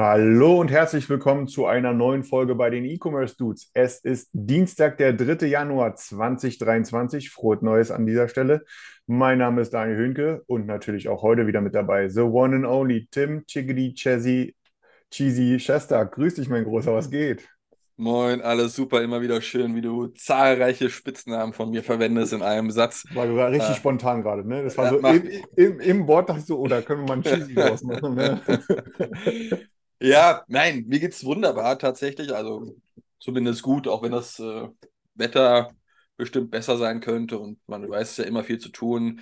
Hallo 0.00 0.60
und 0.60 0.70
herzlich 0.70 1.08
willkommen 1.10 1.48
zu 1.48 1.66
einer 1.66 1.92
neuen 1.92 2.22
Folge 2.22 2.54
bei 2.54 2.70
den 2.70 2.84
E-Commerce 2.84 3.34
Dudes. 3.36 3.72
Es 3.74 3.98
ist 3.98 4.28
Dienstag, 4.32 4.96
der 4.96 5.12
3. 5.12 5.44
Januar 5.48 5.96
2023. 5.96 7.30
Frohes 7.30 7.62
Neues 7.62 7.90
an 7.90 8.06
dieser 8.06 8.28
Stelle. 8.28 8.64
Mein 9.08 9.38
Name 9.38 9.60
ist 9.60 9.74
Daniel 9.74 9.96
Höhnke 9.96 10.42
und 10.46 10.66
natürlich 10.66 11.08
auch 11.08 11.22
heute 11.24 11.48
wieder 11.48 11.60
mit 11.62 11.74
dabei 11.74 12.08
The 12.08 12.20
One 12.20 12.54
and 12.54 12.64
Only 12.64 13.08
Tim 13.10 13.44
Chickadee 13.46 13.92
Chazzy 13.92 14.54
Cheesy 15.10 15.56
Chester. 15.56 16.06
Grüß 16.06 16.34
dich, 16.36 16.48
mein 16.48 16.62
Großer, 16.62 16.94
was 16.94 17.10
geht? 17.10 17.48
Moin, 17.96 18.40
alles 18.40 18.76
super, 18.76 19.02
immer 19.02 19.20
wieder 19.20 19.40
schön, 19.42 19.74
wie 19.74 19.80
du 19.80 20.06
zahlreiche 20.06 20.90
Spitznamen 20.90 21.52
von 21.52 21.70
mir 21.70 21.82
verwendest 21.82 22.32
in 22.32 22.42
einem 22.42 22.70
Satz. 22.70 23.04
War 23.14 23.26
sogar 23.26 23.50
richtig 23.50 23.70
Äh, 23.70 23.74
spontan 23.74 24.22
gerade, 24.22 24.46
ne? 24.46 24.62
Das 24.62 24.78
war 24.78 24.84
ja, 24.84 24.90
so 24.92 25.00
mach- 25.00 25.14
im, 25.14 25.28
im, 25.56 25.80
im 25.80 26.06
Wort, 26.06 26.28
dachte 26.28 26.38
ich 26.38 26.46
so, 26.46 26.56
oh, 26.60 26.68
da 26.68 26.82
können 26.82 27.00
wir 27.00 27.08
mal 27.08 27.14
ein 27.14 27.22
Cheesy 27.24 27.56
draus 27.56 27.82
machen, 27.82 28.14
ne? 28.14 28.40
Ja, 30.00 30.44
nein, 30.48 30.84
mir 30.86 31.00
geht's 31.00 31.24
wunderbar 31.24 31.78
tatsächlich, 31.78 32.32
also 32.34 32.76
zumindest 33.18 33.62
gut, 33.62 33.88
auch 33.88 34.02
wenn 34.02 34.12
das 34.12 34.38
äh, 34.38 34.68
Wetter 35.14 35.72
bestimmt 36.16 36.50
besser 36.52 36.76
sein 36.78 37.00
könnte 37.00 37.38
und 37.38 37.58
man 37.66 37.88
weiß 37.88 38.16
ja 38.18 38.24
immer 38.24 38.44
viel 38.44 38.58
zu 38.58 38.68
tun. 38.68 39.20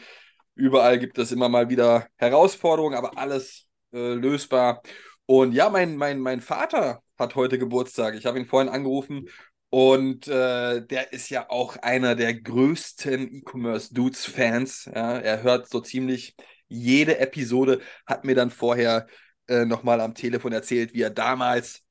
Überall 0.55 0.99
gibt 0.99 1.19
es 1.19 1.33
immer 1.33 1.49
mal 1.49 1.69
wieder 1.71 2.07
Herausforderungen, 2.17 2.95
aber 2.97 3.17
alles 3.19 3.67
äh, 3.93 4.15
lösbar. 4.15 4.83
Und 5.27 5.53
ja, 5.53 5.71
mein, 5.71 5.97
mein, 5.97 6.21
mein 6.21 6.41
Vater 6.43 7.03
hat 7.19 7.35
heute 7.37 7.59
Geburtstag. 7.59 8.15
Ich 8.15 8.27
habe 8.27 8.39
ihn 8.39 8.47
vorhin 8.47 8.69
angerufen 8.71 9.29
und 9.71 10.29
äh, 10.29 10.87
der 10.87 11.13
ist 11.13 11.31
ja 11.31 11.49
auch 11.51 11.77
einer 11.79 12.15
der 12.15 12.35
größten 12.35 13.35
E-Commerce-Dudes-Fans. 13.37 14.91
Ja, 14.95 15.19
er 15.19 15.43
hört 15.43 15.69
so 15.69 15.81
ziemlich 15.81 16.37
jede 16.69 17.19
Episode, 17.19 17.81
hat 18.07 18.25
mir 18.25 18.35
dann 18.35 18.51
vorher 18.51 19.07
äh, 19.49 19.65
nochmal 19.65 20.01
am 20.01 20.15
Telefon 20.15 20.53
erzählt, 20.53 20.95
wie 20.95 21.03
er 21.03 21.11
damals 21.11 21.83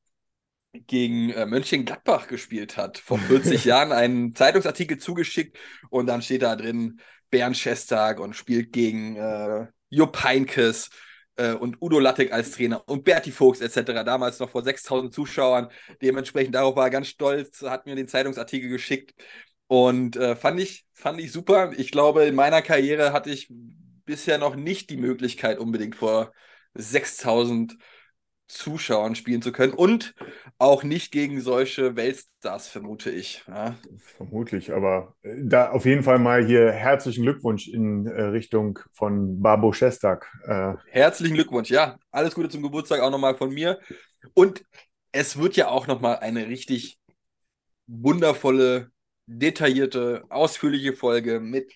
gegen 0.88 1.30
äh, 1.30 1.46
Mönchengladbach 1.46 2.28
gespielt 2.28 2.78
hat. 2.78 2.98
Vor 2.98 3.18
40 3.28 3.66
Jahren 3.66 3.92
einen 3.92 4.36
Zeitungsartikel 4.36 4.98
zugeschickt 4.98 5.58
und 5.90 6.08
dann 6.08 6.22
steht 6.22 6.42
da 6.42 6.56
drin 6.56 7.00
Bernd 7.30 7.58
Schestag 7.58 8.20
und 8.20 8.36
spielt 8.36 8.72
gegen 8.72 9.16
äh, 9.16 9.68
Jupp 9.90 10.24
Heynckes 10.24 10.90
äh, 11.38 11.54
und 11.54 11.82
Udo 11.82 12.00
Lattek 12.00 12.32
als 12.32 12.52
Trainer 12.52 12.88
und 12.88 13.04
Berti 13.04 13.32
Vogts 13.32 13.62
etc. 13.62 14.04
Damals 14.06 14.40
noch 14.40 14.50
vor 14.50 14.64
6000 14.64 15.14
Zuschauern. 15.14 15.70
Dementsprechend 16.02 16.56
darauf 16.56 16.76
war 16.76 16.86
er 16.86 16.92
ganz 16.92 17.08
stolz, 17.08 17.62
hat 17.62 17.86
mir 17.86 17.96
den 17.96 18.08
Zeitungsartikel 18.08 18.70
geschickt 18.70 19.14
und 19.68 20.16
äh, 20.16 20.36
fand 20.36 20.60
ich 20.60 20.86
fand 20.94 21.20
ich 21.20 21.32
super. 21.32 21.72
Ich 21.78 21.92
glaube, 21.92 22.26
in 22.26 22.36
meiner 22.36 22.62
Karriere 22.62 23.14
hatte 23.14 23.32
ich 23.32 23.52
bisher 24.06 24.38
noch 24.38 24.56
nicht 24.56 24.90
die 24.90 24.98
Möglichkeit 24.98 25.60
unbedingt 25.60 25.96
vor 25.96 26.32
6000 26.76 27.78
Zuschauern 28.48 29.16
spielen 29.16 29.42
zu 29.42 29.52
können 29.52 29.74
und 29.74 30.14
auch 30.60 30.84
nicht 30.84 31.12
gegen 31.12 31.42
solche 31.42 31.96
Weltstars, 31.96 32.68
vermute 32.68 33.10
ich. 33.10 33.44
Ja. 33.48 33.76
Vermutlich, 33.98 34.72
aber 34.72 35.16
äh, 35.24 35.36
da 35.44 35.72
auf 35.72 35.86
jeden 35.86 36.04
Fall 36.04 36.20
mal 36.20 36.46
hier 36.46 36.72
herzlichen 36.72 37.24
Glückwunsch 37.24 37.68
in 37.68 38.06
äh, 38.06 38.22
Richtung 38.22 38.80
von 38.92 39.42
Babo 39.42 39.74
Shestak. 39.74 40.32
Äh, 40.46 40.76
Herzlichen 40.92 41.34
Glückwunsch, 41.34 41.72
ja. 41.72 41.98
Alles 42.12 42.36
Gute 42.36 42.50
zum 42.50 42.62
Geburtstag 42.62 43.02
auch 43.02 43.10
nochmal 43.10 43.36
von 43.36 43.52
mir. 43.52 43.80
Und 44.36 44.64
es 45.12 45.38
wird 45.38 45.56
ja 45.56 45.70
auch 45.70 45.88
nochmal 45.88 46.18
eine 46.18 46.48
richtig 46.48 47.00
wundervolle, 47.88 48.92
detaillierte, 49.26 50.24
ausführliche 50.30 50.94
Folge 50.94 51.40
mit 51.40 51.74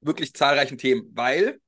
wirklich 0.00 0.34
zahlreichen 0.34 0.78
Themen, 0.78 1.10
weil, 1.14 1.58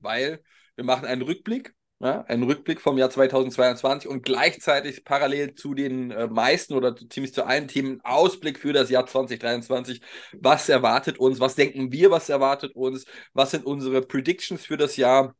weil 0.00 0.40
wir 0.76 0.84
machen 0.84 1.06
einen 1.06 1.22
Rückblick, 1.22 1.74
ja, 1.98 2.22
einen 2.22 2.42
Rückblick 2.42 2.80
vom 2.80 2.98
Jahr 2.98 3.10
2022 3.10 4.08
und 4.08 4.22
gleichzeitig 4.22 5.04
parallel 5.04 5.54
zu 5.54 5.74
den 5.74 6.10
äh, 6.10 6.26
meisten 6.26 6.74
oder 6.74 6.94
ziemlich 6.94 7.32
zu 7.32 7.46
allen 7.46 7.68
Themen 7.68 8.00
Ausblick 8.04 8.58
für 8.58 8.74
das 8.74 8.90
Jahr 8.90 9.06
2023. 9.06 10.02
Was 10.34 10.68
erwartet 10.68 11.18
uns? 11.18 11.40
Was 11.40 11.54
denken 11.54 11.92
wir, 11.92 12.10
was 12.10 12.28
erwartet 12.28 12.76
uns? 12.76 13.06
Was 13.32 13.50
sind 13.50 13.64
unsere 13.64 14.02
Predictions 14.02 14.64
für 14.64 14.76
das 14.76 14.96
Jahr? 14.96 15.34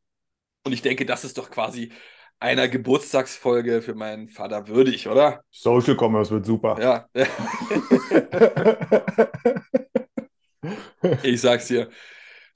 Und 0.65 0.73
ich 0.73 0.83
denke, 0.83 1.05
das 1.05 1.25
ist 1.25 1.39
doch 1.39 1.51
quasi 1.51 1.93
einer 2.41 2.69
Geburtstagsfolge 2.69 3.83
für 3.83 3.95
meinen 3.95 4.29
Vater 4.29 4.69
würdig, 4.69 5.09
oder? 5.09 5.43
Social 5.51 5.97
Commerce 5.97 6.31
wird 6.31 6.47
super. 6.47 6.77
Ja. 6.81 7.09
ich 11.23 11.41
sag's 11.41 11.69
dir. 11.69 11.89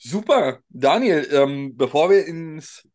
Super. 0.02 0.60
Daniel, 0.70 1.28
ähm, 1.30 1.76
bevor 1.76 2.08
wir 2.08 2.26
ins 2.26 2.88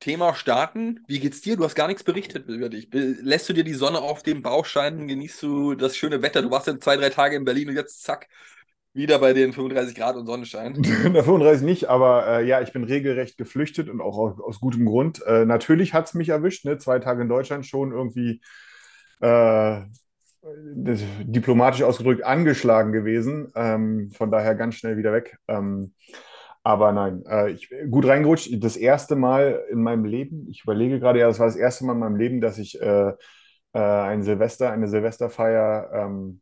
Thema 0.00 0.34
starten, 0.34 0.98
wie 1.06 1.20
geht's 1.20 1.42
dir? 1.42 1.56
Du 1.56 1.64
hast 1.64 1.76
gar 1.76 1.86
nichts 1.86 2.02
berichtet 2.02 2.48
über 2.48 2.68
dich. 2.68 2.88
Lässt 2.92 3.48
du 3.48 3.52
dir 3.52 3.62
die 3.62 3.74
Sonne 3.74 4.00
auf 4.00 4.24
dem 4.24 4.42
Bauch 4.42 4.64
scheinen? 4.64 5.06
Genießt 5.06 5.42
du 5.44 5.74
das 5.76 5.96
schöne 5.96 6.22
Wetter? 6.22 6.42
Du 6.42 6.50
warst 6.50 6.66
ja 6.66 6.76
zwei, 6.80 6.96
drei 6.96 7.10
Tage 7.10 7.36
in 7.36 7.44
Berlin 7.44 7.68
und 7.68 7.76
jetzt 7.76 8.02
zack, 8.02 8.26
wieder 8.92 9.20
bei 9.20 9.32
den 9.32 9.52
35 9.52 9.94
Grad 9.94 10.16
und 10.16 10.26
Sonnenschein. 10.26 10.74
Der 10.82 11.22
35 11.22 11.64
nicht, 11.64 11.88
aber 11.88 12.26
äh, 12.26 12.46
ja, 12.46 12.60
ich 12.60 12.72
bin 12.72 12.82
regelrecht 12.82 13.38
geflüchtet 13.38 13.88
und 13.88 14.00
auch 14.00 14.18
aus, 14.18 14.40
aus 14.40 14.58
gutem 14.58 14.86
Grund. 14.86 15.24
Äh, 15.24 15.44
natürlich 15.44 15.94
hat 15.94 16.06
es 16.06 16.14
mich 16.14 16.30
erwischt, 16.30 16.64
ne? 16.64 16.78
Zwei 16.78 16.98
Tage 16.98 17.22
in 17.22 17.28
Deutschland 17.28 17.64
schon 17.64 17.92
irgendwie 17.92 18.40
äh, 19.20 19.82
diplomatisch 20.42 21.82
ausgedrückt 21.82 22.24
angeschlagen 22.24 22.90
gewesen. 22.92 23.52
Ähm, 23.54 24.10
von 24.10 24.32
daher 24.32 24.56
ganz 24.56 24.74
schnell 24.74 24.96
wieder 24.96 25.12
weg. 25.12 25.38
Ähm, 25.46 25.94
aber 26.72 26.92
nein, 26.92 27.24
äh, 27.26 27.50
ich, 27.50 27.70
gut 27.90 28.06
reingerutscht. 28.06 28.50
Das 28.62 28.76
erste 28.76 29.16
Mal 29.16 29.64
in 29.70 29.82
meinem 29.82 30.04
Leben, 30.04 30.48
ich 30.48 30.62
überlege 30.62 31.00
gerade, 31.00 31.20
ja, 31.20 31.26
das 31.28 31.38
war 31.38 31.46
das 31.46 31.56
erste 31.56 31.84
Mal 31.84 31.92
in 31.94 31.98
meinem 32.00 32.16
Leben, 32.16 32.40
dass 32.40 32.58
ich 32.58 32.80
äh, 32.80 33.12
äh, 33.72 33.78
ein 33.78 34.22
Silvester, 34.22 34.70
eine 34.70 34.88
Silvesterfeier 34.88 35.90
ähm, 35.92 36.40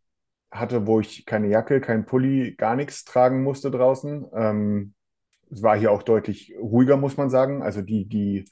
hatte, 0.50 0.87
wo 0.87 1.00
ich 1.00 1.27
keine 1.27 1.49
Jacke, 1.49 1.81
kein 1.81 2.06
Pulli, 2.06 2.55
gar 2.56 2.77
nichts 2.77 3.05
tragen 3.05 3.43
musste 3.43 3.71
draußen. 3.71 4.27
Ähm, 4.34 4.94
es 5.50 5.62
war 5.62 5.77
hier 5.77 5.93
auch 5.93 6.03
deutlich 6.03 6.55
ruhiger, 6.61 6.97
muss 6.97 7.17
man 7.17 7.31
sagen. 7.31 7.62
Also 7.62 7.83
die, 7.83 8.06
die 8.09 8.44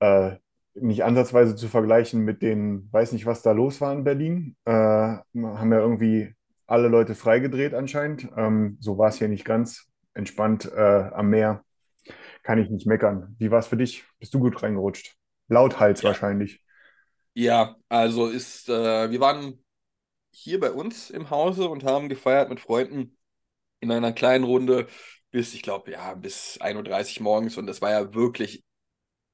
äh, 0.00 0.36
nicht 0.74 1.04
ansatzweise 1.04 1.56
zu 1.56 1.68
vergleichen 1.68 2.22
mit 2.24 2.42
den, 2.42 2.88
weiß 2.92 3.12
nicht, 3.12 3.26
was 3.26 3.42
da 3.42 3.52
los 3.52 3.80
war 3.80 3.92
in 3.92 4.04
Berlin. 4.04 4.56
Äh, 4.64 4.72
haben 4.72 5.72
ja 5.72 5.78
irgendwie 5.78 6.34
alle 6.66 6.88
Leute 6.88 7.14
freigedreht 7.14 7.74
anscheinend. 7.74 8.28
Ähm, 8.36 8.76
so 8.80 8.96
war 8.98 9.08
es 9.08 9.16
hier 9.16 9.28
nicht 9.28 9.44
ganz 9.44 9.89
entspannt 10.14 10.70
äh, 10.72 11.10
am 11.12 11.30
Meer. 11.30 11.64
Kann 12.42 12.58
ich 12.58 12.70
nicht 12.70 12.86
meckern. 12.86 13.34
Wie 13.38 13.50
war 13.50 13.58
es 13.58 13.66
für 13.68 13.76
dich? 13.76 14.04
Bist 14.18 14.34
du 14.34 14.40
gut 14.40 14.62
reingerutscht? 14.62 15.16
Lauthals 15.48 16.02
wahrscheinlich. 16.04 16.62
Ja, 17.34 17.76
also 17.88 18.28
ist, 18.28 18.68
äh, 18.68 19.10
wir 19.10 19.20
waren 19.20 19.64
hier 20.32 20.60
bei 20.60 20.70
uns 20.70 21.10
im 21.10 21.30
Hause 21.30 21.68
und 21.68 21.84
haben 21.84 22.08
gefeiert 22.08 22.48
mit 22.48 22.60
Freunden 22.60 23.16
in 23.80 23.90
einer 23.90 24.12
kleinen 24.12 24.44
Runde 24.44 24.88
bis, 25.30 25.54
ich 25.54 25.62
glaube, 25.62 25.92
ja, 25.92 26.14
bis 26.14 26.58
1.30 26.60 27.18
Uhr 27.18 27.24
morgens 27.24 27.56
und 27.56 27.66
das 27.66 27.80
war 27.80 27.90
ja 27.90 28.14
wirklich 28.14 28.64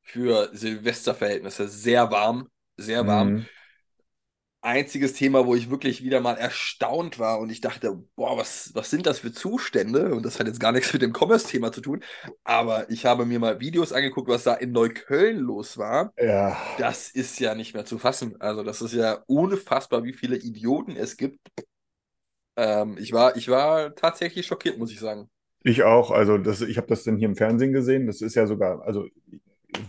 für 0.03 0.51
Silvesterverhältnisse 0.55 1.69
sehr 1.69 2.11
warm, 2.11 2.49
sehr 2.77 3.07
warm. 3.07 3.29
Mhm. 3.29 3.47
Einziges 4.67 5.15
Thema, 5.15 5.47
wo 5.47 5.55
ich 5.55 5.71
wirklich 5.71 6.03
wieder 6.03 6.21
mal 6.21 6.37
erstaunt 6.37 7.19
war 7.21 7.39
und 7.41 7.51
ich 7.51 7.61
dachte, 7.61 8.03
boah, 8.17 8.37
was, 8.37 8.73
was 8.75 8.91
sind 8.91 9.07
das 9.07 9.21
für 9.21 9.33
Zustände? 9.33 10.15
Und 10.15 10.25
das 10.25 10.41
hat 10.41 10.49
jetzt 10.49 10.61
gar 10.61 10.73
nichts 10.73 10.93
mit 10.93 11.03
dem 11.03 11.13
Commerce-Thema 11.15 11.73
zu 11.73 11.81
tun, 11.83 12.03
aber 12.45 12.91
ich 12.91 13.07
habe 13.07 13.27
mir 13.27 13.39
mal 13.39 13.61
Videos 13.61 13.93
angeguckt, 13.93 14.29
was 14.29 14.45
da 14.45 14.55
in 14.55 14.73
Neukölln 14.73 15.39
los 15.39 15.79
war. 15.79 16.15
Ja, 16.19 16.57
Das 16.77 17.11
ist 17.11 17.41
ja 17.41 17.55
nicht 17.55 17.75
mehr 17.75 17.85
zu 17.87 17.99
fassen. 17.99 18.41
Also, 18.41 18.63
das 18.65 18.83
ist 18.83 18.95
ja 18.95 19.23
unfassbar, 19.27 20.05
wie 20.05 20.13
viele 20.15 20.37
Idioten 20.37 20.97
es 20.97 21.17
gibt. 21.17 21.41
Ähm, 22.57 22.97
ich 22.99 23.13
war, 23.15 23.37
ich 23.37 23.49
war 23.49 23.95
tatsächlich 23.95 24.47
schockiert, 24.47 24.77
muss 24.79 24.93
ich 24.93 25.01
sagen. 25.01 25.31
ich 25.63 25.83
auch. 25.83 26.11
Also 26.11 26.39
das, 26.39 26.61
ich 26.63 26.77
habe 26.79 26.87
das 26.89 27.05
dann 27.05 27.17
hier 27.19 27.29
im 27.29 27.37
Fernsehen 27.37 27.73
gesehen. 27.73 28.07
Das 28.07 28.21
ist 28.23 28.35
ja 28.35 28.47
sogar, 28.47 28.83
also 28.83 29.07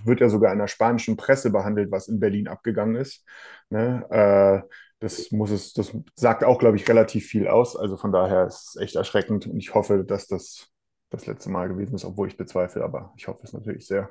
wird 0.06 0.22
ja 0.22 0.30
sogar 0.30 0.54
in 0.54 0.60
der 0.60 0.68
spanischen 0.68 1.18
Presse 1.18 1.52
behandelt, 1.52 1.92
was 1.92 2.08
in 2.08 2.20
Berlin 2.20 2.48
abgegangen 2.48 2.96
ist. 2.96 3.26
Ne? 3.70 4.06
Äh, 4.10 4.68
das 5.00 5.32
muss 5.32 5.52
es, 5.52 5.74
das 5.74 5.96
sagt 6.16 6.44
auch, 6.44 6.60
glaube 6.60 6.78
ich, 6.78 6.88
relativ 6.88 7.28
viel 7.28 7.48
aus. 7.48 7.76
Also 7.76 7.98
von 7.98 8.12
daher 8.12 8.48
ist 8.48 8.70
es 8.70 8.82
echt 8.82 8.96
erschreckend 8.96 9.48
und 9.48 9.58
ich 9.58 9.74
hoffe, 9.74 10.04
dass 10.04 10.28
das 10.28 10.72
das 11.10 11.26
letzte 11.26 11.50
Mal 11.50 11.70
gewesen 11.70 11.96
ist, 11.96 12.06
obwohl 12.06 12.28
ich 12.28 12.38
bezweifle, 12.38 12.84
aber 12.84 13.14
ich 13.16 13.28
hoffe 13.28 13.42
es 13.44 13.54
natürlich 13.54 13.88
sehr. 13.88 14.10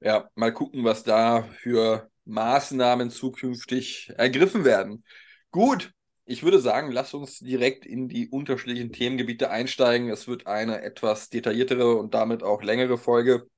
Ja, 0.00 0.28
mal 0.34 0.52
gucken, 0.52 0.84
was 0.84 1.02
da 1.04 1.42
für 1.42 2.08
Maßnahmen 2.24 3.10
zukünftig 3.10 4.12
ergriffen 4.16 4.64
werden. 4.64 5.04
Gut, 5.50 5.92
ich 6.24 6.42
würde 6.42 6.60
sagen, 6.60 6.92
lass 6.92 7.14
uns 7.14 7.38
direkt 7.38 7.86
in 7.86 8.08
die 8.08 8.28
unterschiedlichen 8.28 8.92
Themengebiete 8.92 9.50
einsteigen. 9.50 10.10
Es 10.10 10.28
wird 10.28 10.46
eine 10.46 10.82
etwas 10.82 11.30
detailliertere 11.30 11.96
und 11.96 12.14
damit 12.14 12.42
auch 12.42 12.62
längere 12.62 12.98
Folge. 12.98 13.48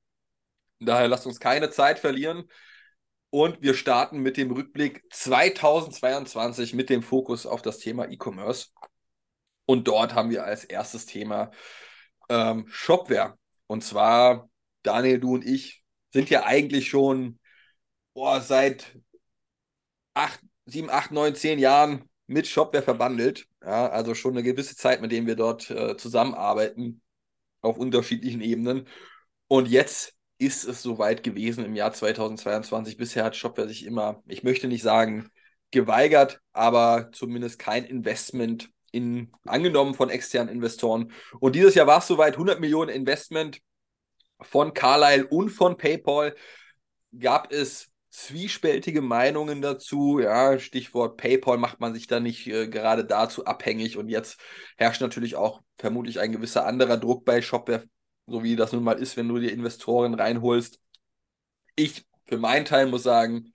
Daher 0.81 1.09
lasst 1.09 1.27
uns 1.27 1.41
keine 1.41 1.71
Zeit 1.71 1.99
verlieren. 1.99 2.49
Und 3.31 3.63
wir 3.63 3.75
starten 3.75 4.19
mit 4.19 4.37
dem 4.37 4.51
Rückblick 4.51 5.05
2022 5.11 6.75
mit 6.75 6.91
dem 6.91 7.03
Fokus 7.03 7.47
auf 7.47 7.63
das 7.63 7.79
Thema 7.79 8.11
E-Commerce. 8.11 8.69
Und 9.67 9.87
dort 9.87 10.15
haben 10.15 10.31
wir 10.31 10.45
als 10.45 10.65
erstes 10.65 11.07
Thema 11.07 11.53
ähm, 12.29 12.67
Shopware. 12.69 13.39
Und 13.69 13.85
zwar, 13.85 14.51
Daniel, 14.83 15.21
du 15.21 15.35
und 15.35 15.47
ich 15.47 15.85
sind 16.13 16.29
ja 16.29 16.45
eigentlich 16.45 16.89
schon 16.89 17.39
boah, 18.15 18.41
seit 18.41 18.99
acht, 20.15 20.41
sieben, 20.67 20.91
acht, 20.91 21.13
neun, 21.13 21.37
zehn 21.37 21.59
Jahren 21.59 22.09
mit 22.27 22.47
Shopware 22.47 22.83
verbandelt. 22.83 23.47
Ja, 23.63 23.89
also 23.89 24.15
schon 24.15 24.33
eine 24.33 24.43
gewisse 24.43 24.75
Zeit, 24.77 25.01
mit 25.01 25.13
dem 25.13 25.27
wir 25.27 25.37
dort 25.37 25.71
äh, 25.71 25.97
zusammenarbeiten 25.97 27.01
auf 27.61 27.77
unterschiedlichen 27.77 28.41
Ebenen. 28.41 28.89
Und 29.49 29.69
jetzt 29.69 30.17
ist 30.41 30.65
es 30.65 30.83
soweit 30.83 31.23
gewesen 31.23 31.65
im 31.65 31.75
Jahr 31.75 31.93
2022. 31.93 32.97
Bisher 32.97 33.25
hat 33.25 33.37
Shopware 33.37 33.69
sich 33.69 33.85
immer, 33.85 34.23
ich 34.27 34.43
möchte 34.43 34.69
nicht 34.69 34.83
sagen 34.83 35.29
geweigert, 35.71 36.41
aber 36.53 37.11
zumindest 37.13 37.59
kein 37.59 37.85
Investment 37.85 38.71
in, 38.91 39.33
angenommen 39.45 39.95
von 39.95 40.11
externen 40.11 40.53
Investoren. 40.53 41.13
Und 41.39 41.55
dieses 41.55 41.75
Jahr 41.75 41.87
war 41.87 41.99
es 41.99 42.07
soweit 42.07 42.35
100 42.35 42.59
Millionen 42.59 42.91
Investment 42.91 43.61
von 44.41 44.73
Carlyle 44.73 45.27
und 45.27 45.51
von 45.51 45.77
PayPal. 45.77 46.35
Gab 47.17 47.53
es 47.53 47.91
zwiespältige 48.09 49.03
Meinungen 49.03 49.61
dazu. 49.61 50.21
Ja, 50.21 50.59
Stichwort 50.59 51.19
PayPal 51.19 51.59
macht 51.59 51.81
man 51.81 51.95
sich 51.95 52.07
da 52.07 52.19
nicht 52.19 52.47
äh, 52.47 52.67
gerade 52.69 53.05
dazu 53.05 53.45
abhängig. 53.45 53.99
Und 53.99 54.09
jetzt 54.09 54.41
herrscht 54.79 55.03
natürlich 55.03 55.37
auch 55.37 55.61
vermutlich 55.79 56.19
ein 56.19 56.33
gewisser 56.33 56.67
anderer 56.67 56.97
Druck 56.97 57.25
bei 57.25 57.43
Shopware, 57.43 57.85
so 58.31 58.43
wie 58.43 58.57
das 58.57 58.73
nun 58.73 58.85
mal 58.85 58.99
ist, 58.99 59.17
wenn 59.17 59.29
du 59.29 59.39
dir 59.39 59.53
Investoren 59.53 60.15
reinholst. 60.15 60.81
Ich 61.77 62.05
für 62.27 62.39
meinen 62.39 62.65
Teil 62.65 62.87
muss 62.87 63.03
sagen, 63.03 63.53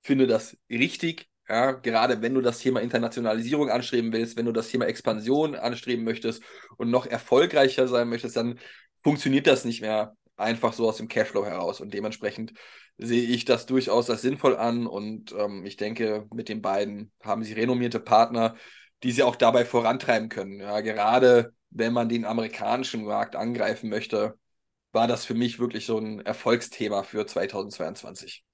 finde 0.00 0.26
das 0.26 0.56
richtig. 0.70 1.28
Ja, 1.48 1.72
gerade 1.72 2.22
wenn 2.22 2.34
du 2.34 2.40
das 2.40 2.58
Thema 2.58 2.80
Internationalisierung 2.80 3.70
anstreben 3.70 4.12
willst, 4.12 4.36
wenn 4.36 4.46
du 4.46 4.52
das 4.52 4.68
Thema 4.68 4.86
Expansion 4.86 5.54
anstreben 5.54 6.04
möchtest 6.04 6.42
und 6.76 6.90
noch 6.90 7.06
erfolgreicher 7.06 7.86
sein 7.86 8.08
möchtest, 8.08 8.36
dann 8.36 8.58
funktioniert 9.04 9.46
das 9.46 9.64
nicht 9.64 9.80
mehr 9.80 10.16
einfach 10.36 10.72
so 10.72 10.88
aus 10.88 10.96
dem 10.96 11.08
Cashflow 11.08 11.44
heraus. 11.44 11.80
Und 11.80 11.94
dementsprechend 11.94 12.52
sehe 12.98 13.22
ich 13.22 13.44
das 13.44 13.66
durchaus 13.66 14.10
als 14.10 14.22
sinnvoll 14.22 14.56
an. 14.56 14.86
Und 14.86 15.32
ähm, 15.38 15.64
ich 15.64 15.76
denke, 15.76 16.26
mit 16.32 16.48
den 16.48 16.62
beiden 16.62 17.12
haben 17.22 17.44
sie 17.44 17.52
renommierte 17.52 18.00
Partner, 18.00 18.56
die 19.02 19.12
sie 19.12 19.22
auch 19.22 19.36
dabei 19.36 19.64
vorantreiben 19.64 20.28
können. 20.28 20.60
Ja, 20.60 20.80
gerade 20.80 21.54
wenn 21.70 21.92
man 21.92 22.08
den 22.08 22.24
amerikanischen 22.24 23.04
Markt 23.04 23.36
angreifen 23.36 23.90
möchte, 23.90 24.34
war 24.92 25.06
das 25.06 25.24
für 25.24 25.34
mich 25.34 25.58
wirklich 25.58 25.86
so 25.86 25.98
ein 25.98 26.20
Erfolgsthema 26.20 27.02
für 27.02 27.26
2022. 27.26 28.44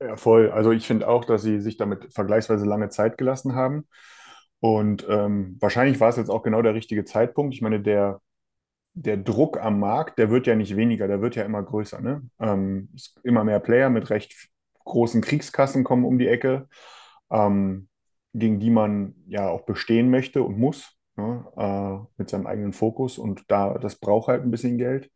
Ja, 0.00 0.16
voll. 0.16 0.50
Also 0.50 0.70
ich 0.70 0.86
finde 0.86 1.08
auch, 1.08 1.24
dass 1.24 1.42
sie 1.42 1.60
sich 1.60 1.76
damit 1.76 2.12
vergleichsweise 2.14 2.64
lange 2.64 2.88
Zeit 2.88 3.18
gelassen 3.18 3.54
haben. 3.54 3.88
Und 4.60 5.06
ähm, 5.08 5.56
wahrscheinlich 5.60 5.98
war 6.00 6.08
es 6.08 6.16
jetzt 6.16 6.30
auch 6.30 6.42
genau 6.42 6.62
der 6.62 6.74
richtige 6.74 7.04
Zeitpunkt. 7.04 7.54
Ich 7.54 7.62
meine, 7.62 7.80
der 7.80 8.20
der 8.98 9.16
Druck 9.16 9.58
am 9.62 9.78
Markt, 9.78 10.18
der 10.18 10.30
wird 10.30 10.46
ja 10.46 10.56
nicht 10.56 10.76
weniger, 10.76 11.06
der 11.06 11.20
wird 11.20 11.36
ja 11.36 11.44
immer 11.44 11.62
größer. 11.62 12.00
Ne? 12.00 12.22
Ähm, 12.40 12.88
immer 13.22 13.44
mehr 13.44 13.60
Player 13.60 13.90
mit 13.90 14.10
recht 14.10 14.48
großen 14.84 15.20
Kriegskassen 15.20 15.84
kommen 15.84 16.04
um 16.04 16.18
die 16.18 16.28
Ecke, 16.28 16.68
ähm, 17.30 17.88
gegen 18.34 18.58
die 18.58 18.70
man 18.70 19.14
ja 19.26 19.48
auch 19.48 19.62
bestehen 19.62 20.10
möchte 20.10 20.42
und 20.42 20.58
muss. 20.58 20.97
Ne? 21.18 21.44
Äh, 21.56 22.06
mit 22.16 22.30
seinem 22.30 22.46
eigenen 22.46 22.72
Fokus 22.72 23.18
und 23.18 23.44
da 23.48 23.76
das 23.78 23.96
braucht 23.96 24.28
halt 24.28 24.42
ein 24.42 24.50
bisschen 24.50 24.78
Geld. 24.78 25.10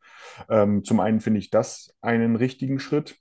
Ähm, 0.51 0.85
zum 0.85 1.01
einen 1.01 1.21
finde 1.21 1.39
ich 1.41 1.51
das 1.51 1.95
einen 2.03 2.37
richtigen 2.37 2.81
Schritt, 2.81 3.17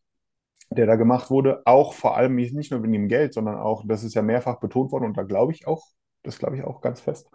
der 0.70 0.88
da 0.88 0.96
gemacht 0.96 1.30
wurde, 1.30 1.62
auch 1.66 1.94
vor 1.94 2.18
allem 2.18 2.36
nicht 2.36 2.72
nur 2.72 2.82
wegen 2.84 2.94
dem 2.94 3.08
Geld, 3.08 3.34
sondern 3.34 3.58
auch, 3.58 3.84
das 3.88 4.04
ist 4.04 4.16
ja 4.16 4.22
mehrfach 4.22 4.60
betont 4.60 4.92
worden 4.92 5.06
und 5.06 5.18
da 5.18 5.24
glaube 5.24 5.54
ich 5.54 5.68
auch 5.68 5.86
das 6.24 6.38
glaube 6.38 6.56
ich 6.58 6.64
auch 6.64 6.82
ganz 6.82 7.02
fest, 7.02 7.30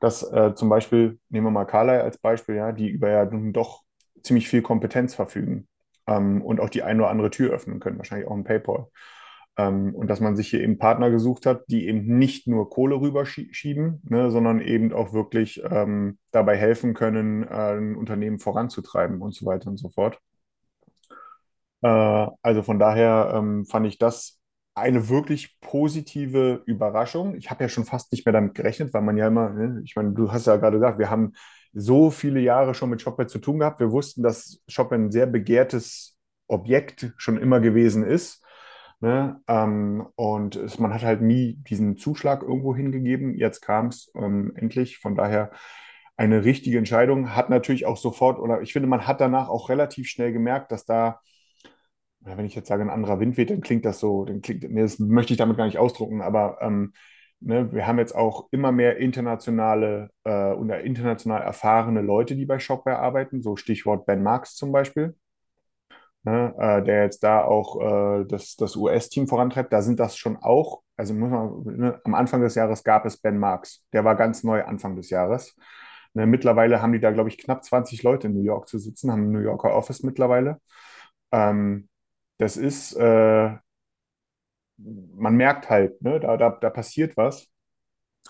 dass 0.00 0.22
äh, 0.32 0.54
zum 0.54 0.68
Beispiel, 0.70 1.18
nehmen 1.28 1.46
wir 1.46 1.50
mal 1.50 1.66
Carlyle 1.66 2.02
als 2.02 2.18
Beispiel, 2.18 2.54
ja, 2.56 2.72
die 2.72 2.88
über 2.88 3.10
ja 3.10 3.24
nun 3.26 3.52
doch 3.52 3.82
ziemlich 4.22 4.48
viel 4.48 4.62
Kompetenz 4.62 5.14
verfügen 5.14 5.68
ähm, 6.06 6.42
und 6.42 6.60
auch 6.60 6.70
die 6.70 6.82
eine 6.82 7.02
oder 7.02 7.10
andere 7.10 7.30
Tür 7.30 7.52
öffnen 7.52 7.80
können, 7.80 7.98
wahrscheinlich 7.98 8.26
auch 8.28 8.34
ein 8.34 8.44
PayPal. 8.44 8.86
Ähm, 9.56 9.94
und 9.94 10.08
dass 10.08 10.20
man 10.20 10.34
sich 10.34 10.48
hier 10.48 10.60
eben 10.60 10.78
Partner 10.78 11.10
gesucht 11.10 11.46
hat, 11.46 11.64
die 11.68 11.86
eben 11.86 12.18
nicht 12.18 12.46
nur 12.46 12.70
Kohle 12.70 13.00
rüberschieben, 13.00 14.02
ne, 14.08 14.30
sondern 14.30 14.60
eben 14.60 14.92
auch 14.92 15.12
wirklich 15.12 15.62
ähm, 15.68 16.18
dabei 16.30 16.56
helfen 16.56 16.94
können, 16.94 17.42
äh, 17.42 17.76
ein 17.76 17.96
Unternehmen 17.96 18.38
voranzutreiben 18.38 19.20
und 19.20 19.34
so 19.34 19.44
weiter 19.46 19.68
und 19.68 19.76
so 19.76 19.90
fort. 19.90 20.18
Äh, 21.82 22.26
also 22.42 22.62
von 22.62 22.78
daher 22.78 23.32
ähm, 23.34 23.66
fand 23.66 23.86
ich 23.86 23.98
das 23.98 24.38
eine 24.74 25.08
wirklich 25.10 25.60
positive 25.60 26.62
Überraschung. 26.64 27.34
Ich 27.36 27.50
habe 27.50 27.64
ja 27.64 27.68
schon 27.68 27.84
fast 27.84 28.10
nicht 28.12 28.24
mehr 28.24 28.32
damit 28.32 28.54
gerechnet, 28.54 28.94
weil 28.94 29.02
man 29.02 29.18
ja 29.18 29.26
immer, 29.26 29.50
ne, 29.50 29.82
ich 29.84 29.96
meine, 29.96 30.12
du 30.12 30.32
hast 30.32 30.46
ja 30.46 30.56
gerade 30.56 30.78
gesagt, 30.78 30.98
wir 30.98 31.10
haben 31.10 31.34
so 31.74 32.10
viele 32.10 32.40
Jahre 32.40 32.74
schon 32.74 32.90
mit 32.90 33.02
Shopware 33.02 33.28
zu 33.28 33.38
tun 33.38 33.58
gehabt. 33.58 33.80
Wir 33.80 33.92
wussten, 33.92 34.22
dass 34.22 34.62
Shopware 34.68 35.00
ein 35.00 35.10
sehr 35.10 35.26
begehrtes 35.26 36.16
Objekt 36.46 37.12
schon 37.16 37.38
immer 37.38 37.60
gewesen 37.60 38.04
ist. 38.04 38.42
Ne? 39.02 39.40
Ähm, 39.48 40.06
und 40.14 40.56
es, 40.56 40.78
man 40.78 40.94
hat 40.94 41.02
halt 41.02 41.22
nie 41.22 41.56
diesen 41.68 41.96
Zuschlag 41.96 42.42
irgendwo 42.42 42.74
hingegeben. 42.74 43.34
Jetzt 43.36 43.60
kam 43.60 43.88
es 43.88 44.10
ähm, 44.14 44.52
endlich. 44.56 44.98
Von 44.98 45.16
daher 45.16 45.50
eine 46.16 46.44
richtige 46.44 46.78
Entscheidung. 46.78 47.34
Hat 47.34 47.50
natürlich 47.50 47.84
auch 47.84 47.96
sofort, 47.96 48.38
oder 48.38 48.62
ich 48.62 48.72
finde, 48.72 48.88
man 48.88 49.06
hat 49.06 49.20
danach 49.20 49.48
auch 49.48 49.68
relativ 49.68 50.08
schnell 50.08 50.32
gemerkt, 50.32 50.72
dass 50.72 50.84
da 50.86 51.20
wenn 52.24 52.44
ich 52.46 52.54
jetzt 52.54 52.68
sage, 52.68 52.82
ein 52.82 52.90
anderer 52.90 53.20
Wind 53.20 53.36
weht, 53.36 53.50
dann 53.50 53.60
klingt 53.60 53.84
das 53.84 53.98
so, 54.00 54.24
dann 54.24 54.42
klingt, 54.42 54.62
nee, 54.70 54.82
das 54.82 54.98
möchte 54.98 55.32
ich 55.32 55.38
damit 55.38 55.56
gar 55.56 55.66
nicht 55.66 55.78
ausdrucken, 55.78 56.22
aber 56.22 56.58
ähm, 56.60 56.92
ne, 57.40 57.72
wir 57.72 57.86
haben 57.86 57.98
jetzt 57.98 58.14
auch 58.14 58.48
immer 58.52 58.72
mehr 58.72 58.98
internationale 58.98 60.10
äh, 60.24 60.52
oder 60.52 60.82
international 60.82 61.42
erfahrene 61.42 62.00
Leute, 62.02 62.36
die 62.36 62.46
bei 62.46 62.58
Shopware 62.58 62.98
arbeiten, 62.98 63.42
so 63.42 63.56
Stichwort 63.56 64.06
Ben 64.06 64.22
Marks 64.22 64.54
zum 64.54 64.72
Beispiel, 64.72 65.16
ne, 66.24 66.54
äh, 66.58 66.82
der 66.82 67.04
jetzt 67.04 67.22
da 67.24 67.44
auch 67.44 67.80
äh, 68.22 68.24
das, 68.26 68.56
das 68.56 68.76
US-Team 68.76 69.26
vorantreibt. 69.28 69.72
Da 69.72 69.82
sind 69.82 70.00
das 70.00 70.16
schon 70.16 70.36
auch, 70.38 70.82
also 70.96 71.14
muss 71.14 71.30
man, 71.30 71.62
ne, 71.78 72.00
am 72.04 72.14
Anfang 72.14 72.40
des 72.42 72.54
Jahres 72.54 72.84
gab 72.84 73.04
es 73.06 73.16
Ben 73.18 73.38
Marks, 73.38 73.84
der 73.92 74.04
war 74.04 74.16
ganz 74.16 74.42
neu 74.44 74.64
Anfang 74.64 74.96
des 74.96 75.10
Jahres. 75.10 75.56
Ne, 76.14 76.26
mittlerweile 76.26 76.82
haben 76.82 76.92
die 76.92 77.00
da, 77.00 77.10
glaube 77.10 77.28
ich, 77.30 77.38
knapp 77.38 77.64
20 77.64 78.02
Leute 78.02 78.26
in 78.28 78.34
New 78.34 78.42
York 78.42 78.68
zu 78.68 78.78
sitzen, 78.78 79.10
haben 79.12 79.24
ein 79.28 79.32
New 79.32 79.40
Yorker 79.40 79.74
Office 79.74 80.02
mittlerweile. 80.02 80.60
Ähm, 81.32 81.88
das 82.38 82.56
ist, 82.56 82.94
äh, 82.94 83.56
man 84.78 85.36
merkt 85.36 85.70
halt, 85.70 86.00
ne, 86.02 86.20
da, 86.20 86.36
da, 86.36 86.50
da 86.50 86.70
passiert 86.70 87.16
was. 87.16 87.48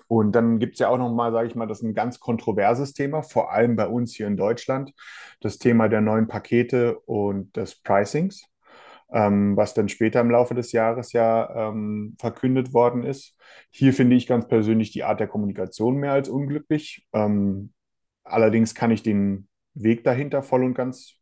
Und 0.08 0.32
dann 0.32 0.58
gibt 0.58 0.74
es 0.74 0.78
ja 0.80 0.88
auch 0.88 0.98
noch 0.98 1.12
mal, 1.12 1.32
sage 1.32 1.48
ich 1.48 1.54
mal, 1.54 1.66
das 1.66 1.78
ist 1.78 1.84
ein 1.84 1.94
ganz 1.94 2.20
kontroverses 2.20 2.92
Thema, 2.92 3.22
vor 3.22 3.52
allem 3.52 3.76
bei 3.76 3.86
uns 3.86 4.14
hier 4.14 4.26
in 4.26 4.36
Deutschland, 4.36 4.92
das 5.40 5.58
Thema 5.58 5.88
der 5.88 6.00
neuen 6.00 6.28
Pakete 6.28 6.98
und 7.00 7.56
des 7.56 7.76
Pricings, 7.76 8.46
ähm, 9.10 9.56
was 9.56 9.74
dann 9.74 9.88
später 9.88 10.20
im 10.20 10.30
Laufe 10.30 10.54
des 10.54 10.72
Jahres 10.72 11.12
ja 11.12 11.68
ähm, 11.68 12.14
verkündet 12.18 12.72
worden 12.72 13.04
ist. 13.04 13.36
Hier 13.70 13.92
finde 13.92 14.16
ich 14.16 14.26
ganz 14.26 14.48
persönlich 14.48 14.92
die 14.92 15.04
Art 15.04 15.20
der 15.20 15.28
Kommunikation 15.28 15.96
mehr 15.96 16.12
als 16.12 16.28
unglücklich. 16.28 17.06
Ähm, 17.12 17.72
allerdings 18.24 18.74
kann 18.74 18.90
ich 18.90 19.02
den 19.02 19.48
Weg 19.74 20.04
dahinter 20.04 20.42
voll 20.42 20.64
und 20.64 20.74
ganz 20.74 21.14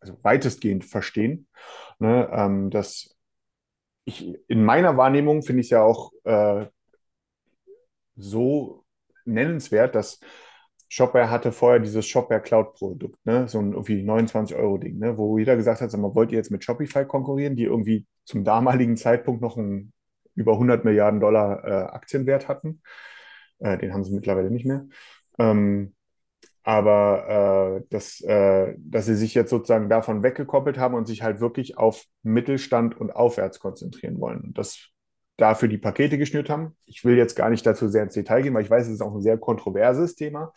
also 0.00 0.16
weitestgehend 0.22 0.84
verstehen. 0.84 1.48
Ne, 1.98 2.28
ähm, 2.32 2.70
dass 2.70 3.16
ich 4.04 4.34
in 4.48 4.64
meiner 4.64 4.96
Wahrnehmung 4.96 5.42
finde 5.42 5.60
ich 5.60 5.66
es 5.66 5.70
ja 5.70 5.82
auch 5.82 6.12
äh, 6.24 6.66
so 8.20 8.84
nennenswert, 9.24 9.94
dass 9.94 10.20
Shopware 10.88 11.30
hatte 11.30 11.52
vorher 11.52 11.78
dieses 11.78 12.06
Shopware 12.06 12.40
Cloud 12.40 12.74
Produkt, 12.74 13.24
ne? 13.24 13.46
so 13.48 13.60
ein 13.60 13.72
irgendwie 13.72 14.02
29 14.02 14.56
Euro 14.56 14.76
Ding, 14.76 14.98
ne? 14.98 15.16
wo 15.16 15.38
jeder 15.38 15.56
gesagt 15.56 15.80
hat, 15.80 15.90
sag 15.90 16.00
mal, 16.00 16.14
wollt 16.14 16.32
ihr 16.32 16.38
jetzt 16.38 16.50
mit 16.50 16.64
Shopify 16.64 17.04
konkurrieren, 17.04 17.54
die 17.54 17.64
irgendwie 17.64 18.06
zum 18.24 18.44
damaligen 18.44 18.96
Zeitpunkt 18.96 19.40
noch 19.40 19.56
einen 19.56 19.92
über 20.34 20.52
100 20.54 20.84
Milliarden 20.84 21.20
Dollar 21.20 21.64
äh, 21.64 21.70
Aktienwert 21.92 22.48
hatten. 22.48 22.82
Äh, 23.60 23.78
den 23.78 23.92
haben 23.92 24.02
sie 24.02 24.12
mittlerweile 24.12 24.50
nicht 24.50 24.66
mehr. 24.66 24.86
Ähm, 25.38 25.94
aber 26.62 27.78
äh, 27.78 27.86
dass, 27.90 28.20
äh, 28.22 28.74
dass 28.78 29.06
sie 29.06 29.14
sich 29.14 29.34
jetzt 29.34 29.50
sozusagen 29.50 29.88
davon 29.88 30.22
weggekoppelt 30.22 30.78
haben 30.78 30.94
und 30.94 31.06
sich 31.06 31.22
halt 31.22 31.40
wirklich 31.40 31.78
auf 31.78 32.04
Mittelstand 32.22 33.00
und 33.00 33.10
aufwärts 33.12 33.60
konzentrieren 33.60 34.20
wollen. 34.20 34.40
Und 34.40 34.58
das 34.58 34.90
dafür 35.40 35.68
die 35.68 35.78
Pakete 35.78 36.18
geschnürt 36.18 36.50
haben. 36.50 36.76
Ich 36.86 37.04
will 37.04 37.16
jetzt 37.16 37.34
gar 37.34 37.50
nicht 37.50 37.64
dazu 37.64 37.88
sehr 37.88 38.02
ins 38.02 38.14
Detail 38.14 38.42
gehen, 38.42 38.54
weil 38.54 38.64
ich 38.64 38.70
weiß, 38.70 38.86
es 38.86 38.94
ist 38.94 39.00
auch 39.00 39.14
ein 39.14 39.22
sehr 39.22 39.38
kontroverses 39.38 40.14
Thema. 40.14 40.52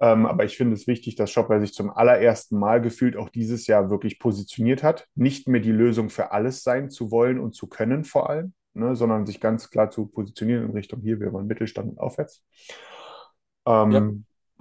Ähm, 0.00 0.26
aber 0.26 0.44
ich 0.44 0.56
finde 0.56 0.74
es 0.74 0.86
wichtig, 0.86 1.16
dass 1.16 1.30
Shopware 1.30 1.60
sich 1.60 1.72
zum 1.72 1.90
allerersten 1.90 2.58
Mal 2.58 2.80
gefühlt 2.80 3.16
auch 3.16 3.30
dieses 3.30 3.66
Jahr 3.66 3.90
wirklich 3.90 4.18
positioniert 4.18 4.82
hat, 4.82 5.08
nicht 5.14 5.48
mehr 5.48 5.60
die 5.60 5.72
Lösung 5.72 6.08
für 6.08 6.30
alles 6.30 6.62
sein 6.62 6.90
zu 6.90 7.10
wollen 7.10 7.40
und 7.40 7.54
zu 7.54 7.66
können 7.68 8.04
vor 8.04 8.30
allem, 8.30 8.52
ne, 8.74 8.94
sondern 8.94 9.26
sich 9.26 9.40
ganz 9.40 9.70
klar 9.70 9.90
zu 9.90 10.06
positionieren 10.06 10.66
in 10.66 10.70
Richtung 10.70 11.00
hier, 11.00 11.18
wir 11.18 11.32
wollen 11.32 11.46
Mittelstand 11.48 11.90
und 11.90 11.98
aufwärts. 11.98 12.44
Ähm, 13.66 13.90
ja. 13.90 14.10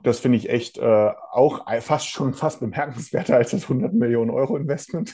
Das 0.04 0.20
finde 0.20 0.38
ich 0.38 0.50
echt 0.50 0.78
äh, 0.78 1.12
auch 1.32 1.66
fast 1.82 2.08
schon 2.08 2.34
fast 2.34 2.60
bemerkenswerter 2.60 3.36
als 3.36 3.52
das 3.52 3.64
100 3.64 3.94
Millionen 3.94 4.32
Euro 4.32 4.56
Investment. 4.56 5.14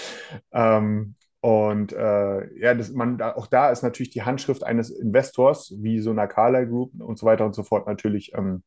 ähm, 0.52 1.14
und 1.42 1.92
äh, 1.92 2.56
ja, 2.56 2.72
das, 2.72 2.92
man, 2.92 3.20
auch 3.20 3.48
da 3.48 3.70
ist 3.70 3.82
natürlich 3.82 4.10
die 4.10 4.22
Handschrift 4.22 4.62
eines 4.62 4.90
Investors, 4.90 5.74
wie 5.78 5.98
so 5.98 6.12
einer 6.12 6.28
Carlyle 6.28 6.68
Group 6.68 6.92
und 7.00 7.18
so 7.18 7.26
weiter 7.26 7.44
und 7.44 7.52
so 7.52 7.64
fort, 7.64 7.88
natürlich 7.88 8.32
ähm, 8.34 8.62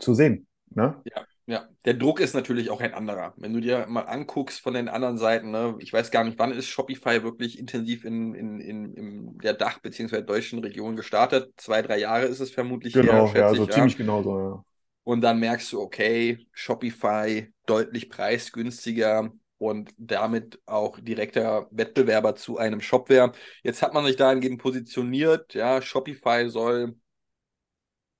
zu 0.00 0.14
sehen. 0.14 0.48
Ne? 0.74 1.00
Ja, 1.04 1.24
ja. 1.46 1.68
Der 1.84 1.94
Druck 1.94 2.18
ist 2.18 2.34
natürlich 2.34 2.68
auch 2.68 2.80
ein 2.80 2.94
anderer. 2.94 3.32
Wenn 3.36 3.52
du 3.52 3.60
dir 3.60 3.86
mal 3.86 4.02
anguckst 4.02 4.60
von 4.60 4.74
den 4.74 4.88
anderen 4.88 5.18
Seiten, 5.18 5.52
ne, 5.52 5.76
ich 5.78 5.92
weiß 5.92 6.10
gar 6.10 6.24
nicht, 6.24 6.36
wann 6.40 6.50
ist 6.50 6.66
Shopify 6.66 7.22
wirklich 7.22 7.60
intensiv 7.60 8.04
in, 8.04 8.34
in, 8.34 8.60
in, 8.60 8.94
in 8.94 9.38
der 9.38 9.54
Dach- 9.54 9.78
bzw. 9.78 10.22
deutschen 10.22 10.58
Region 10.58 10.96
gestartet? 10.96 11.52
Zwei, 11.58 11.80
drei 11.80 11.98
Jahre 11.98 12.26
ist 12.26 12.40
es 12.40 12.50
vermutlich. 12.50 12.92
Genau, 12.92 13.32
her, 13.32 13.42
ja, 13.42 13.54
so 13.54 13.62
ich, 13.62 13.70
ziemlich 13.70 13.92
ja. 13.92 13.98
genau 13.98 14.24
so, 14.24 14.36
ja. 14.36 14.64
Und 15.04 15.20
dann 15.20 15.38
merkst 15.38 15.72
du, 15.72 15.80
okay, 15.80 16.44
Shopify 16.52 17.52
deutlich 17.66 18.10
preisgünstiger, 18.10 19.32
und 19.60 19.92
damit 19.98 20.58
auch 20.64 20.98
direkter 20.98 21.68
Wettbewerber 21.70 22.34
zu 22.34 22.56
einem 22.56 22.80
Shopware. 22.80 23.32
Jetzt 23.62 23.82
hat 23.82 23.92
man 23.92 24.06
sich 24.06 24.16
dahingehend 24.16 24.58
positioniert, 24.60 25.52
ja, 25.52 25.82
Shopify 25.82 26.48
soll 26.48 26.96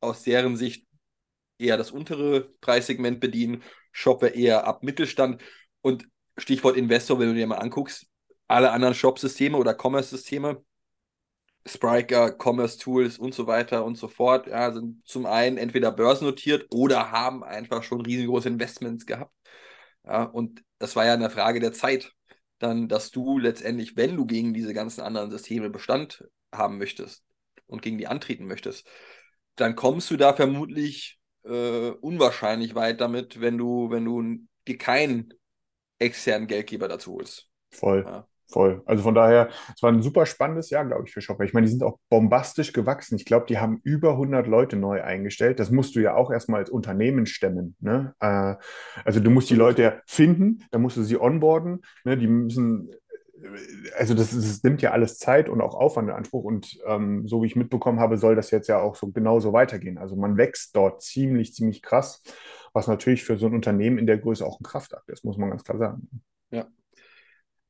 aus 0.01 0.23
deren 0.23 0.57
Sicht 0.59 0.87
eher 1.59 1.79
das 1.79 1.93
untere 1.93 2.43
Preissegment 2.61 3.21
bedienen, 3.21 3.63
Shopware 3.91 4.35
eher 4.35 4.67
ab 4.67 4.83
Mittelstand 4.83 5.41
und 5.81 6.07
Stichwort 6.37 6.77
Investor, 6.77 7.19
wenn 7.19 7.29
du 7.29 7.35
dir 7.35 7.47
mal 7.47 7.57
anguckst, 7.57 8.07
alle 8.47 8.71
anderen 8.73 8.95
Shop-Systeme 8.95 9.57
oder 9.57 9.75
Commerce-Systeme, 9.75 10.63
Spriker, 11.67 12.37
Commerce 12.39 12.79
Tools 12.79 13.19
und 13.19 13.35
so 13.35 13.47
weiter 13.47 13.85
und 13.87 13.97
so 13.97 14.09
fort, 14.09 14.47
ja, 14.47 14.73
sind 14.73 15.07
zum 15.07 15.25
einen 15.25 15.57
entweder 15.57 15.91
börsennotiert 15.91 16.67
oder 16.71 17.11
haben 17.11 17.43
einfach 17.45 17.83
schon 17.83 18.03
riesengroße 18.03 18.49
Investments 18.49 19.07
gehabt. 19.07 19.33
Ja, 20.05 20.25
und 20.25 20.63
das 20.79 20.97
war 20.97 21.05
ja 21.05 21.15
eine 21.15 21.31
Frage 21.31 21.61
der 21.61 21.73
Zeit, 21.73 22.13
dann, 22.59 22.89
dass 22.89 23.11
du 23.11 23.39
letztendlich, 23.39 23.97
wenn 23.97 24.17
du 24.17 24.27
gegen 24.27 24.55
diese 24.55 24.75
ganzen 24.75 25.01
anderen 25.01 25.31
Systeme 25.31 25.71
Bestand 25.71 26.25
haben 26.53 26.79
möchtest 26.79 27.25
und 27.67 27.83
gegen 27.83 27.99
die 27.99 28.07
antreten 28.07 28.47
möchtest, 28.47 28.87
dann 29.57 29.77
kommst 29.77 30.11
du 30.11 30.17
da 30.17 30.35
vermutlich 30.35 31.19
äh, 31.45 31.91
unwahrscheinlich 31.91 32.75
weit 32.75 33.01
damit, 33.01 33.41
wenn 33.41 33.59
du, 33.59 33.91
wenn 33.91 34.05
du 34.05 34.47
dir 34.67 34.79
keinen 34.79 35.33
externen 35.99 36.47
Geldgeber 36.47 36.89
dazu 36.89 37.15
holst. 37.15 37.49
Voll. 37.71 38.05
Ja. 38.07 38.29
Voll. 38.51 38.83
Also 38.85 39.05
von 39.05 39.15
daher, 39.15 39.49
es 39.75 39.83
war 39.83 39.93
ein 39.93 40.03
super 40.03 40.27
spannendes 40.27 40.71
Jahr, 40.71 40.85
glaube 40.85 41.05
ich, 41.07 41.13
für 41.13 41.21
Shopware. 41.21 41.47
Ich 41.47 41.55
meine, 41.55 41.67
die 41.67 41.71
sind 41.71 41.85
auch 41.85 41.99
bombastisch 42.09 42.73
gewachsen. 42.73 43.15
Ich 43.15 43.25
glaube, 43.25 43.47
die 43.47 43.59
haben 43.59 43.81
über 43.85 44.13
100 44.13 44.47
Leute 44.47 44.77
neu 44.77 45.03
eingestellt. 45.03 45.61
Das 45.61 45.71
musst 45.71 45.95
du 45.95 46.01
ja 46.01 46.15
auch 46.15 46.33
erstmal 46.33 46.61
als 46.61 46.71
Unternehmen 46.71 47.27
stemmen. 47.27 47.77
Ne? 47.81 48.15
Äh, 48.19 48.57
also 49.05 49.21
du 49.21 49.31
musst 49.31 49.51
die 49.51 49.55
Leute 49.55 49.83
ja 49.83 49.95
finden, 50.05 50.65
dann 50.73 50.83
musst 50.83 50.97
du 50.97 51.05
sie 51.05 51.21
onboarden. 51.21 51.83
Ne? 52.05 52.17
Die 52.17 52.27
müssen, 52.27 52.91
also 53.97 54.15
das, 54.15 54.33
das, 54.33 54.63
nimmt 54.65 54.83
ja 54.83 54.91
alles 54.91 55.19
Zeit 55.19 55.49
und 55.49 55.61
auch 55.61 55.75
Aufwand 55.75 56.09
in 56.09 56.15
Anspruch. 56.15 56.43
Und 56.43 56.77
ähm, 56.87 57.29
so 57.29 57.43
wie 57.43 57.47
ich 57.47 57.57
mitbekommen 57.57 58.01
habe, 58.01 58.19
soll 58.19 58.35
das 58.35 58.51
jetzt 58.51 58.69
ja 58.69 58.81
auch 58.81 58.97
so 58.97 59.13
genauso 59.13 59.53
weitergehen. 59.53 59.97
Also 59.97 60.17
man 60.17 60.37
wächst 60.37 60.75
dort 60.75 61.03
ziemlich, 61.03 61.55
ziemlich 61.55 61.83
krass, 61.83 62.23
was 62.73 62.89
natürlich 62.89 63.23
für 63.23 63.37
so 63.37 63.47
ein 63.47 63.55
Unternehmen 63.55 63.99
in 63.99 64.07
der 64.07 64.19
Größe 64.19 64.45
auch 64.45 64.59
ein 64.59 64.65
Kraftakt 64.65 65.09
ist, 65.09 65.25
muss 65.25 65.39
man 65.39 65.51
ganz 65.51 65.63
klar 65.63 65.79
sagen. 65.79 66.09
Ja, 66.51 66.67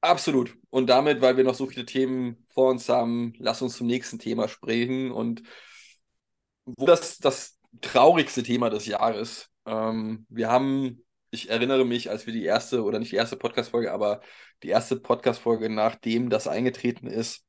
Absolut. 0.01 0.57
Und 0.71 0.87
damit, 0.89 1.21
weil 1.21 1.37
wir 1.37 1.45
noch 1.45 1.55
so 1.55 1.67
viele 1.67 1.85
Themen 1.85 2.47
vor 2.49 2.71
uns 2.71 2.89
haben, 2.89 3.35
lass 3.39 3.61
uns 3.61 3.77
zum 3.77 3.87
nächsten 3.87 4.19
Thema 4.19 4.49
sprechen. 4.49 5.11
Und 5.11 5.43
wo 6.65 6.87
das 6.87 7.19
das 7.19 7.59
traurigste 7.81 8.43
Thema 8.43 8.71
des 8.71 8.87
Jahres. 8.87 9.49
Ähm, 9.67 10.27
wir 10.29 10.49
haben, 10.49 11.05
ich 11.31 11.51
erinnere 11.51 11.85
mich, 11.85 12.11
als 12.11 12.27
wir 12.27 12.33
die 12.33 12.45
erste, 12.45 12.83
oder 12.83 12.99
nicht 12.99 13.13
die 13.13 13.17
erste 13.17 13.37
Podcast-Folge, 13.37 13.93
aber 13.93 14.21
die 14.63 14.69
erste 14.69 14.97
Podcast-Folge, 14.97 15.69
nachdem 15.69 16.31
das 16.31 16.49
eingetreten 16.49 17.07
ist, 17.07 17.45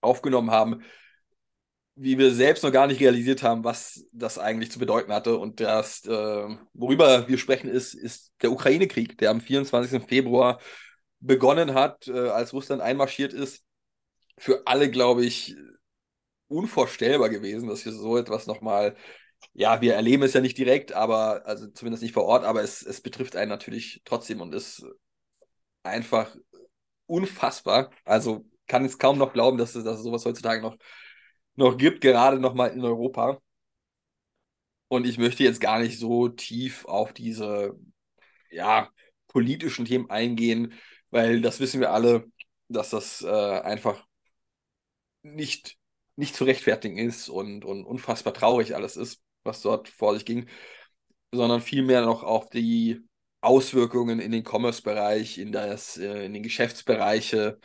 aufgenommen 0.00 0.50
haben, 0.50 0.82
wie 1.94 2.18
wir 2.18 2.34
selbst 2.34 2.62
noch 2.62 2.72
gar 2.72 2.86
nicht 2.86 3.00
realisiert 3.00 3.42
haben, 3.42 3.64
was 3.64 4.04
das 4.12 4.38
eigentlich 4.38 4.70
zu 4.70 4.78
bedeuten 4.78 5.12
hatte. 5.12 5.38
Und 5.38 5.60
das, 5.60 6.04
äh, 6.04 6.56
worüber 6.74 7.26
wir 7.28 7.38
sprechen, 7.38 7.70
ist, 7.70 7.94
ist 7.94 8.32
der 8.42 8.52
Ukraine-Krieg, 8.52 9.16
der 9.18 9.30
am 9.30 9.40
24. 9.40 10.06
Februar 10.06 10.60
begonnen 11.20 11.74
hat, 11.74 12.08
äh, 12.08 12.28
als 12.28 12.52
Russland 12.52 12.82
einmarschiert 12.82 13.32
ist, 13.32 13.64
für 14.38 14.66
alle, 14.66 14.90
glaube 14.90 15.24
ich, 15.24 15.56
unvorstellbar 16.48 17.28
gewesen, 17.28 17.68
dass 17.68 17.84
wir 17.84 17.92
so 17.92 18.16
etwas 18.16 18.46
nochmal, 18.46 18.96
ja, 19.52 19.80
wir 19.80 19.94
erleben 19.94 20.22
es 20.22 20.34
ja 20.34 20.40
nicht 20.40 20.58
direkt, 20.58 20.92
aber, 20.92 21.46
also 21.46 21.68
zumindest 21.68 22.02
nicht 22.02 22.14
vor 22.14 22.24
Ort, 22.24 22.44
aber 22.44 22.62
es, 22.62 22.82
es 22.82 23.00
betrifft 23.00 23.36
einen 23.36 23.48
natürlich 23.50 24.02
trotzdem 24.04 24.40
und 24.40 24.54
ist 24.54 24.84
einfach 25.82 26.34
unfassbar. 27.06 27.90
Also 28.04 28.44
kann 28.66 28.84
es 28.84 28.98
kaum 28.98 29.18
noch 29.18 29.32
glauben, 29.32 29.58
dass 29.58 29.74
es, 29.74 29.84
dass 29.84 29.98
es 29.98 30.04
sowas 30.04 30.24
heutzutage 30.24 30.62
noch, 30.62 30.76
noch 31.54 31.76
gibt, 31.78 32.00
gerade 32.00 32.38
nochmal 32.38 32.72
in 32.72 32.84
Europa. 32.84 33.40
Und 34.88 35.06
ich 35.06 35.18
möchte 35.18 35.42
jetzt 35.42 35.60
gar 35.60 35.80
nicht 35.80 35.98
so 35.98 36.28
tief 36.28 36.84
auf 36.84 37.12
diese, 37.12 37.76
ja, 38.50 38.88
politischen 39.28 39.84
Themen 39.84 40.08
eingehen, 40.10 40.72
weil 41.16 41.40
das 41.40 41.60
wissen 41.60 41.80
wir 41.80 41.92
alle, 41.92 42.26
dass 42.68 42.90
das 42.90 43.22
äh, 43.22 43.60
einfach 43.60 44.04
nicht, 45.22 45.78
nicht 46.16 46.36
zu 46.36 46.44
rechtfertigen 46.44 46.98
ist 46.98 47.30
und, 47.30 47.64
und 47.64 47.86
unfassbar 47.86 48.34
traurig 48.34 48.74
alles 48.74 48.96
ist, 48.98 49.22
was 49.42 49.62
dort 49.62 49.88
vor 49.88 50.12
sich 50.14 50.26
ging, 50.26 50.46
sondern 51.32 51.62
vielmehr 51.62 52.02
noch 52.02 52.22
auf 52.22 52.50
die 52.50 53.00
Auswirkungen 53.40 54.20
in 54.20 54.30
den 54.30 54.44
Commerce-Bereich, 54.44 55.38
in, 55.38 55.54
äh, 55.54 56.26
in 56.26 56.34
den 56.34 56.42
Geschäftsbereiche. 56.42 57.60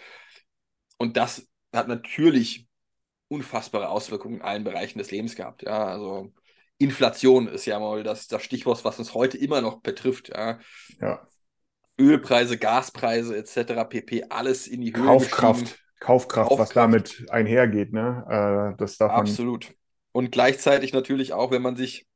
Und 0.98 1.18
das 1.18 1.46
hat 1.74 1.90
natürlich 1.90 2.68
unfassbare 3.28 3.90
Auswirkungen 3.90 4.36
in 4.36 4.42
allen 4.44 4.64
Bereichen 4.64 4.98
des 4.98 5.12
Lebens 5.12 5.36
gehabt. 5.36 5.64
Ja, 5.64 5.88
also 5.88 6.34
Inflation 6.78 7.50
ist 7.50 7.66
ja 7.66 7.80
mal 7.80 8.04
das, 8.04 8.28
das 8.28 8.44
Stichwort, 8.44 8.86
was 8.86 8.98
uns 8.98 9.14
heute 9.14 9.38
immer 9.38 9.60
noch 9.60 9.82
betrifft. 9.82 10.30
Ja. 10.30 10.60
ja. 11.02 11.28
Ölpreise, 12.02 12.58
Gaspreise 12.58 13.38
etc. 13.38 13.86
pp. 13.88 14.26
alles 14.30 14.68
in 14.68 14.82
die 14.82 14.94
Höhe 14.94 15.06
Kaufkraft. 15.06 15.80
Kaufkraft, 16.00 16.50
Kaufkraft, 16.50 16.60
was 16.60 16.70
damit 16.70 17.26
einhergeht, 17.30 17.94
ne? 17.94 18.74
Äh, 18.74 18.78
das 18.78 18.98
darf 18.98 19.12
Absolut. 19.12 19.66
Man... 19.66 19.76
Und 20.14 20.32
gleichzeitig 20.32 20.94
natürlich 20.94 21.32
auch, 21.32 21.52
wenn 21.52 21.62
man 21.62 21.76
sich 21.76 22.08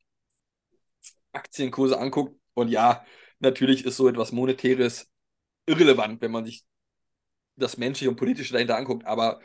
Aktienkurse 1.33 1.99
anguckt, 1.99 2.35
und 2.55 2.69
ja, 2.69 3.05
natürlich 3.39 3.85
ist 3.85 3.97
so 3.97 4.07
etwas 4.07 4.31
Monetäres 4.31 5.07
irrelevant, 5.67 6.21
wenn 6.21 6.31
man 6.31 6.45
sich 6.45 6.65
das 7.57 7.77
Menschliche 7.77 8.09
und 8.09 8.15
Politische 8.15 8.53
dahinter 8.53 8.77
anguckt, 8.77 9.05
aber 9.05 9.39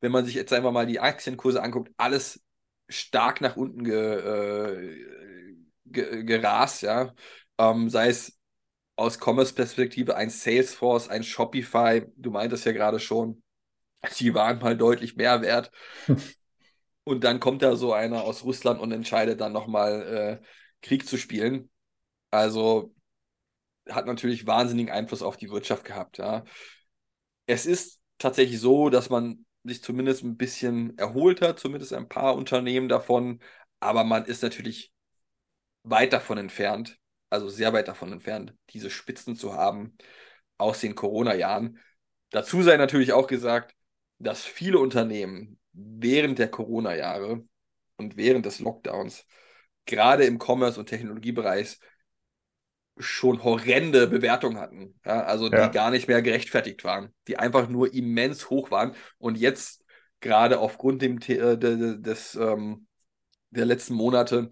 wenn 0.00 0.12
man 0.12 0.24
sich 0.24 0.34
jetzt 0.34 0.52
einfach 0.52 0.72
mal 0.72 0.86
die 0.86 1.00
Aktienkurse 1.00 1.62
anguckt, 1.62 1.90
alles 1.96 2.44
stark 2.88 3.40
nach 3.40 3.56
unten 3.56 3.84
ge, 3.84 3.94
äh, 3.94 5.56
ge, 5.86 6.24
gerast, 6.24 6.82
ja. 6.82 7.14
Ähm, 7.58 7.90
sei 7.90 8.08
es 8.08 8.37
aus 8.98 9.18
Commerce-Perspektive 9.20 10.16
ein 10.16 10.28
Salesforce, 10.28 11.08
ein 11.08 11.22
Shopify, 11.22 12.02
du 12.16 12.32
meintest 12.32 12.64
ja 12.66 12.72
gerade 12.72 12.98
schon, 12.98 13.42
die 14.18 14.34
waren 14.34 14.58
mal 14.58 14.76
deutlich 14.76 15.14
mehr 15.14 15.40
wert. 15.40 15.70
und 17.04 17.22
dann 17.22 17.38
kommt 17.38 17.62
da 17.62 17.76
so 17.76 17.92
einer 17.92 18.24
aus 18.24 18.44
Russland 18.44 18.80
und 18.80 18.90
entscheidet 18.90 19.40
dann 19.40 19.52
nochmal 19.52 20.40
äh, 20.42 20.46
Krieg 20.82 21.06
zu 21.08 21.16
spielen. 21.16 21.70
Also 22.32 22.92
hat 23.88 24.06
natürlich 24.06 24.46
wahnsinnigen 24.48 24.92
Einfluss 24.92 25.22
auf 25.22 25.36
die 25.36 25.50
Wirtschaft 25.50 25.84
gehabt. 25.84 26.18
Ja. 26.18 26.44
Es 27.46 27.66
ist 27.66 28.00
tatsächlich 28.18 28.60
so, 28.60 28.90
dass 28.90 29.10
man 29.10 29.46
sich 29.62 29.80
zumindest 29.80 30.24
ein 30.24 30.36
bisschen 30.36 30.98
erholt 30.98 31.40
hat, 31.40 31.60
zumindest 31.60 31.92
ein 31.92 32.08
paar 32.08 32.34
Unternehmen 32.34 32.88
davon, 32.88 33.40
aber 33.78 34.02
man 34.02 34.24
ist 34.24 34.42
natürlich 34.42 34.92
weit 35.84 36.12
davon 36.12 36.36
entfernt, 36.36 36.98
also 37.30 37.48
sehr 37.48 37.72
weit 37.72 37.88
davon 37.88 38.12
entfernt, 38.12 38.54
diese 38.70 38.90
Spitzen 38.90 39.36
zu 39.36 39.54
haben 39.54 39.96
aus 40.56 40.80
den 40.80 40.94
Corona-Jahren. 40.94 41.78
Dazu 42.30 42.62
sei 42.62 42.76
natürlich 42.76 43.12
auch 43.12 43.26
gesagt, 43.26 43.74
dass 44.18 44.44
viele 44.44 44.78
Unternehmen 44.78 45.58
während 45.72 46.38
der 46.38 46.50
Corona-Jahre 46.50 47.44
und 47.96 48.16
während 48.16 48.46
des 48.46 48.60
Lockdowns, 48.60 49.26
gerade 49.86 50.24
im 50.24 50.38
Commerce- 50.38 50.78
und 50.78 50.86
Technologiebereich, 50.86 51.78
schon 52.98 53.44
horrende 53.44 54.08
Bewertungen 54.08 54.58
hatten. 54.58 54.98
Ja, 55.04 55.22
also 55.22 55.48
die 55.48 55.56
ja. 55.56 55.68
gar 55.68 55.90
nicht 55.90 56.08
mehr 56.08 56.20
gerechtfertigt 56.20 56.82
waren, 56.84 57.14
die 57.28 57.38
einfach 57.38 57.68
nur 57.68 57.94
immens 57.94 58.50
hoch 58.50 58.70
waren 58.70 58.94
und 59.18 59.38
jetzt 59.38 59.84
gerade 60.20 60.58
aufgrund 60.58 61.02
dem, 61.02 61.18
äh, 61.28 61.56
des, 61.56 62.02
des 62.02 62.34
ähm, 62.34 62.86
der 63.50 63.66
letzten 63.66 63.94
Monate 63.94 64.50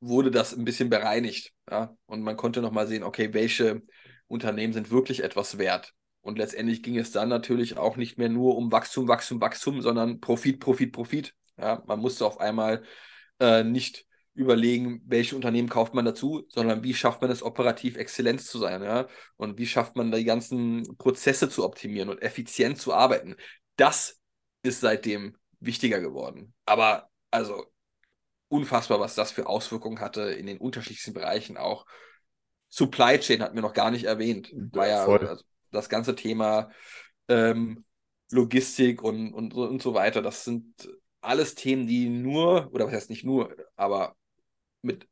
wurde 0.00 0.30
das 0.30 0.56
ein 0.56 0.64
bisschen 0.64 0.90
bereinigt. 0.90 1.52
Ja? 1.70 1.94
Und 2.06 2.22
man 2.22 2.36
konnte 2.36 2.62
nochmal 2.62 2.86
sehen, 2.86 3.02
okay, 3.02 3.32
welche 3.32 3.82
Unternehmen 4.26 4.72
sind 4.72 4.90
wirklich 4.90 5.22
etwas 5.22 5.58
wert. 5.58 5.92
Und 6.22 6.38
letztendlich 6.38 6.82
ging 6.82 6.98
es 6.98 7.12
dann 7.12 7.28
natürlich 7.28 7.76
auch 7.78 7.96
nicht 7.96 8.18
mehr 8.18 8.28
nur 8.28 8.56
um 8.56 8.72
Wachstum, 8.72 9.08
Wachstum, 9.08 9.40
Wachstum, 9.40 9.80
sondern 9.82 10.20
Profit, 10.20 10.60
Profit, 10.60 10.92
Profit. 10.92 11.34
Ja? 11.58 11.82
Man 11.86 12.00
musste 12.00 12.26
auf 12.26 12.40
einmal 12.40 12.82
äh, 13.38 13.64
nicht 13.64 14.06
überlegen, 14.34 15.02
welche 15.06 15.36
Unternehmen 15.36 15.68
kauft 15.68 15.94
man 15.94 16.04
dazu, 16.04 16.46
sondern 16.48 16.82
wie 16.82 16.94
schafft 16.94 17.20
man 17.20 17.30
es 17.30 17.42
operativ 17.42 17.96
exzellent 17.96 18.40
zu 18.40 18.58
sein, 18.58 18.82
ja? 18.82 19.08
Und 19.36 19.58
wie 19.58 19.66
schafft 19.66 19.96
man 19.96 20.12
die 20.12 20.24
ganzen 20.24 20.96
Prozesse 20.98 21.48
zu 21.48 21.64
optimieren 21.64 22.08
und 22.08 22.22
effizient 22.22 22.78
zu 22.78 22.94
arbeiten. 22.94 23.34
Das 23.76 24.20
ist 24.62 24.80
seitdem 24.80 25.36
wichtiger 25.58 26.00
geworden. 26.00 26.54
Aber 26.64 27.10
also 27.30 27.66
unfassbar, 28.50 29.00
was 29.00 29.14
das 29.14 29.32
für 29.32 29.46
Auswirkungen 29.46 30.00
hatte 30.00 30.22
in 30.22 30.46
den 30.46 30.58
unterschiedlichsten 30.58 31.14
Bereichen 31.14 31.56
auch. 31.56 31.86
Supply 32.68 33.18
Chain 33.18 33.42
hatten 33.42 33.54
wir 33.54 33.62
noch 33.62 33.72
gar 33.72 33.90
nicht 33.90 34.04
erwähnt. 34.04 34.52
War 34.72 34.88
ja 34.88 35.06
also 35.06 35.42
das 35.70 35.88
ganze 35.88 36.14
Thema 36.14 36.70
ähm, 37.28 37.84
Logistik 38.30 39.02
und, 39.02 39.32
und, 39.32 39.54
und 39.54 39.80
so 39.80 39.94
weiter. 39.94 40.20
Das 40.20 40.44
sind 40.44 40.88
alles 41.20 41.54
Themen, 41.54 41.86
die 41.86 42.08
nur, 42.08 42.70
oder 42.72 42.86
was 42.86 42.94
heißt 42.94 43.10
nicht 43.10 43.24
nur, 43.24 43.54
aber 43.76 44.16
mit 44.82 45.06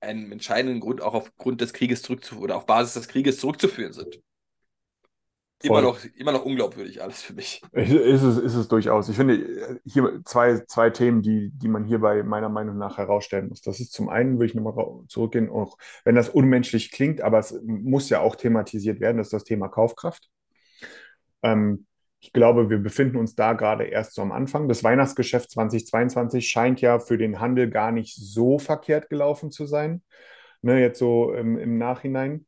einem 0.00 0.32
entscheidenden 0.32 0.80
Grund 0.80 1.02
auch 1.02 1.14
aufgrund 1.14 1.60
des 1.60 1.72
Krieges 1.72 2.02
zurückzuführen 2.02 2.44
oder 2.44 2.56
auf 2.56 2.66
Basis 2.66 2.94
des 2.94 3.08
Krieges 3.08 3.38
zurückzuführen 3.38 3.92
sind. 3.92 4.20
Immer 5.62 5.82
noch, 5.82 5.98
immer 6.16 6.32
noch 6.32 6.44
unglaubwürdig 6.44 7.02
alles 7.02 7.22
für 7.22 7.34
mich. 7.34 7.62
Ist 7.72 8.22
es, 8.22 8.38
ist 8.38 8.54
es 8.54 8.68
durchaus. 8.68 9.08
Ich 9.08 9.16
finde 9.16 9.78
hier 9.84 10.20
zwei, 10.24 10.58
zwei 10.66 10.90
Themen, 10.90 11.22
die, 11.22 11.50
die 11.50 11.68
man 11.68 11.84
hierbei 11.84 12.22
meiner 12.22 12.48
Meinung 12.48 12.78
nach 12.78 12.98
herausstellen 12.98 13.48
muss. 13.48 13.60
Das 13.60 13.80
ist 13.80 13.92
zum 13.92 14.08
einen, 14.08 14.34
würde 14.34 14.46
ich 14.46 14.54
nochmal 14.54 14.74
zurückgehen, 15.08 15.50
auch 15.50 15.78
wenn 16.04 16.14
das 16.14 16.28
unmenschlich 16.28 16.90
klingt, 16.90 17.20
aber 17.20 17.38
es 17.38 17.58
muss 17.64 18.08
ja 18.08 18.20
auch 18.20 18.36
thematisiert 18.36 19.00
werden, 19.00 19.18
das 19.18 19.28
ist 19.28 19.32
das 19.32 19.44
Thema 19.44 19.68
Kaufkraft. 19.68 20.28
Ähm, 21.42 21.86
ich 22.20 22.32
glaube, 22.32 22.70
wir 22.70 22.78
befinden 22.78 23.16
uns 23.16 23.34
da 23.34 23.52
gerade 23.52 23.84
erst 23.84 24.14
so 24.14 24.22
am 24.22 24.30
Anfang. 24.30 24.68
Das 24.68 24.84
Weihnachtsgeschäft 24.84 25.50
2022 25.50 26.48
scheint 26.48 26.80
ja 26.80 27.00
für 27.00 27.18
den 27.18 27.40
Handel 27.40 27.68
gar 27.68 27.90
nicht 27.90 28.14
so 28.14 28.60
verkehrt 28.60 29.10
gelaufen 29.10 29.50
zu 29.50 29.66
sein, 29.66 30.02
ne, 30.62 30.80
jetzt 30.80 31.00
so 31.00 31.32
im, 31.32 31.58
im 31.58 31.78
Nachhinein. 31.78 32.46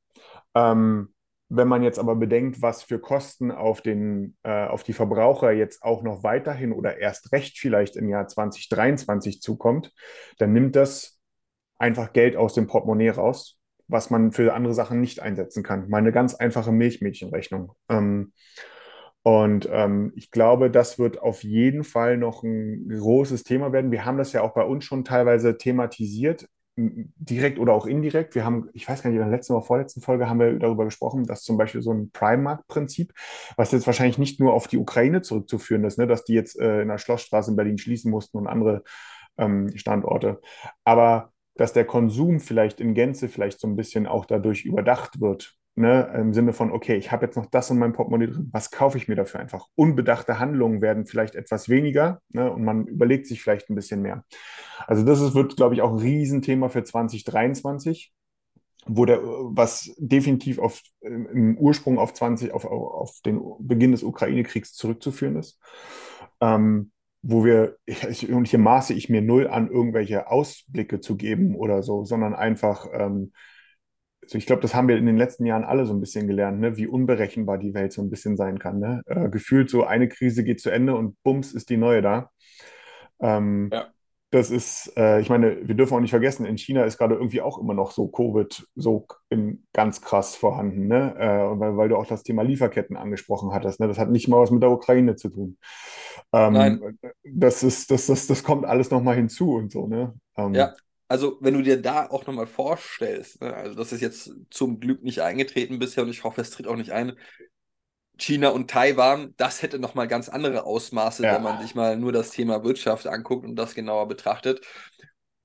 Ähm, 0.55 1.14
wenn 1.49 1.69
man 1.69 1.83
jetzt 1.83 1.99
aber 1.99 2.17
bedenkt, 2.17 2.63
was 2.63 2.83
für 2.83 2.99
Kosten 2.99 3.51
auf, 3.51 3.81
den, 3.81 4.37
äh, 4.43 4.67
auf 4.67 4.83
die 4.83 4.93
Verbraucher 4.93 5.53
jetzt 5.53 5.83
auch 5.83 6.03
noch 6.03 6.23
weiterhin 6.23 6.73
oder 6.73 6.99
erst 6.99 7.33
recht 7.33 7.59
vielleicht 7.59 7.97
im 7.97 8.09
Jahr 8.09 8.27
2023 8.27 9.41
zukommt, 9.43 9.93
dann 10.39 10.53
nimmt 10.53 10.75
das 10.77 11.21
einfach 11.79 12.13
Geld 12.13 12.37
aus 12.37 12.55
dem 12.55 12.67
Portemonnaie 12.67 13.11
raus, 13.11 13.59
was 13.89 14.11
man 14.11 14.33
für 14.33 14.55
andere 14.55 14.75
Sachen 14.75 15.01
nicht 15.01 15.21
einsetzen 15.21 15.63
kann. 15.63 15.89
Mal 15.89 15.99
eine 15.99 16.13
ganz 16.13 16.35
einfache 16.35 16.73
Milchmädchenrechnung. 16.73 17.73
Ähm, 17.89 18.33
und 19.23 19.69
ähm, 19.73 20.13
ich 20.17 20.31
glaube, 20.31 20.71
das 20.71 20.99
wird 20.99 21.21
auf 21.21 21.45
jeden 21.45 21.83
Fall 21.83 22.19
noch 22.19 22.43
ein 22.43 22.89
großes 22.89 23.43
Thema 23.43 23.73
werden. 23.73 23.91
Wir 23.91 24.05
haben 24.05 24.19
das 24.19 24.33
ja 24.33 24.43
auch 24.43 24.53
bei 24.53 24.65
uns 24.65 24.85
schon 24.85 25.05
teilweise 25.05 25.57
thematisiert, 25.57 26.47
direkt 26.77 27.59
oder 27.59 27.73
auch 27.73 27.87
indirekt. 27.87 28.35
Wir 28.35 28.45
haben, 28.45 28.69
ich 28.73 28.89
weiß 28.89 29.03
gar 29.03 29.11
nicht, 29.11 29.19
in 29.19 29.25
der 29.25 29.35
letzten 29.35 29.53
oder 29.53 29.65
vorletzten 29.65 30.01
Folge 30.01 30.29
haben 30.29 30.41
wir 30.41 30.59
darüber 30.59 30.85
gesprochen, 30.85 31.25
dass 31.25 31.43
zum 31.43 31.57
Beispiel 31.57 31.83
so 31.83 31.93
ein 31.93 32.11
Primark-Prinzip, 32.11 33.13
was 33.57 33.73
jetzt 33.73 33.87
wahrscheinlich 33.87 34.19
nicht 34.19 34.41
nur 34.41 34.55
auf 34.55 34.67
die 34.67 34.79
Ukraine 34.79 35.23
zurückzuführen 35.23 35.85
ist, 35.85 35.99
ne, 35.99 36.07
dass 36.07 36.25
die 36.25 36.35
jetzt 36.35 36.59
äh, 36.59 36.83
in 36.83 36.89
der 36.89 36.99
Schlossstraße 36.99 37.53
in 37.53 37.57
Berlin 37.57 37.79
schließen 37.79 38.11
mussten 38.11 38.39
und 38.39 38.47
andere 38.49 38.83
ähm, 39.39 39.71
Standorte, 39.77 40.41
aber 40.85 41.33
dass 41.57 41.73
der 41.73 41.85
Konsum 41.85 42.41
vielleicht 42.41 42.81
in 42.81 42.95
Gänze 42.95 43.29
vielleicht 43.29 43.61
so 43.61 43.69
ein 43.69 43.77
bisschen 43.77 44.07
auch 44.07 44.25
dadurch 44.25 44.65
überdacht 44.65 45.21
wird 45.21 45.57
Ne, 45.77 46.09
im 46.15 46.33
Sinne 46.33 46.53
von, 46.53 46.71
okay, 46.71 46.95
ich 46.95 47.11
habe 47.11 47.27
jetzt 47.27 47.37
noch 47.37 47.47
das 47.47 47.69
in 47.69 47.79
meinem 47.79 47.95
Portemonnaie 47.95 48.29
drin, 48.29 48.49
was 48.53 48.71
kaufe 48.71 48.97
ich 48.97 49.09
mir 49.09 49.17
dafür 49.17 49.41
einfach? 49.41 49.67
Unbedachte 49.75 50.39
Handlungen 50.39 50.81
werden 50.81 51.05
vielleicht 51.05 51.35
etwas 51.35 51.69
weniger 51.69 52.21
ne, 52.29 52.53
und 52.53 52.63
man 52.63 52.87
überlegt 52.87 53.27
sich 53.27 53.43
vielleicht 53.43 53.71
ein 53.71 53.75
bisschen 53.75 54.01
mehr. 54.01 54.25
Also 54.87 55.05
das 55.05 55.21
ist, 55.21 55.35
wird, 55.35 55.57
glaube 55.57 55.75
ich, 55.75 55.83
auch 55.83 55.91
ein 55.91 55.99
Riesenthema 55.99 56.69
für 56.69 56.85
2023, 56.85 58.13
wo 58.87 59.05
der, 59.05 59.21
was 59.23 59.93
definitiv 59.99 60.61
auf, 60.61 60.81
im 61.01 61.59
Ursprung 61.59 61.99
auf 61.99 62.15
20, 62.15 62.53
auf, 62.53 62.65
auf 62.67 63.21
den 63.27 63.41
Beginn 63.59 63.91
des 63.91 64.05
Ukraine-Kriegs 64.05 64.75
zurückzuführen 64.75 65.35
ist. 65.35 65.59
Ähm, 66.41 66.93
wo 67.27 67.45
wir, 67.45 67.79
ich, 67.87 68.31
und 68.31 68.47
hier 68.47 68.59
maße 68.59 68.93
ich 68.93 69.09
mir 69.09 69.23
null 69.23 69.49
an, 69.49 69.71
irgendwelche 69.71 70.31
Ausblicke 70.31 71.01
zu 71.01 71.17
geben 71.17 71.57
oder 71.57 71.83
so, 71.83 72.05
sondern 72.05 72.35
einfach 72.35 72.87
ähm, 72.93 73.33
also 74.25 74.39
ich 74.39 74.47
glaube, 74.47 74.63
das 74.63 74.75
haben 74.75 74.89
wir 74.89 74.97
in 74.97 75.07
den 75.07 75.17
letzten 75.17 75.47
Jahren 75.47 75.65
alle 75.65 75.87
so 75.87 75.93
ein 75.93 76.01
bisschen 76.01 76.27
gelernt, 76.27 76.61
ne? 76.61 76.77
wie 76.77 76.87
unberechenbar 76.87 77.59
die 77.59 77.75
Welt 77.75 77.93
so 77.93 78.03
ein 78.03 78.11
bisschen 78.11 78.37
sein 78.37 78.59
kann. 78.59 78.79
Ne? 78.79 79.03
Äh, 79.07 79.29
gefühlt 79.29 79.71
so 79.71 79.85
eine 79.85 80.09
Krise 80.09 80.45
geht 80.45 80.61
zu 80.61 80.71
Ende 80.71 80.95
und 80.97 81.23
bums 81.23 81.53
ist 81.53 81.71
die 81.71 81.77
neue 81.77 82.03
da. 82.03 82.31
Ähm, 83.21 83.71
ja. 83.73 83.87
Das 84.31 84.51
ist, 84.51 84.93
äh, 84.97 85.21
ich 85.21 85.31
meine, 85.31 85.69
wir 85.69 85.77
dürfen 85.77 85.95
auch 85.95 86.01
nicht 86.01 86.11
vergessen, 86.11 86.45
in 86.45 86.59
China 86.59 86.83
ist 86.83 86.99
gerade 86.99 87.15
irgendwie 87.15 87.41
auch 87.41 87.57
immer 87.57 87.73
noch 87.73 87.93
so 87.93 88.09
Covid 88.09 88.67
so 88.75 89.07
in, 89.29 89.65
ganz 89.73 90.01
krass 90.01 90.35
vorhanden, 90.35 90.89
ne? 90.89 91.15
Äh, 91.17 91.61
weil, 91.61 91.77
weil 91.77 91.89
du 91.89 91.97
auch 91.97 92.07
das 92.07 92.25
Thema 92.25 92.43
Lieferketten 92.43 92.97
angesprochen 92.97 93.53
hattest. 93.53 93.79
Ne? 93.79 93.87
Das 93.87 93.97
hat 93.97 94.11
nicht 94.11 94.27
mal 94.27 94.41
was 94.41 94.51
mit 94.51 94.61
der 94.61 94.73
Ukraine 94.73 95.15
zu 95.15 95.29
tun. 95.29 95.57
Ähm, 96.33 96.53
Nein. 96.53 96.99
Das 97.23 97.63
ist, 97.63 97.93
das, 97.93 98.07
das, 98.07 98.27
das 98.27 98.43
kommt 98.43 98.65
alles 98.65 98.91
nochmal 98.91 99.15
hinzu 99.15 99.55
und 99.55 99.71
so, 99.71 99.87
ne? 99.87 100.15
Ähm, 100.37 100.53
ja, 100.53 100.75
also 101.15 101.39
wenn 101.41 101.55
du 101.55 101.63
dir 101.63 101.81
da 101.81 102.09
auch 102.11 102.27
nochmal 102.27 102.49
vorstellst, 102.49 103.41
ne, 103.41 103.55
also 103.55 103.77
das 103.77 103.93
ist 103.93 104.01
jetzt 104.01 104.33
zum 104.51 104.81
Glück 104.81 105.05
nicht 105.05 105.21
eingetreten 105.23 105.79
bisher 105.79 106.03
und 106.03 106.11
ich 106.11 106.25
hoffe, 106.25 106.41
es 106.41 106.51
tritt 106.51 106.67
auch 106.67 106.75
nicht 106.75 106.91
ein. 106.91 107.17
China 108.19 108.49
und 108.49 108.69
Taiwan, 108.69 109.33
das 109.37 109.63
hätte 109.63 109.79
nochmal 109.79 110.09
ganz 110.09 110.29
andere 110.29 110.65
Ausmaße, 110.65 111.23
ja. 111.23 111.37
wenn 111.37 111.45
man 111.45 111.63
sich 111.63 111.77
mal 111.77 111.97
nur 111.97 112.11
das 112.11 112.31
Thema 112.31 112.65
Wirtschaft 112.65 113.07
anguckt 113.07 113.45
und 113.45 113.55
das 113.55 113.77
genauer 113.77 114.09
betrachtet. 114.09 114.67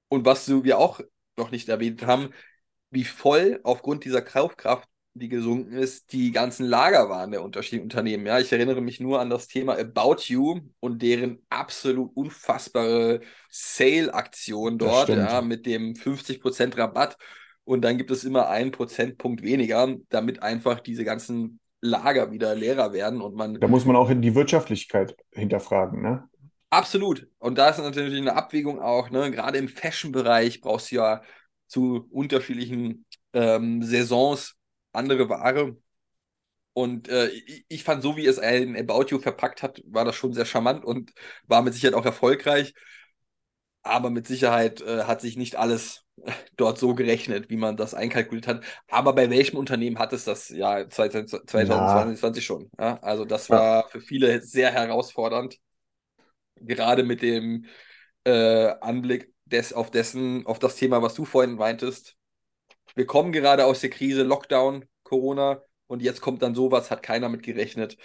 Und 0.07 0.25
was 0.25 0.49
wir 0.49 0.79
auch 0.79 1.01
noch 1.37 1.51
nicht 1.51 1.69
erwähnt 1.69 2.03
haben, 2.03 2.31
wie 2.89 3.03
voll 3.03 3.59
aufgrund 3.61 4.05
dieser 4.05 4.23
Kaufkraft 4.23 4.88
die 5.13 5.29
gesunken 5.29 5.73
ist, 5.73 6.13
die 6.13 6.31
ganzen 6.31 6.65
Lagerwaren 6.65 7.31
der 7.31 7.43
unterschiedlichen 7.43 7.83
Unternehmen. 7.83 8.25
Ja, 8.25 8.39
ich 8.39 8.51
erinnere 8.51 8.81
mich 8.81 8.99
nur 8.99 9.19
an 9.19 9.29
das 9.29 9.47
Thema 9.47 9.77
About 9.77 10.23
You 10.25 10.61
und 10.79 11.01
deren 11.01 11.39
absolut 11.49 12.15
unfassbare 12.15 13.21
Sale-Aktion 13.49 14.77
dort, 14.77 15.09
ja, 15.09 15.41
mit 15.41 15.65
dem 15.65 15.95
50% 15.95 16.77
Rabatt. 16.77 17.17
Und 17.63 17.81
dann 17.81 17.97
gibt 17.97 18.11
es 18.11 18.23
immer 18.23 18.49
einen 18.49 18.71
Prozentpunkt 18.71 19.43
weniger, 19.43 19.95
damit 20.09 20.41
einfach 20.41 20.79
diese 20.79 21.03
ganzen 21.03 21.59
Lager 21.81 22.31
wieder 22.31 22.55
leerer 22.55 22.93
werden 22.93 23.21
und 23.21 23.35
man. 23.35 23.59
Da 23.59 23.67
muss 23.67 23.85
man 23.85 23.95
auch 23.95 24.11
die 24.11 24.35
Wirtschaftlichkeit 24.35 25.15
hinterfragen, 25.31 26.01
ne? 26.01 26.27
Absolut. 26.71 27.27
Und 27.39 27.57
da 27.57 27.69
ist 27.69 27.79
natürlich 27.79 28.19
eine 28.19 28.35
Abwägung 28.35 28.81
auch, 28.81 29.09
ne? 29.09 29.31
Gerade 29.31 29.57
im 29.57 29.69
Fashion-Bereich 29.69 30.61
brauchst 30.61 30.91
du 30.91 30.97
ja 30.97 31.21
zu 31.67 32.07
unterschiedlichen 32.11 33.05
ähm, 33.33 33.81
Saisons 33.81 34.58
andere 34.91 35.29
Ware. 35.29 35.77
Und 36.73 37.09
äh, 37.09 37.27
ich, 37.29 37.65
ich, 37.67 37.83
fand, 37.83 38.03
so 38.03 38.15
wie 38.15 38.25
es 38.25 38.39
ein 38.39 38.77
About 38.77 39.07
You 39.09 39.19
verpackt 39.19 39.63
hat, 39.63 39.81
war 39.85 40.05
das 40.05 40.15
schon 40.15 40.33
sehr 40.33 40.45
charmant 40.45 40.85
und 40.85 41.11
war 41.47 41.61
mit 41.61 41.73
Sicherheit 41.73 41.95
auch 41.95 42.05
erfolgreich. 42.05 42.73
Aber 43.81 44.09
mit 44.09 44.27
Sicherheit 44.27 44.81
äh, 44.81 45.03
hat 45.03 45.21
sich 45.21 45.37
nicht 45.37 45.55
alles 45.55 46.05
dort 46.57 46.77
so 46.77 46.95
gerechnet, 46.95 47.49
wie 47.49 47.57
man 47.57 47.77
das 47.77 47.93
einkalkuliert 47.93 48.47
hat. 48.47 48.63
Aber 48.87 49.13
bei 49.13 49.29
welchem 49.29 49.57
Unternehmen 49.57 49.99
hat 49.99 50.13
es 50.13 50.25
das 50.25 50.49
Jahr 50.49 50.89
2022 50.89 52.43
ja. 52.43 52.45
schon? 52.45 52.69
Ja? 52.79 52.97
Also 53.01 53.25
das 53.25 53.49
war 53.49 53.87
für 53.89 54.01
viele 54.01 54.41
sehr 54.41 54.71
herausfordernd. 54.71 55.57
Gerade 56.61 57.03
mit 57.03 57.21
dem 57.21 57.65
äh, 58.25 58.73
Anblick 58.81 59.33
des, 59.45 59.73
auf 59.73 59.91
dessen, 59.91 60.45
auf 60.45 60.59
das 60.59 60.75
Thema, 60.75 61.01
was 61.01 61.15
du 61.15 61.25
vorhin 61.25 61.55
meintest, 61.55 62.17
wir 62.95 63.05
kommen 63.05 63.31
gerade 63.31 63.65
aus 63.65 63.81
der 63.81 63.89
Krise, 63.89 64.23
Lockdown, 64.23 64.85
Corona 65.03 65.61
und 65.87 66.01
jetzt 66.01 66.21
kommt 66.21 66.41
dann 66.41 66.55
sowas, 66.55 66.91
hat 66.91 67.03
keiner 67.03 67.29
mit 67.29 67.43
gerechnet. 67.43 67.97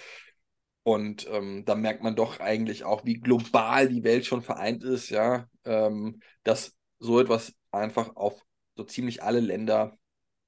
Und 0.82 1.26
ähm, 1.30 1.64
da 1.64 1.74
merkt 1.74 2.02
man 2.02 2.14
doch 2.14 2.40
eigentlich 2.40 2.84
auch, 2.84 3.04
wie 3.04 3.14
global 3.14 3.88
die 3.88 4.04
Welt 4.04 4.26
schon 4.26 4.42
vereint 4.42 4.84
ist, 4.84 5.08
ja, 5.08 5.46
ähm, 5.64 6.20
dass 6.42 6.74
so 6.98 7.20
etwas 7.20 7.54
einfach 7.70 8.16
auf 8.16 8.42
so 8.76 8.84
ziemlich 8.84 9.22
alle 9.22 9.40
Länder 9.40 9.96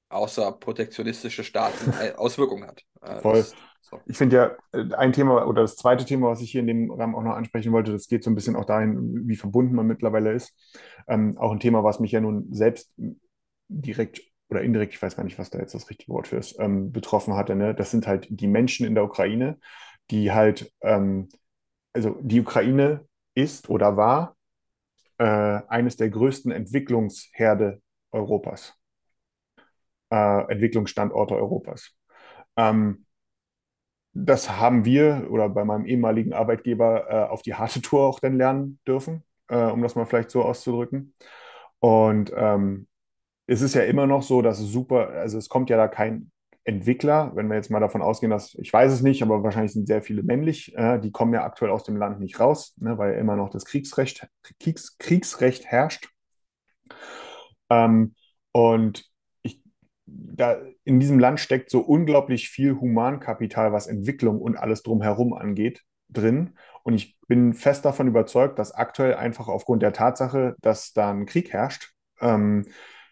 außer 0.09 0.51
protektionistische 0.53 1.43
Staaten 1.43 1.91
Auswirkungen 2.17 2.67
hat. 2.67 2.83
Äh, 3.01 3.21
Voll. 3.21 3.37
Das, 3.37 3.55
so. 3.81 4.01
Ich 4.05 4.17
finde 4.17 4.35
ja, 4.35 4.57
äh, 4.73 4.93
ein 4.95 5.13
Thema 5.13 5.47
oder 5.47 5.61
das 5.61 5.75
zweite 5.75 6.05
Thema, 6.05 6.29
was 6.29 6.41
ich 6.41 6.51
hier 6.51 6.61
in 6.61 6.67
dem 6.67 6.91
Rahmen 6.91 7.15
auch 7.15 7.23
noch 7.23 7.35
ansprechen 7.35 7.71
wollte, 7.71 7.91
das 7.93 8.07
geht 8.07 8.23
so 8.23 8.29
ein 8.29 8.35
bisschen 8.35 8.55
auch 8.55 8.65
dahin, 8.65 9.27
wie 9.27 9.35
verbunden 9.35 9.75
man 9.75 9.87
mittlerweile 9.87 10.33
ist. 10.33 10.53
Ähm, 11.07 11.37
auch 11.37 11.51
ein 11.51 11.59
Thema, 11.59 11.83
was 11.83 11.99
mich 11.99 12.11
ja 12.11 12.19
nun 12.19 12.53
selbst 12.53 12.93
direkt 13.67 14.21
oder 14.49 14.61
indirekt, 14.61 14.93
ich 14.93 15.01
weiß 15.01 15.15
gar 15.15 15.23
nicht, 15.23 15.37
was 15.39 15.49
da 15.49 15.59
jetzt 15.59 15.75
das 15.75 15.89
richtige 15.89 16.11
Wort 16.13 16.27
für 16.27 16.37
ist, 16.37 16.57
ähm, 16.59 16.91
betroffen 16.91 17.35
hatte. 17.35 17.55
Ne? 17.55 17.75
Das 17.75 17.91
sind 17.91 18.07
halt 18.07 18.27
die 18.29 18.47
Menschen 18.47 18.85
in 18.85 18.95
der 18.95 19.03
Ukraine, 19.03 19.59
die 20.09 20.31
halt, 20.31 20.71
ähm, 20.81 21.29
also 21.93 22.17
die 22.21 22.41
Ukraine 22.41 23.05
ist 23.35 23.69
oder 23.69 23.97
war 23.97 24.37
äh, 25.17 25.25
eines 25.25 25.97
der 25.97 26.09
größten 26.09 26.51
Entwicklungsherde 26.51 27.81
Europas, 28.11 28.75
äh, 30.11 30.51
Entwicklungsstandorte 30.51 31.35
Europas. 31.35 31.91
Ähm, 32.55 33.05
das 34.13 34.49
haben 34.49 34.83
wir 34.85 35.27
oder 35.29 35.49
bei 35.49 35.63
meinem 35.63 35.85
ehemaligen 35.85 36.33
Arbeitgeber 36.33 37.07
äh, 37.09 37.29
auf 37.29 37.43
die 37.43 37.53
harte 37.53 37.81
Tour 37.81 38.01
auch 38.03 38.19
dann 38.19 38.37
lernen 38.37 38.79
dürfen, 38.87 39.23
äh, 39.47 39.57
um 39.57 39.81
das 39.83 39.95
mal 39.95 40.05
vielleicht 40.05 40.31
so 40.31 40.43
auszudrücken. 40.43 41.13
Und 41.79 42.31
ähm, 42.35 42.87
es 43.47 43.61
ist 43.61 43.75
ja 43.75 43.83
immer 43.83 44.07
noch 44.07 44.23
so, 44.23 44.41
dass 44.41 44.59
es 44.59 44.71
super, 44.71 45.09
also 45.09 45.37
es 45.37 45.49
kommt 45.49 45.69
ja 45.69 45.77
da 45.77 45.87
kein 45.87 46.31
Entwickler, 46.65 47.31
wenn 47.33 47.47
wir 47.47 47.55
jetzt 47.55 47.71
mal 47.71 47.79
davon 47.79 48.01
ausgehen, 48.01 48.29
dass, 48.29 48.53
ich 48.55 48.73
weiß 48.73 48.91
es 48.91 49.01
nicht, 49.01 49.23
aber 49.23 49.41
wahrscheinlich 49.41 49.71
sind 49.71 49.87
sehr 49.87 50.01
viele 50.01 50.21
männlich, 50.21 50.75
äh, 50.75 50.99
die 50.99 51.11
kommen 51.11 51.33
ja 51.33 51.45
aktuell 51.45 51.71
aus 51.71 51.85
dem 51.85 51.95
Land 51.95 52.19
nicht 52.19 52.41
raus, 52.41 52.75
ne, 52.77 52.97
weil 52.97 53.13
immer 53.13 53.37
noch 53.37 53.49
das 53.49 53.63
Kriegsrecht, 53.63 54.27
Kriegs, 54.59 54.97
Kriegsrecht 54.97 55.65
herrscht. 55.65 56.09
Ähm, 57.69 58.15
und 58.51 59.05
ich, 59.43 59.61
da, 60.05 60.57
in 60.83 60.99
diesem 60.99 61.19
Land 61.19 61.39
steckt 61.39 61.69
so 61.69 61.79
unglaublich 61.79 62.49
viel 62.49 62.77
Humankapital, 62.77 63.71
was 63.71 63.87
Entwicklung 63.87 64.41
und 64.41 64.57
alles 64.57 64.83
drumherum 64.83 65.33
angeht, 65.33 65.83
drin. 66.09 66.57
Und 66.83 66.95
ich 66.95 67.17
bin 67.29 67.53
fest 67.53 67.85
davon 67.85 68.07
überzeugt, 68.07 68.59
dass 68.59 68.73
aktuell 68.73 69.15
einfach 69.15 69.47
aufgrund 69.47 69.83
der 69.83 69.93
Tatsache, 69.93 70.55
dass 70.61 70.91
da 70.91 71.11
ein 71.11 71.25
Krieg 71.25 71.53
herrscht, 71.53 71.93
ähm, 72.19 72.65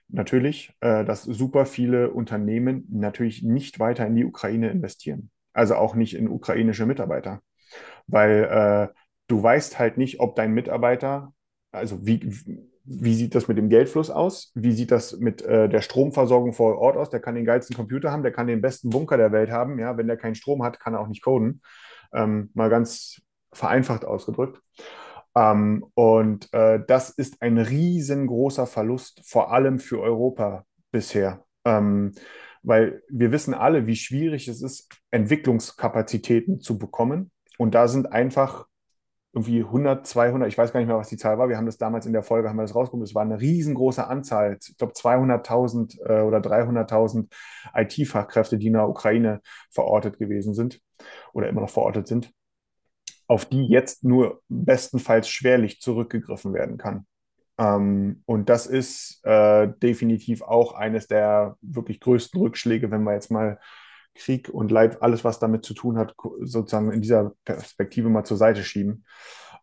natürlich, 0.07 0.73
äh, 0.81 1.03
dass 1.05 1.23
super 1.23 1.65
viele 1.65 2.11
Unternehmen 2.11 2.85
natürlich 2.89 3.43
nicht 3.43 3.79
weiter 3.79 4.05
in 4.05 4.15
die 4.15 4.25
Ukraine 4.25 4.69
investieren. 4.69 5.29
Also 5.53 5.75
auch 5.75 5.95
nicht 5.95 6.15
in 6.15 6.27
ukrainische 6.27 6.85
Mitarbeiter. 6.85 7.41
Weil 8.07 8.43
äh, 8.91 8.95
du 9.27 9.41
weißt 9.41 9.79
halt 9.79 9.97
nicht, 9.97 10.19
ob 10.19 10.35
dein 10.35 10.53
Mitarbeiter, 10.53 11.33
also 11.71 12.05
wie, 12.05 12.33
wie 12.83 13.15
sieht 13.15 13.33
das 13.35 13.47
mit 13.47 13.57
dem 13.57 13.69
Geldfluss 13.69 14.09
aus? 14.09 14.51
Wie 14.53 14.71
sieht 14.71 14.91
das 14.91 15.17
mit 15.17 15.41
äh, 15.41 15.67
der 15.67 15.81
Stromversorgung 15.81 16.53
vor 16.53 16.77
Ort 16.77 16.97
aus? 16.97 17.09
Der 17.09 17.19
kann 17.19 17.35
den 17.35 17.45
geilsten 17.45 17.75
Computer 17.75 18.11
haben, 18.11 18.23
der 18.23 18.31
kann 18.31 18.47
den 18.47 18.61
besten 18.61 18.89
Bunker 18.89 19.17
der 19.17 19.31
Welt 19.31 19.49
haben. 19.49 19.79
Ja, 19.79 19.97
wenn 19.97 20.07
der 20.07 20.17
keinen 20.17 20.35
Strom 20.35 20.63
hat, 20.63 20.79
kann 20.79 20.93
er 20.93 20.99
auch 20.99 21.07
nicht 21.07 21.23
coden. 21.23 21.61
Ähm, 22.13 22.51
mal 22.53 22.69
ganz 22.69 23.21
vereinfacht 23.51 24.05
ausgedrückt. 24.05 24.61
Ähm, 25.35 25.85
und 25.93 26.51
äh, 26.53 26.79
das 26.87 27.09
ist 27.09 27.41
ein 27.41 27.57
riesengroßer 27.57 28.67
Verlust, 28.67 29.21
vor 29.25 29.51
allem 29.51 29.79
für 29.79 29.99
Europa 29.99 30.65
bisher. 30.91 31.43
Ähm, 31.65 32.13
weil 32.63 33.03
wir 33.09 33.31
wissen 33.31 33.53
alle, 33.53 33.85
wie 33.85 33.95
schwierig 33.95 34.47
es 34.47 34.61
ist, 34.61 34.89
Entwicklungskapazitäten 35.11 36.61
zu 36.61 36.79
bekommen. 36.79 37.31
Und 37.57 37.75
da 37.75 37.87
sind 37.87 38.11
einfach 38.11 38.65
irgendwie 39.33 39.59
100, 39.59 40.07
200, 40.07 40.47
ich 40.47 40.57
weiß 40.57 40.71
gar 40.71 40.79
nicht 40.79 40.87
mehr, 40.87 40.97
was 40.97 41.09
die 41.09 41.17
Zahl 41.17 41.37
war. 41.37 41.49
Wir 41.49 41.57
haben 41.57 41.65
das 41.65 41.77
damals 41.77 42.05
in 42.05 42.13
der 42.13 42.23
Folge, 42.23 42.47
haben 42.47 42.55
wir 42.55 42.63
das 42.63 42.73
rausgekommen. 42.73 43.03
Es 43.03 43.13
war 43.13 43.21
eine 43.21 43.39
riesengroße 43.39 44.07
Anzahl, 44.07 44.57
ich 44.61 44.77
glaube 44.77 44.93
200.000 44.93 45.99
äh, 46.05 46.21
oder 46.21 46.39
300.000 46.39 47.27
IT-Fachkräfte, 47.75 48.57
die 48.57 48.67
in 48.67 48.73
der 48.73 48.87
Ukraine 48.87 49.41
verortet 49.71 50.17
gewesen 50.17 50.53
sind 50.53 50.79
oder 51.33 51.49
immer 51.49 51.61
noch 51.61 51.69
verortet 51.69 52.07
sind 52.07 52.31
auf 53.27 53.45
die 53.45 53.65
jetzt 53.67 54.03
nur 54.03 54.41
bestenfalls 54.49 55.29
schwerlich 55.29 55.81
zurückgegriffen 55.81 56.53
werden 56.53 56.77
kann. 56.77 57.05
Ähm, 57.57 58.21
und 58.25 58.49
das 58.49 58.67
ist 58.67 59.23
äh, 59.25 59.67
definitiv 59.81 60.41
auch 60.41 60.73
eines 60.73 61.07
der 61.07 61.57
wirklich 61.61 61.99
größten 61.99 62.39
Rückschläge, 62.39 62.91
wenn 62.91 63.03
wir 63.03 63.13
jetzt 63.13 63.31
mal 63.31 63.59
Krieg 64.13 64.49
und 64.49 64.71
Leid, 64.71 65.01
alles, 65.01 65.23
was 65.23 65.39
damit 65.39 65.65
zu 65.65 65.73
tun 65.73 65.97
hat, 65.97 66.15
sozusagen 66.41 66.91
in 66.91 67.01
dieser 67.01 67.33
Perspektive 67.43 68.09
mal 68.09 68.23
zur 68.23 68.37
Seite 68.37 68.63
schieben, 68.63 69.05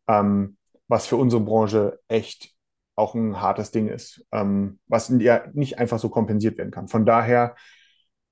ähm, 0.08 0.56
was 0.88 1.06
für 1.06 1.16
unsere 1.16 1.42
Branche 1.42 1.98
echt 2.08 2.52
auch 2.94 3.14
ein 3.14 3.40
hartes 3.40 3.70
Ding 3.70 3.88
ist, 3.88 4.26
ähm, 4.32 4.78
was 4.86 5.08
ja 5.18 5.44
nicht 5.54 5.78
einfach 5.78 5.98
so 5.98 6.10
kompensiert 6.10 6.58
werden 6.58 6.70
kann. 6.70 6.88
Von 6.88 7.06
daher 7.06 7.56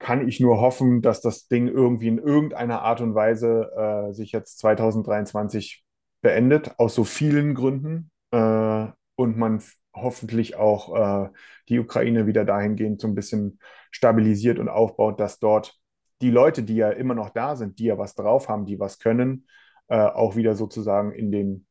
kann 0.01 0.27
ich 0.27 0.41
nur 0.41 0.61
hoffen, 0.61 1.03
dass 1.03 1.21
das 1.21 1.47
Ding 1.47 1.69
irgendwie 1.69 2.09
in 2.09 2.19
irgendeiner 2.19 2.83
Art 2.83 3.01
und 3.03 3.15
Weise 3.15 3.71
äh, 4.11 4.13
sich 4.13 4.33
jetzt 4.33 4.59
2023 4.59 5.85
beendet, 6.23 6.75
aus 6.79 6.95
so 6.97 7.05
vielen 7.05 7.55
Gründen. 7.55 8.11
Äh, 8.33 8.87
und 9.17 9.37
man 9.37 9.63
hoffentlich 9.95 10.57
auch 10.57 11.27
äh, 11.27 11.31
die 11.69 11.79
Ukraine 11.79 12.27
wieder 12.27 12.45
dahingehend 12.47 13.01
so 13.01 13.09
ein 13.09 13.15
bisschen 13.15 13.61
stabilisiert 13.91 14.59
und 14.59 14.69
aufbaut, 14.71 15.21
dass 15.21 15.39
dort 15.39 15.79
die 16.23 16.31
Leute, 16.31 16.63
die 16.63 16.77
ja 16.77 16.91
immer 16.91 17.15
noch 17.15 17.31
da 17.31 17.55
sind, 17.55 17.79
die 17.79 17.85
ja 17.85 17.99
was 17.99 18.15
drauf 18.15 18.49
haben, 18.49 18.65
die 18.65 18.81
was 18.81 18.99
können, 18.99 19.47
äh, 19.89 19.99
auch 19.99 20.37
wieder 20.37 20.55
sozusagen 20.55 21.13
in 21.13 21.31
den, 21.31 21.67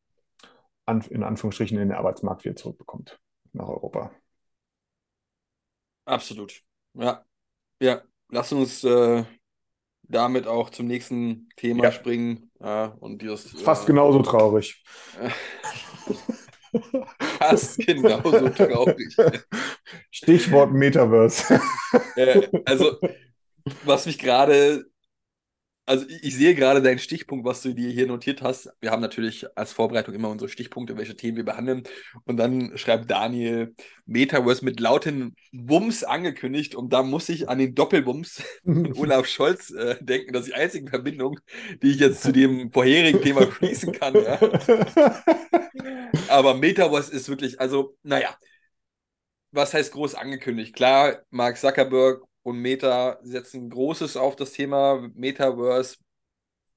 in 1.10 1.24
Anführungsstrichen, 1.24 1.78
in 1.80 1.90
den 1.90 1.98
Arbeitsmarkt 1.98 2.46
wieder 2.46 2.56
zurückbekommt 2.56 3.20
nach 3.54 3.68
Europa. 3.68 4.12
Absolut. 6.06 6.64
Ja. 6.94 7.26
Ja, 7.82 8.04
lass 8.30 8.52
uns 8.52 8.84
äh, 8.84 9.24
damit 10.04 10.48
auch 10.48 10.70
zum 10.70 10.88
nächsten 10.88 11.50
Thema 11.56 11.86
ja. 11.86 11.92
springen. 11.92 12.52
Ja, 12.60 12.96
und 13.00 13.22
dieses, 13.22 13.62
Fast 13.62 13.84
äh, 13.84 13.88
genauso 13.88 14.22
traurig. 14.22 14.84
Fast 17.40 17.80
genauso 17.80 18.50
traurig. 18.50 19.16
Stichwort 20.12 20.72
Metaverse. 20.72 21.60
äh, 22.16 22.48
also, 22.66 22.98
was 23.86 24.06
mich 24.06 24.20
gerade 24.20 24.86
also 25.90 26.06
ich 26.08 26.36
sehe 26.36 26.54
gerade 26.54 26.84
deinen 26.84 27.00
Stichpunkt, 27.00 27.46
was 27.46 27.64
du 27.64 27.74
dir 27.74 27.90
hier 27.90 28.06
notiert 28.06 28.44
hast. 28.44 28.70
Wir 28.80 28.92
haben 28.92 29.02
natürlich 29.02 29.48
als 29.58 29.74
Vorbereitung 29.74 30.14
immer 30.14 30.30
unsere 30.30 30.48
Stichpunkte, 30.48 30.96
welche 30.98 31.16
Themen 31.16 31.38
wir 31.38 31.46
behandeln. 31.46 31.82
Und 32.26 32.38
dann 32.38 32.78
schreibt 32.78 33.10
Daniel 33.10 33.74
Metaverse 34.06 34.64
mit 34.64 34.80
lauten 34.80 35.36
Wumms 35.52 36.04
angekündigt. 36.04 36.76
Und 36.76 36.94
da 36.94 37.02
muss 37.02 37.28
ich 37.30 37.50
an 37.50 37.58
den 37.58 37.74
Doppelwumms 37.74 38.44
von 38.64 38.94
Olaf 38.98 39.26
Scholz 39.26 39.72
äh, 39.72 39.96
denken. 40.00 40.32
Das 40.32 40.44
ist 40.44 40.50
die 40.50 40.54
einzige 40.54 40.88
Verbindung, 40.88 41.40
die 41.82 41.90
ich 41.90 42.00
jetzt 42.00 42.22
zu 42.22 42.32
dem 42.32 42.72
vorherigen 42.72 43.24
Thema 43.24 43.52
schließen 43.52 43.92
kann. 43.92 44.14
Ja. 44.14 44.40
Aber 46.28 46.54
Metaverse 46.54 47.12
ist 47.12 47.30
wirklich, 47.30 47.60
also, 47.60 47.98
naja. 48.04 48.38
Was 49.52 49.74
heißt 49.74 49.94
groß 49.94 50.14
angekündigt? 50.14 50.76
Klar, 50.76 51.24
Mark 51.32 51.58
Zuckerberg 51.58 52.29
und 52.50 52.60
Meta 52.60 53.20
setzen 53.22 53.70
Großes 53.70 54.18
auf 54.18 54.36
das 54.36 54.52
Thema 54.52 55.10
Metaverse. 55.16 55.98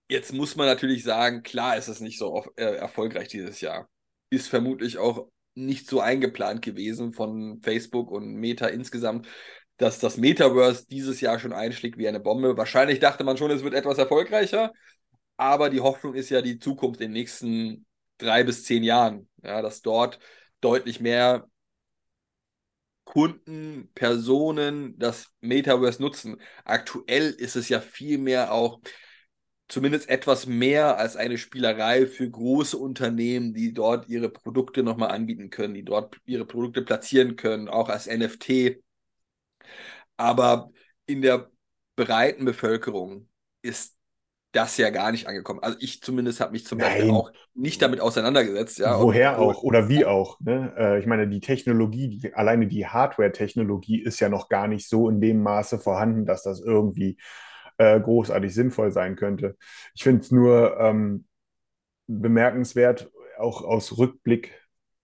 Jetzt 0.08 0.32
muss 0.32 0.56
man 0.56 0.66
natürlich 0.66 1.04
sagen, 1.04 1.42
klar 1.42 1.76
ist 1.76 1.88
es 1.88 2.00
nicht 2.00 2.18
so 2.18 2.34
auf, 2.34 2.48
äh, 2.56 2.64
erfolgreich 2.64 3.28
dieses 3.28 3.60
Jahr. 3.60 3.88
Ist 4.30 4.48
vermutlich 4.48 4.98
auch 4.98 5.28
nicht 5.54 5.88
so 5.88 6.00
eingeplant 6.00 6.62
gewesen 6.62 7.12
von 7.12 7.60
Facebook 7.62 8.10
und 8.10 8.34
Meta 8.34 8.66
insgesamt, 8.66 9.26
dass 9.76 9.98
das 9.98 10.16
Metaverse 10.16 10.86
dieses 10.88 11.20
Jahr 11.20 11.38
schon 11.38 11.52
einschlägt 11.52 11.98
wie 11.98 12.08
eine 12.08 12.20
Bombe. 12.20 12.56
Wahrscheinlich 12.56 13.00
dachte 13.00 13.24
man 13.24 13.36
schon, 13.36 13.50
es 13.50 13.64
wird 13.64 13.74
etwas 13.74 13.98
erfolgreicher, 13.98 14.72
aber 15.36 15.70
die 15.70 15.80
Hoffnung 15.80 16.14
ist 16.14 16.30
ja 16.30 16.42
die 16.42 16.58
Zukunft 16.58 17.00
in 17.00 17.08
den 17.08 17.14
nächsten 17.14 17.86
drei 18.18 18.44
bis 18.44 18.64
zehn 18.64 18.82
Jahren, 18.84 19.28
ja, 19.42 19.62
dass 19.62 19.82
dort 19.82 20.18
deutlich 20.60 21.00
mehr 21.00 21.48
Kunden, 23.12 23.90
Personen 23.94 24.98
das 24.98 25.30
Metaverse 25.42 26.00
nutzen. 26.00 26.40
Aktuell 26.64 27.28
ist 27.28 27.56
es 27.56 27.68
ja 27.68 27.78
viel 27.82 28.16
mehr 28.16 28.52
auch 28.52 28.80
zumindest 29.68 30.08
etwas 30.08 30.46
mehr 30.46 30.96
als 30.96 31.16
eine 31.16 31.36
Spielerei 31.36 32.06
für 32.06 32.30
große 32.30 32.78
Unternehmen, 32.78 33.52
die 33.52 33.74
dort 33.74 34.08
ihre 34.08 34.30
Produkte 34.30 34.82
nochmal 34.82 35.10
anbieten 35.10 35.50
können, 35.50 35.74
die 35.74 35.84
dort 35.84 36.16
ihre 36.24 36.46
Produkte 36.46 36.80
platzieren 36.82 37.36
können, 37.36 37.68
auch 37.68 37.90
als 37.90 38.06
NFT. 38.06 38.82
Aber 40.16 40.70
in 41.06 41.20
der 41.20 41.50
breiten 41.96 42.46
Bevölkerung 42.46 43.28
ist 43.60 43.94
das 44.52 44.76
ja 44.76 44.90
gar 44.90 45.12
nicht 45.12 45.26
angekommen. 45.26 45.60
Also 45.62 45.76
ich 45.80 46.02
zumindest 46.02 46.40
habe 46.40 46.52
mich 46.52 46.66
zum 46.66 46.78
Nein. 46.78 46.92
Beispiel 46.92 47.10
auch 47.10 47.32
nicht 47.54 47.80
damit 47.82 48.00
auseinandergesetzt. 48.00 48.78
Ja, 48.78 49.00
Woher 49.00 49.38
auch 49.38 49.62
oder 49.62 49.88
wie 49.88 50.04
auch. 50.04 50.38
Ne? 50.40 50.72
Äh, 50.76 50.98
ich 51.00 51.06
meine, 51.06 51.26
die 51.26 51.40
Technologie, 51.40 52.08
die, 52.08 52.34
alleine 52.34 52.66
die 52.66 52.86
Hardware-Technologie 52.86 54.02
ist 54.02 54.20
ja 54.20 54.28
noch 54.28 54.48
gar 54.48 54.68
nicht 54.68 54.88
so 54.88 55.08
in 55.08 55.20
dem 55.20 55.42
Maße 55.42 55.78
vorhanden, 55.78 56.26
dass 56.26 56.42
das 56.42 56.60
irgendwie 56.60 57.16
äh, 57.78 57.98
großartig 57.98 58.54
sinnvoll 58.54 58.92
sein 58.92 59.16
könnte. 59.16 59.56
Ich 59.94 60.02
finde 60.02 60.20
es 60.20 60.30
nur 60.30 60.78
ähm, 60.78 61.24
bemerkenswert, 62.06 63.10
auch 63.38 63.62
aus 63.62 63.96
Rückblick 63.98 64.52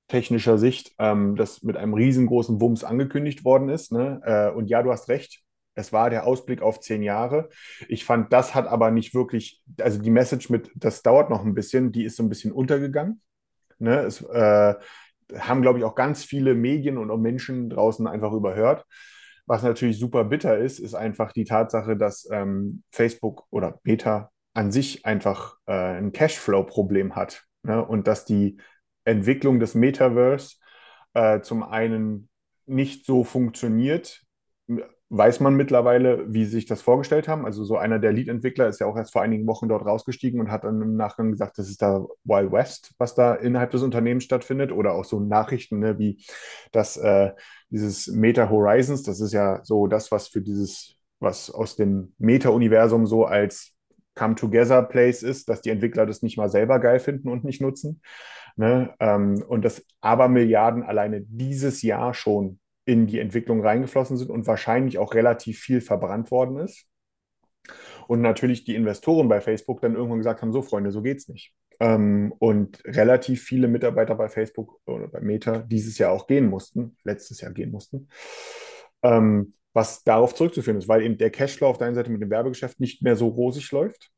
technischer 0.08 0.58
Sicht, 0.58 0.94
ähm, 0.98 1.36
dass 1.36 1.62
mit 1.62 1.76
einem 1.76 1.94
riesengroßen 1.94 2.60
Wumms 2.60 2.84
angekündigt 2.84 3.44
worden 3.44 3.68
ist. 3.68 3.92
Ne? 3.92 4.20
Äh, 4.24 4.56
und 4.56 4.68
ja, 4.68 4.82
du 4.82 4.90
hast 4.90 5.08
recht, 5.08 5.42
es 5.78 5.92
war 5.92 6.10
der 6.10 6.26
Ausblick 6.26 6.60
auf 6.60 6.80
zehn 6.80 7.02
Jahre. 7.02 7.48
Ich 7.88 8.04
fand, 8.04 8.32
das 8.32 8.54
hat 8.54 8.66
aber 8.66 8.90
nicht 8.90 9.14
wirklich, 9.14 9.62
also 9.80 10.00
die 10.00 10.10
Message 10.10 10.50
mit, 10.50 10.70
das 10.74 11.02
dauert 11.02 11.30
noch 11.30 11.44
ein 11.44 11.54
bisschen, 11.54 11.92
die 11.92 12.04
ist 12.04 12.16
so 12.16 12.24
ein 12.24 12.28
bisschen 12.28 12.50
untergegangen. 12.50 13.22
Ne? 13.78 14.00
Es 14.00 14.20
äh, 14.22 14.74
haben, 15.36 15.62
glaube 15.62 15.78
ich, 15.78 15.84
auch 15.84 15.94
ganz 15.94 16.24
viele 16.24 16.54
Medien 16.54 16.98
und 16.98 17.10
auch 17.12 17.18
Menschen 17.18 17.70
draußen 17.70 18.08
einfach 18.08 18.32
überhört. 18.32 18.84
Was 19.46 19.62
natürlich 19.62 19.98
super 19.98 20.24
bitter 20.24 20.58
ist, 20.58 20.80
ist 20.80 20.94
einfach 20.94 21.32
die 21.32 21.44
Tatsache, 21.44 21.96
dass 21.96 22.28
ähm, 22.30 22.82
Facebook 22.90 23.46
oder 23.50 23.78
Meta 23.84 24.32
an 24.54 24.72
sich 24.72 25.06
einfach 25.06 25.58
äh, 25.66 25.72
ein 25.72 26.10
Cashflow-Problem 26.10 27.14
hat. 27.14 27.44
Ne? 27.62 27.84
Und 27.84 28.08
dass 28.08 28.24
die 28.24 28.58
Entwicklung 29.04 29.60
des 29.60 29.76
Metaverse 29.76 30.56
äh, 31.14 31.40
zum 31.40 31.62
einen 31.62 32.28
nicht 32.66 33.06
so 33.06 33.22
funktioniert, 33.22 34.22
weiß 35.10 35.40
man 35.40 35.54
mittlerweile, 35.54 36.32
wie 36.32 36.44
sie 36.44 36.52
sich 36.52 36.66
das 36.66 36.82
vorgestellt 36.82 37.28
haben. 37.28 37.46
Also 37.46 37.64
so 37.64 37.78
einer 37.78 37.98
der 37.98 38.12
Lead-Entwickler 38.12 38.68
ist 38.68 38.80
ja 38.80 38.86
auch 38.86 38.96
erst 38.96 39.12
vor 39.12 39.22
einigen 39.22 39.46
Wochen 39.46 39.68
dort 39.68 39.86
rausgestiegen 39.86 40.38
und 40.38 40.50
hat 40.50 40.64
dann 40.64 40.82
im 40.82 40.96
Nachgang 40.96 41.30
gesagt, 41.30 41.58
das 41.58 41.70
ist 41.70 41.80
da 41.80 42.04
Wild 42.24 42.52
West, 42.52 42.92
was 42.98 43.14
da 43.14 43.34
innerhalb 43.34 43.70
des 43.70 43.82
Unternehmens 43.82 44.24
stattfindet. 44.24 44.70
Oder 44.70 44.92
auch 44.92 45.04
so 45.04 45.18
Nachrichten 45.18 45.78
ne, 45.78 45.98
wie 45.98 46.22
das, 46.72 46.98
äh, 46.98 47.32
dieses 47.70 48.08
Meta 48.08 48.50
Horizons, 48.50 49.02
das 49.02 49.20
ist 49.20 49.32
ja 49.32 49.60
so 49.64 49.86
das, 49.86 50.12
was 50.12 50.28
für 50.28 50.42
dieses, 50.42 50.96
was 51.20 51.50
aus 51.50 51.76
dem 51.76 52.12
Meta-Universum 52.18 53.06
so 53.06 53.24
als 53.24 53.74
Come-Together-Place 54.14 55.22
ist, 55.22 55.48
dass 55.48 55.62
die 55.62 55.70
Entwickler 55.70 56.04
das 56.04 56.22
nicht 56.22 56.36
mal 56.36 56.50
selber 56.50 56.80
geil 56.80 56.98
finden 56.98 57.30
und 57.30 57.44
nicht 57.44 57.62
nutzen. 57.62 58.02
Ne? 58.56 58.94
Ähm, 59.00 59.42
und 59.48 59.64
dass 59.64 59.86
aber 60.02 60.28
Milliarden 60.28 60.82
alleine 60.82 61.22
dieses 61.22 61.80
Jahr 61.80 62.12
schon 62.12 62.58
in 62.88 63.06
die 63.06 63.18
Entwicklung 63.18 63.60
reingeflossen 63.60 64.16
sind 64.16 64.30
und 64.30 64.46
wahrscheinlich 64.46 64.96
auch 64.96 65.12
relativ 65.12 65.58
viel 65.58 65.82
verbrannt 65.82 66.30
worden 66.30 66.56
ist. 66.56 66.86
Und 68.06 68.22
natürlich 68.22 68.64
die 68.64 68.74
Investoren 68.74 69.28
bei 69.28 69.42
Facebook 69.42 69.82
dann 69.82 69.94
irgendwann 69.94 70.20
gesagt 70.20 70.40
haben, 70.40 70.52
so 70.52 70.62
Freunde, 70.62 70.90
so 70.90 71.02
geht's 71.02 71.28
nicht. 71.28 71.52
Ähm, 71.80 72.32
und 72.38 72.82
relativ 72.86 73.42
viele 73.42 73.68
Mitarbeiter 73.68 74.14
bei 74.14 74.30
Facebook 74.30 74.80
oder 74.86 75.06
bei 75.06 75.20
Meta 75.20 75.58
dieses 75.58 75.98
Jahr 75.98 76.12
auch 76.12 76.26
gehen 76.26 76.48
mussten, 76.48 76.96
letztes 77.04 77.42
Jahr 77.42 77.52
gehen 77.52 77.72
mussten. 77.72 78.08
Ähm, 79.02 79.52
was 79.74 80.02
darauf 80.02 80.34
zurückzuführen 80.34 80.78
ist, 80.78 80.88
weil 80.88 81.02
eben 81.02 81.18
der 81.18 81.28
Cashflow 81.28 81.68
auf 81.68 81.76
der 81.76 81.88
einen 81.88 81.94
Seite 81.94 82.10
mit 82.10 82.22
dem 82.22 82.30
Werbegeschäft 82.30 82.80
nicht 82.80 83.02
mehr 83.02 83.16
so 83.16 83.28
rosig 83.28 83.70
läuft 83.70 84.10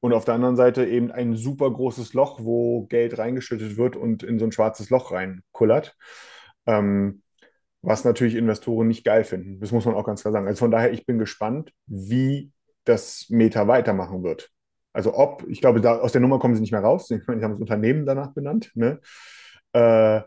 und 0.00 0.12
auf 0.12 0.26
der 0.26 0.34
anderen 0.34 0.56
Seite 0.56 0.84
eben 0.84 1.10
ein 1.10 1.36
super 1.36 1.70
großes 1.70 2.12
Loch, 2.12 2.38
wo 2.42 2.84
Geld 2.84 3.16
reingeschüttet 3.16 3.78
wird 3.78 3.96
und 3.96 4.22
in 4.22 4.38
so 4.38 4.44
ein 4.44 4.52
schwarzes 4.52 4.90
Loch 4.90 5.10
reinkullert. 5.10 5.96
Ähm, 6.66 7.21
was 7.82 8.04
natürlich 8.04 8.36
Investoren 8.36 8.88
nicht 8.88 9.04
geil 9.04 9.24
finden. 9.24 9.60
Das 9.60 9.72
muss 9.72 9.84
man 9.84 9.94
auch 9.94 10.04
ganz 10.04 10.22
klar 10.22 10.32
sagen. 10.32 10.46
Also 10.46 10.60
von 10.60 10.70
daher, 10.70 10.92
ich 10.92 11.04
bin 11.04 11.18
gespannt, 11.18 11.72
wie 11.86 12.52
das 12.84 13.26
Meta 13.28 13.66
weitermachen 13.68 14.22
wird. 14.22 14.50
Also 14.92 15.14
ob, 15.14 15.44
ich 15.48 15.60
glaube, 15.60 15.80
da, 15.80 15.98
aus 15.98 16.12
der 16.12 16.20
Nummer 16.20 16.38
kommen 16.38 16.54
sie 16.54 16.60
nicht 16.60 16.72
mehr 16.72 16.82
raus. 16.82 17.10
Ich 17.10 17.26
meine, 17.26 17.40
die 17.40 17.44
haben 17.44 17.52
das 17.52 17.60
Unternehmen 17.60 18.06
danach 18.06 18.32
benannt. 18.32 18.70
Ne? 18.74 19.00
Äh, 19.72 20.20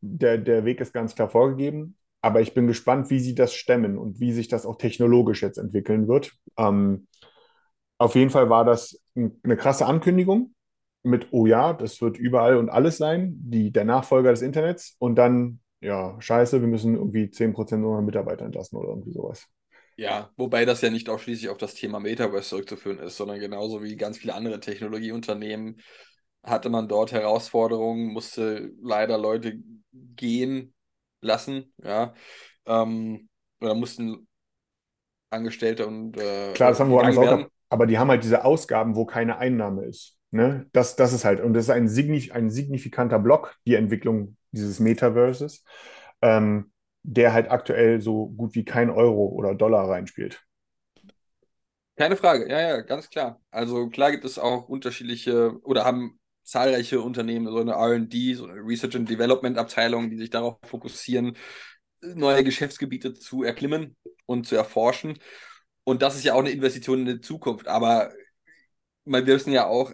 der, 0.00 0.38
der 0.38 0.64
Weg 0.64 0.80
ist 0.80 0.92
ganz 0.92 1.14
klar 1.14 1.28
vorgegeben. 1.28 1.96
Aber 2.22 2.42
ich 2.42 2.52
bin 2.52 2.66
gespannt, 2.66 3.08
wie 3.08 3.20
sie 3.20 3.34
das 3.34 3.54
stemmen 3.54 3.96
und 3.96 4.20
wie 4.20 4.32
sich 4.32 4.48
das 4.48 4.66
auch 4.66 4.76
technologisch 4.76 5.42
jetzt 5.42 5.56
entwickeln 5.56 6.06
wird. 6.06 6.32
Ähm, 6.58 7.06
auf 7.96 8.14
jeden 8.14 8.30
Fall 8.30 8.50
war 8.50 8.64
das 8.64 9.00
eine 9.16 9.56
krasse 9.56 9.86
Ankündigung 9.86 10.54
mit, 11.02 11.28
oh 11.30 11.46
ja, 11.46 11.72
das 11.72 12.02
wird 12.02 12.18
überall 12.18 12.56
und 12.56 12.68
alles 12.68 12.98
sein, 12.98 13.32
die, 13.40 13.70
der 13.70 13.86
Nachfolger 13.86 14.30
des 14.30 14.42
Internets. 14.42 14.96
Und 14.98 15.16
dann 15.16 15.60
ja, 15.80 16.16
scheiße, 16.20 16.60
wir 16.60 16.68
müssen 16.68 16.94
irgendwie 16.94 17.30
10% 17.30 17.84
unserer 17.84 18.02
Mitarbeiter 18.02 18.44
entlassen 18.44 18.76
oder 18.76 18.90
irgendwie 18.90 19.12
sowas. 19.12 19.48
Ja, 19.96 20.30
wobei 20.36 20.64
das 20.64 20.80
ja 20.80 20.90
nicht 20.90 21.08
ausschließlich 21.08 21.50
auf 21.50 21.58
das 21.58 21.74
Thema 21.74 22.00
Metaverse 22.00 22.48
zurückzuführen 22.48 22.98
ist, 22.98 23.16
sondern 23.16 23.38
genauso 23.38 23.82
wie 23.82 23.96
ganz 23.96 24.18
viele 24.18 24.34
andere 24.34 24.60
Technologieunternehmen 24.60 25.80
hatte 26.42 26.70
man 26.70 26.88
dort 26.88 27.12
Herausforderungen, 27.12 28.12
musste 28.12 28.72
leider 28.82 29.18
Leute 29.18 29.58
gehen 29.92 30.74
lassen, 31.20 31.72
ja, 31.82 32.14
ähm, 32.66 33.28
oder 33.60 33.74
mussten 33.74 34.26
Angestellte 35.30 35.86
und 35.86 36.16
äh, 36.16 36.52
Klar, 36.54 36.70
das 36.70 36.80
haben 36.80 36.90
wir 36.90 36.96
woanders 36.96 37.18
auch 37.18 37.46
aber 37.72 37.86
die 37.86 37.98
haben 37.98 38.08
halt 38.08 38.24
diese 38.24 38.44
Ausgaben, 38.44 38.96
wo 38.96 39.04
keine 39.04 39.38
Einnahme 39.38 39.84
ist. 39.84 40.18
Ne? 40.30 40.66
Das, 40.72 40.96
das 40.96 41.12
ist 41.12 41.24
halt, 41.24 41.40
und 41.40 41.54
das 41.54 41.64
ist 41.64 41.70
ein, 41.70 41.88
signif 41.88 42.32
ein 42.32 42.50
signifikanter 42.50 43.18
Block, 43.18 43.56
die 43.66 43.74
Entwicklung 43.74 44.36
dieses 44.52 44.78
Metaverses, 44.78 45.64
ähm, 46.22 46.72
der 47.02 47.32
halt 47.32 47.50
aktuell 47.50 48.00
so 48.00 48.28
gut 48.28 48.54
wie 48.54 48.64
kein 48.64 48.90
Euro 48.90 49.26
oder 49.26 49.54
Dollar 49.54 49.88
reinspielt. 49.88 50.44
Keine 51.96 52.16
Frage, 52.16 52.48
ja, 52.48 52.60
ja, 52.60 52.80
ganz 52.80 53.10
klar. 53.10 53.40
Also 53.50 53.88
klar 53.88 54.10
gibt 54.10 54.24
es 54.24 54.38
auch 54.38 54.68
unterschiedliche 54.68 55.58
oder 55.62 55.84
haben 55.84 56.18
zahlreiche 56.44 57.00
Unternehmen 57.00 57.46
so 57.46 57.58
eine 57.58 57.74
RD, 57.74 58.36
so 58.36 58.46
eine 58.46 58.60
Research 58.60 58.96
and 58.96 59.08
Development 59.08 59.58
Abteilung, 59.58 60.10
die 60.10 60.16
sich 60.16 60.30
darauf 60.30 60.58
fokussieren, 60.64 61.36
neue 62.00 62.44
Geschäftsgebiete 62.44 63.14
zu 63.14 63.42
erklimmen 63.42 63.96
und 64.26 64.46
zu 64.46 64.56
erforschen. 64.56 65.18
Und 65.84 66.02
das 66.02 66.16
ist 66.16 66.24
ja 66.24 66.34
auch 66.34 66.40
eine 66.40 66.50
Investition 66.50 67.00
in 67.00 67.06
die 67.06 67.20
Zukunft. 67.20 67.68
Aber 67.68 68.12
wir 69.04 69.26
wissen 69.26 69.52
ja 69.52 69.66
auch, 69.66 69.92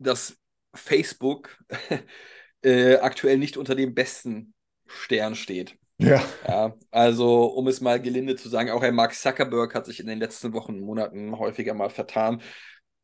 dass 0.00 0.36
Facebook 0.74 1.56
äh, 2.62 2.96
aktuell 2.96 3.38
nicht 3.38 3.56
unter 3.56 3.74
dem 3.74 3.94
besten 3.94 4.54
Stern 4.86 5.34
steht. 5.34 5.76
Ja. 5.98 6.22
ja. 6.48 6.74
Also, 6.90 7.44
um 7.44 7.68
es 7.68 7.80
mal 7.80 8.00
gelinde 8.00 8.36
zu 8.36 8.48
sagen, 8.48 8.70
auch 8.70 8.82
Herr 8.82 8.92
Mark 8.92 9.14
Zuckerberg 9.14 9.74
hat 9.74 9.86
sich 9.86 10.00
in 10.00 10.06
den 10.06 10.18
letzten 10.18 10.52
Wochen 10.54 10.74
und 10.74 10.80
Monaten 10.80 11.38
häufiger 11.38 11.74
mal 11.74 11.90
vertan. 11.90 12.42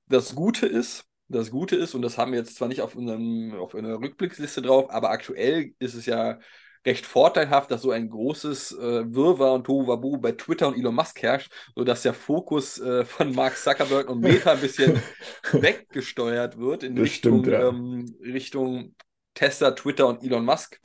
Das 0.07 0.35
Gute 0.35 0.67
ist, 0.67 1.05
das 1.29 1.51
Gute 1.51 1.77
ist, 1.77 1.95
und 1.95 2.03
das 2.03 2.17
haben 2.17 2.33
wir 2.33 2.39
jetzt 2.39 2.57
zwar 2.57 2.69
nicht 2.69 2.81
auf, 2.81 2.95
unserem, 2.95 3.55
auf 3.55 3.75
einer 3.75 4.01
Rückblicksliste 4.01 4.63
drauf, 4.63 4.91
aber 4.91 5.11
aktuell 5.11 5.73
ist 5.79 5.95
es 5.95 6.07
ja 6.07 6.39
recht 6.87 7.05
vorteilhaft, 7.05 7.71
dass 7.71 7.83
so 7.83 7.91
ein 7.91 8.09
großes 8.09 8.73
äh, 8.73 9.15
Wirrwarr 9.15 9.55
und 9.55 9.65
Tohuwabohu 9.65 10.19
bei 10.19 10.33
Twitter 10.33 10.69
und 10.69 10.79
Elon 10.79 10.95
Musk 10.95 11.21
herrscht, 11.21 11.53
sodass 11.75 12.03
der 12.03 12.15
Fokus 12.15 12.79
äh, 12.79 13.05
von 13.05 13.35
Mark 13.35 13.59
Zuckerberg 13.59 14.09
und 14.09 14.21
Meta 14.21 14.53
ein 14.53 14.61
bisschen 14.61 15.03
weggesteuert 15.53 16.59
wird 16.59 16.85
in 16.85 16.97
Richtung, 16.97 17.43
stimmt, 17.43 17.53
ja. 17.53 17.69
ähm, 17.69 18.17
Richtung 18.23 18.95
Tesla, 19.35 19.73
Twitter 19.73 20.07
und 20.07 20.23
Elon 20.23 20.45
Musk. 20.45 20.81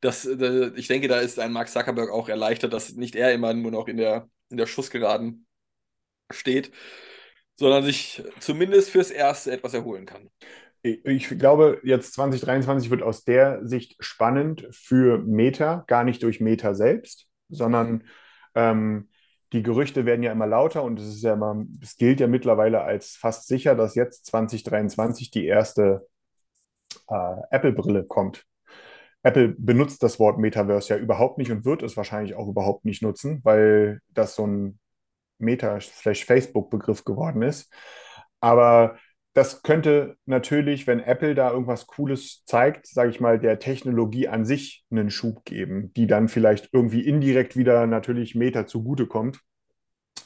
Das, 0.00 0.26
äh, 0.26 0.70
ich 0.76 0.86
denke, 0.86 1.08
da 1.08 1.18
ist 1.18 1.38
ein 1.38 1.52
Mark 1.52 1.68
Zuckerberg 1.68 2.10
auch 2.10 2.28
erleichtert, 2.28 2.72
dass 2.72 2.92
nicht 2.92 3.16
er 3.16 3.32
immer 3.32 3.54
nur 3.54 3.72
noch 3.72 3.88
in 3.88 3.96
der, 3.96 4.28
in 4.50 4.58
der 4.58 4.66
Schussgeraden 4.66 5.46
steht, 6.30 6.70
sondern 7.56 7.82
sich 7.82 8.22
zumindest 8.38 8.90
fürs 8.90 9.10
Erste 9.10 9.50
etwas 9.50 9.74
erholen 9.74 10.06
kann. 10.06 10.30
Ich 10.82 11.28
glaube, 11.28 11.80
jetzt 11.82 12.12
2023 12.14 12.90
wird 12.90 13.02
aus 13.02 13.24
der 13.24 13.66
Sicht 13.66 13.96
spannend 13.98 14.66
für 14.70 15.18
Meta, 15.18 15.84
gar 15.86 16.04
nicht 16.04 16.22
durch 16.22 16.40
Meta 16.40 16.74
selbst, 16.74 17.26
sondern 17.48 18.04
ähm, 18.54 19.08
die 19.52 19.62
Gerüchte 19.62 20.06
werden 20.06 20.22
ja 20.22 20.32
immer 20.32 20.46
lauter 20.46 20.82
und 20.82 21.00
es 21.00 21.08
ist 21.08 21.22
ja 21.22 21.32
immer, 21.32 21.64
es 21.82 21.96
gilt 21.96 22.20
ja 22.20 22.26
mittlerweile 22.26 22.82
als 22.82 23.16
fast 23.16 23.48
sicher, 23.48 23.74
dass 23.74 23.94
jetzt 23.94 24.26
2023 24.26 25.30
die 25.30 25.46
erste 25.46 26.06
äh, 27.08 27.36
Apple-Brille 27.50 28.04
kommt. 28.04 28.44
Apple 29.22 29.48
benutzt 29.58 30.02
das 30.02 30.20
Wort 30.20 30.38
Metaverse 30.38 30.94
ja 30.94 31.00
überhaupt 31.00 31.38
nicht 31.38 31.50
und 31.50 31.64
wird 31.64 31.82
es 31.82 31.96
wahrscheinlich 31.96 32.34
auch 32.34 32.48
überhaupt 32.48 32.84
nicht 32.84 33.02
nutzen, 33.02 33.40
weil 33.42 34.00
das 34.08 34.34
so 34.34 34.46
ein 34.46 34.78
Meta-Facebook-Begriff 35.38 37.04
geworden 37.04 37.42
ist. 37.42 37.72
Aber 38.40 38.96
das 39.34 39.62
könnte 39.62 40.16
natürlich, 40.26 40.86
wenn 40.86 41.00
Apple 41.00 41.34
da 41.34 41.50
irgendwas 41.52 41.86
Cooles 41.86 42.44
zeigt, 42.44 42.86
sage 42.86 43.10
ich 43.10 43.20
mal, 43.20 43.38
der 43.38 43.58
Technologie 43.58 44.28
an 44.28 44.44
sich 44.44 44.84
einen 44.90 45.10
Schub 45.10 45.44
geben, 45.44 45.92
die 45.94 46.06
dann 46.06 46.28
vielleicht 46.28 46.70
irgendwie 46.72 47.06
indirekt 47.06 47.56
wieder 47.56 47.86
natürlich 47.86 48.34
Meta 48.34 48.66
zugutekommt, 48.66 49.40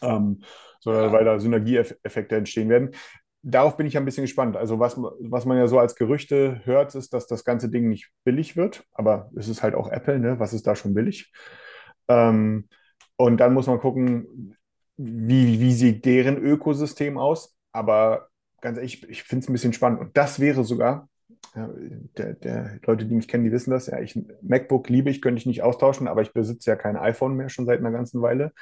ähm, 0.00 0.42
so, 0.80 0.92
ja. 0.92 1.12
weil 1.12 1.24
da 1.24 1.38
Synergieeffekte 1.38 2.36
entstehen 2.36 2.68
werden 2.68 2.92
darauf 3.42 3.76
bin 3.76 3.86
ich 3.86 3.96
ein 3.96 4.04
bisschen 4.04 4.24
gespannt. 4.24 4.56
Also 4.56 4.78
was, 4.78 4.96
was 4.96 5.44
man 5.44 5.58
ja 5.58 5.66
so 5.66 5.78
als 5.78 5.96
Gerüchte 5.96 6.60
hört, 6.64 6.94
ist, 6.94 7.12
dass 7.12 7.26
das 7.26 7.44
ganze 7.44 7.68
Ding 7.68 7.88
nicht 7.88 8.10
billig 8.24 8.56
wird. 8.56 8.84
Aber 8.92 9.30
es 9.36 9.48
ist 9.48 9.62
halt 9.62 9.74
auch 9.74 9.90
Apple, 9.90 10.18
ne? 10.18 10.38
Was 10.38 10.52
ist 10.52 10.66
da 10.66 10.76
schon 10.76 10.94
billig? 10.94 11.32
Ähm, 12.08 12.68
und 13.16 13.38
dann 13.38 13.54
muss 13.54 13.66
man 13.66 13.80
gucken, 13.80 14.56
wie, 14.96 15.60
wie 15.60 15.72
sieht 15.72 16.04
deren 16.04 16.38
Ökosystem 16.38 17.18
aus. 17.18 17.56
Aber 17.72 18.28
ganz 18.62 18.78
ehrlich, 18.78 19.06
ich 19.10 19.24
finde 19.24 19.42
es 19.42 19.50
ein 19.50 19.52
bisschen 19.52 19.74
spannend. 19.74 20.00
Und 20.00 20.16
das 20.16 20.40
wäre 20.40 20.64
sogar, 20.64 21.10
ja, 21.54 21.68
der, 22.16 22.32
der, 22.34 22.78
Leute, 22.86 23.04
die 23.04 23.14
mich 23.14 23.28
kennen, 23.28 23.44
die 23.44 23.52
wissen 23.52 23.70
das, 23.70 23.88
ja, 23.88 24.00
ich, 24.00 24.18
MacBook 24.40 24.88
liebe 24.88 25.10
ich, 25.10 25.20
könnte 25.20 25.38
ich 25.38 25.46
nicht 25.46 25.62
austauschen, 25.62 26.08
aber 26.08 26.22
ich 26.22 26.32
besitze 26.32 26.70
ja 26.70 26.76
kein 26.76 26.96
iPhone 26.96 27.34
mehr 27.34 27.50
schon 27.50 27.66
seit 27.66 27.80
einer 27.80 27.90
ganzen 27.90 28.22
Weile. 28.22 28.52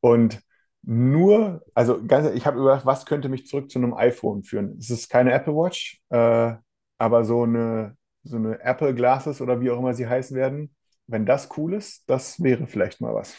Und 0.00 0.40
nur, 0.82 1.64
also 1.74 2.04
ganz, 2.04 2.30
ich 2.34 2.46
habe 2.46 2.60
überlegt, 2.60 2.86
was 2.86 3.06
könnte 3.06 3.28
mich 3.28 3.46
zurück 3.46 3.70
zu 3.70 3.78
einem 3.78 3.94
iPhone 3.94 4.42
führen? 4.42 4.76
Es 4.78 4.90
ist 4.90 5.08
keine 5.08 5.32
Apple 5.32 5.54
Watch, 5.54 6.00
äh, 6.10 6.54
aber 6.98 7.24
so 7.24 7.42
eine, 7.42 7.96
so 8.22 8.36
eine 8.36 8.60
Apple 8.60 8.94
Glasses 8.94 9.40
oder 9.40 9.60
wie 9.60 9.70
auch 9.70 9.78
immer 9.78 9.94
sie 9.94 10.06
heißen 10.06 10.36
werden, 10.36 10.74
wenn 11.06 11.26
das 11.26 11.48
cool 11.56 11.74
ist, 11.74 12.08
das 12.08 12.42
wäre 12.42 12.66
vielleicht 12.66 13.00
mal 13.00 13.14
was. 13.14 13.36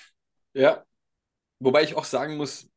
Ja, 0.53 0.83
wobei 1.59 1.83
ich 1.83 1.95
auch 1.95 2.05
sagen 2.05 2.37
muss, 2.37 2.69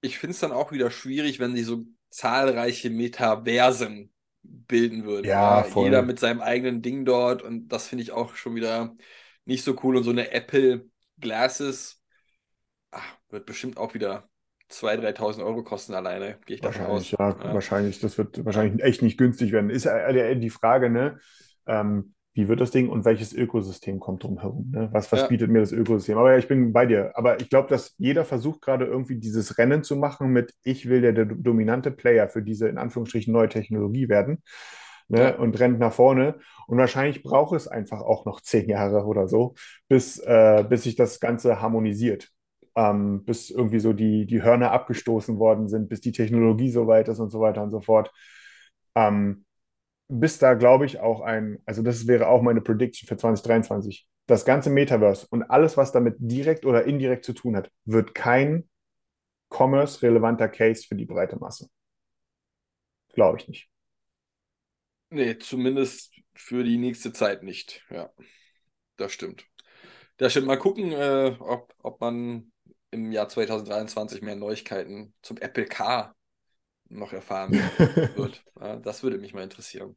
ich 0.00 0.18
finde 0.18 0.32
es 0.32 0.40
dann 0.40 0.52
auch 0.52 0.72
wieder 0.72 0.90
schwierig, 0.90 1.40
wenn 1.40 1.54
sie 1.54 1.64
so 1.64 1.84
zahlreiche 2.10 2.90
Metaversen 2.90 4.12
bilden 4.42 5.04
würden. 5.04 5.26
Ja, 5.26 5.62
voll. 5.64 5.86
Jeder 5.86 6.02
mit 6.02 6.18
seinem 6.18 6.40
eigenen 6.40 6.82
Ding 6.82 7.04
dort 7.04 7.42
und 7.42 7.68
das 7.68 7.88
finde 7.88 8.02
ich 8.02 8.12
auch 8.12 8.34
schon 8.34 8.54
wieder 8.54 8.96
nicht 9.44 9.64
so 9.64 9.76
cool. 9.82 9.96
Und 9.96 10.04
so 10.04 10.10
eine 10.10 10.30
Apple 10.32 10.86
Glasses 11.18 12.02
ach, 12.90 13.16
wird 13.30 13.46
bestimmt 13.46 13.76
auch 13.76 13.94
wieder 13.94 14.28
2.000, 14.70 15.00
3.000 15.00 15.44
Euro 15.44 15.62
kosten 15.62 15.94
alleine, 15.94 16.38
gehe 16.44 16.56
ich 16.56 16.60
davon 16.60 16.86
aus. 16.86 17.12
Wahrscheinlich, 17.12 17.44
ja, 17.44 17.54
wahrscheinlich. 17.54 18.00
Das 18.00 18.18
wird 18.18 18.44
wahrscheinlich 18.44 18.82
echt 18.82 19.02
nicht 19.02 19.18
günstig 19.18 19.52
werden. 19.52 19.70
Ist 19.70 19.84
ja 19.84 20.34
die 20.34 20.50
Frage, 20.50 20.90
ne? 20.90 21.18
Ähm, 21.66 22.14
wie 22.38 22.46
wird 22.46 22.60
das 22.60 22.70
Ding 22.70 22.88
und 22.88 23.04
welches 23.04 23.32
Ökosystem 23.32 23.98
kommt 23.98 24.22
drumherum? 24.22 24.70
Ne? 24.70 24.88
Was, 24.92 25.10
was 25.10 25.22
Ja. 25.22 25.26
bietet 25.26 25.50
mir 25.50 25.58
das 25.58 25.72
Ökosystem? 25.72 26.16
Aber 26.16 26.30
ja, 26.30 26.38
ich 26.38 26.46
bin 26.46 26.72
bei 26.72 26.86
dir. 26.86 27.10
Aber 27.16 27.40
ich 27.40 27.50
glaube, 27.50 27.68
dass 27.68 27.96
jeder 27.98 28.24
versucht 28.24 28.62
gerade 28.62 28.84
irgendwie 28.84 29.16
dieses 29.18 29.58
Rennen 29.58 29.82
zu 29.82 29.96
machen 29.96 30.28
mit, 30.30 30.54
ich 30.62 30.88
will 30.88 31.00
der, 31.00 31.12
der 31.12 31.24
dominante 31.26 31.90
Player 31.90 32.28
für 32.28 32.40
diese 32.42 32.68
in 32.68 32.78
Anführungsstrichen 32.78 33.32
neue 33.32 33.48
Technologie 33.48 34.08
werden. 34.08 34.42
Ne? 35.08 35.20
Ja. 35.20 35.36
Und 35.36 35.58
rennt 35.58 35.80
nach 35.80 35.92
vorne. 35.92 36.36
Und 36.68 36.78
wahrscheinlich 36.78 37.24
braucht 37.24 37.56
es 37.56 37.66
einfach 37.66 38.02
auch 38.02 38.24
noch 38.24 38.40
zehn 38.40 38.68
Jahre 38.68 39.04
oder 39.04 39.26
so, 39.26 39.54
bis, 39.88 40.18
äh, 40.18 40.64
bis 40.68 40.84
sich 40.84 40.94
das 40.94 41.18
Ganze 41.18 41.60
harmonisiert. 41.60 42.28
Ähm, 42.76 43.24
bis 43.24 43.50
irgendwie 43.50 43.80
so 43.80 43.92
die, 43.92 44.26
die 44.26 44.42
Hörner 44.44 44.70
abgestoßen 44.70 45.38
worden 45.40 45.66
sind, 45.66 45.88
bis 45.88 46.00
die 46.00 46.12
Technologie 46.12 46.70
so 46.70 46.86
weit 46.86 47.08
ist 47.08 47.18
und 47.18 47.30
so 47.30 47.40
weiter 47.40 47.64
und 47.64 47.70
so 47.70 47.80
fort. 47.80 48.12
Ähm, 48.94 49.44
bis 50.08 50.38
da, 50.38 50.54
glaube 50.54 50.86
ich, 50.86 51.00
auch 51.00 51.20
ein, 51.20 51.60
also 51.66 51.82
das 51.82 52.06
wäre 52.06 52.28
auch 52.28 52.42
meine 52.42 52.60
Prediction 52.60 53.06
für 53.06 53.16
2023. 53.16 54.08
Das 54.26 54.44
ganze 54.44 54.70
Metaverse 54.70 55.26
und 55.30 55.42
alles, 55.44 55.76
was 55.76 55.92
damit 55.92 56.16
direkt 56.18 56.66
oder 56.66 56.84
indirekt 56.84 57.24
zu 57.24 57.32
tun 57.32 57.56
hat, 57.56 57.70
wird 57.84 58.14
kein 58.14 58.68
commerce-relevanter 59.50 60.48
Case 60.48 60.86
für 60.86 60.94
die 60.94 61.06
breite 61.06 61.38
Masse. 61.38 61.68
Glaube 63.14 63.38
ich 63.38 63.48
nicht. 63.48 63.70
Nee, 65.10 65.38
zumindest 65.38 66.12
für 66.34 66.62
die 66.64 66.76
nächste 66.76 67.12
Zeit 67.12 67.42
nicht. 67.42 67.82
Ja, 67.90 68.10
das 68.96 69.12
stimmt. 69.12 69.46
Das 70.18 70.32
stimmt. 70.32 70.46
Mal 70.46 70.58
gucken, 70.58 70.92
äh, 70.92 71.34
ob, 71.38 71.74
ob 71.82 72.00
man 72.00 72.52
im 72.90 73.12
Jahr 73.12 73.28
2023 73.28 74.22
mehr 74.22 74.36
Neuigkeiten 74.36 75.14
zum 75.22 75.38
Apple 75.38 75.64
Car 75.64 76.14
noch 76.88 77.12
erfahren 77.12 77.52
wird. 78.14 78.44
Das 78.82 79.02
würde 79.02 79.18
mich 79.18 79.34
mal 79.34 79.42
interessieren. 79.42 79.96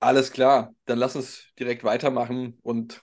Alles 0.00 0.32
klar, 0.32 0.74
dann 0.84 0.98
lass 0.98 1.16
uns 1.16 1.46
direkt 1.58 1.84
weitermachen 1.84 2.58
und 2.62 3.02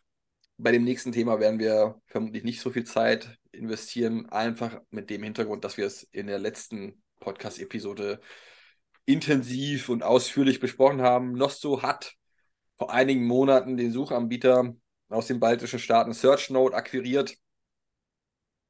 bei 0.58 0.72
dem 0.72 0.84
nächsten 0.84 1.12
Thema 1.12 1.40
werden 1.40 1.60
wir 1.60 2.00
vermutlich 2.06 2.44
nicht 2.44 2.62
so 2.62 2.70
viel 2.70 2.84
Zeit 2.84 3.38
investieren, 3.52 4.30
einfach 4.30 4.80
mit 4.92 5.10
dem 5.10 5.24
Hintergrund, 5.24 5.64
dass 5.64 5.78
wir 5.78 5.88
es 5.88 6.04
in 6.12 6.28
der 6.28 6.38
letzten 6.38 7.02
Podcast-Episode 7.20 8.20
intensiv 9.06 9.90
und 9.90 10.04
ausführlich 10.04 10.60
besprochen 10.60 11.02
haben. 11.02 11.34
Nosto 11.34 11.82
hat 11.82 12.14
vor 12.78 12.92
einigen 12.92 13.26
Monaten 13.26 13.78
den 13.78 13.92
Suchanbieter 13.92 14.76
aus 15.10 15.28
den 15.28 15.40
baltischen 15.40 15.80
Staaten 15.80 16.14
SearchNote 16.14 16.76
akquiriert. 16.76 17.36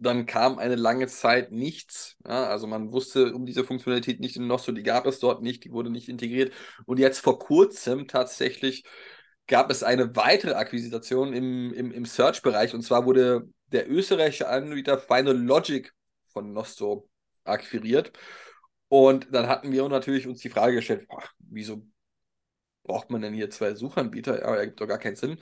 Dann 0.03 0.25
kam 0.25 0.57
eine 0.57 0.75
lange 0.75 1.05
Zeit 1.05 1.51
nichts. 1.51 2.17
Ja, 2.25 2.45
also 2.47 2.65
man 2.65 2.91
wusste 2.91 3.35
um 3.35 3.45
diese 3.45 3.63
Funktionalität 3.63 4.19
nicht 4.19 4.35
in 4.35 4.47
Nosto, 4.47 4.71
die 4.71 4.81
gab 4.81 5.05
es 5.05 5.19
dort 5.19 5.43
nicht, 5.43 5.63
die 5.63 5.71
wurde 5.71 5.91
nicht 5.91 6.09
integriert. 6.09 6.51
Und 6.85 6.97
jetzt 6.97 7.19
vor 7.19 7.37
kurzem 7.37 8.07
tatsächlich 8.07 8.83
gab 9.45 9.69
es 9.69 9.83
eine 9.83 10.15
weitere 10.15 10.53
Akquisition 10.53 11.33
im, 11.33 11.71
im, 11.73 11.91
im 11.91 12.05
Search-Bereich. 12.05 12.73
Und 12.73 12.81
zwar 12.81 13.05
wurde 13.05 13.47
der 13.67 13.89
österreichische 13.91 14.47
Anbieter 14.49 14.97
Final 14.97 15.37
Logic 15.37 15.93
von 16.33 16.51
Nosto 16.51 17.07
akquiriert. 17.43 18.11
Und 18.87 19.27
dann 19.31 19.47
hatten 19.47 19.71
wir 19.71 19.87
natürlich 19.87 20.27
uns 20.27 20.41
die 20.41 20.49
Frage 20.49 20.75
gestellt, 20.75 21.07
boah, 21.07 21.23
wieso 21.39 21.85
braucht 22.83 23.11
man 23.11 23.21
denn 23.21 23.33
hier 23.33 23.51
zwei 23.51 23.75
Suchanbieter? 23.75 24.39
Ja, 24.41 24.55
ergibt 24.55 24.81
doch 24.81 24.87
gar 24.87 24.97
keinen 24.99 25.15
Sinn. 25.15 25.39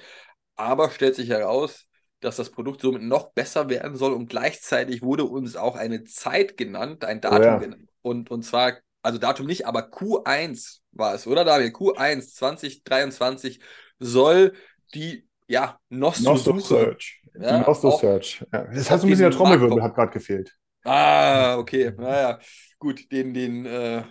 Aber 0.55 0.91
stellt 0.91 1.15
sich 1.15 1.29
heraus, 1.29 1.88
dass 2.19 2.35
das 2.35 2.49
Produkt 2.51 2.81
somit 2.81 3.01
noch 3.01 3.31
besser 3.31 3.69
werden 3.69 3.95
soll 3.95 4.13
und 4.13 4.29
gleichzeitig 4.29 5.01
wurde 5.01 5.23
uns 5.25 5.55
auch 5.55 5.75
eine 5.75 6.03
Zeit 6.03 6.57
genannt, 6.57 7.05
ein 7.05 7.21
Datum 7.21 7.43
ja. 7.43 7.57
genannt. 7.57 7.89
Und, 8.01 8.29
und 8.31 8.43
zwar, 8.43 8.73
also 9.01 9.17
Datum 9.17 9.45
nicht, 9.45 9.65
aber 9.65 9.89
Q1 9.89 10.79
war 10.91 11.13
es, 11.13 11.27
oder 11.27 11.45
David? 11.45 11.73
Q1 11.73 12.33
2023 12.35 13.59
soll 13.99 14.53
die, 14.93 15.27
ja, 15.47 15.79
Nosto 15.89 16.31
Nosto-Suche. 16.31 16.83
Search. 16.83 17.21
Ja, 17.39 17.59
die 17.59 17.65
Nosto 17.65 17.89
auf- 17.89 18.01
Search. 18.01 18.45
Ja. 18.51 18.63
Das 18.65 18.89
hat 18.91 18.99
so 19.01 19.07
ein 19.07 19.09
bisschen 19.09 19.29
der 19.29 19.31
Trommelwirbel, 19.31 19.81
hat 19.81 19.95
gerade 19.95 20.11
gefehlt. 20.11 20.55
Ah, 20.83 21.57
okay. 21.57 21.93
Naja, 21.97 22.39
gut, 22.79 23.11
den, 23.11 23.33
den 23.33 23.65
äh, 23.65 24.03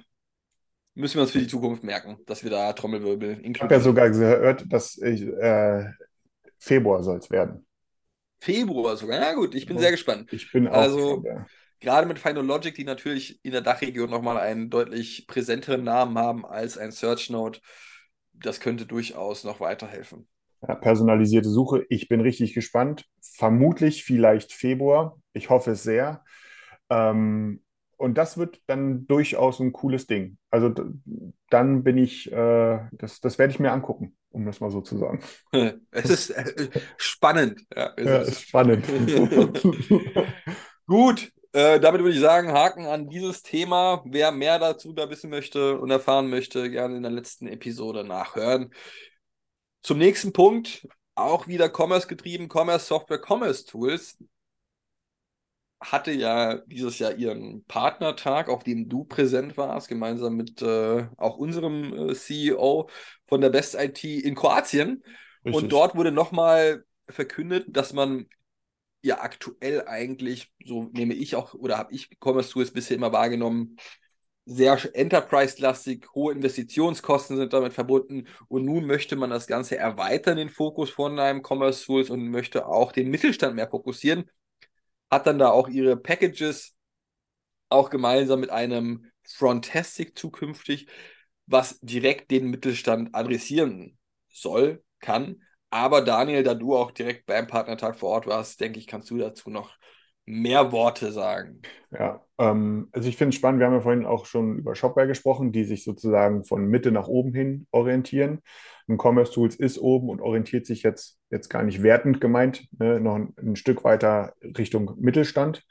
müssen 0.94 1.16
wir 1.16 1.22
uns 1.22 1.30
für 1.32 1.38
die 1.40 1.46
Zukunft 1.46 1.82
merken, 1.84 2.18
dass 2.26 2.42
wir 2.42 2.50
da 2.50 2.72
Trommelwirbel 2.72 3.40
Ich 3.42 3.60
habe 3.60 3.74
ja 3.74 3.80
inkludieren. 3.80 3.82
sogar 3.82 4.10
gehört, 4.10 4.64
dass 4.72 4.96
ich, 4.98 5.22
äh, 5.22 5.90
Februar 6.58 7.02
soll 7.02 7.18
es 7.18 7.30
werden. 7.30 7.66
Februar 8.38 8.96
sogar. 8.96 9.20
Na 9.20 9.34
gut, 9.34 9.54
ich 9.54 9.66
bin 9.66 9.78
sehr 9.78 9.90
gespannt. 9.90 10.32
Ich 10.32 10.50
bin 10.52 10.68
auch 10.68 10.72
Also- 10.74 11.20
gespannt, 11.20 11.26
ja. 11.26 11.46
Gerade 11.80 12.08
mit 12.08 12.18
Final 12.18 12.44
Logic, 12.44 12.74
die 12.74 12.82
natürlich 12.82 13.38
in 13.44 13.52
der 13.52 13.60
Dachregion 13.60 14.10
nochmal 14.10 14.36
einen 14.38 14.68
deutlich 14.68 15.28
präsenteren 15.28 15.84
Namen 15.84 16.18
haben 16.18 16.44
als 16.44 16.76
ein 16.76 16.90
SearchNote, 16.90 17.60
das 18.32 18.58
könnte 18.58 18.84
durchaus 18.84 19.44
noch 19.44 19.60
weiterhelfen. 19.60 20.26
Ja, 20.66 20.74
personalisierte 20.74 21.48
Suche. 21.48 21.86
Ich 21.88 22.08
bin 22.08 22.20
richtig 22.20 22.52
gespannt. 22.52 23.04
Vermutlich 23.22 24.02
vielleicht 24.02 24.52
Februar. 24.52 25.20
Ich 25.32 25.50
hoffe 25.50 25.70
es 25.70 25.84
sehr. 25.84 26.24
Ähm, 26.90 27.62
und 27.96 28.18
das 28.18 28.38
wird 28.38 28.60
dann 28.66 29.06
durchaus 29.06 29.60
ein 29.60 29.72
cooles 29.72 30.08
Ding. 30.08 30.36
Also 30.50 30.74
dann 31.48 31.84
bin 31.84 31.96
ich, 31.96 32.32
äh, 32.32 32.80
das, 32.90 33.20
das 33.20 33.38
werde 33.38 33.52
ich 33.52 33.60
mir 33.60 33.70
angucken, 33.70 34.16
um 34.30 34.44
das 34.46 34.60
mal 34.60 34.70
so 34.70 34.80
zu 34.80 34.98
sagen. 34.98 35.22
Es 35.90 36.10
ist 36.10 36.30
äh, 36.30 36.68
spannend. 36.96 37.60
Ja, 37.74 37.92
es 37.96 38.04
Ja, 38.06 38.18
ist- 38.18 38.28
ist 38.28 38.42
spannend. 38.48 38.84
Gut, 40.86 41.32
äh, 41.52 41.80
damit 41.80 42.00
würde 42.02 42.14
ich 42.14 42.20
sagen, 42.20 42.52
Haken 42.52 42.86
an 42.86 43.08
dieses 43.08 43.42
Thema. 43.42 44.02
Wer 44.06 44.32
mehr 44.32 44.58
dazu 44.58 44.92
da 44.92 45.10
wissen 45.10 45.30
möchte 45.30 45.78
und 45.78 45.90
erfahren 45.90 46.28
möchte, 46.30 46.70
gerne 46.70 46.96
in 46.96 47.02
der 47.02 47.12
letzten 47.12 47.46
Episode 47.48 48.04
nachhören. 48.04 48.72
Zum 49.82 49.98
nächsten 49.98 50.32
Punkt, 50.32 50.86
auch 51.14 51.46
wieder 51.46 51.70
Commerce 51.74 52.06
getrieben, 52.06 52.48
Commerce 52.52 52.86
Software, 52.86 53.20
Commerce 53.26 53.64
Tools 53.64 54.18
hatte 55.80 56.10
ja 56.10 56.56
dieses 56.66 56.98
Jahr 56.98 57.14
ihren 57.14 57.64
Partnertag, 57.64 58.48
auf 58.48 58.64
dem 58.64 58.88
du 58.88 59.04
präsent 59.04 59.56
warst, 59.56 59.88
gemeinsam 59.88 60.36
mit 60.36 60.60
äh, 60.62 61.06
auch 61.16 61.36
unserem 61.36 62.10
äh, 62.10 62.14
CEO 62.14 62.88
von 63.26 63.40
der 63.40 63.50
Best 63.50 63.74
IT 63.74 64.02
in 64.04 64.34
Kroatien. 64.34 65.04
Und 65.44 65.52
Richtig. 65.52 65.70
dort 65.70 65.94
wurde 65.94 66.10
nochmal 66.10 66.84
verkündet, 67.08 67.66
dass 67.68 67.92
man 67.92 68.26
ja 69.02 69.20
aktuell 69.20 69.86
eigentlich, 69.86 70.52
so 70.64 70.90
nehme 70.92 71.14
ich 71.14 71.36
auch, 71.36 71.54
oder 71.54 71.78
habe 71.78 71.94
ich 71.94 72.10
Commerce 72.20 72.50
Tools 72.50 72.72
bisher 72.72 72.96
immer 72.96 73.12
wahrgenommen, 73.12 73.76
sehr 74.44 74.78
Enterprise-lastig, 74.94 76.06
hohe 76.14 76.32
Investitionskosten 76.32 77.36
sind 77.36 77.52
damit 77.52 77.74
verbunden 77.74 78.26
und 78.48 78.64
nun 78.64 78.86
möchte 78.86 79.14
man 79.14 79.28
das 79.28 79.46
Ganze 79.46 79.76
erweitern, 79.76 80.38
den 80.38 80.48
Fokus 80.48 80.88
von 80.88 81.18
einem 81.18 81.42
Commerce 81.46 81.84
Tools 81.84 82.08
und 82.08 82.28
möchte 82.30 82.66
auch 82.66 82.90
den 82.92 83.10
Mittelstand 83.10 83.54
mehr 83.54 83.68
fokussieren. 83.68 84.24
Hat 85.10 85.26
dann 85.26 85.38
da 85.38 85.50
auch 85.50 85.68
ihre 85.68 85.96
Packages 85.96 86.74
auch 87.68 87.90
gemeinsam 87.90 88.40
mit 88.40 88.50
einem 88.50 89.10
Frontastic 89.24 90.18
zukünftig, 90.18 90.88
was 91.46 91.78
direkt 91.80 92.30
den 92.30 92.50
Mittelstand 92.50 93.14
adressieren 93.14 93.98
soll, 94.30 94.82
kann. 95.00 95.42
Aber 95.70 96.02
Daniel, 96.02 96.42
da 96.42 96.54
du 96.54 96.76
auch 96.76 96.90
direkt 96.90 97.26
beim 97.26 97.46
Partnertag 97.46 97.98
vor 97.98 98.10
Ort 98.10 98.26
warst, 98.26 98.60
denke 98.60 98.78
ich, 98.78 98.86
kannst 98.86 99.10
du 99.10 99.18
dazu 99.18 99.50
noch 99.50 99.76
mehr 100.28 100.72
Worte 100.72 101.10
sagen. 101.12 101.62
Ja, 101.90 102.22
ähm, 102.38 102.88
also 102.92 103.08
ich 103.08 103.16
finde 103.16 103.30
es 103.30 103.36
spannend, 103.36 103.60
wir 103.60 103.66
haben 103.66 103.74
ja 103.74 103.80
vorhin 103.80 104.06
auch 104.06 104.26
schon 104.26 104.58
über 104.58 104.74
Shopware 104.74 105.06
gesprochen, 105.06 105.52
die 105.52 105.64
sich 105.64 105.84
sozusagen 105.84 106.44
von 106.44 106.66
Mitte 106.66 106.92
nach 106.92 107.08
oben 107.08 107.32
hin 107.32 107.66
orientieren. 107.70 108.42
Ein 108.88 108.98
Commerce 108.98 109.32
Tools 109.32 109.56
ist 109.56 109.78
oben 109.78 110.08
und 110.08 110.20
orientiert 110.20 110.66
sich 110.66 110.82
jetzt, 110.82 111.18
jetzt 111.30 111.48
gar 111.48 111.62
nicht 111.62 111.82
wertend 111.82 112.20
gemeint, 112.20 112.68
ne, 112.78 113.00
noch 113.00 113.16
ein, 113.16 113.34
ein 113.38 113.56
Stück 113.56 113.84
weiter 113.84 114.34
Richtung 114.42 114.92
Mittelstand. 114.98 115.64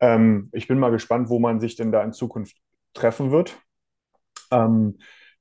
Ähm, 0.00 0.48
ich 0.52 0.68
bin 0.68 0.78
mal 0.78 0.90
gespannt, 0.90 1.28
wo 1.28 1.38
man 1.38 1.60
sich 1.60 1.76
denn 1.76 1.92
da 1.92 2.02
in 2.02 2.12
Zukunft 2.12 2.56
treffen 2.94 3.30
wird. 3.30 3.56
Ähm, 4.50 4.98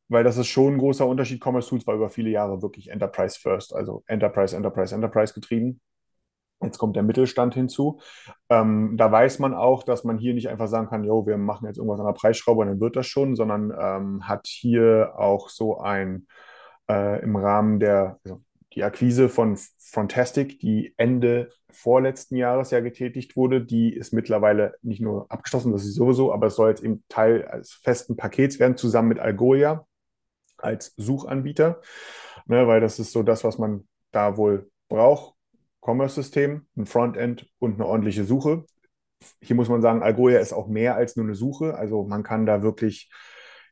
weil 0.07 0.23
das 0.23 0.37
ist 0.37 0.47
schon 0.47 0.73
ein 0.73 0.77
großer 0.77 1.07
Unterschied. 1.07 1.41
Commerce 1.41 1.69
Tools 1.69 1.87
war 1.87 1.95
über 1.95 2.09
viele 2.09 2.29
Jahre 2.29 2.61
wirklich 2.61 2.89
Enterprise 2.89 3.39
First, 3.39 3.73
also 3.73 4.03
Enterprise, 4.07 4.55
Enterprise, 4.55 4.93
Enterprise 4.93 5.33
getrieben. 5.33 5.79
Jetzt 6.63 6.77
kommt 6.77 6.95
der 6.95 7.03
Mittelstand 7.03 7.53
hinzu. 7.53 7.99
Ähm, 8.49 8.95
da 8.97 9.11
weiß 9.11 9.39
man 9.39 9.53
auch, 9.53 9.83
dass 9.83 10.03
man 10.03 10.17
hier 10.17 10.33
nicht 10.33 10.49
einfach 10.49 10.67
sagen 10.67 10.87
kann, 10.87 11.03
jo, 11.03 11.25
wir 11.25 11.37
machen 11.37 11.65
jetzt 11.65 11.77
irgendwas 11.77 11.99
an 11.99 12.05
der 12.05 12.13
Preisschraube 12.13 12.61
und 12.61 12.67
dann 12.67 12.79
wird 12.79 12.95
das 12.95 13.07
schon, 13.07 13.35
sondern 13.35 13.73
ähm, 13.77 14.27
hat 14.27 14.47
hier 14.47 15.13
auch 15.15 15.49
so 15.49 15.79
ein 15.79 16.27
äh, 16.89 17.21
im 17.23 17.35
Rahmen 17.35 17.79
der 17.79 18.19
also 18.23 18.39
die 18.73 18.83
Akquise 18.83 19.27
von 19.27 19.57
Frontastic, 19.77 20.59
die 20.59 20.93
Ende 20.97 21.51
vorletzten 21.69 22.35
Jahres 22.35 22.71
ja 22.71 22.79
getätigt 22.79 23.35
wurde, 23.35 23.61
die 23.61 23.93
ist 23.93 24.13
mittlerweile 24.13 24.75
nicht 24.81 25.01
nur 25.01 25.25
abgeschlossen, 25.29 25.73
das 25.73 25.83
ist 25.83 25.95
sowieso, 25.95 26.31
aber 26.31 26.47
es 26.47 26.55
soll 26.55 26.69
jetzt 26.69 26.83
eben 26.83 27.03
Teil 27.09 27.45
als 27.45 27.73
festen 27.73 28.15
Pakets 28.15 28.59
werden, 28.59 28.77
zusammen 28.77 29.09
mit 29.09 29.19
Algolia 29.19 29.85
als 30.57 30.93
Suchanbieter, 30.95 31.81
ne, 32.45 32.67
weil 32.67 32.81
das 32.81 32.99
ist 32.99 33.11
so 33.11 33.23
das, 33.23 33.43
was 33.43 33.57
man 33.57 33.87
da 34.11 34.37
wohl 34.37 34.69
braucht. 34.87 35.30
Commerce-System, 35.81 36.67
ein 36.77 36.85
Frontend 36.85 37.47
und 37.59 37.75
eine 37.75 37.85
ordentliche 37.85 38.25
Suche. 38.25 38.65
hier 39.41 39.55
muss 39.55 39.69
man 39.69 39.81
sagen, 39.81 40.03
Algolia 40.03 40.39
ist 40.39 40.53
auch 40.53 40.67
mehr 40.67 40.95
als 40.95 41.15
nur 41.15 41.25
eine 41.25 41.35
Suche. 41.35 41.75
Also 41.75 42.03
man 42.03 42.23
kann 42.23 42.45
da 42.45 42.63
wirklich, 42.63 43.11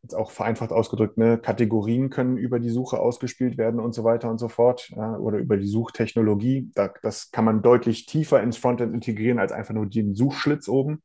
jetzt 0.03 0.15
auch 0.15 0.31
vereinfacht 0.31 0.71
ausgedrückt, 0.71 1.17
ne, 1.17 1.37
Kategorien 1.37 2.09
können 2.09 2.37
über 2.37 2.59
die 2.59 2.69
Suche 2.69 2.99
ausgespielt 2.99 3.57
werden 3.57 3.79
und 3.79 3.93
so 3.93 4.03
weiter 4.03 4.29
und 4.29 4.39
so 4.39 4.49
fort. 4.49 4.89
Ja, 4.95 5.17
oder 5.17 5.37
über 5.39 5.57
die 5.57 5.67
Suchtechnologie. 5.67 6.71
Da, 6.75 6.93
das 7.01 7.31
kann 7.31 7.45
man 7.45 7.61
deutlich 7.61 8.05
tiefer 8.05 8.41
ins 8.41 8.57
Frontend 8.57 8.93
integrieren 8.93 9.39
als 9.39 9.51
einfach 9.51 9.73
nur 9.73 9.87
den 9.87 10.15
Suchschlitz 10.15 10.67
oben. 10.67 11.01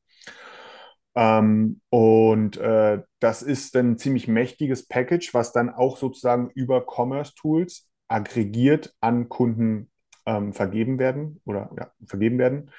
Ähm, 1.17 1.81
und 1.91 2.57
äh, 2.57 3.03
das 3.21 3.43
ist 3.43 3.77
ein 3.77 3.99
ziemlich 3.99 4.29
mächtiges 4.29 4.87
Package, 4.89 5.33
was 5.35 5.53
dann 5.53 5.71
auch 5.71 5.97
sozusagen 5.97 6.51
über 6.55 6.85
Commerce 6.87 7.35
Tools 7.37 7.89
aggregiert 8.09 8.95
an 9.01 9.29
Kunden 9.29 9.91
ähm, 10.27 10.53
vergeben 10.53 10.99
werden 10.99 11.41
oder 11.45 11.70
ja, 11.77 11.91
vergeben 12.05 12.39
werden 12.39 12.70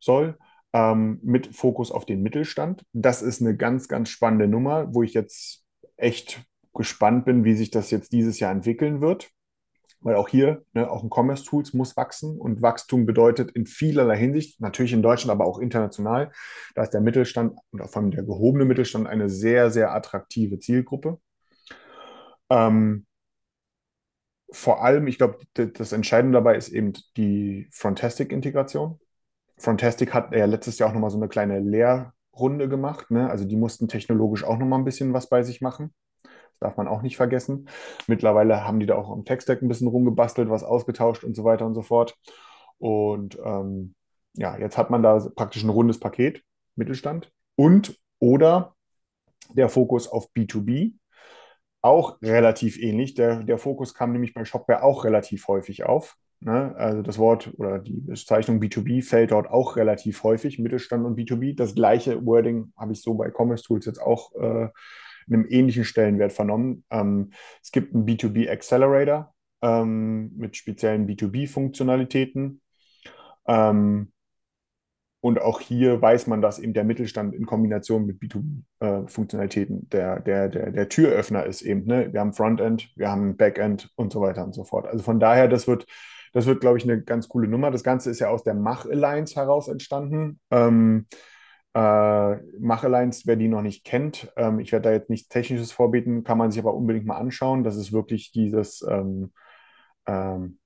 soll, 0.00 0.38
ähm, 0.72 1.20
mit 1.22 1.54
Fokus 1.54 1.90
auf 1.90 2.06
den 2.06 2.22
Mittelstand. 2.22 2.84
Das 2.92 3.22
ist 3.22 3.40
eine 3.40 3.56
ganz, 3.56 3.88
ganz 3.88 4.08
spannende 4.10 4.48
Nummer, 4.48 4.94
wo 4.94 5.02
ich 5.02 5.14
jetzt 5.14 5.64
echt 5.96 6.42
gespannt 6.74 7.24
bin, 7.24 7.44
wie 7.44 7.54
sich 7.54 7.70
das 7.70 7.90
jetzt 7.90 8.12
dieses 8.12 8.38
Jahr 8.40 8.52
entwickeln 8.52 9.00
wird. 9.00 9.30
Weil 10.00 10.14
auch 10.14 10.28
hier, 10.28 10.64
ne, 10.74 10.88
auch 10.88 11.02
ein 11.02 11.10
Commerce 11.10 11.44
Tools 11.44 11.74
muss 11.74 11.96
wachsen 11.96 12.38
und 12.38 12.62
Wachstum 12.62 13.04
bedeutet 13.04 13.50
in 13.50 13.66
vielerlei 13.66 14.16
Hinsicht, 14.16 14.60
natürlich 14.60 14.92
in 14.92 15.02
Deutschland, 15.02 15.32
aber 15.32 15.44
auch 15.44 15.58
international, 15.58 16.30
da 16.76 16.84
ist 16.84 16.90
der 16.90 17.00
Mittelstand 17.00 17.58
und 17.72 17.84
vor 17.90 18.02
allem 18.02 18.12
der 18.12 18.22
gehobene 18.22 18.64
Mittelstand 18.64 19.08
eine 19.08 19.28
sehr, 19.28 19.72
sehr 19.72 19.92
attraktive 19.92 20.60
Zielgruppe. 20.60 21.18
Ähm, 22.48 23.07
vor 24.50 24.82
allem, 24.82 25.06
ich 25.06 25.18
glaube, 25.18 25.38
das 25.54 25.92
Entscheidende 25.92 26.36
dabei 26.36 26.56
ist 26.56 26.70
eben 26.70 26.92
die 27.16 27.68
Frontastic-Integration. 27.70 28.98
Frontastic 29.58 30.14
hat 30.14 30.34
ja 30.34 30.46
letztes 30.46 30.78
Jahr 30.78 30.88
auch 30.88 30.94
nochmal 30.94 31.10
so 31.10 31.18
eine 31.18 31.28
kleine 31.28 31.60
Lehrrunde 31.60 32.68
gemacht. 32.68 33.10
Ne? 33.10 33.28
Also 33.28 33.44
die 33.44 33.56
mussten 33.56 33.88
technologisch 33.88 34.44
auch 34.44 34.58
nochmal 34.58 34.78
ein 34.78 34.84
bisschen 34.84 35.12
was 35.12 35.28
bei 35.28 35.42
sich 35.42 35.60
machen. 35.60 35.92
Das 36.22 36.58
darf 36.60 36.76
man 36.76 36.88
auch 36.88 37.02
nicht 37.02 37.16
vergessen. 37.16 37.68
Mittlerweile 38.06 38.64
haben 38.64 38.80
die 38.80 38.86
da 38.86 38.94
auch 38.96 39.10
am 39.10 39.24
Tech-Stack 39.24 39.62
ein 39.62 39.68
bisschen 39.68 39.88
rumgebastelt, 39.88 40.48
was 40.48 40.64
ausgetauscht 40.64 41.24
und 41.24 41.36
so 41.36 41.44
weiter 41.44 41.66
und 41.66 41.74
so 41.74 41.82
fort. 41.82 42.16
Und 42.78 43.38
ähm, 43.44 43.94
ja, 44.34 44.56
jetzt 44.56 44.78
hat 44.78 44.90
man 44.90 45.02
da 45.02 45.18
praktisch 45.34 45.62
ein 45.62 45.70
rundes 45.70 46.00
Paket, 46.00 46.42
Mittelstand. 46.76 47.30
Und 47.56 47.98
oder 48.18 48.76
der 49.52 49.68
Fokus 49.68 50.08
auf 50.08 50.28
B2B, 50.36 50.94
auch 51.80 52.20
relativ 52.22 52.78
ähnlich. 52.78 53.14
Der, 53.14 53.42
der 53.42 53.58
Fokus 53.58 53.94
kam 53.94 54.12
nämlich 54.12 54.34
bei 54.34 54.44
Shopware 54.44 54.82
auch 54.82 55.04
relativ 55.04 55.46
häufig 55.48 55.84
auf. 55.84 56.16
Ne? 56.40 56.74
Also 56.76 57.02
das 57.02 57.18
Wort 57.18 57.52
oder 57.56 57.78
die 57.78 58.00
Bezeichnung 58.00 58.60
B2B 58.60 59.02
fällt 59.02 59.32
dort 59.32 59.48
auch 59.50 59.76
relativ 59.76 60.22
häufig, 60.22 60.58
Mittelstand 60.58 61.04
und 61.04 61.18
B2B. 61.18 61.56
Das 61.56 61.74
gleiche 61.74 62.24
Wording 62.24 62.72
habe 62.76 62.92
ich 62.92 63.02
so 63.02 63.14
bei 63.14 63.30
Commerce 63.30 63.64
Tools 63.64 63.86
jetzt 63.86 64.00
auch 64.00 64.34
äh, 64.36 64.68
in 65.26 65.34
einem 65.34 65.46
ähnlichen 65.48 65.84
Stellenwert 65.84 66.32
vernommen. 66.32 66.84
Ähm, 66.90 67.32
es 67.62 67.72
gibt 67.72 67.94
einen 67.94 68.06
B2B 68.06 68.48
Accelerator 68.50 69.34
ähm, 69.62 70.32
mit 70.36 70.56
speziellen 70.56 71.08
B2B-Funktionalitäten. 71.08 72.60
Ähm, 73.46 74.12
und 75.20 75.40
auch 75.40 75.60
hier 75.60 76.00
weiß 76.00 76.28
man, 76.28 76.40
dass 76.40 76.60
eben 76.60 76.74
der 76.74 76.84
Mittelstand 76.84 77.34
in 77.34 77.44
Kombination 77.44 78.06
mit 78.06 78.20
B2B-Funktionalitäten 78.20 79.84
äh, 79.84 79.86
der, 79.90 80.20
der, 80.20 80.48
der, 80.48 80.70
der 80.70 80.88
Türöffner 80.88 81.44
ist 81.44 81.62
eben. 81.62 81.86
Ne? 81.86 82.12
Wir 82.12 82.20
haben 82.20 82.32
Frontend, 82.32 82.90
wir 82.96 83.10
haben 83.10 83.36
Backend 83.36 83.90
und 83.96 84.12
so 84.12 84.20
weiter 84.20 84.44
und 84.44 84.54
so 84.54 84.64
fort. 84.64 84.86
Also 84.86 85.02
von 85.02 85.18
daher, 85.18 85.48
das 85.48 85.66
wird, 85.66 85.86
das 86.32 86.46
wird, 86.46 86.60
glaube 86.60 86.78
ich, 86.78 86.84
eine 86.84 87.02
ganz 87.02 87.28
coole 87.28 87.48
Nummer. 87.48 87.72
Das 87.72 87.82
Ganze 87.82 88.10
ist 88.10 88.20
ja 88.20 88.28
aus 88.28 88.44
der 88.44 88.54
Mach 88.54 88.86
Alliance 88.86 89.34
heraus 89.34 89.66
entstanden. 89.66 90.38
Ähm, 90.52 91.06
äh, 91.74 92.36
Mach 92.60 92.84
Alliance, 92.84 93.22
wer 93.26 93.34
die 93.34 93.48
noch 93.48 93.62
nicht 93.62 93.84
kennt, 93.84 94.32
ähm, 94.36 94.60
ich 94.60 94.70
werde 94.70 94.88
da 94.88 94.92
jetzt 94.92 95.10
nichts 95.10 95.28
Technisches 95.28 95.72
vorbieten, 95.72 96.22
kann 96.22 96.38
man 96.38 96.52
sich 96.52 96.60
aber 96.60 96.74
unbedingt 96.74 97.06
mal 97.06 97.18
anschauen. 97.18 97.64
Das 97.64 97.76
ist 97.76 97.92
wirklich 97.92 98.30
dieses 98.30 98.86
ähm, 98.88 99.32
ähm, 100.06 100.58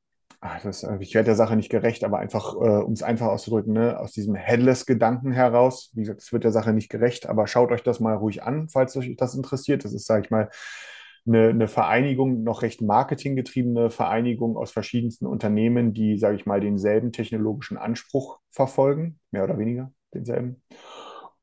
ach, 0.42 0.60
das, 0.62 0.82
äh, 0.82 0.98
ich 1.00 1.14
werde 1.14 1.26
der 1.26 1.36
Sache 1.36 1.56
nicht 1.56 1.70
gerecht, 1.70 2.04
aber 2.04 2.18
einfach, 2.18 2.54
äh, 2.54 2.82
um 2.82 2.92
es 2.92 3.02
einfach 3.02 3.28
auszudrücken, 3.28 3.72
ne, 3.72 3.98
aus 3.98 4.12
diesem 4.12 4.34
Headless-Gedanken 4.34 5.32
heraus, 5.32 5.90
wie 5.94 6.00
gesagt, 6.00 6.20
es 6.20 6.32
wird 6.32 6.44
der 6.44 6.52
Sache 6.52 6.72
nicht 6.72 6.90
gerecht, 6.90 7.28
aber 7.28 7.46
schaut 7.46 7.70
euch 7.70 7.82
das 7.82 8.00
mal 8.00 8.14
ruhig 8.16 8.42
an, 8.42 8.68
falls 8.68 8.96
euch 8.96 9.16
das 9.16 9.34
interessiert. 9.34 9.84
Das 9.84 9.94
ist, 9.94 10.06
sage 10.06 10.24
ich 10.24 10.30
mal, 10.30 10.50
eine, 11.24 11.50
eine 11.50 11.68
Vereinigung, 11.68 12.42
noch 12.42 12.62
recht 12.62 12.82
marketinggetriebene 12.82 13.90
Vereinigung 13.90 14.56
aus 14.56 14.72
verschiedensten 14.72 15.26
Unternehmen, 15.26 15.94
die, 15.94 16.18
sage 16.18 16.36
ich 16.36 16.44
mal, 16.46 16.60
denselben 16.60 17.12
technologischen 17.12 17.76
Anspruch 17.78 18.40
verfolgen, 18.50 19.20
mehr 19.30 19.44
oder 19.44 19.58
weniger 19.58 19.92
denselben. 20.12 20.62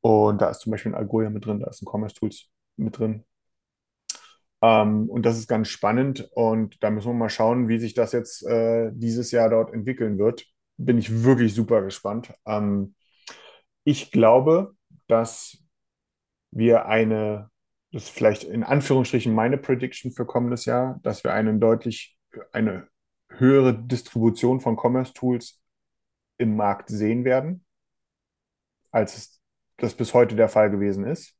Und 0.02 0.42
da 0.42 0.50
ist 0.50 0.60
zum 0.60 0.72
Beispiel 0.72 0.92
ein 0.92 0.98
Algolia 0.98 1.30
mit 1.30 1.46
drin, 1.46 1.60
da 1.60 1.68
ist 1.70 1.82
ein 1.82 1.88
Commerce 1.90 2.14
Tools 2.14 2.50
mit 2.76 2.98
drin, 2.98 3.24
ähm, 4.62 5.08
und 5.08 5.24
das 5.24 5.38
ist 5.38 5.48
ganz 5.48 5.68
spannend 5.68 6.28
und 6.34 6.82
da 6.82 6.90
müssen 6.90 7.08
wir 7.08 7.14
mal 7.14 7.30
schauen, 7.30 7.68
wie 7.68 7.78
sich 7.78 7.94
das 7.94 8.12
jetzt 8.12 8.44
äh, 8.46 8.90
dieses 8.92 9.30
Jahr 9.30 9.48
dort 9.48 9.72
entwickeln 9.72 10.18
wird. 10.18 10.46
Bin 10.76 10.98
ich 10.98 11.24
wirklich 11.24 11.54
super 11.54 11.82
gespannt. 11.82 12.32
Ähm, 12.46 12.94
ich 13.84 14.10
glaube, 14.10 14.74
dass 15.06 15.58
wir 16.50 16.86
eine, 16.86 17.50
das 17.92 18.04
ist 18.04 18.10
vielleicht 18.10 18.44
in 18.44 18.62
Anführungsstrichen 18.64 19.34
meine 19.34 19.56
Prediction 19.56 20.12
für 20.12 20.26
kommendes 20.26 20.64
Jahr, 20.66 21.00
dass 21.02 21.24
wir 21.24 21.32
einen 21.32 21.60
deutlich, 21.60 22.18
eine 22.52 22.88
höhere 23.30 23.74
Distribution 23.74 24.60
von 24.60 24.76
Commerce 24.76 25.14
Tools 25.14 25.62
im 26.38 26.56
Markt 26.56 26.88
sehen 26.88 27.24
werden, 27.24 27.64
als 28.90 29.16
es 29.16 29.40
das 29.78 29.94
bis 29.94 30.12
heute 30.12 30.36
der 30.36 30.48
Fall 30.48 30.70
gewesen 30.70 31.04
ist. 31.06 31.39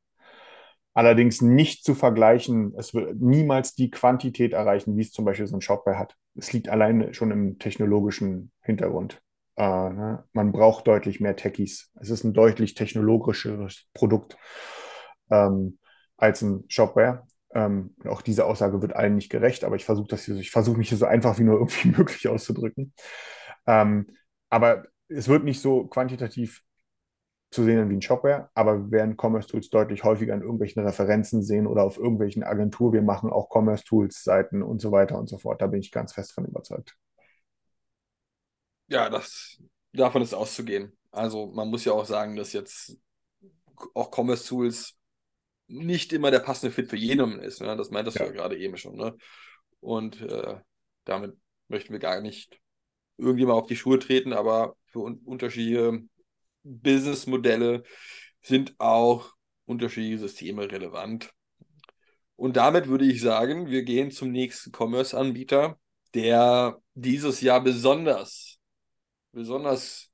Allerdings 0.93 1.41
nicht 1.41 1.85
zu 1.85 1.95
vergleichen, 1.95 2.73
es 2.77 2.93
wird 2.93 3.15
niemals 3.15 3.75
die 3.75 3.91
Quantität 3.91 4.51
erreichen, 4.51 4.97
wie 4.97 5.01
es 5.01 5.11
zum 5.11 5.23
Beispiel 5.23 5.47
so 5.47 5.55
ein 5.55 5.61
Shopware 5.61 5.97
hat. 5.97 6.17
Es 6.35 6.51
liegt 6.51 6.67
allein 6.67 7.13
schon 7.13 7.31
im 7.31 7.59
technologischen 7.59 8.51
Hintergrund. 8.61 9.21
Äh, 9.55 9.63
ne? 9.63 10.25
Man 10.33 10.51
braucht 10.51 10.87
deutlich 10.87 11.21
mehr 11.21 11.37
Techies. 11.37 11.91
Es 11.99 12.09
ist 12.09 12.25
ein 12.25 12.33
deutlich 12.33 12.73
technologischeres 12.73 13.87
Produkt 13.93 14.37
ähm, 15.29 15.79
als 16.17 16.41
ein 16.41 16.65
Shopware. 16.67 17.25
Ähm, 17.53 17.95
auch 18.05 18.21
diese 18.21 18.45
Aussage 18.45 18.81
wird 18.81 18.95
allen 18.95 19.15
nicht 19.15 19.29
gerecht, 19.29 19.63
aber 19.63 19.75
ich 19.77 19.85
versuche 19.85 20.07
das 20.07 20.25
hier, 20.25 20.35
ich 20.35 20.51
versuche 20.51 20.77
mich 20.77 20.89
hier 20.89 20.97
so 20.97 21.05
einfach 21.05 21.39
wie 21.39 21.43
nur 21.43 21.55
irgendwie 21.55 21.89
möglich 21.97 22.27
auszudrücken. 22.27 22.93
Ähm, 23.65 24.07
aber 24.49 24.85
es 25.07 25.27
wird 25.27 25.43
nicht 25.43 25.61
so 25.61 25.85
quantitativ 25.87 26.63
zu 27.51 27.65
sehen 27.65 27.89
wie 27.89 27.95
ein 27.95 28.01
Shopware, 28.01 28.49
aber 28.53 28.79
wir 28.79 28.91
werden 28.91 29.17
Commerce 29.17 29.49
Tools 29.49 29.69
deutlich 29.69 30.03
häufiger 30.05 30.33
in 30.33 30.41
irgendwelchen 30.41 30.83
Referenzen 30.83 31.43
sehen 31.43 31.67
oder 31.67 31.83
auf 31.83 31.97
irgendwelchen 31.97 32.43
Agenturen. 32.43 32.93
Wir 32.93 33.01
machen 33.01 33.29
auch 33.29 33.49
Commerce 33.53 33.83
Tools 33.83 34.23
Seiten 34.23 34.63
und 34.63 34.81
so 34.81 34.91
weiter 34.91 35.17
und 35.17 35.27
so 35.27 35.37
fort. 35.37 35.61
Da 35.61 35.67
bin 35.67 35.81
ich 35.81 35.91
ganz 35.91 36.13
fest 36.13 36.31
von 36.31 36.45
überzeugt. 36.45 36.95
Ja, 38.87 39.09
das, 39.09 39.61
davon 39.91 40.21
ist 40.21 40.33
auszugehen. 40.33 40.97
Also 41.11 41.47
man 41.47 41.69
muss 41.69 41.83
ja 41.83 41.91
auch 41.91 42.05
sagen, 42.05 42.37
dass 42.37 42.53
jetzt 42.53 42.97
auch 43.93 44.11
Commerce 44.17 44.47
Tools 44.47 44.97
nicht 45.67 46.13
immer 46.13 46.31
der 46.31 46.39
passende 46.39 46.73
Fit 46.73 46.89
für 46.89 46.97
jeden 46.97 47.39
ist. 47.39 47.61
Ne? 47.61 47.75
Das 47.75 47.91
meintest 47.91 48.17
ja. 48.17 48.25
du 48.25 48.31
ja 48.31 48.35
gerade 48.35 48.57
eben 48.57 48.77
schon. 48.77 48.95
Ne? 48.95 49.15
Und 49.81 50.21
äh, 50.21 50.55
damit 51.03 51.37
möchten 51.67 51.91
wir 51.91 51.99
gar 51.99 52.21
nicht 52.21 52.61
irgendjemand 53.17 53.59
auf 53.59 53.67
die 53.67 53.75
Schuhe 53.75 53.99
treten, 53.99 54.31
aber 54.31 54.75
für 54.85 54.99
un 54.99 55.21
unterschiedliche 55.25 56.03
Businessmodelle 56.63 57.83
sind 58.41 58.75
auch 58.79 59.33
unterschiedliche 59.65 60.19
Systeme 60.19 60.71
relevant. 60.71 61.31
Und 62.35 62.57
damit 62.57 62.87
würde 62.87 63.05
ich 63.05 63.21
sagen, 63.21 63.67
wir 63.69 63.83
gehen 63.83 64.11
zum 64.11 64.31
nächsten 64.31 64.71
Commerce-Anbieter, 64.71 65.77
der 66.13 66.79
dieses 66.95 67.41
Jahr 67.41 67.61
besonders, 67.61 68.57
besonders, 69.31 70.09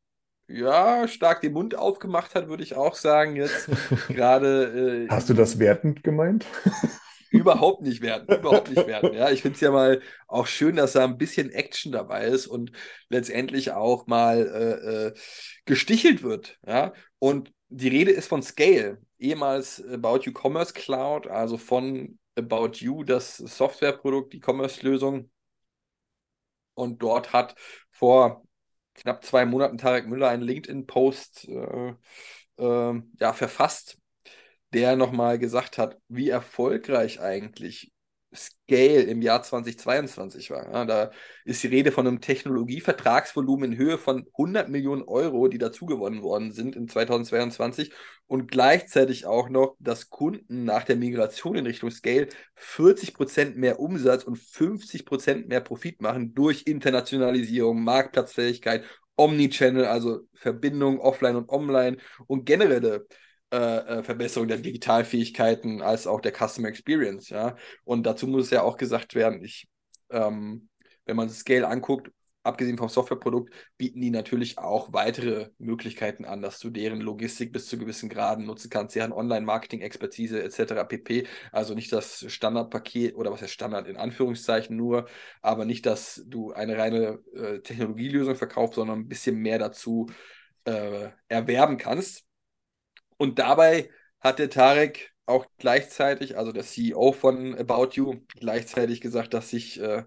ja, 0.47 1.07
stark 1.07 1.41
den 1.41 1.53
Mund 1.53 1.75
aufgemacht 1.75 2.35
hat, 2.35 2.47
würde 2.47 2.63
ich 2.63 2.75
auch 2.75 2.95
sagen, 2.95 3.35
jetzt 3.35 3.69
gerade. 4.09 5.05
Äh, 5.05 5.09
Hast 5.09 5.29
du 5.29 5.33
das 5.33 5.59
wertend 5.59 6.03
gemeint? 6.03 6.45
überhaupt 7.31 7.81
nicht 7.81 8.01
werden, 8.01 8.37
überhaupt 8.37 8.69
nicht 8.69 8.87
werden. 8.87 9.13
Ja, 9.17 9.31
ich 9.31 9.41
finde 9.41 9.55
es 9.55 9.61
ja 9.61 9.71
mal 9.71 10.01
auch 10.27 10.47
schön, 10.47 10.75
dass 10.75 10.93
da 10.93 11.03
ein 11.03 11.17
bisschen 11.17 11.51
Action 11.51 11.91
dabei 11.91 12.25
ist 12.27 12.47
und 12.47 12.71
letztendlich 13.09 13.71
auch 13.71 14.07
mal 14.07 14.47
äh, 14.47 15.07
äh, 15.07 15.13
gestichelt 15.65 16.23
wird. 16.23 16.59
Ja, 16.65 16.93
und 17.19 17.51
die 17.69 17.89
Rede 17.89 18.11
ist 18.11 18.27
von 18.27 18.41
Scale, 18.43 19.01
ehemals 19.19 19.83
About 19.85 20.21
You 20.23 20.33
Commerce 20.33 20.73
Cloud, 20.73 21.27
also 21.27 21.57
von 21.57 22.19
About 22.37 22.77
You, 22.77 23.03
das 23.03 23.37
Softwareprodukt, 23.37 24.33
die 24.33 24.41
Commerce-Lösung. 24.41 25.29
Und 26.75 27.01
dort 27.01 27.33
hat 27.33 27.55
vor 27.91 28.43
knapp 28.93 29.23
zwei 29.25 29.45
Monaten 29.45 29.77
Tarek 29.77 30.07
Müller 30.07 30.29
einen 30.29 30.43
LinkedIn-Post 30.43 31.47
äh, 31.49 31.93
äh, 32.57 33.01
ja, 33.19 33.33
verfasst, 33.33 33.97
der 34.73 34.95
nochmal 34.95 35.39
gesagt 35.39 35.77
hat, 35.77 35.97
wie 36.07 36.29
erfolgreich 36.29 37.21
eigentlich 37.21 37.91
Scale 38.35 39.03
im 39.03 39.21
Jahr 39.21 39.41
2022 39.41 40.51
war. 40.51 40.71
Ja, 40.71 40.85
da 40.85 41.11
ist 41.45 41.63
die 41.63 41.67
Rede 41.67 41.91
von 41.91 42.05
einem 42.05 42.19
Technologievertragsvolumen 42.19 43.71
in 43.71 43.77
Höhe 43.77 43.97
von 43.97 44.25
100 44.33 44.69
Millionen 44.69 45.03
Euro, 45.03 45.47
die 45.47 45.57
dazugewonnen 45.57 46.21
worden 46.21 46.51
sind 46.51 46.75
in 46.75 46.87
2022 46.87 47.93
und 48.27 48.51
gleichzeitig 48.51 49.25
auch 49.25 49.49
noch, 49.49 49.77
dass 49.79 50.09
Kunden 50.09 50.65
nach 50.65 50.83
der 50.83 50.97
Migration 50.97 51.55
in 51.55 51.65
Richtung 51.65 51.89
Scale 51.89 52.27
40 52.55 53.13
Prozent 53.13 53.57
mehr 53.57 53.79
Umsatz 53.79 54.23
und 54.23 54.37
50 54.37 55.05
Prozent 55.05 55.47
mehr 55.47 55.61
Profit 55.61 56.01
machen 56.01 56.33
durch 56.33 56.63
Internationalisierung, 56.67 57.81
Marktplatzfähigkeit, 57.83 58.83
Omnichannel, 59.15 59.85
also 59.85 60.27
Verbindung 60.33 60.99
offline 60.99 61.37
und 61.37 61.49
online 61.49 61.97
und 62.27 62.45
generelle 62.45 63.07
äh, 63.51 63.57
äh, 63.99 64.03
Verbesserung 64.03 64.47
der 64.47 64.57
Digitalfähigkeiten 64.57 65.81
als 65.81 66.07
auch 66.07 66.21
der 66.21 66.33
Customer 66.33 66.67
Experience, 66.67 67.29
ja. 67.29 67.55
Und 67.83 68.03
dazu 68.03 68.27
muss 68.27 68.49
ja 68.49 68.61
auch 68.63 68.77
gesagt 68.77 69.15
werden, 69.15 69.43
ich, 69.43 69.67
ähm, 70.09 70.69
wenn 71.05 71.15
man 71.15 71.29
Scale 71.29 71.67
anguckt, 71.67 72.11
abgesehen 72.43 72.77
vom 72.77 72.89
Softwareprodukt, 72.89 73.53
bieten 73.77 74.01
die 74.01 74.09
natürlich 74.09 74.57
auch 74.57 74.93
weitere 74.93 75.49
Möglichkeiten 75.59 76.25
an, 76.25 76.41
dass 76.41 76.59
du 76.59 76.69
deren 76.69 77.01
Logistik 77.01 77.51
bis 77.51 77.67
zu 77.67 77.77
gewissen 77.77 78.09
Graden 78.09 78.45
nutzen 78.45 78.69
kannst, 78.69 78.95
deren 78.95 79.11
Online-Marketing-Expertise 79.11 80.41
etc. 80.41 80.85
pp. 80.85 81.27
Also 81.51 81.73
nicht 81.75 81.91
das 81.91 82.25
Standardpaket 82.31 83.15
oder 83.15 83.31
was 83.31 83.41
heißt 83.41 83.53
Standard 83.53 83.87
in 83.87 83.97
Anführungszeichen 83.97 84.75
nur, 84.75 85.07
aber 85.41 85.65
nicht, 85.65 85.85
dass 85.85 86.23
du 86.25 86.53
eine 86.53 86.77
reine 86.77 87.19
äh, 87.35 87.59
Technologielösung 87.59 88.35
verkaufst, 88.35 88.75
sondern 88.75 88.99
ein 88.99 89.07
bisschen 89.07 89.35
mehr 89.37 89.59
dazu 89.59 90.07
äh, 90.65 91.09
erwerben 91.27 91.77
kannst. 91.77 92.26
Und 93.17 93.39
dabei 93.39 93.89
hat 94.19 94.39
der 94.39 94.49
Tarek 94.49 95.11
auch 95.25 95.45
gleichzeitig, 95.57 96.37
also 96.37 96.51
der 96.51 96.63
CEO 96.63 97.11
von 97.11 97.55
About 97.55 97.89
You, 97.93 98.21
gleichzeitig 98.39 99.01
gesagt, 99.01 99.33
dass 99.33 99.49
sich 99.49 99.79
äh, 99.79 100.03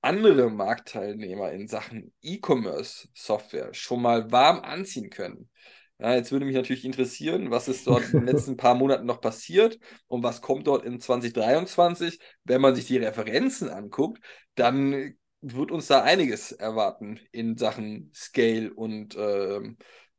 andere 0.00 0.50
Marktteilnehmer 0.50 1.52
in 1.52 1.68
Sachen 1.68 2.12
E-Commerce-Software 2.22 3.74
schon 3.74 4.02
mal 4.02 4.30
warm 4.30 4.60
anziehen 4.60 5.10
können. 5.10 5.50
Ja, 5.98 6.14
jetzt 6.14 6.32
würde 6.32 6.46
mich 6.46 6.54
natürlich 6.54 6.86
interessieren, 6.86 7.50
was 7.50 7.68
ist 7.68 7.86
dort 7.86 8.04
in 8.04 8.20
den 8.20 8.26
letzten 8.26 8.56
paar 8.56 8.74
Monaten 8.74 9.04
noch 9.04 9.20
passiert 9.20 9.78
und 10.08 10.22
was 10.22 10.40
kommt 10.40 10.66
dort 10.66 10.84
in 10.84 10.98
2023. 10.98 12.18
Wenn 12.44 12.62
man 12.62 12.74
sich 12.74 12.86
die 12.86 12.96
Referenzen 12.96 13.68
anguckt, 13.68 14.24
dann 14.54 15.14
wird 15.42 15.70
uns 15.70 15.88
da 15.88 16.02
einiges 16.02 16.52
erwarten 16.52 17.20
in 17.32 17.56
Sachen 17.58 18.10
Scale 18.14 18.72
und 18.72 19.14
ähm, 19.18 19.76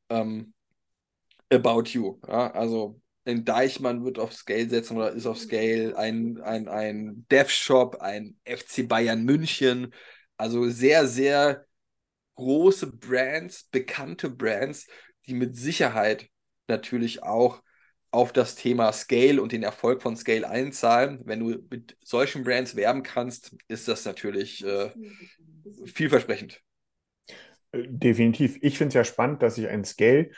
ähm, 0.09 0.53
About 1.51 1.89
You. 1.89 2.19
Ja? 2.27 2.51
Also 2.51 3.01
ein 3.25 3.45
Deichmann 3.45 4.03
wird 4.03 4.17
auf 4.17 4.33
Scale 4.33 4.69
setzen 4.69 4.97
oder 4.97 5.11
ist 5.11 5.27
auf 5.27 5.37
Scale, 5.37 5.95
ein, 5.97 6.41
ein, 6.41 6.67
ein 6.67 7.25
Dev-Shop, 7.29 7.97
ein 7.97 8.35
FC 8.45 8.87
Bayern 8.87 9.23
München. 9.23 9.93
Also 10.37 10.69
sehr, 10.69 11.07
sehr 11.07 11.65
große 12.35 12.87
Brands, 12.97 13.65
bekannte 13.65 14.29
Brands, 14.29 14.87
die 15.27 15.35
mit 15.35 15.55
Sicherheit 15.55 16.27
natürlich 16.67 17.21
auch 17.21 17.61
auf 18.09 18.33
das 18.33 18.55
Thema 18.55 18.91
Scale 18.91 19.41
und 19.41 19.51
den 19.51 19.63
Erfolg 19.63 20.01
von 20.01 20.17
Scale 20.17 20.49
einzahlen. 20.49 21.21
Wenn 21.23 21.39
du 21.39 21.63
mit 21.69 21.97
solchen 22.03 22.43
Brands 22.43 22.75
werben 22.75 23.03
kannst, 23.03 23.55
ist 23.67 23.87
das 23.87 24.03
natürlich 24.05 24.65
äh, 24.65 24.91
vielversprechend. 25.85 26.61
Definitiv. 27.73 28.57
Ich 28.61 28.77
finde 28.77 28.89
es 28.89 28.95
ja 28.95 29.03
spannend, 29.05 29.41
dass 29.41 29.55
sich 29.55 29.67
ein 29.67 29.85
Scale 29.85 30.31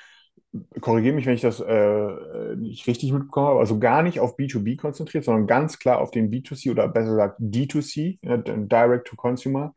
korrigiere 0.82 1.16
mich, 1.16 1.26
wenn 1.26 1.34
ich 1.36 1.42
das 1.42 1.60
äh, 1.60 2.56
nicht 2.56 2.86
richtig 2.88 3.12
mitbekomme 3.12 3.48
habe, 3.48 3.60
also 3.60 3.80
gar 3.80 4.04
nicht 4.04 4.20
auf 4.20 4.38
B2B 4.38 4.78
konzentriert, 4.78 5.24
sondern 5.26 5.48
ganz 5.48 5.80
klar 5.80 6.00
auf 6.00 6.12
den 6.12 6.30
B2C 6.30 6.70
oder 6.72 6.88
besser 6.88 7.12
gesagt 7.12 7.40
D2C, 7.40 8.20
äh, 8.22 8.38
Direct-to-Consumer-Bereich, 8.44 9.74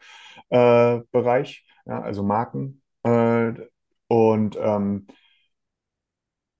äh, 0.50 1.90
ja, 1.90 2.00
also 2.02 2.22
Marken. 2.22 2.82
Äh, 3.04 3.52
und 4.08 4.56
ähm, 4.60 5.06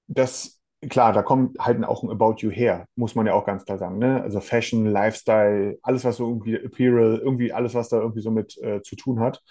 das, 0.09 0.56
klar, 0.89 1.13
da 1.13 1.23
kommt 1.23 1.59
halt 1.59 1.83
auch 1.85 2.03
ein 2.03 2.11
About 2.11 2.37
You 2.39 2.51
her, 2.51 2.87
muss 2.97 3.15
man 3.15 3.27
ja 3.27 3.35
auch 3.35 3.47
ganz 3.47 3.65
klar 3.65 3.79
sagen. 3.79 3.99
Ne? 3.99 4.23
Also 4.23 4.41
Fashion, 4.41 4.87
Lifestyle, 4.87 5.79
alles, 5.83 6.05
was 6.05 6.17
so 6.17 6.29
irgendwie 6.29 6.57
Apparel, 6.57 7.19
irgendwie 7.19 7.53
alles, 7.53 7.75
was 7.75 7.89
da 7.89 7.99
irgendwie 8.01 8.23
so 8.23 8.31
mit 8.31 8.57
äh, 8.63 8.83
zu 8.83 8.97
tun 8.97 9.21
hat 9.21 9.43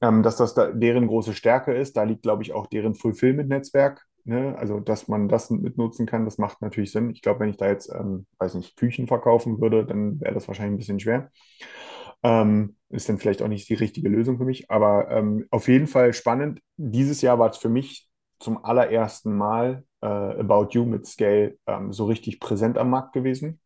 ähm, 0.00 0.22
dass 0.22 0.36
das 0.36 0.54
da 0.54 0.70
deren 0.70 1.06
große 1.06 1.34
Stärke 1.34 1.72
ist. 1.72 1.96
Da 1.96 2.02
liegt, 2.04 2.22
glaube 2.22 2.42
ich, 2.42 2.52
auch 2.52 2.66
deren 2.66 2.94
Fulfillment-Netzwerk. 2.94 4.04
Ne? 4.24 4.56
Also, 4.58 4.80
dass 4.80 5.08
man 5.08 5.28
das 5.28 5.50
mitnutzen 5.50 6.06
kann, 6.06 6.24
das 6.24 6.38
macht 6.38 6.60
natürlich 6.62 6.92
Sinn. 6.92 7.10
Ich 7.10 7.22
glaube, 7.22 7.40
wenn 7.40 7.50
ich 7.50 7.56
da 7.56 7.68
jetzt, 7.68 7.90
ähm, 7.92 8.26
weiß 8.38 8.54
nicht, 8.54 8.76
Küchen 8.76 9.06
verkaufen 9.06 9.60
würde, 9.60 9.84
dann 9.84 10.20
wäre 10.20 10.34
das 10.34 10.48
wahrscheinlich 10.48 10.74
ein 10.74 10.78
bisschen 10.78 11.00
schwer. 11.00 11.30
Ähm, 12.22 12.76
ist 12.90 13.08
dann 13.08 13.18
vielleicht 13.18 13.42
auch 13.42 13.48
nicht 13.48 13.68
die 13.68 13.74
richtige 13.74 14.08
Lösung 14.08 14.38
für 14.38 14.44
mich, 14.44 14.70
aber 14.70 15.08
ähm, 15.10 15.46
auf 15.50 15.68
jeden 15.68 15.86
Fall 15.86 16.12
spannend. 16.12 16.60
Dieses 16.76 17.22
Jahr 17.22 17.38
war 17.38 17.50
es 17.50 17.56
für 17.56 17.68
mich 17.68 18.08
zum 18.40 18.64
allerersten 18.64 19.36
Mal 19.36 19.84
äh, 20.00 20.06
About 20.06 20.68
You 20.70 20.84
mit 20.84 21.06
Scale 21.06 21.56
ähm, 21.66 21.92
so 21.92 22.06
richtig 22.06 22.40
präsent 22.40 22.78
am 22.78 22.90
Markt 22.90 23.12
gewesen 23.12 23.60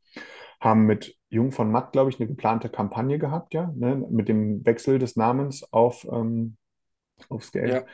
haben 0.62 0.86
mit 0.86 1.16
Jung 1.28 1.50
von 1.50 1.70
Matt, 1.70 1.92
glaube 1.92 2.10
ich, 2.10 2.20
eine 2.20 2.28
geplante 2.28 2.68
Kampagne 2.68 3.18
gehabt, 3.18 3.52
ja, 3.52 3.72
ne, 3.74 3.96
mit 4.10 4.28
dem 4.28 4.64
Wechsel 4.64 4.98
des 4.98 5.16
Namens 5.16 5.64
auf, 5.72 6.06
ähm, 6.10 6.56
auf 7.28 7.44
Scale. 7.44 7.86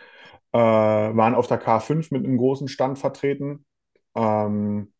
Ja. 0.52 1.08
Äh, 1.08 1.16
waren 1.16 1.34
auf 1.34 1.46
der 1.46 1.62
K5 1.62 2.08
mit 2.10 2.24
einem 2.24 2.36
großen 2.36 2.68
Stand 2.68 2.98
vertreten. 2.98 3.64
Ähm, 4.14 4.92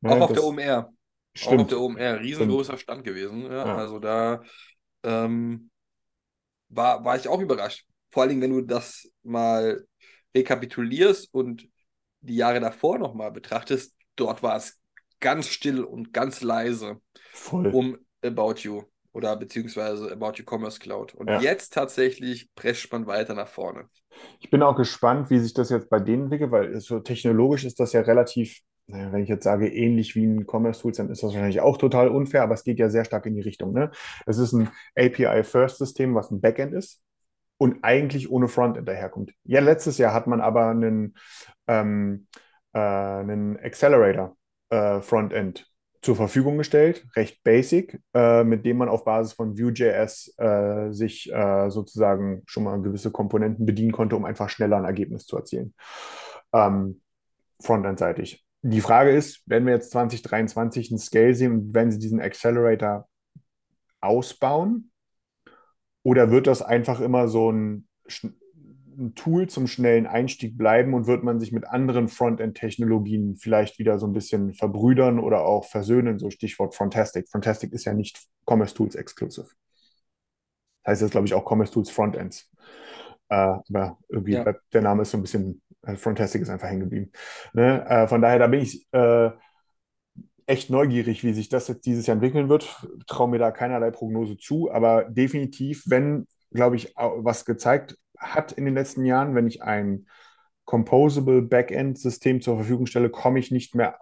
ne, 0.00 0.10
auch 0.10 0.22
auf 0.22 0.32
das, 0.32 0.40
der 0.40 0.44
OMR. 0.44 0.92
Stimmt. 1.34 1.54
Auch 1.54 1.62
auf 1.62 1.68
der 1.68 1.80
OMR. 1.80 2.20
Riesengroßer 2.20 2.78
Stand 2.78 3.04
gewesen. 3.04 3.42
Ja, 3.44 3.66
ja. 3.66 3.76
Also 3.76 3.98
da 4.00 4.42
ähm, 5.04 5.70
war, 6.68 7.04
war 7.04 7.16
ich 7.16 7.28
auch 7.28 7.40
überrascht. 7.40 7.86
Vor 8.10 8.22
allen 8.22 8.30
Dingen, 8.30 8.42
wenn 8.42 8.52
du 8.52 8.60
das 8.62 9.08
mal 9.22 9.84
rekapitulierst 10.34 11.32
und 11.32 11.68
die 12.24 12.36
Jahre 12.36 12.60
davor 12.60 12.98
nochmal 12.98 13.30
betrachtest, 13.30 13.94
dort 14.16 14.42
war 14.42 14.56
es 14.56 14.80
ganz 15.20 15.48
still 15.48 15.84
und 15.84 16.12
ganz 16.12 16.42
leise 16.42 17.00
Voll. 17.32 17.68
um 17.68 17.98
About 18.24 18.54
You 18.58 18.82
oder 19.12 19.36
beziehungsweise 19.36 20.10
About 20.10 20.32
You 20.36 20.44
Commerce 20.48 20.78
Cloud. 20.80 21.14
Und 21.14 21.28
ja. 21.28 21.40
jetzt 21.40 21.72
tatsächlich 21.72 22.52
prescht 22.54 22.92
man 22.92 23.06
weiter 23.06 23.34
nach 23.34 23.48
vorne. 23.48 23.84
Ich 24.40 24.50
bin 24.50 24.62
auch 24.62 24.76
gespannt, 24.76 25.30
wie 25.30 25.38
sich 25.38 25.54
das 25.54 25.70
jetzt 25.70 25.88
bei 25.88 26.00
denen 26.00 26.24
entwickelt, 26.24 26.50
weil 26.50 26.80
so 26.80 27.00
technologisch 27.00 27.64
ist 27.64 27.78
das 27.80 27.92
ja 27.92 28.00
relativ, 28.00 28.60
wenn 28.86 29.22
ich 29.22 29.28
jetzt 29.28 29.44
sage, 29.44 29.68
ähnlich 29.68 30.14
wie 30.14 30.26
ein 30.26 30.46
Commerce 30.46 30.82
Tools, 30.82 30.96
dann 30.96 31.10
ist 31.10 31.22
das 31.22 31.32
wahrscheinlich 31.32 31.60
auch 31.60 31.78
total 31.78 32.08
unfair, 32.08 32.42
aber 32.42 32.54
es 32.54 32.64
geht 32.64 32.78
ja 32.78 32.88
sehr 32.88 33.04
stark 33.04 33.26
in 33.26 33.34
die 33.34 33.42
Richtung. 33.42 33.72
Ne? 33.72 33.90
Es 34.26 34.38
ist 34.38 34.52
ein 34.52 34.70
API-First-System, 34.96 36.14
was 36.14 36.30
ein 36.30 36.40
Backend 36.40 36.74
ist 36.74 37.03
und 37.64 37.82
eigentlich 37.82 38.30
ohne 38.30 38.46
Frontend 38.46 38.86
daherkommt. 38.86 39.32
Ja, 39.44 39.60
letztes 39.60 39.96
Jahr 39.96 40.12
hat 40.12 40.26
man 40.26 40.42
aber 40.42 40.68
einen, 40.68 41.14
ähm, 41.66 42.26
äh, 42.74 42.78
einen 42.78 43.58
Accelerator 43.58 44.36
äh, 44.68 45.00
Frontend 45.00 45.66
zur 46.02 46.14
Verfügung 46.14 46.58
gestellt, 46.58 47.06
recht 47.16 47.42
basic, 47.42 48.02
äh, 48.12 48.44
mit 48.44 48.66
dem 48.66 48.76
man 48.76 48.90
auf 48.90 49.06
Basis 49.06 49.32
von 49.32 49.58
Vue.js 49.58 50.34
äh, 50.36 50.92
sich 50.92 51.32
äh, 51.32 51.70
sozusagen 51.70 52.42
schon 52.44 52.64
mal 52.64 52.82
gewisse 52.82 53.10
Komponenten 53.10 53.64
bedienen 53.64 53.92
konnte, 53.92 54.14
um 54.14 54.26
einfach 54.26 54.50
schneller 54.50 54.76
ein 54.76 54.84
Ergebnis 54.84 55.24
zu 55.24 55.38
erzielen. 55.38 55.72
Ähm, 56.52 57.00
Frontend-seitig. 57.62 58.44
Die 58.60 58.82
Frage 58.82 59.12
ist, 59.12 59.42
wenn 59.46 59.64
wir 59.64 59.72
jetzt 59.72 59.90
2023 59.92 60.90
einen 60.90 60.98
Scale 60.98 61.34
sehen 61.34 61.52
und 61.52 61.74
wenn 61.74 61.90
sie 61.90 61.98
diesen 61.98 62.20
Accelerator 62.20 63.08
ausbauen, 64.02 64.90
oder 66.04 66.30
wird 66.30 66.46
das 66.46 66.62
einfach 66.62 67.00
immer 67.00 67.26
so 67.26 67.50
ein 67.50 67.88
ein 68.96 69.14
Tool 69.14 69.48
zum 69.48 69.66
schnellen 69.66 70.06
Einstieg 70.06 70.56
bleiben 70.56 70.94
und 70.94 71.06
wird 71.06 71.24
man 71.24 71.40
sich 71.40 71.52
mit 71.52 71.66
anderen 71.66 72.08
Frontend-Technologien 72.08 73.36
vielleicht 73.36 73.78
wieder 73.78 73.98
so 73.98 74.06
ein 74.06 74.12
bisschen 74.12 74.54
verbrüdern 74.54 75.18
oder 75.18 75.44
auch 75.44 75.64
versöhnen, 75.64 76.18
so 76.18 76.30
Stichwort 76.30 76.74
Frontastic. 76.74 77.28
Frontastic 77.28 77.72
ist 77.72 77.84
ja 77.84 77.94
nicht 77.94 78.24
Commerce 78.46 78.74
Tools 78.74 78.94
exclusive. 78.94 79.48
Das 80.82 80.92
heißt 80.92 81.02
jetzt, 81.02 81.10
glaube 81.12 81.26
ich, 81.26 81.34
auch 81.34 81.50
Commerce 81.50 81.72
Tools 81.72 81.90
Frontends. 81.90 82.50
Äh, 83.28 83.36
aber 83.36 83.98
irgendwie 84.08 84.32
ja. 84.32 84.54
der 84.72 84.82
Name 84.82 85.02
ist 85.02 85.10
so 85.10 85.18
ein 85.18 85.22
bisschen, 85.22 85.62
äh, 85.82 85.96
Frontastic 85.96 86.42
ist 86.42 86.50
einfach 86.50 86.68
hängen 86.68 86.80
geblieben. 86.80 87.10
Ne? 87.52 87.84
Äh, 87.88 88.06
von 88.06 88.20
daher, 88.20 88.38
da 88.38 88.46
bin 88.46 88.60
ich 88.60 88.86
äh, 88.92 89.30
echt 90.46 90.70
neugierig, 90.70 91.24
wie 91.24 91.32
sich 91.32 91.48
das 91.48 91.68
jetzt 91.68 91.86
dieses 91.86 92.06
Jahr 92.06 92.14
entwickeln 92.14 92.48
wird. 92.48 92.86
Traue 93.06 93.28
mir 93.28 93.38
da 93.38 93.50
keinerlei 93.50 93.90
Prognose 93.90 94.36
zu, 94.36 94.70
aber 94.70 95.04
definitiv, 95.04 95.84
wenn, 95.86 96.26
glaube 96.52 96.76
ich, 96.76 96.94
was 96.96 97.44
gezeigt 97.44 97.98
hat 98.18 98.52
in 98.52 98.64
den 98.64 98.74
letzten 98.74 99.04
Jahren. 99.04 99.34
Wenn 99.34 99.46
ich 99.46 99.62
ein 99.62 100.06
Composable 100.64 101.42
Backend-System 101.42 102.40
zur 102.40 102.56
Verfügung 102.56 102.86
stelle, 102.86 103.10
komme 103.10 103.38
ich 103.38 103.50
nicht 103.50 103.74
mehr 103.74 103.98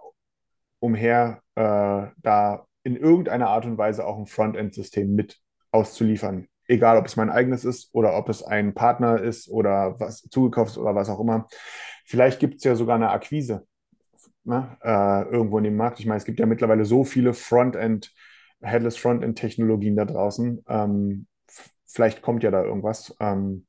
umher, 0.79 1.43
äh, 1.55 2.09
da 2.17 2.67
in 2.85 2.97
irgendeiner 2.97 3.49
Art 3.49 3.65
und 3.65 3.79
Weise 3.79 4.07
auch 4.07 4.19
ein 4.19 4.27
Frontend-System 4.27 5.15
mit 5.15 5.39
auszuliefern. 5.71 6.49
Egal, 6.67 6.97
ob 6.97 7.07
es 7.07 7.17
mein 7.17 7.31
eigenes 7.31 7.65
ist 7.65 7.91
oder 7.93 8.17
ob 8.17 8.29
es 8.29 8.43
ein 8.43 8.75
Partner 8.75 9.21
ist 9.21 9.49
oder 9.49 9.99
was 10.01 10.23
zugekauft 10.23 10.73
ist 10.73 10.79
oder 10.79 10.95
was 10.95 11.09
auch 11.09 11.21
immer. 11.21 11.47
Vielleicht 12.05 12.41
gibt 12.41 12.57
es 12.57 12.65
ja 12.65 12.75
sogar 12.75 12.97
eine 12.97 13.11
Akquise 13.11 13.67
ne, 14.45 14.77
äh, 14.83 15.31
irgendwo 15.31 15.59
in 15.59 15.65
dem 15.65 15.77
Markt. 15.77 16.01
Ich 16.01 16.07
meine, 16.07 16.19
es 16.19 16.25
gibt 16.25 16.41
ja 16.41 16.47
mittlerweile 16.47 16.85
so 16.85 17.05
viele 17.05 17.33
Frontend- 17.33 18.13
Headless 18.63 18.97
Frontend-Technologien 18.97 19.97
da 19.97 20.05
draußen. 20.05 20.65
Ähm, 20.69 21.27
vielleicht 21.85 22.23
kommt 22.23 22.43
ja 22.43 22.51
da 22.51 22.63
irgendwas. 22.63 23.15
Ähm, 23.21 23.67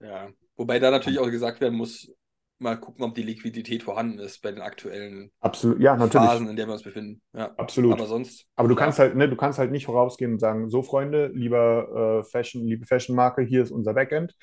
ja, 0.00 0.30
wobei 0.56 0.78
da 0.80 0.90
natürlich 0.90 1.20
auch 1.20 1.30
gesagt 1.30 1.60
werden 1.60 1.78
muss, 1.78 2.12
mal 2.58 2.76
gucken, 2.76 3.04
ob 3.04 3.14
die 3.14 3.22
Liquidität 3.22 3.82
vorhanden 3.82 4.18
ist 4.18 4.40
bei 4.42 4.52
den 4.52 4.60
aktuellen 4.60 5.30
absolut, 5.40 5.80
ja, 5.80 5.96
natürlich. 5.96 6.28
Phasen, 6.28 6.48
in 6.48 6.56
der 6.56 6.66
wir 6.66 6.72
uns 6.74 6.82
befinden. 6.82 7.20
Ja. 7.34 7.52
Absolut. 7.56 7.92
Aber 7.92 8.06
sonst. 8.06 8.46
Aber 8.56 8.68
du 8.68 8.74
kannst 8.74 8.98
halt, 8.98 9.16
ne, 9.16 9.28
du 9.28 9.36
kannst 9.36 9.58
halt 9.58 9.70
nicht 9.70 9.86
vorausgehen 9.86 10.32
und 10.32 10.38
sagen, 10.38 10.70
so 10.70 10.82
Freunde, 10.82 11.30
lieber 11.34 12.20
äh, 12.20 12.30
Fashion, 12.30 12.64
liebe 12.64 12.86
Fashion-Marke, 12.86 13.42
hier 13.42 13.62
ist 13.62 13.70
unser 13.70 13.94
Backend. 13.94 14.34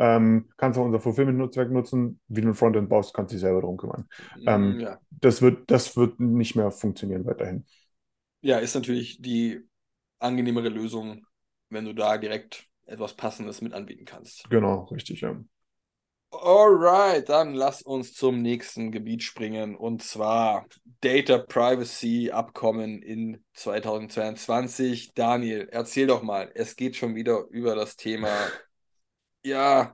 Ähm, 0.00 0.48
kannst 0.58 0.78
du 0.78 0.82
unser 0.82 1.00
Fulfillment-Netzwerk 1.00 1.70
nutzen, 1.72 2.20
wie 2.28 2.42
du 2.42 2.48
ein 2.48 2.54
Frontend 2.56 2.90
baust, 2.90 3.14
kannst 3.14 3.32
du 3.32 3.36
dich 3.36 3.42
selber 3.42 3.62
drum 3.62 3.78
kümmern. 3.78 4.08
Ähm, 4.46 4.76
Mm, 4.76 4.80
ja. 4.80 5.00
das, 5.10 5.42
wird, 5.42 5.70
das 5.70 5.96
wird 5.96 6.20
nicht 6.20 6.56
mehr 6.56 6.72
funktionieren 6.72 7.26
weiterhin. 7.26 7.66
ja, 8.42 8.58
ist 8.58 8.74
natürlich 8.74 9.20
die 9.22 9.60
angenehmere 10.18 10.68
Lösung, 10.68 11.26
wenn 11.68 11.84
du 11.84 11.94
da 11.94 12.18
direkt 12.18 12.66
etwas 12.86 13.14
Passendes 13.16 13.60
mit 13.60 13.72
anbieten 13.72 14.04
kannst. 14.04 14.50
Genau, 14.50 14.84
richtig, 14.90 15.20
ja. 15.22 15.42
Alright, 16.32 17.28
dann 17.28 17.54
lass 17.54 17.82
uns 17.82 18.14
zum 18.14 18.40
nächsten 18.40 18.92
Gebiet 18.92 19.22
springen 19.22 19.74
und 19.76 20.02
zwar 20.02 20.66
Data 21.00 21.38
Privacy 21.38 22.30
Abkommen 22.30 23.02
in 23.02 23.44
2022. 23.52 25.12
Daniel, 25.14 25.68
erzähl 25.72 26.06
doch 26.06 26.22
mal, 26.22 26.50
es 26.54 26.76
geht 26.76 26.96
schon 26.96 27.14
wieder 27.16 27.46
über 27.50 27.74
das 27.74 27.96
Thema, 27.96 28.52
ja, 29.44 29.92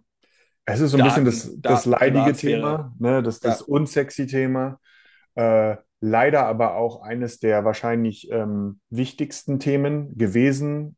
Es 0.64 0.80
ist 0.80 0.90
so 0.90 0.99
ein 0.99 1.05
bisschen 1.05 1.24
das, 1.24 1.44
Daten- 1.44 1.62
das 1.62 1.84
Daten- 1.84 2.14
leidige. 2.14 2.36
Thema, 2.36 2.94
ne, 2.99 3.22
das, 3.22 3.40
das 3.40 3.61
Ja. 3.61 3.66
unsexy 3.68 4.26
Thema. 4.26 4.80
Äh, 5.34 5.76
leider 6.01 6.47
aber 6.47 6.74
auch 6.76 7.03
eines 7.03 7.38
der 7.38 7.64
wahrscheinlich 7.64 8.30
ähm, 8.30 8.80
wichtigsten 8.90 9.59
Themen 9.61 10.16
gewesen, 10.16 10.97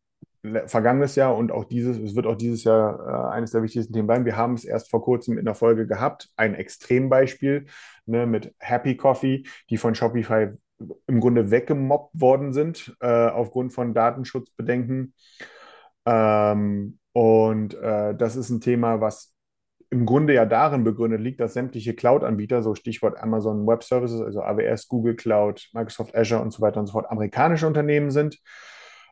vergangenes 0.67 1.17
Jahr 1.17 1.37
und 1.37 1.51
auch 1.53 1.65
dieses, 1.65 1.99
es 1.99 2.15
wird 2.15 2.27
auch 2.27 2.37
dieses 2.37 2.65
Jahr 2.65 3.31
äh, 3.33 3.35
eines 3.35 3.51
der 3.51 3.63
wichtigsten 3.63 3.93
Themen 3.93 4.07
bleiben. 4.07 4.25
Wir 4.25 4.37
haben 4.37 4.55
es 4.55 4.65
erst 4.65 4.89
vor 4.91 5.03
kurzem 5.03 5.37
in 5.37 5.45
der 5.45 5.55
Folge 5.55 5.87
gehabt, 5.87 6.31
ein 6.37 6.55
Extrembeispiel 6.55 7.67
ne, 8.07 8.25
mit 8.27 8.55
Happy 8.59 8.97
Coffee, 8.97 9.43
die 9.69 9.77
von 9.77 9.95
Shopify 9.95 10.49
im 11.09 11.21
Grunde 11.21 11.51
weggemobbt 11.51 12.19
worden 12.21 12.53
sind 12.53 12.97
äh, 13.01 13.27
aufgrund 13.29 13.73
von 13.73 13.93
Datenschutzbedenken. 13.95 15.13
Ähm, 16.07 16.99
und 17.19 17.75
äh, 17.75 18.15
das 18.15 18.37
ist 18.37 18.49
ein 18.49 18.61
Thema, 18.61 19.01
was 19.01 19.35
im 19.91 20.07
Grunde 20.07 20.35
ja 20.35 20.47
darin 20.47 20.85
begründet 20.85 21.21
liegt, 21.21 21.41
dass 21.41 21.53
sämtliche 21.53 21.93
Cloud-Anbieter, 21.93 22.63
so 22.63 22.77
Stichwort 22.77 23.19
Amazon 23.21 23.67
Web 23.67 23.83
Services, 23.83 24.21
also 24.21 24.41
AWS, 24.41 24.87
Google 24.87 25.17
Cloud, 25.17 25.69
Microsoft 25.73 26.15
Azure 26.15 26.41
und 26.41 26.53
so 26.53 26.63
weiter 26.63 26.79
und 26.79 26.87
so 26.87 26.93
fort, 26.93 27.11
amerikanische 27.11 27.67
Unternehmen 27.67 28.13
sind. 28.13 28.39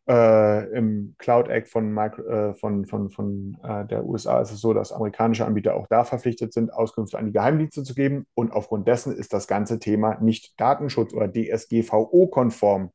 Äh, 0.08 0.70
Im 0.70 1.16
Cloud 1.18 1.48
Act 1.48 1.66
von, 1.66 1.92
Micro, 1.92 2.22
äh, 2.22 2.54
von, 2.54 2.86
von, 2.86 3.10
von 3.10 3.58
äh, 3.64 3.84
der 3.86 4.04
USA 4.04 4.40
ist 4.40 4.52
es 4.52 4.60
so, 4.60 4.72
dass 4.72 4.92
amerikanische 4.92 5.44
Anbieter 5.44 5.74
auch 5.74 5.88
da 5.88 6.04
verpflichtet 6.04 6.52
sind, 6.52 6.72
Auskünfte 6.72 7.18
an 7.18 7.26
die 7.26 7.32
Geheimdienste 7.32 7.82
zu 7.82 7.96
geben. 7.96 8.24
Und 8.34 8.52
aufgrund 8.52 8.86
dessen 8.86 9.16
ist 9.16 9.32
das 9.32 9.48
ganze 9.48 9.80
Thema 9.80 10.20
nicht 10.20 10.60
Datenschutz 10.60 11.12
oder 11.12 11.26
DSGVO-konform. 11.26 12.92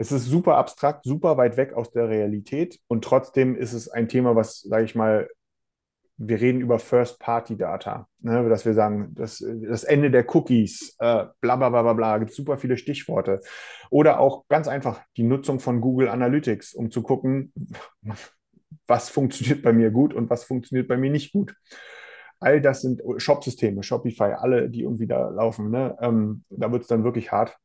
Es 0.00 0.12
ist 0.12 0.26
super 0.26 0.56
abstrakt, 0.56 1.04
super 1.04 1.36
weit 1.36 1.56
weg 1.56 1.72
aus 1.72 1.90
der 1.90 2.08
Realität 2.08 2.78
und 2.86 3.02
trotzdem 3.02 3.56
ist 3.56 3.72
es 3.72 3.88
ein 3.88 4.08
Thema, 4.08 4.36
was, 4.36 4.60
sage 4.60 4.84
ich 4.84 4.94
mal, 4.94 5.28
wir 6.18 6.40
reden 6.40 6.60
über 6.60 6.78
First-Party-Data, 6.78 8.08
ne, 8.20 8.48
dass 8.48 8.64
wir 8.64 8.74
sagen, 8.74 9.12
das, 9.14 9.44
das 9.44 9.82
Ende 9.82 10.12
der 10.12 10.24
Cookies, 10.34 10.94
äh, 11.00 11.26
bla 11.40 11.56
bla 11.56 11.68
bla 11.68 11.82
bla 11.82 11.92
bla, 11.94 12.18
gibt 12.18 12.32
super 12.32 12.58
viele 12.58 12.76
Stichworte. 12.76 13.40
Oder 13.90 14.20
auch 14.20 14.46
ganz 14.48 14.68
einfach 14.68 15.00
die 15.16 15.24
Nutzung 15.24 15.58
von 15.58 15.80
Google 15.80 16.08
Analytics, 16.08 16.74
um 16.74 16.92
zu 16.92 17.02
gucken, 17.02 17.52
was 18.86 19.10
funktioniert 19.10 19.62
bei 19.62 19.72
mir 19.72 19.90
gut 19.90 20.14
und 20.14 20.30
was 20.30 20.44
funktioniert 20.44 20.86
bei 20.86 20.96
mir 20.96 21.10
nicht 21.10 21.32
gut. 21.32 21.56
All 22.38 22.60
das 22.60 22.82
sind 22.82 23.02
Shop-Systeme, 23.16 23.82
Shopify, 23.82 24.34
alle, 24.38 24.70
die 24.70 24.82
irgendwie 24.82 25.08
da 25.08 25.28
laufen. 25.28 25.70
Ne? 25.70 25.96
Ähm, 26.00 26.44
da 26.50 26.70
wird 26.70 26.82
es 26.82 26.88
dann 26.88 27.02
wirklich 27.02 27.32
hart. 27.32 27.56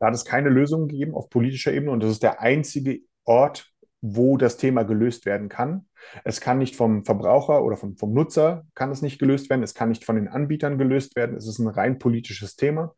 Da 0.00 0.06
hat 0.06 0.14
es 0.14 0.24
keine 0.24 0.48
Lösung 0.48 0.88
gegeben 0.88 1.14
auf 1.14 1.30
politischer 1.30 1.72
Ebene 1.72 1.92
und 1.92 2.02
das 2.02 2.10
ist 2.10 2.22
der 2.22 2.40
einzige 2.40 3.00
Ort, 3.24 3.70
wo 4.02 4.38
das 4.38 4.56
Thema 4.56 4.82
gelöst 4.82 5.26
werden 5.26 5.50
kann. 5.50 5.86
Es 6.24 6.40
kann 6.40 6.56
nicht 6.58 6.74
vom 6.74 7.04
Verbraucher 7.04 7.62
oder 7.62 7.76
vom, 7.76 7.96
vom 7.98 8.14
Nutzer 8.14 8.64
kann 8.74 8.90
es 8.90 9.02
nicht 9.02 9.18
gelöst 9.18 9.50
werden. 9.50 9.62
Es 9.62 9.74
kann 9.74 9.90
nicht 9.90 10.06
von 10.06 10.16
den 10.16 10.28
Anbietern 10.28 10.78
gelöst 10.78 11.16
werden. 11.16 11.36
Es 11.36 11.46
ist 11.46 11.58
ein 11.58 11.68
rein 11.68 11.98
politisches 11.98 12.56
Thema. 12.56 12.94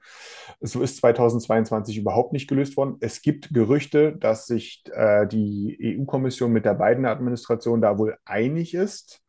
So 0.60 0.80
ist 0.80 0.98
2022 0.98 1.98
überhaupt 1.98 2.32
nicht 2.32 2.48
gelöst 2.48 2.76
worden. 2.76 2.98
Es 3.00 3.20
gibt 3.20 3.52
Gerüchte, 3.52 4.16
dass 4.16 4.46
sich 4.46 4.84
äh, 4.92 5.26
die 5.26 5.98
EU-Kommission 5.98 6.52
mit 6.52 6.64
der 6.64 6.74
Biden-Administration 6.74 7.80
da 7.80 7.98
wohl 7.98 8.16
einig 8.24 8.74
ist 8.74 9.22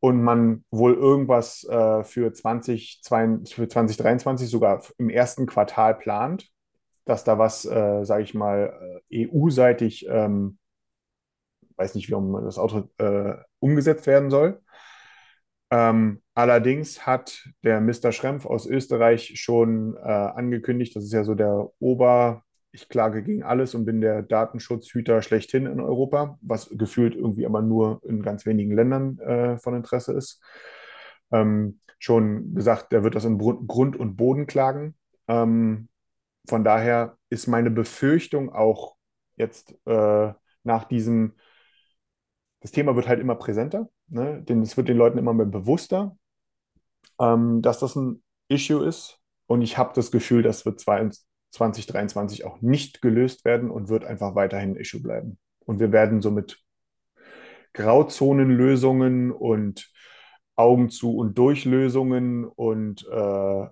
und 0.00 0.22
man 0.22 0.64
wohl 0.70 0.94
irgendwas 0.94 1.64
äh, 1.64 2.04
für, 2.04 2.32
20, 2.32 3.02
für 3.04 3.68
2023 3.68 4.48
sogar 4.48 4.82
im 4.96 5.10
ersten 5.10 5.46
Quartal 5.46 5.94
plant, 5.94 6.51
dass 7.04 7.24
da 7.24 7.38
was, 7.38 7.64
äh, 7.64 8.04
sage 8.04 8.22
ich 8.22 8.34
mal, 8.34 9.00
EU-seitig 9.12 10.06
ähm, 10.08 10.58
weiß 11.76 11.94
nicht, 11.94 12.08
wie 12.08 12.42
das 12.44 12.58
Auto 12.58 12.88
äh, 12.98 13.34
umgesetzt 13.58 14.06
werden 14.06 14.30
soll. 14.30 14.60
Ähm, 15.70 16.22
allerdings 16.34 17.06
hat 17.06 17.48
der 17.64 17.80
Mr. 17.80 18.12
Schrempf 18.12 18.46
aus 18.46 18.66
Österreich 18.66 19.32
schon 19.36 19.96
äh, 19.96 20.00
angekündigt, 20.00 20.94
das 20.94 21.04
ist 21.04 21.12
ja 21.12 21.24
so 21.24 21.34
der 21.34 21.70
Ober, 21.78 22.44
ich 22.72 22.88
klage 22.88 23.22
gegen 23.22 23.42
alles 23.42 23.74
und 23.74 23.84
bin 23.84 24.00
der 24.00 24.22
Datenschutzhüter 24.22 25.22
schlechthin 25.22 25.66
in 25.66 25.80
Europa, 25.80 26.38
was 26.40 26.70
gefühlt 26.70 27.14
irgendwie 27.14 27.46
aber 27.46 27.62
nur 27.62 28.00
in 28.04 28.22
ganz 28.22 28.46
wenigen 28.46 28.72
Ländern 28.72 29.18
äh, 29.18 29.56
von 29.58 29.74
Interesse 29.74 30.12
ist. 30.12 30.42
Ähm, 31.32 31.80
schon 31.98 32.54
gesagt, 32.54 32.92
der 32.92 33.04
wird 33.04 33.14
das 33.14 33.24
in 33.24 33.38
Grund 33.38 33.96
und 33.96 34.16
Boden 34.16 34.46
klagen. 34.46 34.94
Ähm, 35.28 35.88
von 36.48 36.64
daher 36.64 37.16
ist 37.28 37.46
meine 37.46 37.70
Befürchtung 37.70 38.52
auch 38.52 38.96
jetzt 39.36 39.74
äh, 39.86 40.32
nach 40.64 40.84
diesem 40.84 41.34
das 42.62 42.70
Thema 42.70 42.94
wird 42.96 43.08
halt 43.08 43.20
immer 43.20 43.34
präsenter, 43.34 43.88
ne? 44.08 44.40
denn 44.40 44.62
es 44.62 44.76
wird 44.76 44.88
den 44.88 44.96
Leuten 44.96 45.18
immer 45.18 45.34
mehr 45.34 45.46
bewusster, 45.46 46.16
ähm, 47.20 47.60
dass 47.60 47.80
das 47.80 47.96
ein 47.96 48.22
Issue 48.48 48.86
ist. 48.86 49.18
Und 49.46 49.62
ich 49.62 49.76
habe 49.76 49.92
das 49.94 50.12
Gefühl, 50.12 50.42
das 50.42 50.64
wird 50.64 50.80
2023 50.80 52.44
auch 52.44 52.60
nicht 52.62 53.02
gelöst 53.02 53.44
werden 53.44 53.68
und 53.68 53.88
wird 53.88 54.04
einfach 54.04 54.36
weiterhin 54.36 54.70
ein 54.70 54.76
Issue 54.76 55.02
bleiben. 55.02 55.38
Und 55.66 55.80
wir 55.80 55.90
werden 55.90 56.22
somit 56.22 56.62
Grauzonenlösungen 57.74 59.32
und 59.32 59.90
Augen 60.54 60.88
zu 60.88 61.16
und 61.16 61.36
durch 61.36 61.64
Lösungen 61.64 62.44
und 62.44 63.04
äh, 63.10 63.66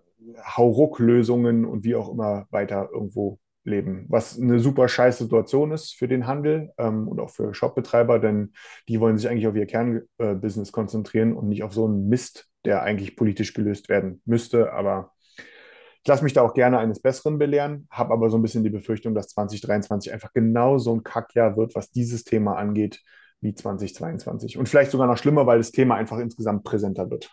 Hauruck-Lösungen 0.45 1.64
und 1.64 1.85
wie 1.85 1.95
auch 1.95 2.11
immer 2.11 2.47
weiter 2.51 2.89
irgendwo 2.93 3.39
leben, 3.64 4.07
was 4.09 4.39
eine 4.39 4.59
super 4.59 4.89
scheiß 4.89 5.18
Situation 5.18 5.73
ist 5.73 5.95
für 5.95 6.09
den 6.09 6.27
Handel 6.27 6.73
ähm, 6.79 7.09
und 7.09 7.21
auch 7.21 7.31
für 7.31 7.55
Shopbetreiber, 7.55 8.18
denn 8.18 8.53
die 8.89 9.01
wollen 9.01 9.18
sich 9.18 9.29
eigentlich 9.29 9.47
auf 9.47 9.55
ihr 9.55 9.66
Kernbusiness 9.66 10.68
äh, 10.68 10.73
konzentrieren 10.73 11.35
und 11.35 11.49
nicht 11.49 11.62
auf 11.62 11.75
so 11.75 11.87
einen 11.87 12.09
Mist, 12.09 12.49
der 12.64 12.83
eigentlich 12.83 13.16
politisch 13.16 13.53
gelöst 13.53 13.89
werden 13.89 14.23
müsste. 14.25 14.73
Aber 14.73 15.12
ich 16.03 16.09
lasse 16.09 16.25
mich 16.25 16.33
da 16.33 16.43
auch 16.43 16.55
gerne 16.55 16.79
eines 16.79 17.01
Besseren 17.01 17.39
belehren, 17.39 17.87
habe 17.91 18.14
aber 18.14 18.31
so 18.31 18.39
ein 18.39 18.43
bisschen 18.43 18.64
die 18.64 18.71
Befürchtung, 18.71 19.14
dass 19.14 19.29
2023 19.29 20.12
einfach 20.12 20.33
genau 20.33 20.79
so 20.79 20.95
ein 20.95 21.03
Kackjahr 21.03 21.57
wird, 21.57 21.75
was 21.75 21.91
dieses 21.91 22.25
Thema 22.25 22.57
angeht, 22.57 23.03
wie 23.43 23.55
2022. 23.55 24.57
Und 24.57 24.68
vielleicht 24.68 24.91
sogar 24.91 25.07
noch 25.07 25.18
schlimmer, 25.18 25.47
weil 25.47 25.59
das 25.59 25.73
Thema 25.73 25.97
einfach 25.97 26.18
insgesamt 26.18 26.64
präsenter 26.64 27.11
wird. 27.11 27.31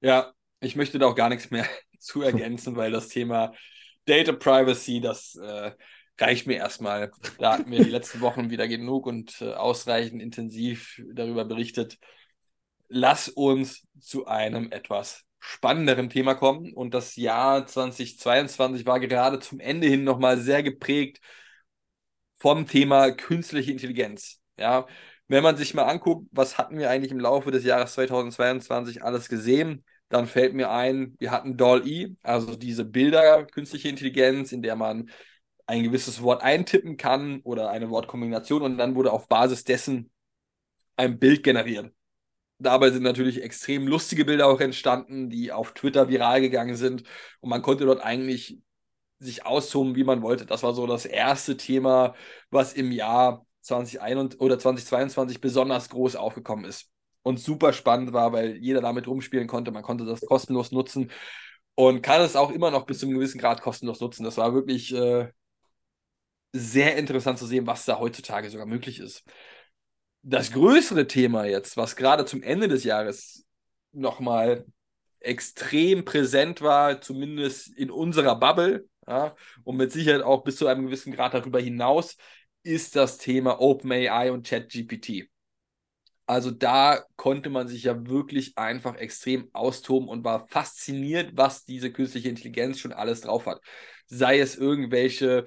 Ja, 0.00 0.32
ich 0.60 0.76
möchte 0.76 0.98
da 0.98 1.06
auch 1.06 1.14
gar 1.14 1.28
nichts 1.28 1.50
mehr 1.50 1.66
zu 1.98 2.22
ergänzen, 2.22 2.76
weil 2.76 2.90
das 2.90 3.08
Thema 3.08 3.52
Data 4.04 4.32
Privacy, 4.32 5.00
das 5.00 5.36
äh, 5.36 5.72
reicht 6.18 6.46
mir 6.46 6.56
erstmal. 6.56 7.10
Da 7.38 7.54
hatten 7.54 7.70
wir 7.70 7.82
die 7.82 7.90
letzten 7.90 8.20
Wochen 8.20 8.50
wieder 8.50 8.68
genug 8.68 9.06
und 9.06 9.40
äh, 9.40 9.52
ausreichend 9.52 10.22
intensiv 10.22 11.02
darüber 11.12 11.44
berichtet. 11.44 11.98
Lass 12.88 13.28
uns 13.28 13.86
zu 14.00 14.26
einem 14.26 14.70
etwas 14.70 15.24
spannenderen 15.40 16.10
Thema 16.10 16.34
kommen. 16.34 16.72
Und 16.72 16.94
das 16.94 17.16
Jahr 17.16 17.66
2022 17.66 18.86
war 18.86 19.00
gerade 19.00 19.38
zum 19.40 19.60
Ende 19.60 19.86
hin 19.88 20.04
nochmal 20.04 20.38
sehr 20.38 20.62
geprägt 20.62 21.20
vom 22.34 22.66
Thema 22.66 23.10
künstliche 23.12 23.72
Intelligenz. 23.72 24.40
Ja, 24.58 24.86
wenn 25.28 25.42
man 25.42 25.56
sich 25.56 25.74
mal 25.74 25.84
anguckt, 25.84 26.28
was 26.32 26.58
hatten 26.58 26.78
wir 26.78 26.90
eigentlich 26.90 27.12
im 27.12 27.20
Laufe 27.20 27.50
des 27.50 27.64
Jahres 27.64 27.94
2022 27.94 29.02
alles 29.02 29.28
gesehen, 29.28 29.84
dann 30.08 30.26
fällt 30.26 30.54
mir 30.54 30.70
ein, 30.70 31.16
wir 31.18 31.30
hatten 31.30 31.56
DALL-E, 31.56 32.16
also 32.22 32.56
diese 32.56 32.84
Bilder, 32.84 33.44
künstliche 33.46 33.88
Intelligenz, 33.88 34.52
in 34.52 34.62
der 34.62 34.76
man 34.76 35.10
ein 35.66 35.82
gewisses 35.82 36.22
Wort 36.22 36.42
eintippen 36.42 36.96
kann 36.96 37.40
oder 37.42 37.70
eine 37.70 37.90
Wortkombination 37.90 38.62
und 38.62 38.78
dann 38.78 38.94
wurde 38.94 39.12
auf 39.12 39.28
Basis 39.28 39.64
dessen 39.64 40.10
ein 40.96 41.18
Bild 41.18 41.42
generiert. 41.42 41.92
Dabei 42.58 42.90
sind 42.90 43.02
natürlich 43.02 43.42
extrem 43.42 43.86
lustige 43.86 44.24
Bilder 44.24 44.46
auch 44.46 44.60
entstanden, 44.60 45.28
die 45.28 45.52
auf 45.52 45.74
Twitter 45.74 46.08
viral 46.08 46.40
gegangen 46.40 46.76
sind 46.76 47.02
und 47.40 47.50
man 47.50 47.62
konnte 47.62 47.84
dort 47.84 48.00
eigentlich 48.02 48.60
sich 49.18 49.44
austoben, 49.44 49.96
wie 49.96 50.04
man 50.04 50.22
wollte. 50.22 50.46
Das 50.46 50.62
war 50.62 50.74
so 50.74 50.86
das 50.86 51.04
erste 51.04 51.56
Thema, 51.56 52.14
was 52.50 52.72
im 52.74 52.92
Jahr 52.92 53.46
2021 53.62 54.40
oder 54.40 54.58
2022 54.58 55.40
besonders 55.40 55.88
groß 55.88 56.16
aufgekommen 56.16 56.64
ist 56.64 56.90
und 57.26 57.40
super 57.40 57.72
spannend 57.72 58.12
war, 58.12 58.32
weil 58.32 58.56
jeder 58.58 58.80
damit 58.80 59.08
rumspielen 59.08 59.48
konnte. 59.48 59.72
Man 59.72 59.82
konnte 59.82 60.04
das 60.04 60.20
kostenlos 60.20 60.70
nutzen 60.70 61.10
und 61.74 62.00
kann 62.00 62.20
es 62.20 62.36
auch 62.36 62.52
immer 62.52 62.70
noch 62.70 62.86
bis 62.86 63.00
zu 63.00 63.06
einem 63.06 63.16
gewissen 63.16 63.40
Grad 63.40 63.62
kostenlos 63.62 63.98
nutzen. 64.00 64.22
Das 64.22 64.36
war 64.36 64.54
wirklich 64.54 64.94
äh, 64.94 65.28
sehr 66.52 66.96
interessant 66.96 67.40
zu 67.40 67.46
sehen, 67.46 67.66
was 67.66 67.84
da 67.84 67.98
heutzutage 67.98 68.48
sogar 68.48 68.66
möglich 68.66 69.00
ist. 69.00 69.24
Das 70.22 70.52
größere 70.52 71.08
Thema 71.08 71.46
jetzt, 71.46 71.76
was 71.76 71.96
gerade 71.96 72.26
zum 72.26 72.44
Ende 72.44 72.68
des 72.68 72.84
Jahres 72.84 73.44
nochmal 73.90 74.64
extrem 75.18 76.04
präsent 76.04 76.62
war, 76.62 77.00
zumindest 77.00 77.76
in 77.76 77.90
unserer 77.90 78.38
Bubble, 78.38 78.88
ja, 79.08 79.34
und 79.64 79.76
mit 79.76 79.90
Sicherheit 79.90 80.22
auch 80.22 80.44
bis 80.44 80.56
zu 80.58 80.68
einem 80.68 80.86
gewissen 80.86 81.12
Grad 81.12 81.34
darüber 81.34 81.58
hinaus, 81.58 82.16
ist 82.62 82.94
das 82.94 83.18
Thema 83.18 83.60
OpenAI 83.60 84.30
und 84.30 84.46
ChatGPT. 84.46 85.28
Also 86.26 86.50
da 86.50 87.04
konnte 87.14 87.50
man 87.50 87.68
sich 87.68 87.84
ja 87.84 88.06
wirklich 88.06 88.58
einfach 88.58 88.96
extrem 88.96 89.48
austoben 89.52 90.08
und 90.08 90.24
war 90.24 90.46
fasziniert, 90.48 91.32
was 91.34 91.64
diese 91.64 91.92
künstliche 91.92 92.28
Intelligenz 92.28 92.80
schon 92.80 92.92
alles 92.92 93.20
drauf 93.20 93.46
hat. 93.46 93.60
Sei 94.06 94.40
es 94.40 94.56
irgendwelche 94.56 95.46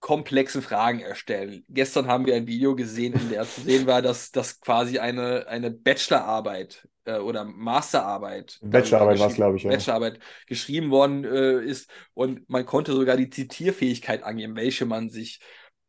komplexen 0.00 0.60
Fragen 0.60 1.00
erstellen. 1.00 1.64
Gestern 1.68 2.08
haben 2.08 2.26
wir 2.26 2.34
ein 2.34 2.46
Video 2.46 2.74
gesehen, 2.74 3.14
in 3.14 3.30
der 3.30 3.44
zu 3.44 3.62
sehen 3.62 3.86
war, 3.86 4.02
dass 4.02 4.30
das 4.30 4.60
quasi 4.60 4.98
eine, 4.98 5.46
eine 5.48 5.70
Bachelorarbeit 5.70 6.86
äh, 7.04 7.18
oder 7.18 7.44
Masterarbeit. 7.44 8.58
Bachelorarbeit 8.62 9.18
war 9.18 9.28
es, 9.28 9.34
glaube 9.34 9.56
ich, 9.56 9.62
ja. 9.62 9.70
Bachelorarbeit 9.70 10.18
geschrieben 10.46 10.90
worden 10.90 11.24
äh, 11.24 11.64
ist 11.64 11.90
und 12.12 12.48
man 12.50 12.66
konnte 12.66 12.92
sogar 12.92 13.16
die 13.16 13.30
Zitierfähigkeit 13.30 14.24
angeben, 14.24 14.56
welche 14.56 14.84
man 14.84 15.08
sich 15.08 15.40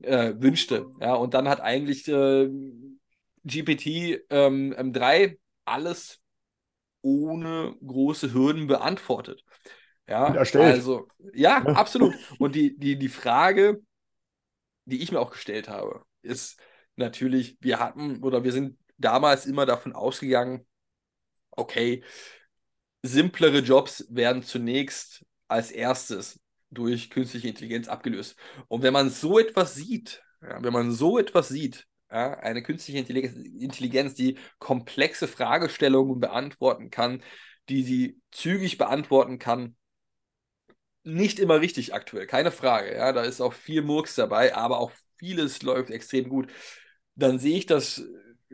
äh, 0.01 0.34
wünschte. 0.38 0.86
Ja, 1.01 1.16
und 1.16 1.34
dann 1.34 1.49
hat 1.49 1.60
eigentlich 1.60 2.10
äh, 3.46 3.50
GPT 3.50 4.26
ähm, 4.30 4.74
M3 4.74 5.38
alles 5.66 6.20
ohne 7.02 7.76
große 7.86 8.34
Hürden 8.34 8.68
beantwortet. 8.68 9.43
Ja, 10.08 10.26
also, 10.28 11.08
ja, 11.34 11.64
ja, 11.64 11.66
absolut. 11.74 12.14
Und 12.39 12.56
die, 12.56 12.78
die, 12.78 12.98
die 12.98 13.10
Frage, 13.10 13.82
die 14.86 15.02
ich 15.02 15.12
mir 15.12 15.20
auch 15.20 15.32
gestellt 15.32 15.68
habe, 15.68 16.04
ist 16.22 16.60
natürlich, 16.96 17.58
wir 17.62 17.80
hatten 17.80 18.24
oder 18.24 18.43
wir 18.43 18.52
sind 18.52 18.78
damals 18.98 19.46
immer 19.46 19.66
davon 19.66 19.93
ausgegangen, 19.93 20.66
okay, 21.52 22.04
simplere 23.02 23.60
Jobs 23.60 24.06
werden 24.10 24.43
zunächst 24.43 25.26
als 25.48 25.72
erstes 25.72 26.39
durch 26.70 27.10
künstliche 27.10 27.48
Intelligenz 27.48 27.88
abgelöst. 27.88 28.36
Und 28.68 28.82
wenn 28.82 28.93
man 28.93 29.10
so 29.10 29.39
etwas 29.39 29.76
sieht, 29.76 30.24
ja, 30.41 30.62
wenn 30.64 30.74
man 30.74 30.91
so 30.91 31.18
etwas 31.18 31.50
sieht, 31.50 31.88
ja, 32.16 32.34
eine 32.36 32.63
künstliche 32.63 32.99
Intelligenz, 32.99 34.13
die 34.16 34.38
komplexe 34.57 35.28
Fragestellungen 35.28 36.22
beantworten 36.22 36.89
kann, 36.89 37.22
die 37.68 37.84
sie 37.84 38.22
zügig 38.32 38.78
beantworten 38.78 39.38
kann, 39.38 39.76
nicht 41.03 41.39
immer 41.39 41.59
richtig 41.59 41.93
aktuell, 41.93 42.26
keine 42.26 42.51
Frage. 42.51 42.95
Ja, 42.95 43.11
da 43.11 43.24
ist 43.24 43.41
auch 43.41 43.51
viel 43.51 43.82
Murks 43.82 44.16
dabei, 44.16 44.55
aber 44.55 44.80
auch 44.80 44.93
vieles 45.18 45.61
läuft 45.61 45.89
extrem 45.89 46.30
gut. 46.30 46.49
Dann 47.16 47.38
sehe 47.38 47.57
ich 47.57 47.66
das 47.66 48.05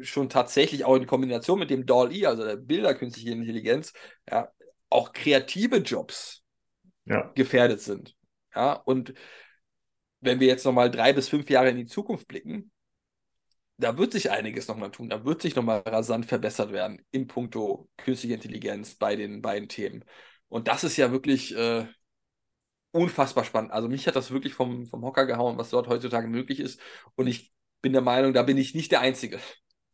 schon 0.01 0.27
tatsächlich 0.27 0.83
auch 0.83 0.95
in 0.95 1.05
Kombination 1.05 1.59
mit 1.59 1.69
dem 1.69 1.85
DALL-E, 1.85 2.25
also 2.25 2.43
der 2.43 2.55
Bilderkünstliche 2.55 3.29
Intelligenz, 3.29 3.93
ja, 4.27 4.51
auch 4.89 5.13
kreative 5.13 5.77
Jobs 5.77 6.41
ja. 7.05 7.31
gefährdet 7.35 7.81
sind. 7.81 8.15
Ja, 8.55 8.73
und 8.73 9.13
wenn 10.19 10.39
wir 10.39 10.47
jetzt 10.47 10.65
nochmal 10.65 10.89
drei 10.89 11.13
bis 11.13 11.29
fünf 11.29 11.47
Jahre 11.51 11.69
in 11.69 11.77
die 11.77 11.85
Zukunft 11.85 12.27
blicken, 12.27 12.71
da 13.81 13.97
wird 13.97 14.11
sich 14.11 14.31
einiges 14.31 14.67
nochmal 14.67 14.91
tun, 14.91 15.09
da 15.09 15.25
wird 15.25 15.41
sich 15.41 15.55
nochmal 15.55 15.79
rasant 15.85 16.25
verbessert 16.25 16.71
werden 16.71 17.01
im 17.11 17.27
Punkto 17.27 17.89
künstliche 17.97 18.35
Intelligenz 18.35 18.95
bei 18.95 19.15
den 19.15 19.41
beiden 19.41 19.69
Themen. 19.69 20.05
Und 20.47 20.67
das 20.67 20.83
ist 20.83 20.97
ja 20.97 21.11
wirklich 21.11 21.55
äh, 21.55 21.85
unfassbar 22.91 23.43
spannend. 23.43 23.71
Also 23.71 23.87
mich 23.87 24.07
hat 24.07 24.15
das 24.15 24.31
wirklich 24.31 24.53
vom, 24.53 24.85
vom 24.85 25.03
Hocker 25.03 25.25
gehauen, 25.25 25.57
was 25.57 25.69
dort 25.69 25.87
heutzutage 25.87 26.27
möglich 26.27 26.59
ist. 26.59 26.79
Und 27.15 27.27
ich 27.27 27.53
bin 27.81 27.93
der 27.93 28.01
Meinung, 28.01 28.33
da 28.33 28.43
bin 28.43 28.57
ich 28.57 28.75
nicht 28.75 28.91
der 28.91 29.01
Einzige. 29.01 29.39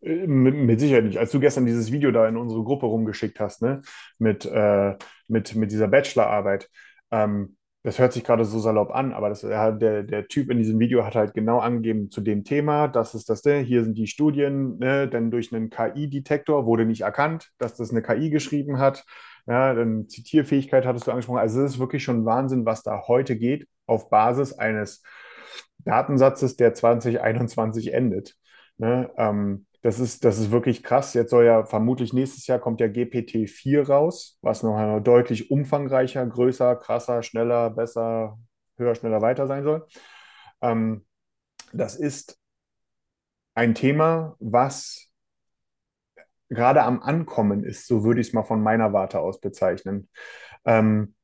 Äh, 0.01 0.27
mit, 0.27 0.55
mit, 0.55 0.79
Sicherheit 0.79 1.05
nicht. 1.05 1.17
Als 1.17 1.31
du 1.31 1.39
gestern 1.39 1.65
dieses 1.65 1.91
Video 1.91 2.11
da 2.11 2.27
in 2.27 2.37
unsere 2.37 2.63
Gruppe 2.63 2.85
rumgeschickt 2.85 3.39
hast, 3.39 3.61
ne, 3.61 3.81
mit, 4.17 4.45
äh, 4.45 4.95
mit, 5.27 5.55
mit 5.55 5.71
dieser 5.71 5.87
Bachelorarbeit, 5.87 6.69
ähm, 7.11 7.56
das 7.87 7.99
hört 7.99 8.11
sich 8.11 8.25
gerade 8.25 8.43
so 8.43 8.59
salopp 8.59 8.91
an, 8.91 9.13
aber 9.13 9.29
das, 9.29 9.39
der, 9.39 9.71
der 9.71 10.27
Typ 10.27 10.51
in 10.51 10.57
diesem 10.57 10.77
Video 10.77 11.05
hat 11.05 11.15
halt 11.15 11.33
genau 11.33 11.59
angegeben 11.59 12.09
zu 12.09 12.19
dem 12.19 12.43
Thema, 12.43 12.89
das 12.89 13.15
ist 13.15 13.29
das, 13.29 13.45
ne, 13.45 13.59
hier 13.59 13.85
sind 13.85 13.97
die 13.97 14.07
Studien, 14.07 14.77
ne, 14.77 15.07
denn 15.07 15.31
durch 15.31 15.53
einen 15.55 15.69
KI-Detektor 15.69 16.65
wurde 16.65 16.85
nicht 16.85 16.99
erkannt, 16.99 17.49
dass 17.59 17.77
das 17.77 17.91
eine 17.91 18.01
KI 18.01 18.29
geschrieben 18.29 18.77
hat. 18.77 19.05
Ja, 19.45 19.73
dann 19.73 20.09
Zitierfähigkeit 20.09 20.85
hattest 20.85 21.07
du 21.07 21.11
angesprochen. 21.11 21.39
Also 21.39 21.61
es 21.61 21.75
ist 21.75 21.79
wirklich 21.79 22.03
schon 22.03 22.25
Wahnsinn, 22.25 22.65
was 22.65 22.83
da 22.83 23.03
heute 23.07 23.37
geht 23.37 23.69
auf 23.85 24.09
Basis 24.09 24.51
eines 24.51 25.01
Datensatzes, 25.77 26.57
der 26.57 26.73
2021 26.73 27.93
endet. 27.93 28.35
Ne, 28.77 29.09
ähm, 29.15 29.65
das 29.87 30.01
ist, 30.01 30.25
das 30.25 30.37
ist 30.37 30.51
wirklich 30.51 30.83
krass. 30.83 31.13
Jetzt 31.13 31.29
soll 31.29 31.45
ja 31.45 31.63
vermutlich 31.63 32.11
nächstes 32.11 32.45
Jahr 32.45 32.59
kommt 32.59 32.81
ja 32.81 32.87
GPT-4 32.87 33.87
raus, 33.87 34.37
was 34.41 34.61
noch 34.61 34.99
deutlich 34.99 35.49
umfangreicher, 35.49 36.25
größer, 36.25 36.75
krasser, 36.75 37.23
schneller, 37.23 37.69
besser, 37.69 38.37
höher, 38.75 38.95
schneller, 38.95 39.21
weiter 39.21 39.47
sein 39.47 39.63
soll. 39.63 39.87
Ähm, 40.61 41.05
das 41.71 41.95
ist 41.95 42.37
ein 43.55 43.75
Thema, 43.75 44.35
was 44.39 45.09
gerade 46.49 46.83
am 46.83 47.01
Ankommen 47.01 47.63
ist, 47.63 47.87
so 47.87 48.03
würde 48.03 48.19
ich 48.19 48.27
es 48.27 48.33
mal 48.33 48.43
von 48.43 48.61
meiner 48.61 48.91
Warte 48.91 49.19
aus 49.19 49.39
bezeichnen. 49.39 50.09
Ähm, 50.65 51.15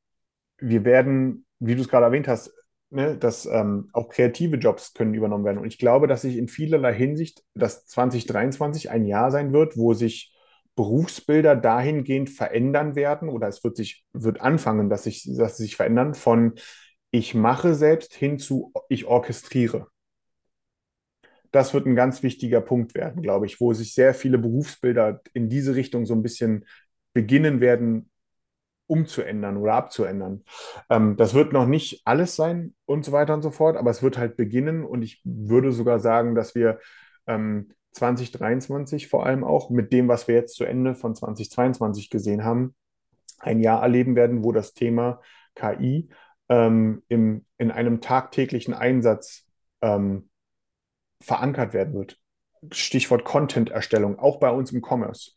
wir 0.56 0.86
werden, 0.86 1.44
wie 1.58 1.74
du 1.74 1.82
es 1.82 1.88
gerade 1.88 2.06
erwähnt 2.06 2.28
hast, 2.28 2.50
ne, 2.94 3.16
dass 3.16 3.46
ähm, 3.46 3.88
auch 3.92 4.08
kreative 4.08 4.56
Jobs 4.56 4.94
können 4.94 5.14
übernommen 5.14 5.44
werden. 5.44 5.58
Und 5.58 5.66
ich 5.66 5.78
glaube, 5.78 6.06
dass 6.06 6.22
sich 6.22 6.36
in 6.36 6.48
vielerlei 6.48 6.94
Hinsicht, 6.94 7.42
dass 7.54 7.86
2023 7.86 8.90
ein 8.90 9.04
Jahr 9.04 9.30
sein 9.30 9.52
wird, 9.52 9.76
wo 9.76 9.94
sich 9.94 10.32
Berufsbilder 10.76 11.54
dahingehend 11.56 12.30
verändern 12.30 12.96
werden 12.96 13.28
oder 13.28 13.48
es 13.48 13.62
wird 13.62 13.76
sich 13.76 14.04
wird 14.12 14.40
anfangen, 14.40 14.88
dass 14.88 15.04
sich, 15.04 15.24
dass 15.36 15.56
sie 15.56 15.64
sich 15.64 15.76
verändern 15.76 16.14
von 16.14 16.54
ich 17.10 17.34
mache 17.34 17.74
selbst 17.74 18.14
hin 18.14 18.38
zu 18.38 18.72
ich 18.88 19.06
orchestriere. 19.06 19.86
Das 21.52 21.72
wird 21.72 21.86
ein 21.86 21.94
ganz 21.94 22.24
wichtiger 22.24 22.60
Punkt 22.60 22.96
werden, 22.96 23.22
glaube 23.22 23.46
ich, 23.46 23.60
wo 23.60 23.72
sich 23.72 23.94
sehr 23.94 24.14
viele 24.14 24.38
Berufsbilder 24.38 25.20
in 25.32 25.48
diese 25.48 25.76
Richtung 25.76 26.06
so 26.06 26.14
ein 26.14 26.22
bisschen 26.22 26.64
beginnen 27.12 27.60
werden 27.60 28.10
umzuändern 28.86 29.56
oder 29.56 29.74
abzuändern. 29.74 30.44
Ähm, 30.90 31.16
das 31.16 31.34
wird 31.34 31.52
noch 31.52 31.66
nicht 31.66 32.02
alles 32.04 32.36
sein 32.36 32.74
und 32.84 33.04
so 33.04 33.12
weiter 33.12 33.34
und 33.34 33.42
so 33.42 33.50
fort, 33.50 33.76
aber 33.76 33.90
es 33.90 34.02
wird 34.02 34.18
halt 34.18 34.36
beginnen 34.36 34.84
und 34.84 35.02
ich 35.02 35.20
würde 35.24 35.72
sogar 35.72 36.00
sagen, 36.00 36.34
dass 36.34 36.54
wir 36.54 36.78
ähm, 37.26 37.72
2023 37.92 39.08
vor 39.08 39.24
allem 39.24 39.44
auch 39.44 39.70
mit 39.70 39.92
dem, 39.92 40.08
was 40.08 40.28
wir 40.28 40.34
jetzt 40.34 40.56
zu 40.56 40.64
Ende 40.64 40.94
von 40.94 41.14
2022 41.14 42.10
gesehen 42.10 42.44
haben, 42.44 42.74
ein 43.38 43.60
Jahr 43.60 43.82
erleben 43.82 44.16
werden, 44.16 44.42
wo 44.42 44.52
das 44.52 44.74
Thema 44.74 45.20
KI 45.54 46.08
ähm, 46.48 47.02
im, 47.08 47.44
in 47.58 47.70
einem 47.70 48.00
tagtäglichen 48.00 48.74
Einsatz 48.74 49.46
ähm, 49.80 50.28
verankert 51.20 51.72
werden 51.72 51.94
wird. 51.94 52.18
Stichwort 52.72 53.24
Content-Erstellung, 53.24 54.18
auch 54.18 54.38
bei 54.38 54.50
uns 54.50 54.72
im 54.72 54.82
Commerce. 54.82 55.32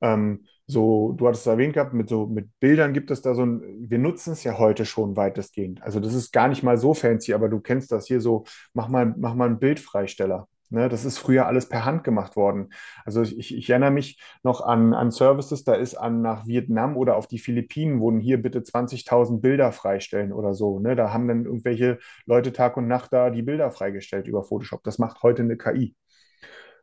Ähm, 0.00 0.46
so, 0.70 1.12
du 1.12 1.26
hattest 1.26 1.46
es 1.46 1.50
erwähnt 1.50 1.72
gehabt, 1.72 1.94
mit 1.94 2.10
so 2.10 2.26
mit 2.26 2.50
Bildern 2.60 2.92
gibt 2.92 3.10
es 3.10 3.22
da 3.22 3.34
so 3.34 3.44
ein, 3.44 3.62
wir 3.88 3.98
nutzen 3.98 4.34
es 4.34 4.44
ja 4.44 4.58
heute 4.58 4.84
schon 4.84 5.16
weitestgehend. 5.16 5.82
Also 5.82 5.98
das 5.98 6.12
ist 6.12 6.30
gar 6.30 6.48
nicht 6.48 6.62
mal 6.62 6.76
so 6.76 6.92
fancy, 6.92 7.32
aber 7.32 7.48
du 7.48 7.60
kennst 7.60 7.90
das 7.90 8.06
hier 8.06 8.20
so, 8.20 8.44
mach 8.74 8.88
mal, 8.88 9.14
mach 9.16 9.34
mal 9.34 9.46
einen 9.46 9.58
Bildfreisteller. 9.58 10.46
Ne, 10.70 10.90
das 10.90 11.06
ist 11.06 11.16
früher 11.16 11.46
alles 11.46 11.70
per 11.70 11.86
Hand 11.86 12.04
gemacht 12.04 12.36
worden. 12.36 12.68
Also 13.06 13.22
ich, 13.22 13.56
ich 13.56 13.70
erinnere 13.70 13.90
mich 13.90 14.20
noch 14.42 14.60
an, 14.60 14.92
an 14.92 15.10
Services, 15.10 15.64
da 15.64 15.72
ist 15.74 15.94
an 15.94 16.20
nach 16.20 16.46
Vietnam 16.46 16.98
oder 16.98 17.16
auf 17.16 17.26
die 17.26 17.38
Philippinen 17.38 18.00
wurden 18.00 18.20
hier 18.20 18.42
bitte 18.42 18.60
20.000 18.60 19.40
Bilder 19.40 19.72
freistellen 19.72 20.30
oder 20.34 20.52
so. 20.52 20.78
Ne? 20.78 20.94
Da 20.94 21.10
haben 21.10 21.26
dann 21.26 21.46
irgendwelche 21.46 21.98
Leute 22.26 22.52
Tag 22.52 22.76
und 22.76 22.86
Nacht 22.86 23.14
da 23.14 23.30
die 23.30 23.40
Bilder 23.42 23.70
freigestellt 23.70 24.28
über 24.28 24.44
Photoshop. 24.44 24.84
Das 24.84 24.98
macht 24.98 25.22
heute 25.22 25.42
eine 25.42 25.56
KI. 25.56 25.96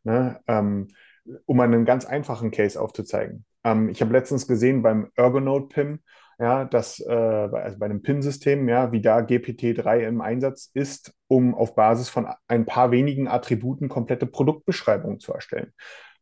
Ne? 0.03 0.39
Ähm, 0.47 0.88
um 1.45 1.59
einen 1.59 1.86
ganz 1.86 2.05
einfachen 2.05 2.49
Case 2.49 2.81
aufzuzeigen. 2.81 3.45
Ähm, 3.66 3.89
ich 3.89 3.99
habe 3.99 4.13
letztens 4.13 4.47
gesehen 4.47 4.82
beim 4.82 5.11
Ergonote 5.16 5.68
PIM, 5.68 5.99
ja, 6.39 6.63
dass 6.63 6.99
äh, 6.99 7.11
also 7.11 7.80
bei 7.80 7.86
einem 7.86 8.01
PIM-System, 8.01 8.70
ja, 8.70 8.91
wie 8.91 9.01
da 9.01 9.20
GPT-3 9.20 10.07
im 10.07 10.22
Einsatz 10.22 10.70
ist, 10.74 11.13
um 11.28 11.55
auf 11.55 11.76
Basis 11.76 12.09
von 12.09 12.28
ein 12.47 12.66
paar 12.66 12.91
wenigen 12.91 13.28
Attributen 13.28 13.89
komplette 13.89 14.26
Produktbeschreibungen 14.26 15.20
zu 15.20 15.34
erstellen. 15.34 15.74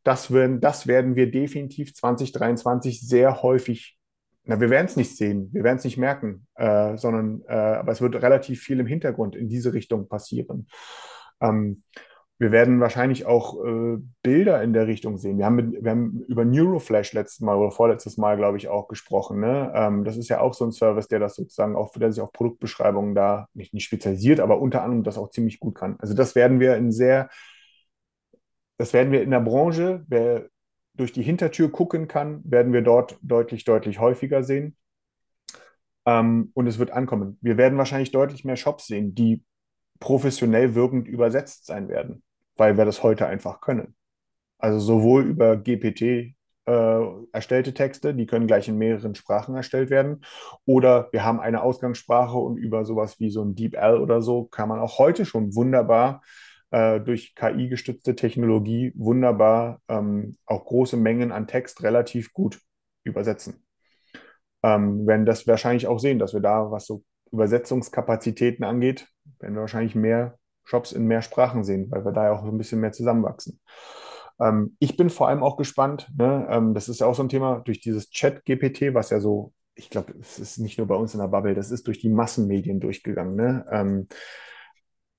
Das 0.04 0.32
werden, 0.32 0.60
das 0.62 0.88
werden 0.88 1.16
wir 1.16 1.30
definitiv 1.30 1.94
2023 1.94 3.08
sehr 3.08 3.44
häufig 3.44 3.98
na, 4.46 4.60
wir 4.60 4.70
werden 4.70 4.88
es 4.88 4.98
nicht 4.98 5.16
sehen, 5.16 5.50
wir 5.54 5.64
werden 5.64 5.78
es 5.78 5.86
nicht 5.86 5.98
merken, 5.98 6.48
äh, 6.56 6.98
sondern 6.98 7.44
äh, 7.48 7.54
aber 7.54 7.94
es 7.94 8.02
wird 8.02 8.22
relativ 8.22 8.62
viel 8.62 8.80
im 8.80 8.88
Hintergrund 8.88 9.38
in 9.38 9.48
diese 9.48 9.74
Richtung 9.74 10.10
passieren. 10.10 10.68
Ähm, 11.40 11.84
wir 12.44 12.52
werden 12.52 12.82
wahrscheinlich 12.82 13.26
auch 13.26 13.64
äh, 13.64 14.00
Bilder 14.22 14.62
in 14.62 14.74
der 14.74 14.86
Richtung 14.86 15.18
sehen. 15.18 15.38
Wir 15.38 15.46
haben, 15.46 15.56
mit, 15.56 15.82
wir 15.82 15.92
haben 15.92 16.26
über 16.28 16.44
Neuroflash 16.44 17.14
letztes 17.14 17.40
Mal 17.40 17.56
oder 17.56 17.72
vorletztes 17.72 18.18
Mal, 18.18 18.36
glaube 18.36 18.58
ich, 18.58 18.68
auch 18.68 18.90
gesprochen. 18.90 19.40
Ne? 19.40 19.72
Ähm, 19.74 20.04
das 20.04 20.18
ist 20.18 20.28
ja 20.28 20.42
auch 20.42 20.54
so 20.54 20.66
ein 20.66 20.74
Service, 20.74 21.08
der 21.08 21.20
das 21.20 21.36
sozusagen 21.36 21.78
auch, 21.78 21.94
der 21.94 22.12
sich 22.12 22.22
auf 22.22 22.34
Produktbeschreibungen 22.34 23.16
da 23.16 23.48
nicht, 23.54 23.74
nicht 23.74 23.86
spezialisiert, 23.86 24.42
aber 24.42 24.60
unter 24.60 24.84
anderem 24.84 25.04
das 25.04 25.18
auch 25.18 25.30
ziemlich 25.30 25.62
gut 25.62 25.76
kann. 25.76 25.96
Also 26.00 26.14
das 26.14 26.36
werden 26.36 26.60
wir 26.60 26.76
in 26.76 26.92
sehr, 26.92 27.30
das 28.76 28.92
werden 28.92 29.14
wir 29.14 29.24
in 29.24 29.32
der 29.32 29.40
Branche, 29.40 30.04
wer 30.10 30.50
durch 30.96 31.14
die 31.14 31.24
Hintertür 31.24 31.72
gucken 31.72 32.10
kann, 32.10 32.42
werden 32.44 32.74
wir 32.74 32.82
dort 32.82 33.18
deutlich, 33.22 33.64
deutlich 33.64 34.00
häufiger 34.00 34.44
sehen. 34.44 34.76
Ähm, 36.06 36.52
und 36.54 36.68
es 36.68 36.78
wird 36.78 36.92
ankommen. 36.92 37.38
Wir 37.40 37.56
werden 37.56 37.78
wahrscheinlich 37.78 38.12
deutlich 38.12 38.44
mehr 38.44 38.58
Shops 38.58 38.88
sehen, 38.88 39.16
die 39.16 39.46
professionell 40.02 40.76
wirkend 40.76 41.08
übersetzt 41.08 41.68
sein 41.68 41.88
werden 41.88 42.22
weil 42.56 42.78
wir 42.78 42.86
das 42.86 43.04
heute 43.04 43.28
einfach 43.28 43.62
können. 43.62 43.96
Also 44.58 44.80
sowohl 44.80 45.24
über 45.24 45.58
GPT 45.58 46.36
äh, 46.66 47.02
erstellte 47.32 47.74
Texte, 47.74 48.14
die 48.14 48.26
können 48.26 48.48
gleich 48.48 48.68
in 48.68 48.78
mehreren 48.78 49.16
Sprachen 49.16 49.56
erstellt 49.56 49.90
werden, 49.90 50.22
oder 50.66 51.10
wir 51.12 51.24
haben 51.24 51.40
eine 51.40 51.62
Ausgangssprache 51.62 52.38
und 52.38 52.58
über 52.58 52.86
sowas 52.86 53.20
wie 53.20 53.30
so 53.30 53.44
ein 53.44 53.56
DeepL 53.56 53.98
oder 53.98 54.22
so 54.22 54.46
kann 54.46 54.70
man 54.70 54.80
auch 54.80 55.00
heute 55.00 55.26
schon 55.26 55.56
wunderbar 55.56 56.22
äh, 56.72 57.00
durch 57.00 57.36
KI-gestützte 57.36 58.16
Technologie 58.16 58.94
wunderbar 58.96 59.82
ähm, 59.90 60.38
auch 60.46 60.66
große 60.66 60.98
Mengen 60.98 61.32
an 61.32 61.48
Text 61.48 61.84
relativ 61.84 62.34
gut 62.34 62.62
übersetzen. 63.04 63.66
Ähm, 64.64 65.06
werden 65.06 65.26
das 65.26 65.46
wahrscheinlich 65.46 65.88
auch 65.88 66.00
sehen, 66.00 66.20
dass 66.20 66.34
wir 66.34 66.40
da, 66.40 66.72
was 66.72 66.86
so 66.86 67.04
Übersetzungskapazitäten 67.32 68.64
angeht, 68.64 69.08
werden 69.40 69.56
wir 69.56 69.62
wahrscheinlich 69.62 69.96
mehr 69.96 70.40
Shops 70.64 70.92
in 70.92 71.06
mehr 71.06 71.22
Sprachen 71.22 71.64
sehen, 71.64 71.88
weil 71.92 72.06
wir 72.06 72.12
da 72.12 72.26
ja 72.26 72.32
auch 72.34 72.44
ein 72.44 72.58
bisschen 72.58 72.80
mehr 72.80 72.92
zusammenwachsen. 72.92 73.60
Ähm, 74.40 74.76
ich 74.80 74.98
bin 74.98 75.10
vor 75.10 75.28
allem 75.28 75.44
auch 75.44 75.58
gespannt, 75.58 76.10
ne? 76.18 76.48
ähm, 76.50 76.74
das 76.74 76.90
ist 76.90 77.00
ja 77.00 77.08
auch 77.08 77.16
so 77.16 77.24
ein 77.24 77.30
Thema 77.30 77.60
durch 77.60 77.82
dieses 77.82 78.10
Chat-GPT, 78.10 78.94
was 78.94 79.10
ja 79.10 79.20
so, 79.20 79.54
ich 79.76 79.90
glaube, 79.90 80.14
es 80.20 80.40
ist 80.40 80.58
nicht 80.60 80.78
nur 80.78 80.88
bei 80.88 80.96
uns 80.96 81.14
in 81.14 81.20
der 81.20 81.28
Bubble, 81.28 81.54
das 81.56 81.72
ist 81.72 81.88
durch 81.88 82.00
die 82.00 82.10
Massenmedien 82.10 82.80
durchgegangen. 82.80 83.36
Ne? 83.36 83.66
Ähm, 83.72 84.08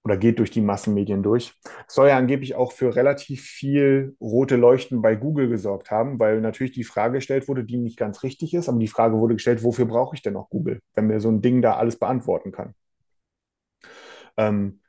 oder 0.05 0.18
geht 0.18 0.38
durch 0.38 0.51
die 0.51 0.61
Massenmedien 0.61 1.22
durch. 1.22 1.55
Soll 1.88 2.09
ja 2.09 2.18
angeblich 2.18 2.55
auch 2.55 2.72
für 2.72 2.95
relativ 2.95 3.42
viel 3.42 4.14
rote 4.20 4.57
Leuchten 4.57 5.01
bei 5.01 5.14
Google 5.16 5.49
gesorgt 5.49 5.90
haben, 5.90 6.18
weil 6.18 6.42
natürlich 6.42 6.72
die 6.74 6.84
Frage 6.84 7.14
gestellt 7.14 7.49
wurde, 7.49 7.64
die 7.64 7.78
nicht 7.78 7.97
ganz 7.97 8.22
richtig 8.22 8.53
ist, 8.53 8.68
aber 8.68 8.78
die 8.78 8.88
Frage 8.88 9.16
wurde 9.18 9.34
gestellt, 9.34 9.64
wofür 9.64 9.86
brauche 9.86 10.14
ich 10.14 10.22
denn 10.22 10.34
noch 10.34 10.51
Google, 10.51 10.80
wenn 10.95 11.07
mir 11.07 11.20
so 11.20 11.30
ein 11.30 11.40
Ding 11.40 11.62
da 11.62 11.76
alles 11.76 11.99
beantworten 11.99 12.53
kann. 12.53 12.74
Ähm, 14.36 14.80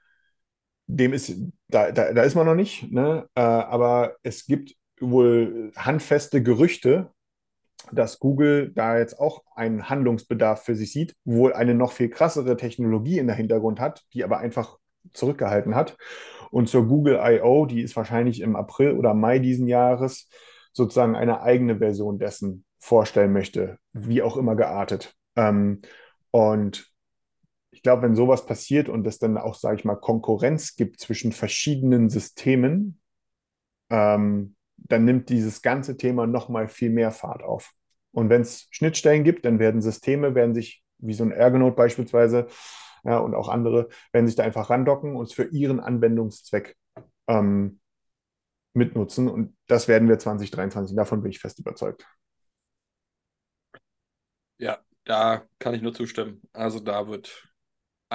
dem 0.87 1.13
ist, 1.13 1.33
da, 1.67 1.91
da, 1.91 2.13
da 2.13 2.23
ist 2.23 2.35
man 2.35 2.45
noch 2.45 2.55
nicht, 2.55 2.91
ne? 2.91 3.27
Äh, 3.35 3.41
aber 3.41 4.15
es 4.23 4.45
gibt 4.45 4.75
wohl 4.99 5.71
handfeste 5.75 6.43
Gerüchte, 6.43 7.11
dass 7.91 8.19
Google 8.19 8.71
da 8.73 8.97
jetzt 8.97 9.19
auch 9.19 9.43
einen 9.55 9.89
Handlungsbedarf 9.89 10.63
für 10.63 10.75
sich 10.75 10.91
sieht, 10.91 11.15
wohl 11.23 11.53
eine 11.53 11.75
noch 11.75 11.91
viel 11.91 12.09
krassere 12.09 12.57
Technologie 12.57 13.19
in 13.19 13.27
der 13.27 13.35
Hintergrund 13.35 13.79
hat, 13.79 14.03
die 14.13 14.23
aber 14.23 14.39
einfach 14.39 14.77
zurückgehalten 15.13 15.75
hat. 15.75 15.97
Und 16.51 16.69
zur 16.69 16.87
Google 16.87 17.19
I.O., 17.21 17.65
die 17.65 17.81
ist 17.81 17.95
wahrscheinlich 17.95 18.41
im 18.41 18.55
April 18.55 18.93
oder 18.93 19.13
Mai 19.13 19.39
diesen 19.39 19.67
Jahres 19.67 20.29
sozusagen 20.73 21.15
eine 21.15 21.41
eigene 21.41 21.77
Version 21.77 22.19
dessen 22.19 22.65
vorstellen 22.79 23.33
möchte, 23.33 23.77
wie 23.93 24.21
auch 24.21 24.37
immer 24.37 24.55
geartet. 24.55 25.15
Ähm, 25.35 25.81
und 26.31 26.87
glaube, 27.83 28.03
wenn 28.03 28.15
sowas 28.15 28.45
passiert 28.45 28.89
und 28.89 29.05
es 29.07 29.19
dann 29.19 29.37
auch, 29.37 29.55
sage 29.55 29.77
ich 29.77 29.85
mal, 29.85 29.95
Konkurrenz 29.95 30.75
gibt 30.75 30.99
zwischen 30.99 31.31
verschiedenen 31.31 32.09
Systemen, 32.09 33.01
ähm, 33.89 34.55
dann 34.77 35.05
nimmt 35.05 35.29
dieses 35.29 35.61
ganze 35.61 35.97
Thema 35.97 36.27
nochmal 36.27 36.67
viel 36.67 36.89
mehr 36.89 37.11
Fahrt 37.11 37.43
auf. 37.43 37.71
Und 38.11 38.29
wenn 38.29 38.41
es 38.41 38.67
Schnittstellen 38.71 39.23
gibt, 39.23 39.45
dann 39.45 39.59
werden 39.59 39.81
Systeme, 39.81 40.35
werden 40.35 40.53
sich, 40.55 40.83
wie 40.99 41.13
so 41.13 41.23
ein 41.23 41.31
Ergonote 41.31 41.75
beispielsweise, 41.75 42.47
ja, 43.03 43.17
und 43.19 43.35
auch 43.35 43.49
andere, 43.49 43.89
werden 44.11 44.27
sich 44.27 44.35
da 44.35 44.43
einfach 44.43 44.69
randocken 44.69 45.15
und 45.15 45.25
es 45.25 45.33
für 45.33 45.43
ihren 45.43 45.79
Anwendungszweck 45.79 46.75
ähm, 47.27 47.79
mitnutzen. 48.73 49.27
Und 49.27 49.55
das 49.67 49.87
werden 49.87 50.07
wir 50.07 50.19
2023. 50.19 50.95
Davon 50.95 51.21
bin 51.21 51.31
ich 51.31 51.39
fest 51.39 51.59
überzeugt. 51.59 52.05
Ja, 54.57 54.79
da 55.03 55.43
kann 55.59 55.73
ich 55.73 55.81
nur 55.81 55.93
zustimmen. 55.93 56.41
Also 56.53 56.79
da 56.79 57.07
wird 57.07 57.47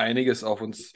einiges 0.00 0.42
auf 0.42 0.60
uns 0.60 0.92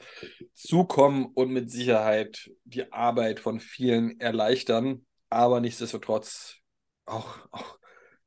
zukommen 0.53 1.27
und 1.33 1.51
mit 1.51 1.71
Sicherheit 1.71 2.51
die 2.63 2.91
Arbeit 2.91 3.39
von 3.39 3.59
vielen 3.59 4.19
erleichtern, 4.19 5.05
aber 5.29 5.61
nichtsdestotrotz 5.61 6.57
auch, 7.05 7.37
auch, 7.51 7.79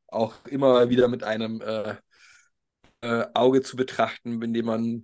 auch 0.06 0.46
immer 0.46 0.88
wieder 0.88 1.08
mit 1.08 1.24
einem 1.24 1.60
äh, 1.60 1.96
äh, 3.00 3.26
Auge 3.34 3.62
zu 3.62 3.76
betrachten, 3.76 4.40
indem 4.40 4.66
man 4.66 5.02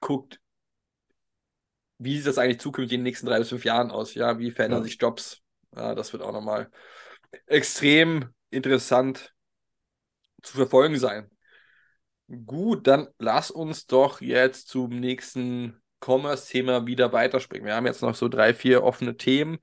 guckt, 0.00 0.40
wie 1.98 2.16
sieht 2.16 2.26
das 2.26 2.38
eigentlich 2.38 2.60
zukünftig 2.60 2.94
in 2.94 3.00
den 3.00 3.04
nächsten 3.04 3.26
drei 3.26 3.38
bis 3.38 3.48
fünf 3.48 3.64
Jahren 3.64 3.90
aus? 3.90 4.14
Ja, 4.14 4.38
wie 4.38 4.50
verändern 4.50 4.80
ja. 4.80 4.84
sich 4.84 5.00
Jobs? 5.00 5.42
Ja, 5.74 5.94
das 5.94 6.12
wird 6.12 6.22
auch 6.22 6.32
nochmal 6.32 6.70
extrem 7.46 8.32
interessant 8.50 9.34
zu 10.42 10.56
verfolgen 10.56 10.98
sein. 10.98 11.30
Gut, 12.44 12.86
dann 12.86 13.08
lass 13.18 13.50
uns 13.50 13.86
doch 13.86 14.20
jetzt 14.20 14.68
zum 14.68 14.90
nächsten 14.90 15.80
Commerce-Thema 16.00 16.86
wieder 16.86 17.12
weiterspringen. 17.12 17.66
Wir 17.66 17.74
haben 17.74 17.86
jetzt 17.86 18.02
noch 18.02 18.14
so 18.14 18.28
drei, 18.28 18.52
vier 18.52 18.82
offene 18.84 19.16
Themen 19.16 19.58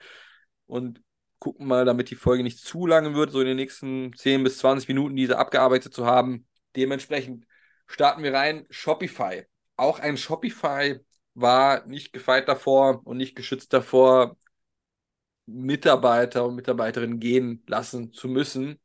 und 0.66 1.02
gucken 1.38 1.68
mal, 1.68 1.86
damit 1.86 2.10
die 2.10 2.16
Folge 2.16 2.42
nicht 2.42 2.58
zu 2.58 2.88
lange 2.88 3.14
wird, 3.14 3.32
so 3.32 3.40
in 3.40 3.48
den 3.48 3.58
nächsten 3.58 4.14
10 4.14 4.44
bis 4.44 4.58
20 4.58 4.88
Minuten 4.88 5.16
diese 5.16 5.38
abgearbeitet 5.38 5.94
zu 5.94 6.08
haben. 6.08 6.48
Dementsprechend 6.76 7.46
starten 7.86 8.24
wir 8.24 8.34
rein. 8.34 8.66
Shopify. 8.72 9.44
Auch 9.76 10.00
ein 10.00 10.18
Shopify 10.18 11.00
war 11.36 11.86
nicht 11.86 12.14
gefeit 12.14 12.48
davor 12.48 13.06
und 13.06 13.18
nicht 13.18 13.36
geschützt 13.36 13.74
davor, 13.74 14.38
Mitarbeiter 15.46 16.46
und 16.46 16.56
Mitarbeiterinnen 16.56 17.20
gehen 17.20 17.64
lassen 17.68 18.12
zu 18.12 18.28
müssen. 18.28 18.80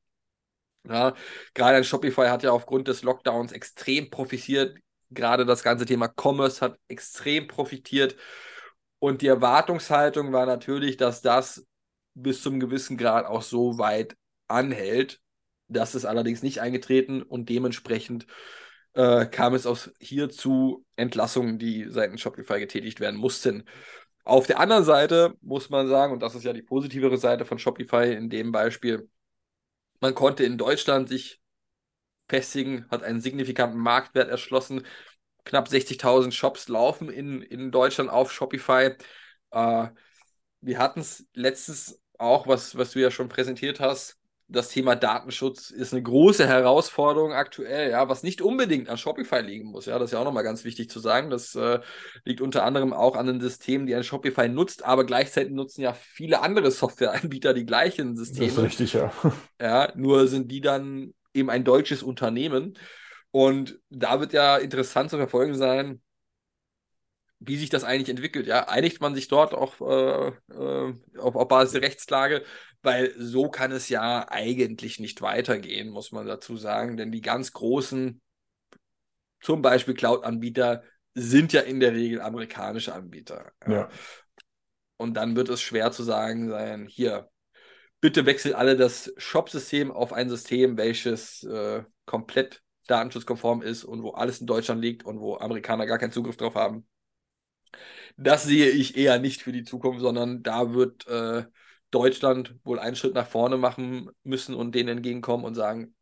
Ja, 0.89 1.15
gerade 1.55 1.77
ein 1.77 1.85
Shopify 1.85 2.29
hat 2.29 2.43
ja 2.43 2.53
aufgrund 2.53 2.89
des 2.89 3.03
Lockdowns 3.03 3.53
extrem 3.53 4.11
profitiert. 4.11 4.79
Gerade 5.11 5.45
das 5.45 5.63
ganze 5.63 5.85
Thema 5.85 6.09
Commerce 6.09 6.61
hat 6.61 6.79
extrem 6.89 7.47
profitiert. 7.47 8.17
Und 8.99 9.23
die 9.23 9.27
Erwartungshaltung 9.27 10.33
war 10.33 10.47
natürlich, 10.47 10.97
dass 10.97 11.23
das 11.23 11.67
bis 12.15 12.43
zum 12.43 12.61
gewissen 12.61 12.97
Grad 12.97 13.27
auch 13.27 13.43
so 13.43 13.79
weit 13.79 14.17
anhält. 14.49 15.21
Das 15.69 15.95
ist 15.95 16.05
allerdings 16.05 16.43
nicht 16.43 16.61
eingetreten 16.61 17.23
und 17.23 17.49
dementsprechend 17.49 18.27
äh, 18.95 19.27
kam 19.27 19.55
es 19.55 19.67
auch 19.67 19.79
hier 20.01 20.31
zu 20.31 20.85
Entlassungen, 20.97 21.59
die 21.59 21.87
seitens 21.89 22.21
Shopify 22.21 22.59
getätigt 22.59 23.01
werden 23.01 23.19
mussten. 23.19 23.65
Auf 24.25 24.47
der 24.47 24.61
anderen 24.61 24.85
Seite 24.85 25.35
muss 25.41 25.71
man 25.71 25.89
sagen, 25.89 26.13
und 26.13 26.21
das 26.21 26.35
ist 26.35 26.45
ja 26.45 26.53
die 26.53 26.63
positivere 26.63 27.17
Seite 27.19 27.45
von 27.45 27.59
Shopify 27.59 28.13
in 28.13 28.29
dem 28.31 28.53
Beispiel, 28.53 29.09
man 30.01 30.15
konnte 30.15 30.45
in 30.45 30.59
Deutschland 30.59 31.09
sich 31.09 31.41
festigen, 32.29 32.87
hat 32.91 33.03
einen 33.03 33.21
signifikanten 33.21 33.79
Marktwert 33.79 34.31
erschlossen. 34.31 34.87
Knapp 35.45 35.69
60.000 35.69 36.35
Shops 36.35 36.69
laufen 36.69 37.11
in, 37.11 37.43
in 37.43 37.71
Deutschland 37.73 38.11
auf 38.11 38.33
Shopify. 38.33 38.97
Äh, 39.51 39.89
wir 40.61 40.79
hatten 40.79 41.01
es 41.01 41.27
letztens 41.35 42.01
auch, 42.19 42.47
was, 42.47 42.77
was 42.77 42.93
du 42.93 43.01
ja 43.01 43.11
schon 43.11 43.29
präsentiert 43.29 43.81
hast, 43.81 44.20
das 44.51 44.69
Thema 44.69 44.97
Datenschutz 44.97 45.71
ist 45.71 45.93
eine 45.93 46.03
große 46.03 46.47
Herausforderung 46.47 47.33
aktuell, 47.33 47.91
ja, 47.91 48.09
was 48.09 48.23
nicht 48.23 48.43
unbedingt 48.43 48.89
an 48.89 48.99
Shopify 48.99 49.41
liegen 49.41 49.71
muss. 49.71 49.87
Ja, 49.87 49.99
das 49.99 50.07
ist 50.07 50.13
ja 50.13 50.19
auch 50.19 50.25
nochmal 50.25 50.43
ganz 50.43 50.65
wichtig 50.65 50.91
zu 50.91 50.99
sagen. 50.99 51.31
Das 51.31 51.55
äh, 51.55 51.79
liegt 52.25 52.41
unter 52.41 52.65
anderem 52.65 52.93
auch 52.93 53.17
an 53.17 53.27
den 53.27 53.41
Systemen, 53.41 53.87
die 53.87 53.95
ein 53.95 54.03
Shopify 54.03 54.49
nutzt, 54.49 54.85
aber 54.85 55.05
gleichzeitig 55.05 55.53
nutzen 55.53 55.83
ja 55.83 55.95
viele 55.95 56.43
andere 56.43 56.71
Softwareanbieter 56.71 57.55
die 57.55 57.65
gleichen 57.65 58.17
Systeme. 58.17 58.47
Das 58.49 58.57
ist 58.57 58.63
richtig, 58.65 58.93
ja. 58.95 59.13
Ja, 59.61 59.93
nur 59.95 60.27
sind 60.27 60.51
die 60.51 60.61
dann 60.61 61.15
eben 61.33 61.49
ein 61.49 61.65
deutsches 61.65 62.03
Unternehmen. 62.03 62.77
Und 63.31 63.79
da 63.89 64.19
wird 64.19 64.33
ja 64.33 64.57
interessant 64.57 65.11
zu 65.11 65.17
verfolgen 65.17 65.55
sein, 65.55 66.01
wie 67.41 67.57
sich 67.57 67.71
das 67.71 67.85
eigentlich 67.85 68.11
entwickelt. 68.11 68.47
Ja, 68.47 68.69
einigt 68.69 69.01
man 69.01 69.15
sich 69.15 69.27
dort 69.27 69.55
auch 69.55 69.81
äh, 69.81 70.29
äh, 70.55 70.95
auf, 71.19 71.35
auf 71.35 71.49
Basis 71.49 71.73
der 71.73 71.83
Rechtslage, 71.83 72.45
weil 72.83 73.15
so 73.19 73.49
kann 73.51 73.73
es 73.73 73.89
ja 73.89 74.27
eigentlich 74.29 75.01
nicht 75.01 75.23
weitergehen, 75.23 75.89
muss 75.89 76.13
man 76.13 76.27
dazu 76.27 76.57
sagen, 76.57 76.97
denn 76.97 77.11
die 77.11 77.23
ganz 77.23 77.53
großen, 77.53 78.21
zum 79.41 79.63
Beispiel 79.63 79.95
Cloud-Anbieter, 79.95 80.83
sind 81.15 81.53
ja 81.53 81.63
in 81.63 81.81
der 81.81 81.95
Regel 81.95 82.21
amerikanische 82.21 82.95
Anbieter. 82.95 83.51
Ja. 83.67 83.89
Und 84.99 85.15
dann 85.15 85.35
wird 85.35 85.49
es 85.49 85.63
schwer 85.63 85.93
zu 85.93 86.03
sagen 86.03 86.51
sein, 86.51 86.87
hier, 86.87 87.31
bitte 88.01 88.27
wechselt 88.27 88.55
alle 88.55 88.77
das 88.77 89.13
Shop-System 89.17 89.91
auf 89.91 90.13
ein 90.13 90.29
System, 90.29 90.77
welches 90.77 91.43
äh, 91.45 91.85
komplett 92.05 92.63
datenschutzkonform 92.87 93.63
ist 93.63 93.85
und 93.85 94.03
wo 94.03 94.11
alles 94.11 94.41
in 94.41 94.47
Deutschland 94.47 94.83
liegt 94.83 95.05
und 95.05 95.21
wo 95.21 95.39
Amerikaner 95.39 95.87
gar 95.87 95.99
keinen 95.99 96.13
Zugriff 96.13 96.37
drauf 96.37 96.55
haben. 96.55 96.87
Das 98.17 98.45
sehe 98.45 98.69
ich 98.69 98.97
eher 98.97 99.19
nicht 99.19 99.43
für 99.43 99.53
die 99.53 99.65
Zukunft, 99.65 100.01
sondern 100.01 100.43
da 100.43 100.75
wird 100.75 101.07
äh, 101.07 101.45
Deutschland 101.91 102.57
wohl 102.65 102.79
einen 102.79 102.97
Schritt 102.97 103.15
nach 103.15 103.27
vorne 103.27 103.57
machen 103.57 104.11
müssen 104.23 104.55
und 104.55 104.75
denen 104.75 104.89
entgegenkommen 104.89 105.45
und 105.45 105.55
sagen, 105.55 105.95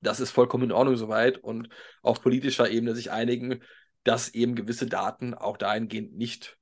das 0.00 0.20
ist 0.20 0.30
vollkommen 0.30 0.64
in 0.64 0.72
Ordnung 0.72 0.96
soweit 0.96 1.38
und 1.38 1.68
auf 2.02 2.22
politischer 2.22 2.70
Ebene 2.70 2.94
sich 2.94 3.10
einigen, 3.10 3.60
dass 4.04 4.30
eben 4.30 4.54
gewisse 4.54 4.86
Daten 4.86 5.34
auch 5.34 5.56
dahingehend 5.56 6.16
nicht 6.16 6.58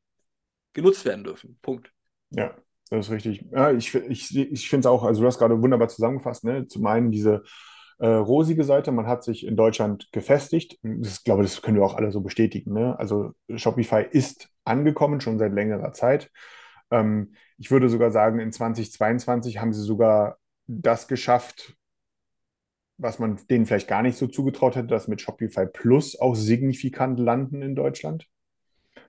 genutzt 0.73 1.05
werden 1.05 1.25
dürfen. 1.25 1.59
Punkt. 1.63 1.93
Ja, 2.31 2.57
das 2.91 3.07
ist 3.07 3.13
richtig. 3.13 3.45
Ja, 3.53 3.73
ich 3.73 3.95
ich, 3.95 4.37
ich 4.37 4.69
finde 4.69 4.89
es 4.89 4.93
auch, 4.93 5.05
also 5.05 5.21
du 5.21 5.27
hast 5.27 5.39
gerade 5.39 5.61
wunderbar 5.63 5.89
zusammengefasst, 5.89 6.45
ne? 6.45 6.67
Zum 6.67 6.87
einen 6.87 7.11
diese 7.11 7.43
äh, 7.99 8.07
rosige 8.07 8.65
Seite, 8.65 8.93
man 8.93 9.07
hat 9.07 9.25
sich 9.25 9.45
in 9.45 9.57
Deutschland 9.57 10.09
gefestigt. 10.13 10.79
Ich 10.83 11.25
glaube, 11.25 11.43
das 11.43 11.63
können 11.63 11.77
wir 11.77 11.85
auch 11.85 11.95
alle 11.95 12.13
so 12.13 12.21
bestätigen. 12.21 12.73
Ne? 12.73 12.97
Also 12.99 13.33
Shopify 13.55 14.07
ist 14.09 14.49
angekommen, 14.69 15.21
schon 15.21 15.39
seit 15.39 15.53
längerer 15.53 15.93
Zeit. 15.93 16.31
Ähm, 16.91 17.35
ich 17.59 17.71
würde 17.71 17.89
sogar 17.89 18.11
sagen, 18.11 18.39
in 18.39 18.53
2022 18.53 19.59
haben 19.59 19.73
sie 19.73 19.83
sogar 19.83 20.39
das 20.67 21.09
geschafft, 21.09 21.75
was 22.99 23.19
man 23.19 23.39
denen 23.49 23.67
vielleicht 23.67 23.89
gar 23.89 24.03
nicht 24.03 24.19
so 24.19 24.27
zugetraut 24.27 24.77
hätte, 24.77 24.89
dass 24.89 25.09
mit 25.09 25.21
Shopify 25.21 25.67
Plus 25.67 26.19
auch 26.21 26.35
signifikant 26.35 27.19
landen 27.19 27.63
in 27.63 27.75
Deutschland. 27.77 28.27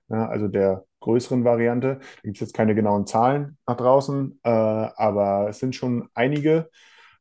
Ja, 0.08 0.28
also 0.28 0.48
der 0.48 0.84
größeren 1.00 1.44
Variante. 1.44 1.98
Da 1.98 2.20
gibt 2.22 2.36
es 2.36 2.40
jetzt 2.40 2.54
keine 2.54 2.74
genauen 2.74 3.06
Zahlen 3.06 3.58
nach 3.66 3.76
draußen, 3.76 4.40
äh, 4.42 4.48
aber 4.50 5.48
es 5.48 5.58
sind 5.58 5.74
schon 5.74 6.08
einige, 6.14 6.70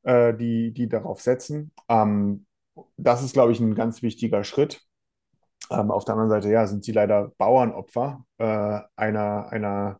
äh, 0.03 0.33
die, 0.35 0.73
die 0.73 0.87
darauf 0.89 1.21
setzen. 1.21 1.71
Ähm, 1.87 2.45
das 2.97 3.23
ist, 3.23 3.33
glaube 3.33 3.51
ich, 3.51 3.59
ein 3.59 3.75
ganz 3.75 4.01
wichtiger 4.01 4.43
Schritt. 4.43 4.81
Ähm, 5.69 5.91
auf 5.91 6.05
der 6.05 6.15
anderen 6.15 6.29
Seite, 6.29 6.49
ja, 6.51 6.65
sind 6.65 6.83
sie 6.83 6.91
leider 6.91 7.31
Bauernopfer 7.37 8.25
äh, 8.37 8.79
einer, 8.95 9.49
einer 9.49 9.99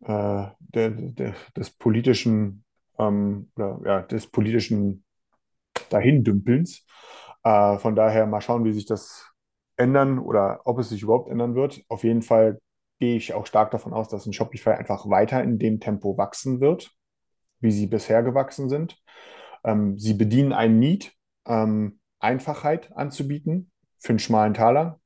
äh, 0.00 0.46
der, 0.58 0.90
der, 0.90 1.34
des 1.56 1.70
politischen, 1.70 2.64
ähm, 2.98 3.50
oder, 3.56 3.80
ja, 3.84 4.02
des 4.02 4.30
politischen 4.30 5.04
Dahindümpelns. 5.90 6.84
Äh, 7.42 7.78
von 7.78 7.96
daher 7.96 8.26
mal 8.26 8.40
schauen, 8.40 8.64
wie 8.64 8.72
sich 8.72 8.86
das 8.86 9.32
ändern 9.76 10.18
oder 10.18 10.60
ob 10.64 10.78
es 10.78 10.90
sich 10.90 11.02
überhaupt 11.02 11.30
ändern 11.30 11.54
wird. 11.54 11.82
Auf 11.88 12.04
jeden 12.04 12.22
Fall 12.22 12.60
gehe 12.98 13.16
ich 13.16 13.34
auch 13.34 13.46
stark 13.46 13.70
davon 13.70 13.92
aus, 13.92 14.08
dass 14.08 14.26
ein 14.26 14.32
Shopify 14.32 14.70
einfach 14.70 15.08
weiter 15.08 15.42
in 15.42 15.58
dem 15.58 15.80
Tempo 15.80 16.18
wachsen 16.18 16.60
wird, 16.60 16.92
wie 17.60 17.70
sie 17.70 17.86
bisher 17.86 18.22
gewachsen 18.22 18.68
sind. 18.68 18.98
Ähm, 19.64 19.98
sie 19.98 20.14
bedienen 20.14 20.52
ein 20.52 20.78
Need, 20.78 21.12
ähm, 21.46 22.00
Einfachheit 22.18 22.94
anzubieten 22.96 23.70
für 24.06 24.12
einen 24.12 24.18
schmalen 24.18 24.54
Taler. 24.54 25.00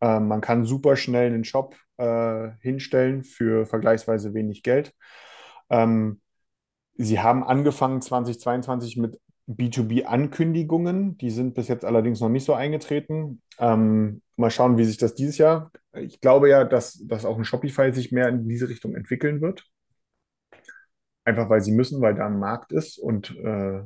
Ähm, 0.00 0.28
man 0.28 0.40
kann 0.40 0.64
super 0.64 0.96
schnell 0.96 1.26
einen 1.26 1.44
Shop 1.44 1.76
äh, 1.98 2.50
hinstellen 2.60 3.22
für 3.22 3.66
vergleichsweise 3.66 4.34
wenig 4.34 4.62
Geld. 4.62 4.94
Ähm, 5.68 6.20
sie 6.94 7.20
haben 7.20 7.44
angefangen 7.44 8.00
2022 8.02 8.96
mit 8.96 9.20
B2B-Ankündigungen. 9.46 11.18
Die 11.18 11.30
sind 11.30 11.54
bis 11.54 11.68
jetzt 11.68 11.84
allerdings 11.84 12.20
noch 12.20 12.28
nicht 12.28 12.44
so 12.44 12.54
eingetreten. 12.54 13.42
Ähm, 13.58 14.22
mal 14.36 14.50
schauen, 14.50 14.78
wie 14.78 14.84
sich 14.84 14.96
das 14.96 15.14
dieses 15.14 15.38
Jahr. 15.38 15.70
Ich 15.92 16.20
glaube 16.20 16.48
ja, 16.48 16.64
dass, 16.64 16.94
dass 17.06 17.24
auch 17.24 17.36
ein 17.36 17.44
Shopify 17.44 17.92
sich 17.92 18.12
mehr 18.12 18.28
in 18.28 18.48
diese 18.48 18.68
Richtung 18.68 18.94
entwickeln 18.94 19.40
wird. 19.40 19.64
Einfach 21.24 21.50
weil 21.50 21.60
sie 21.60 21.72
müssen, 21.72 22.00
weil 22.00 22.14
da 22.14 22.26
ein 22.26 22.38
Markt 22.38 22.72
ist 22.72 22.98
und 22.98 23.36
äh, 23.36 23.82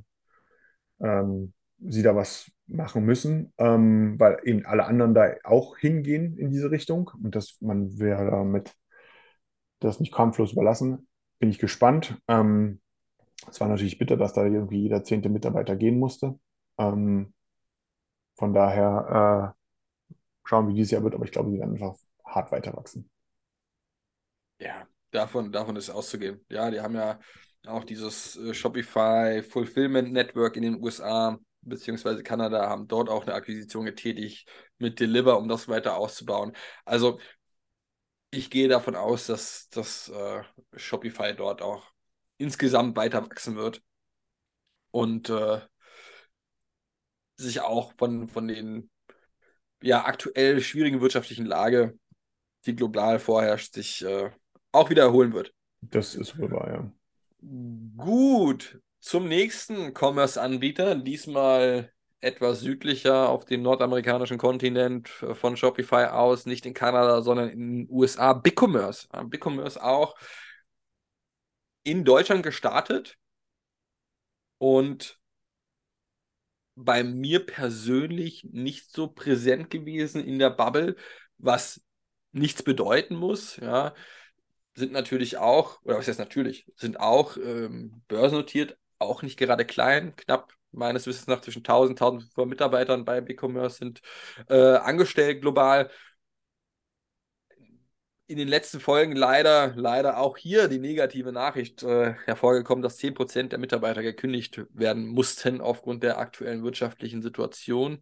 ähm, 1.00 1.52
sie 1.80 2.02
da 2.02 2.14
was 2.14 2.50
machen 2.66 3.04
müssen, 3.04 3.52
ähm, 3.58 4.18
weil 4.18 4.38
eben 4.44 4.64
alle 4.64 4.84
anderen 4.86 5.14
da 5.14 5.34
auch 5.44 5.76
hingehen 5.76 6.38
in 6.38 6.50
diese 6.50 6.70
Richtung 6.70 7.10
und 7.22 7.34
dass 7.34 7.60
man 7.60 7.98
wäre 7.98 8.30
damit 8.30 8.74
das 9.80 10.00
nicht 10.00 10.12
kampflos 10.14 10.52
überlassen. 10.52 11.06
Bin 11.38 11.50
ich 11.50 11.58
gespannt. 11.58 12.16
Ähm, 12.28 12.80
es 13.48 13.60
war 13.60 13.68
natürlich 13.68 13.98
bitter, 13.98 14.16
dass 14.16 14.32
da 14.32 14.44
irgendwie 14.44 14.82
jeder 14.82 15.04
zehnte 15.04 15.28
Mitarbeiter 15.28 15.76
gehen 15.76 15.98
musste. 15.98 16.38
Ähm, 16.78 17.34
von 18.36 18.54
daher 18.54 19.54
äh, 19.54 20.48
schauen, 20.48 20.68
wie 20.68 20.74
dieses 20.74 20.92
Jahr 20.92 21.02
wird, 21.02 21.14
aber 21.14 21.24
ich 21.24 21.32
glaube, 21.32 21.50
sie 21.50 21.58
werden 21.58 21.74
einfach 21.74 21.96
hart 22.24 22.50
weiter 22.52 22.74
wachsen. 22.74 23.10
Ja, 24.58 24.86
davon, 25.10 25.52
davon 25.52 25.76
ist 25.76 25.90
auszugehen. 25.90 26.44
Ja, 26.48 26.70
die 26.70 26.80
haben 26.80 26.94
ja 26.94 27.18
auch 27.66 27.84
dieses 27.84 28.36
äh, 28.36 28.54
Shopify 28.54 29.42
Fulfillment 29.42 30.12
Network 30.12 30.56
in 30.56 30.62
den 30.62 30.82
USA 30.82 31.38
beziehungsweise 31.64 32.22
Kanada 32.22 32.68
haben 32.68 32.88
dort 32.88 33.08
auch 33.08 33.22
eine 33.22 33.34
Akquisition 33.34 33.84
getätigt 33.84 34.48
mit 34.78 35.00
Deliver, 35.00 35.38
um 35.38 35.48
das 35.48 35.68
weiter 35.68 35.96
auszubauen. 35.96 36.52
Also 36.84 37.18
ich 38.30 38.50
gehe 38.50 38.68
davon 38.68 38.96
aus, 38.96 39.26
dass, 39.26 39.68
dass 39.70 40.08
äh, 40.08 40.42
Shopify 40.76 41.34
dort 41.34 41.62
auch 41.62 41.90
insgesamt 42.36 42.96
weiter 42.96 43.22
wachsen 43.22 43.56
wird 43.56 43.82
und 44.90 45.30
äh, 45.30 45.60
sich 47.36 47.60
auch 47.60 47.92
von, 47.96 48.28
von 48.28 48.48
den 48.48 48.90
ja, 49.82 50.04
aktuell 50.04 50.60
schwierigen 50.60 51.00
wirtschaftlichen 51.00 51.46
Lage, 51.46 51.98
die 52.66 52.74
global 52.74 53.18
vorherrscht, 53.18 53.74
sich 53.74 54.04
äh, 54.04 54.30
auch 54.72 54.90
wieder 54.90 55.02
erholen 55.02 55.32
wird. 55.32 55.52
Das 55.80 56.14
ist 56.14 56.38
wohl 56.38 56.50
wahr, 56.50 56.70
ja. 56.70 56.92
Gut, 57.96 58.80
zum 59.04 59.28
nächsten 59.28 59.92
Commerce-Anbieter, 59.92 60.94
diesmal 60.94 61.92
etwas 62.20 62.60
südlicher 62.60 63.28
auf 63.28 63.44
dem 63.44 63.60
nordamerikanischen 63.60 64.38
Kontinent 64.38 65.10
äh, 65.22 65.34
von 65.34 65.58
Shopify 65.58 66.06
aus, 66.06 66.46
nicht 66.46 66.64
in 66.64 66.72
Kanada, 66.72 67.20
sondern 67.20 67.50
in 67.50 67.84
den 67.84 67.90
USA, 67.90 68.32
BigCommerce. 68.32 69.08
BigCommerce 69.26 69.76
auch 69.76 70.14
in 71.82 72.06
Deutschland 72.06 72.42
gestartet 72.42 73.18
und 74.56 75.20
bei 76.74 77.04
mir 77.04 77.44
persönlich 77.44 78.48
nicht 78.52 78.90
so 78.90 79.08
präsent 79.08 79.68
gewesen 79.68 80.24
in 80.24 80.38
der 80.38 80.48
Bubble, 80.48 80.96
was 81.36 81.82
nichts 82.32 82.62
bedeuten 82.62 83.16
muss. 83.16 83.58
Ja, 83.58 83.94
sind 84.74 84.92
natürlich 84.92 85.36
auch, 85.36 85.82
oder 85.82 85.98
was 85.98 86.08
heißt 86.08 86.18
natürlich, 86.18 86.64
sind 86.76 86.98
auch 86.98 87.36
ähm, 87.36 88.02
börsennotiert, 88.08 88.78
auch 88.98 89.22
nicht 89.22 89.38
gerade 89.38 89.64
klein, 89.64 90.14
knapp 90.16 90.52
meines 90.72 91.06
Wissens 91.06 91.26
nach 91.28 91.40
zwischen 91.40 91.60
1000 91.60 92.00
und 92.00 92.06
1500 92.06 92.48
Mitarbeitern 92.48 93.04
bei 93.04 93.20
BigCommerce 93.20 93.78
sind 93.78 94.00
äh, 94.48 94.76
angestellt 94.76 95.40
global 95.40 95.90
in 98.26 98.38
den 98.38 98.48
letzten 98.48 98.80
Folgen 98.80 99.14
leider, 99.14 99.74
leider 99.76 100.18
auch 100.18 100.38
hier 100.38 100.68
die 100.68 100.78
negative 100.78 101.30
Nachricht 101.32 101.82
äh, 101.82 102.14
hervorgekommen, 102.24 102.82
dass 102.82 102.96
10% 102.96 103.52
der 103.52 103.58
Mitarbeiter 103.58 104.02
gekündigt 104.02 104.62
werden 104.70 105.06
mussten 105.06 105.60
aufgrund 105.60 106.02
der 106.02 106.18
aktuellen 106.18 106.64
wirtschaftlichen 106.64 107.22
Situation. 107.22 108.00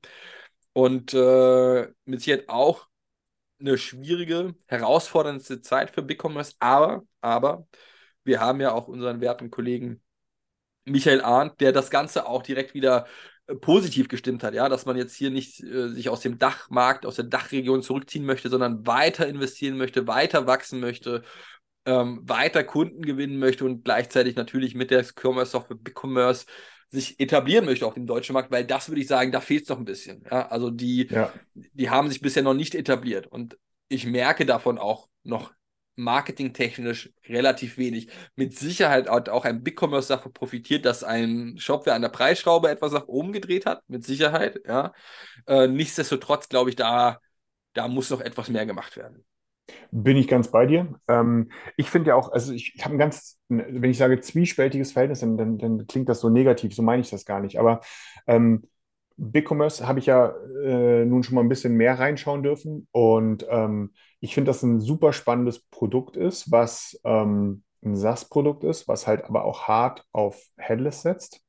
Und 0.73 1.13
äh, 1.15 1.89
mit 2.05 2.21
Sicherheit 2.21 2.49
auch 2.49 2.89
eine 3.61 3.79
schwierige, 3.79 4.55
herausfordernde 4.67 5.61
Zeit 5.63 5.91
für 5.91 6.03
BigCommerce, 6.03 6.55
aber, 6.61 7.03
aber 7.21 7.67
wir 8.25 8.41
haben 8.41 8.61
ja 8.61 8.73
auch 8.73 8.89
unseren 8.89 9.21
werten 9.21 9.51
Kollegen 9.51 10.03
Michael 10.85 11.21
Arndt, 11.21 11.61
der 11.61 11.73
das 11.73 11.91
Ganze 11.91 12.27
auch 12.27 12.43
direkt 12.43 12.75
wieder 12.75 13.07
äh, 13.47 13.55
positiv 13.55 14.09
gestimmt 14.09 14.43
hat, 14.43 14.55
ja, 14.55 14.69
dass 14.69 14.87
man 14.87 14.97
jetzt 14.97 15.15
hier 15.15 15.31
nicht 15.31 15.63
äh, 15.63 15.89
sich 15.89 16.09
aus 16.09 16.21
dem 16.21 16.39
Dachmarkt, 16.39 17.07
aus 17.07 17.17
der 17.17 17.25
Dachregion 17.25 17.83
zurückziehen 17.83 18.25
möchte, 18.25 18.49
sondern 18.49 18.87
weiter 18.87 19.27
investieren 19.27 19.77
möchte, 19.77 20.07
weiter 20.07 20.47
wachsen 20.47 20.81
möchte, 20.81 21.23
ähm, 21.85 22.21
weiter 22.25 22.65
Kunden 22.65 23.03
gewinnen 23.03 23.39
möchte 23.39 23.65
und 23.65 23.85
gleichzeitig 23.85 24.37
natürlich 24.37 24.75
mit 24.75 24.91
der 24.91 25.05
Commerce 25.05 25.53
Software 25.53 25.77
BigCommerce 25.77 26.47
sich 26.91 27.19
etablieren 27.19 27.65
möchte 27.65 27.87
auf 27.87 27.95
dem 27.95 28.07
deutschen 28.07 28.35
Markt, 28.35 28.51
weil 28.51 28.67
das 28.67 28.89
würde 28.89 29.01
ich 29.01 29.09
sagen, 29.09 29.33
da 29.33 29.41
fehlt 29.41 29.63
es 29.63 29.69
noch 29.71 29.79
ein 29.79 29.85
bisschen. 29.85 30.23
Ja? 30.31 30.49
Also 30.49 30.71
die, 30.71 31.09
ja. 31.11 31.33
die 31.55 31.91
haben 31.91 32.11
sich 32.11 32.21
bisher 32.21 32.43
noch 32.43 32.55
nicht 32.55 32.75
etabliert 32.75 33.27
und 33.27 33.59
ich 33.89 34.07
merke 34.07 34.47
davon 34.47 34.79
auch 34.79 35.09
noch 35.23 35.53
marketingtechnisch 35.95 37.13
relativ 37.29 37.79
wenig. 37.79 38.09
Mit 38.35 38.59
Sicherheit 38.59 39.09
hat 39.09 39.29
auch 39.29 39.45
ein 39.45 39.63
Big-Commerce 39.63 40.09
davon 40.09 40.33
profitiert, 40.33 40.85
dass 40.85 41.05
ein 41.05 41.57
Shopware 41.59 41.95
an 41.95 42.03
der 42.03 42.09
Preisschraube 42.09 42.71
etwas 42.71 42.93
nach 42.93 43.09
oben 43.09 43.33
gedreht 43.33 43.67
hat, 43.67 43.83
mit 43.89 44.05
Sicherheit, 44.05 44.61
ja. 44.67 44.93
Äh, 45.47 45.69
nichtsdestotrotz 45.69 46.49
glaube 46.49 46.71
ich, 46.71 46.77
da, 46.77 47.21
da 47.75 47.89
muss 47.89 48.11
noch 48.11 48.21
etwas 48.21 48.49
mehr 48.49 48.67
gemacht 48.67 48.97
werden. 48.97 49.25
Bin 49.91 50.17
ich 50.17 50.29
ganz 50.29 50.51
bei 50.51 50.67
dir. 50.67 50.99
Ähm, 51.09 51.51
ich 51.77 51.89
finde 51.89 52.11
ja 52.11 52.15
auch, 52.17 52.33
also 52.33 52.53
ich, 52.53 52.75
ich 52.75 52.85
habe 52.85 52.95
ein 52.95 52.99
ganz, 52.99 53.39
wenn 53.49 53.91
ich 53.91 53.99
sage 53.99 54.21
zwiespältiges 54.21 54.93
Verhältnis, 54.93 55.21
dann, 55.21 55.37
dann, 55.37 55.59
dann, 55.59 55.87
klingt 55.87 56.09
das 56.09 56.21
so 56.21 56.29
negativ, 56.29 56.75
so 56.75 56.83
meine 56.83 57.03
ich 57.03 57.11
das 57.11 57.25
gar 57.25 57.41
nicht. 57.41 57.59
Aber 57.59 57.81
ähm, 58.27 58.65
BigCommerce 59.17 59.87
habe 59.87 59.99
ich 59.99 60.07
ja 60.07 60.35
äh, 60.65 61.05
nun 61.05 61.23
schon 61.23 61.35
mal 61.35 61.43
ein 61.43 61.49
bisschen 61.49 61.75
mehr 61.75 61.99
reinschauen 61.99 62.43
dürfen 62.43 62.89
und 62.91 63.47
ähm, 63.49 63.93
ich 64.23 64.35
finde, 64.35 64.51
dass 64.51 64.63
ein 64.63 64.81
super 64.81 65.13
spannendes 65.13 65.59
Produkt 65.69 66.17
ist, 66.17 66.53
was 66.53 66.99
ähm, 67.05 67.65
ein 67.85 67.97
SaaS-Produkt 67.97 68.63
ist, 68.63 68.87
was 68.87 69.09
halt 69.09 69.25
aber 69.25 69.45
auch 69.45 69.67
hart 69.67 70.07
auf 70.13 70.41
Headless 70.57 71.03
setzt. 71.03 71.41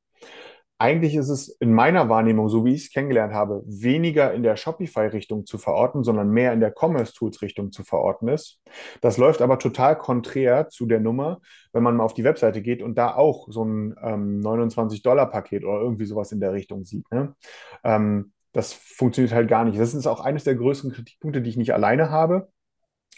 Eigentlich 0.76 1.14
ist 1.14 1.28
es 1.28 1.48
in 1.60 1.72
meiner 1.72 2.08
Wahrnehmung, 2.08 2.48
so 2.48 2.64
wie 2.64 2.74
ich 2.74 2.86
es 2.86 2.92
kennengelernt 2.92 3.32
habe, 3.32 3.62
weniger 3.64 4.34
in 4.34 4.42
der 4.42 4.56
Shopify-Richtung 4.56 5.46
zu 5.46 5.56
verorten, 5.56 6.02
sondern 6.02 6.30
mehr 6.30 6.52
in 6.52 6.58
der 6.58 6.74
Commerce-Tools-Richtung 6.76 7.70
zu 7.70 7.84
verorten 7.84 8.26
ist. 8.26 8.60
Das 9.00 9.18
läuft 9.18 9.40
aber 9.40 9.60
total 9.60 9.96
konträr 9.96 10.66
zu 10.66 10.86
der 10.86 10.98
Nummer, 10.98 11.40
wenn 11.72 11.84
man 11.84 11.96
mal 11.96 12.04
auf 12.04 12.14
die 12.14 12.24
Webseite 12.24 12.60
geht 12.60 12.82
und 12.82 12.98
da 12.98 13.14
auch 13.14 13.46
so 13.52 13.64
ein 13.64 13.94
ähm, 14.02 14.40
29-Dollar-Paket 14.40 15.64
oder 15.64 15.80
irgendwie 15.80 16.06
sowas 16.06 16.32
in 16.32 16.40
der 16.40 16.52
Richtung 16.52 16.84
sieht. 16.84 17.08
Ne? 17.12 17.36
Ähm, 17.84 18.32
das 18.50 18.72
funktioniert 18.72 19.32
halt 19.32 19.48
gar 19.48 19.64
nicht. 19.64 19.78
Das 19.78 19.94
ist 19.94 20.08
auch 20.08 20.20
eines 20.20 20.42
der 20.42 20.56
größten 20.56 20.90
Kritikpunkte, 20.90 21.40
die 21.40 21.50
ich 21.50 21.56
nicht 21.56 21.72
alleine 21.72 22.10
habe 22.10 22.48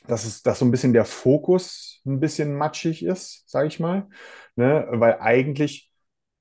dass, 0.06 0.24
es, 0.24 0.42
dass 0.42 0.58
so 0.58 0.64
ein 0.64 0.70
bisschen 0.70 0.92
der 0.92 1.04
Fokus 1.04 2.00
ein 2.06 2.20
bisschen 2.20 2.54
matschig 2.54 3.04
ist, 3.04 3.48
sage 3.48 3.68
ich 3.68 3.80
mal. 3.80 4.08
Ne? 4.56 4.86
Weil 4.90 5.18
eigentlich 5.20 5.90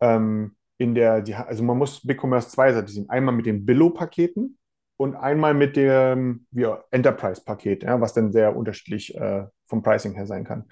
ähm, 0.02 0.56
in 0.78 0.96
der, 0.96 1.22
die, 1.22 1.36
also 1.36 1.64
man 1.64 1.78
muss 1.78 2.06
BigCommerce 2.06 2.50
zweiseitig 2.50 2.94
sehen. 2.94 3.10
Einmal 3.10 3.36
mit 3.36 3.46
den 3.46 3.66
Billo-Paketen 3.66 4.58
und 4.98 5.16
einmal 5.16 5.54
mit 5.54 5.76
dem 5.76 6.48
Enterprise-Paket, 6.92 7.84
ja, 7.84 8.00
was 8.00 8.14
dann 8.14 8.32
sehr 8.32 8.56
unterschiedlich 8.56 9.16
äh, 9.16 9.46
vom 9.68 9.84
Pricing 9.84 10.14
her 10.14 10.26
sein 10.26 10.44
kann. 10.44 10.66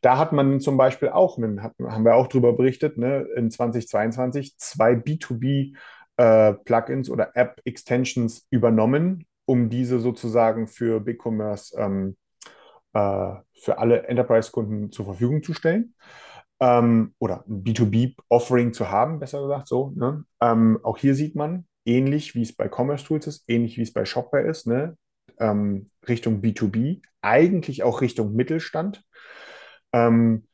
Da 0.00 0.18
hat 0.18 0.32
man 0.32 0.60
zum 0.60 0.76
Beispiel 0.76 1.08
auch, 1.08 1.38
hat, 1.38 1.74
haben 1.80 2.04
wir 2.04 2.14
auch 2.14 2.26
darüber 2.26 2.54
berichtet, 2.54 2.98
ne, 2.98 3.26
in 3.36 3.50
2022 3.50 4.58
zwei 4.58 4.92
B2B 4.92 5.74
äh, 6.16 7.10
oder 7.10 7.30
App-Extensions 7.34 8.46
übernommen, 8.50 9.26
um 9.44 9.70
diese 9.70 10.00
sozusagen 10.00 10.66
für 10.66 11.00
BigCommerce 11.00 11.74
ähm, 11.78 12.16
äh, 12.94 13.34
für 13.54 13.78
alle 13.78 14.06
Enterprise-Kunden 14.08 14.92
zur 14.92 15.04
Verfügung 15.06 15.42
zu 15.42 15.54
stellen. 15.54 15.94
Ähm, 16.60 17.14
oder 17.18 17.44
ein 17.48 17.64
B2B-Offering 17.64 18.72
zu 18.72 18.90
haben, 18.90 19.18
besser 19.18 19.42
gesagt 19.42 19.68
so. 19.68 19.92
Ne? 19.96 20.24
Ähm, 20.40 20.78
auch 20.82 20.98
hier 20.98 21.14
sieht 21.14 21.34
man, 21.34 21.66
ähnlich 21.84 22.34
wie 22.34 22.42
es 22.42 22.54
bei 22.54 22.68
Commerce 22.68 23.04
Tools 23.04 23.26
ist, 23.26 23.44
ähnlich 23.48 23.76
wie 23.78 23.82
es 23.82 23.92
bei 23.92 24.04
Shopware 24.04 24.48
ist, 24.48 24.66
ne? 24.66 24.96
Ähm, 25.40 25.86
Richtung 26.06 26.40
B2B, 26.40 27.02
eigentlich 27.20 27.82
auch 27.82 28.00
Richtung 28.00 28.34
Mittelstand. 28.34 29.02
Ähm, 29.92 30.46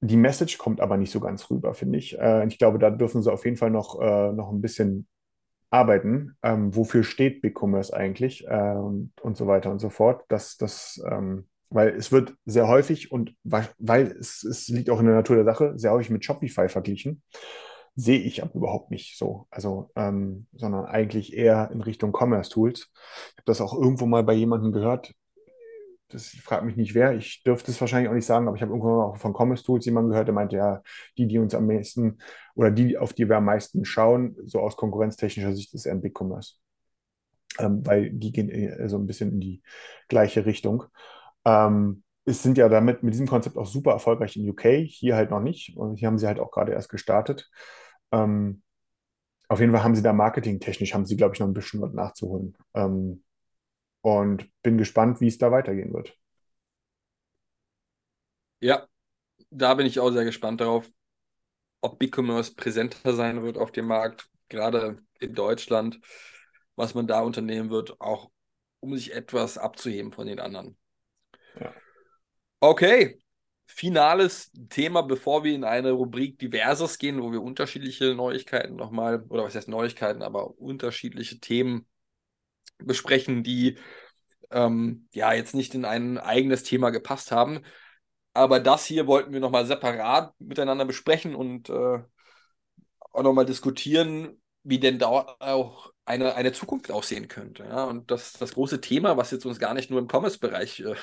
die 0.00 0.16
Message 0.16 0.58
kommt 0.58 0.80
aber 0.80 0.96
nicht 0.96 1.12
so 1.12 1.20
ganz 1.20 1.50
rüber, 1.50 1.74
finde 1.74 1.98
ich. 1.98 2.18
Äh, 2.18 2.46
ich 2.46 2.58
glaube, 2.58 2.78
da 2.78 2.90
dürfen 2.90 3.22
sie 3.22 3.32
auf 3.32 3.44
jeden 3.44 3.56
Fall 3.56 3.70
noch, 3.70 4.00
äh, 4.00 4.32
noch 4.32 4.50
ein 4.50 4.62
bisschen 4.62 5.06
arbeiten. 5.70 6.36
Ähm, 6.42 6.74
wofür 6.74 7.04
steht 7.04 7.42
BigCommerce 7.42 7.92
eigentlich 7.92 8.46
äh, 8.46 8.74
und, 8.74 9.12
und 9.20 9.36
so 9.36 9.46
weiter 9.46 9.70
und 9.70 9.78
so 9.78 9.88
fort. 9.88 10.24
Das, 10.28 10.56
das, 10.56 11.02
ähm, 11.10 11.48
weil 11.70 11.90
es 11.90 12.12
wird 12.12 12.34
sehr 12.44 12.68
häufig 12.68 13.12
und 13.12 13.34
weil 13.44 14.08
es, 14.18 14.42
es 14.42 14.68
liegt 14.68 14.90
auch 14.90 15.00
in 15.00 15.06
der 15.06 15.14
Natur 15.14 15.36
der 15.36 15.44
Sache, 15.44 15.78
sehr 15.78 15.92
häufig 15.92 16.10
mit 16.10 16.24
Shopify 16.24 16.68
verglichen. 16.68 17.22
Sehe 17.94 18.20
ich 18.20 18.42
aber 18.42 18.54
überhaupt 18.54 18.90
nicht 18.90 19.18
so. 19.18 19.46
Also, 19.50 19.90
ähm, 19.96 20.46
sondern 20.52 20.86
eigentlich 20.86 21.34
eher 21.34 21.70
in 21.72 21.80
Richtung 21.80 22.12
Commerce 22.16 22.50
Tools. 22.50 22.90
Ich 22.92 23.38
habe 23.38 23.46
das 23.46 23.60
auch 23.60 23.74
irgendwo 23.74 24.06
mal 24.06 24.22
bei 24.22 24.32
jemandem 24.34 24.72
gehört. 24.72 25.12
Das 26.10 26.28
fragt 26.28 26.64
mich 26.64 26.76
nicht 26.76 26.94
wer. 26.94 27.14
Ich 27.14 27.42
dürfte 27.44 27.70
es 27.70 27.80
wahrscheinlich 27.80 28.10
auch 28.10 28.14
nicht 28.14 28.26
sagen, 28.26 28.46
aber 28.46 28.56
ich 28.56 28.62
habe 28.62 28.72
irgendwo 28.72 29.02
auch 29.02 29.16
von 29.16 29.32
Commerce 29.34 29.64
Tools 29.64 29.84
jemanden 29.84 30.10
gehört, 30.10 30.28
der 30.28 30.34
meinte, 30.34 30.56
ja, 30.56 30.82
die, 31.16 31.26
die 31.26 31.38
uns 31.38 31.54
am 31.54 31.66
meisten 31.66 32.18
oder 32.54 32.70
die, 32.70 32.98
auf 32.98 33.12
die 33.12 33.28
wir 33.28 33.36
am 33.36 33.44
meisten 33.44 33.84
schauen, 33.84 34.36
so 34.44 34.60
aus 34.60 34.76
konkurrenztechnischer 34.76 35.54
Sicht, 35.54 35.72
ist 35.74 35.86
eher 35.86 35.92
ein 35.92 36.02
Big 36.02 36.20
Commerce. 36.20 36.54
Ähm, 37.58 37.84
weil 37.86 38.10
die 38.10 38.32
gehen 38.32 38.48
äh, 38.48 38.88
so 38.88 38.96
ein 38.98 39.06
bisschen 39.06 39.32
in 39.32 39.40
die 39.40 39.62
gleiche 40.08 40.46
Richtung. 40.46 40.84
Ähm, 41.44 42.02
es 42.24 42.42
sind 42.42 42.58
ja 42.58 42.68
damit 42.68 43.02
mit 43.02 43.14
diesem 43.14 43.26
Konzept 43.26 43.56
auch 43.56 43.66
super 43.66 43.92
erfolgreich 43.92 44.36
in 44.36 44.48
UK, 44.48 44.86
hier 44.86 45.16
halt 45.16 45.30
noch 45.30 45.40
nicht. 45.40 45.76
Und 45.76 45.96
hier 45.96 46.08
haben 46.08 46.18
sie 46.18 46.26
halt 46.26 46.38
auch 46.38 46.50
gerade 46.50 46.72
erst 46.72 46.88
gestartet. 46.88 47.50
Ähm, 48.12 48.62
auf 49.48 49.60
jeden 49.60 49.72
Fall 49.72 49.82
haben 49.82 49.96
sie 49.96 50.02
da 50.02 50.12
marketingtechnisch, 50.12 50.94
haben 50.94 51.06
sie, 51.06 51.16
glaube 51.16 51.34
ich, 51.34 51.40
noch 51.40 51.48
ein 51.48 51.54
bisschen 51.54 51.80
was 51.80 51.92
nachzuholen. 51.92 52.56
Ähm, 52.74 53.24
und 54.02 54.48
bin 54.62 54.78
gespannt, 54.78 55.20
wie 55.20 55.28
es 55.28 55.38
da 55.38 55.50
weitergehen 55.50 55.92
wird. 55.92 56.16
Ja, 58.60 58.86
da 59.50 59.74
bin 59.74 59.86
ich 59.86 59.98
auch 60.00 60.10
sehr 60.10 60.24
gespannt 60.24 60.60
darauf, 60.60 60.90
ob 61.80 61.98
BigCommerce 61.98 62.54
präsenter 62.54 63.14
sein 63.14 63.42
wird 63.42 63.56
auf 63.56 63.72
dem 63.72 63.86
Markt, 63.86 64.28
gerade 64.48 65.02
in 65.18 65.34
Deutschland, 65.34 65.98
was 66.76 66.94
man 66.94 67.06
da 67.06 67.20
unternehmen 67.20 67.70
wird, 67.70 68.00
auch 68.00 68.30
um 68.80 68.96
sich 68.96 69.14
etwas 69.14 69.58
abzuheben 69.58 70.12
von 70.12 70.26
den 70.26 70.40
anderen. 70.40 70.76
Ja. 71.58 71.74
Okay, 72.60 73.18
finales 73.66 74.50
Thema, 74.68 75.02
bevor 75.02 75.44
wir 75.44 75.54
in 75.54 75.64
eine 75.64 75.92
Rubrik 75.92 76.38
Diverses 76.38 76.98
gehen, 76.98 77.22
wo 77.22 77.32
wir 77.32 77.42
unterschiedliche 77.42 78.14
Neuigkeiten 78.14 78.76
nochmal, 78.76 79.22
oder 79.28 79.44
was 79.44 79.54
heißt 79.54 79.68
Neuigkeiten, 79.68 80.22
aber 80.22 80.58
unterschiedliche 80.58 81.40
Themen 81.40 81.86
besprechen, 82.84 83.42
die 83.42 83.78
ähm, 84.50 85.08
ja 85.12 85.32
jetzt 85.32 85.54
nicht 85.54 85.74
in 85.74 85.84
ein 85.84 86.18
eigenes 86.18 86.62
Thema 86.62 86.90
gepasst 86.90 87.32
haben. 87.32 87.62
Aber 88.32 88.60
das 88.60 88.84
hier 88.86 89.06
wollten 89.06 89.32
wir 89.32 89.40
nochmal 89.40 89.66
separat 89.66 90.34
miteinander 90.38 90.84
besprechen 90.84 91.34
und 91.34 91.68
äh, 91.68 91.98
auch 93.12 93.22
nochmal 93.22 93.46
diskutieren, 93.46 94.40
wie 94.62 94.78
denn 94.78 94.98
da 94.98 95.08
auch 95.08 95.92
eine, 96.04 96.34
eine 96.34 96.52
Zukunft 96.52 96.90
aussehen 96.90 97.28
könnte. 97.28 97.64
Ja? 97.64 97.84
Und 97.84 98.10
das, 98.10 98.34
das 98.34 98.54
große 98.54 98.80
Thema, 98.80 99.16
was 99.16 99.30
jetzt 99.30 99.46
uns 99.46 99.58
gar 99.58 99.74
nicht 99.74 99.90
nur 99.90 99.98
im 99.98 100.08
Commerce-Bereich 100.08 100.80
äh, 100.80 100.94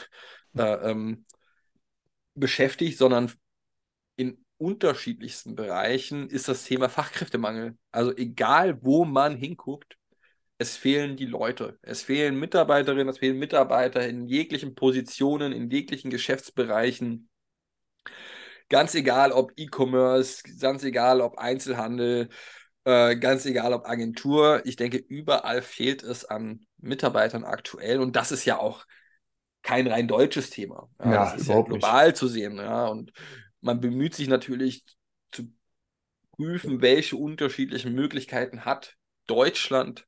äh, 0.57 0.89
ähm, 0.91 1.25
beschäftigt, 2.35 2.97
sondern 2.97 3.31
in 4.15 4.43
unterschiedlichsten 4.57 5.55
Bereichen 5.55 6.29
ist 6.29 6.47
das 6.47 6.63
Thema 6.63 6.89
Fachkräftemangel. 6.89 7.77
Also 7.91 8.15
egal, 8.15 8.83
wo 8.83 9.05
man 9.05 9.35
hinguckt, 9.35 9.97
es 10.57 10.75
fehlen 10.75 11.17
die 11.17 11.25
Leute. 11.25 11.77
Es 11.81 12.03
fehlen 12.03 12.39
Mitarbeiterinnen, 12.39 13.09
es 13.09 13.19
fehlen 13.19 13.37
Mitarbeiter 13.37 14.07
in 14.07 14.27
jeglichen 14.27 14.75
Positionen, 14.75 15.51
in 15.51 15.69
jeglichen 15.69 16.09
Geschäftsbereichen. 16.09 17.29
Ganz 18.69 18.95
egal, 18.95 19.31
ob 19.31 19.53
E-Commerce, 19.55 20.43
ganz 20.59 20.83
egal, 20.83 21.21
ob 21.21 21.37
Einzelhandel, 21.37 22.29
äh, 22.85 23.15
ganz 23.15 23.45
egal, 23.45 23.71
ob 23.73 23.85
Agentur. 23.87 24.61
Ich 24.65 24.75
denke, 24.75 24.97
überall 24.97 25.61
fehlt 25.61 26.03
es 26.03 26.25
an 26.25 26.65
Mitarbeitern 26.77 27.43
aktuell. 27.43 27.99
Und 27.99 28.15
das 28.15 28.31
ist 28.31 28.45
ja 28.45 28.57
auch 28.57 28.85
kein 29.61 29.87
rein 29.87 30.07
deutsches 30.07 30.49
Thema. 30.49 30.89
Ja, 30.99 31.11
ja 31.11 31.25
das 31.25 31.41
ist 31.41 31.49
ja 31.49 31.61
global 31.61 32.07
nicht. 32.07 32.17
zu 32.17 32.27
sehen. 32.27 32.57
Ja, 32.57 32.87
und 32.87 33.11
man 33.61 33.79
bemüht 33.79 34.15
sich 34.15 34.27
natürlich 34.27 34.83
zu 35.31 35.53
prüfen, 36.31 36.81
welche 36.81 37.15
unterschiedlichen 37.15 37.93
Möglichkeiten 37.93 38.65
hat 38.65 38.95
Deutschland, 39.27 40.06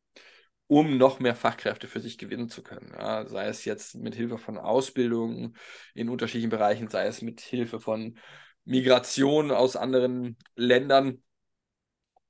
um 0.70 0.98
noch 0.98 1.20
mehr 1.20 1.36
Fachkräfte 1.36 1.88
für 1.88 2.00
sich 2.00 2.20
gewinnen 2.20 2.48
zu 2.48 2.62
können. 2.62 2.94
Ja, 2.96 3.28
sei 3.28 3.48
es 3.48 3.66
jetzt 3.66 3.96
mit 3.96 4.14
Hilfe 4.14 4.38
von 4.38 4.60
Ausbildung 4.60 5.56
in 5.96 6.10
unterschiedlichen 6.10 6.52
Bereichen, 6.52 6.90
sei 6.90 7.08
es 7.08 7.24
mit 7.24 7.42
Hilfe 7.42 7.80
von 7.80 8.20
Migration 8.66 9.50
aus 9.50 9.76
anderen 9.76 10.38
Ländern. 10.56 11.24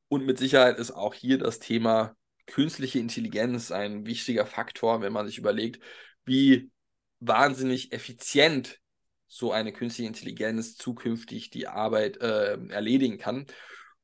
Und 0.07 0.25
mit 0.25 0.37
Sicherheit 0.39 0.79
ist 0.79 0.91
auch 0.91 1.13
hier 1.13 1.37
das 1.37 1.59
Thema 1.59 2.15
künstliche 2.45 2.99
Intelligenz 2.99 3.73
ein 3.73 4.05
wichtiger 4.05 4.45
Faktor, 4.45 5.01
wenn 5.01 5.11
man 5.11 5.27
sich 5.27 5.37
überlegt, 5.37 5.83
wie 6.23 6.71
wahnsinnig 7.19 7.91
effizient 7.91 8.79
so 9.27 9.51
eine 9.51 9.73
künstliche 9.73 10.07
Intelligenz 10.07 10.75
zukünftig 10.77 11.49
die 11.49 11.67
Arbeit 11.67 12.21
äh, 12.21 12.57
erledigen 12.69 13.17
kann 13.17 13.47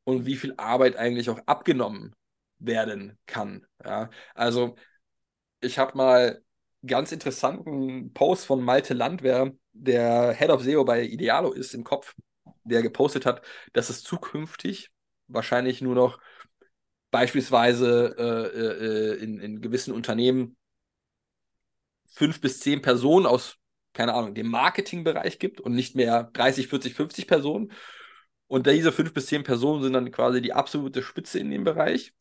und 0.03 0.25
wie 0.25 0.35
viel 0.35 0.55
Arbeit 0.57 0.97
eigentlich 0.97 1.29
auch 1.29 1.39
abgenommen 1.45 2.13
werden 2.59 3.17
kann. 3.25 3.65
Ja? 3.83 4.09
Also 4.33 4.75
ich 5.61 5.79
habe 5.79 5.97
mal 5.97 6.41
ganz 6.85 7.11
interessanten 7.11 8.13
Post 8.13 8.45
von 8.45 8.61
Malte 8.61 8.93
Landwehr, 8.93 9.51
der 9.73 10.33
Head 10.33 10.49
of 10.49 10.63
SEO 10.63 10.85
bei 10.85 11.03
Idealo 11.03 11.51
ist, 11.51 11.73
im 11.73 11.83
Kopf, 11.83 12.15
der 12.63 12.81
gepostet 12.81 13.25
hat, 13.25 13.41
dass 13.73 13.89
es 13.89 14.03
zukünftig 14.03 14.91
wahrscheinlich 15.27 15.81
nur 15.81 15.95
noch 15.95 16.19
beispielsweise 17.11 18.15
äh, 18.17 19.15
äh, 19.15 19.23
in, 19.23 19.39
in 19.39 19.61
gewissen 19.61 19.93
Unternehmen 19.93 20.57
fünf 22.07 22.41
bis 22.41 22.59
zehn 22.59 22.81
Personen 22.81 23.25
aus, 23.25 23.57
keine 23.93 24.13
Ahnung, 24.13 24.35
dem 24.35 24.47
Marketingbereich 24.47 25.39
gibt 25.39 25.61
und 25.61 25.73
nicht 25.73 25.95
mehr 25.95 26.29
30, 26.33 26.67
40, 26.67 26.93
50 26.93 27.27
Personen. 27.27 27.71
Und 28.47 28.67
diese 28.67 28.91
fünf 28.91 29.13
bis 29.13 29.27
zehn 29.27 29.43
Personen 29.43 29.81
sind 29.81 29.93
dann 29.93 30.11
quasi 30.11 30.41
die 30.41 30.53
absolute 30.53 31.01
Spitze 31.03 31.39
in 31.39 31.49
dem 31.51 31.63
Bereich. 31.63 32.13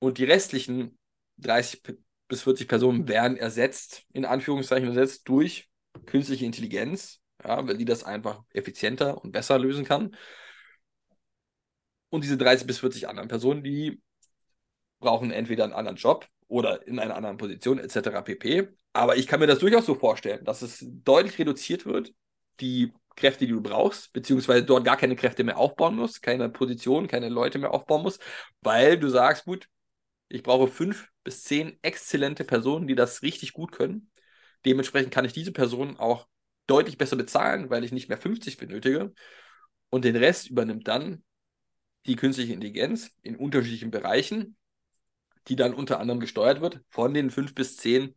Und 0.00 0.18
die 0.18 0.24
restlichen 0.24 0.98
30 1.38 1.82
bis 2.26 2.42
40 2.42 2.66
Personen 2.66 3.06
werden 3.06 3.36
ersetzt, 3.36 4.04
in 4.12 4.24
Anführungszeichen 4.24 4.88
ersetzt, 4.88 5.28
durch 5.28 5.68
künstliche 6.06 6.46
Intelligenz, 6.46 7.20
ja, 7.44 7.66
weil 7.66 7.76
die 7.76 7.84
das 7.84 8.02
einfach 8.02 8.42
effizienter 8.50 9.22
und 9.22 9.32
besser 9.32 9.58
lösen 9.58 9.84
kann. 9.84 10.16
Und 12.08 12.24
diese 12.24 12.36
30 12.36 12.66
bis 12.66 12.78
40 12.78 13.08
anderen 13.08 13.28
Personen, 13.28 13.62
die 13.62 14.02
brauchen 15.00 15.30
entweder 15.30 15.64
einen 15.64 15.72
anderen 15.72 15.96
Job 15.96 16.26
oder 16.48 16.86
in 16.86 16.98
einer 16.98 17.16
anderen 17.16 17.36
Position 17.36 17.78
etc. 17.78 18.22
pp. 18.24 18.68
Aber 18.92 19.16
ich 19.16 19.26
kann 19.26 19.40
mir 19.40 19.46
das 19.46 19.60
durchaus 19.60 19.86
so 19.86 19.94
vorstellen, 19.94 20.44
dass 20.44 20.62
es 20.62 20.84
deutlich 20.88 21.38
reduziert 21.38 21.86
wird, 21.86 22.12
die 22.60 22.92
Kräfte, 23.16 23.46
die 23.46 23.52
du 23.52 23.60
brauchst, 23.60 24.12
beziehungsweise 24.12 24.64
dort 24.64 24.84
gar 24.84 24.96
keine 24.96 25.16
Kräfte 25.16 25.44
mehr 25.44 25.58
aufbauen 25.58 25.96
musst, 25.96 26.22
keine 26.22 26.48
Position, 26.48 27.06
keine 27.06 27.28
Leute 27.28 27.58
mehr 27.58 27.72
aufbauen 27.72 28.02
musst, 28.02 28.22
weil 28.62 28.98
du 28.98 29.08
sagst, 29.08 29.44
gut, 29.44 29.68
ich 30.30 30.42
brauche 30.42 30.68
fünf 30.68 31.10
bis 31.24 31.42
zehn 31.42 31.78
exzellente 31.82 32.44
Personen, 32.44 32.86
die 32.86 32.94
das 32.94 33.22
richtig 33.22 33.52
gut 33.52 33.72
können. 33.72 34.10
Dementsprechend 34.64 35.12
kann 35.12 35.24
ich 35.24 35.32
diese 35.32 35.52
Personen 35.52 35.96
auch 35.96 36.28
deutlich 36.66 36.96
besser 36.96 37.16
bezahlen, 37.16 37.68
weil 37.68 37.84
ich 37.84 37.92
nicht 37.92 38.08
mehr 38.08 38.18
50 38.18 38.56
benötige. 38.56 39.12
Und 39.90 40.04
den 40.04 40.16
Rest 40.16 40.48
übernimmt 40.48 40.86
dann 40.86 41.24
die 42.06 42.16
künstliche 42.16 42.52
Intelligenz 42.52 43.10
in 43.22 43.36
unterschiedlichen 43.36 43.90
Bereichen, 43.90 44.56
die 45.48 45.56
dann 45.56 45.74
unter 45.74 45.98
anderem 45.98 46.20
gesteuert 46.20 46.60
wird 46.60 46.80
von 46.88 47.12
den 47.12 47.30
fünf 47.30 47.54
bis 47.54 47.76
zehn 47.76 48.14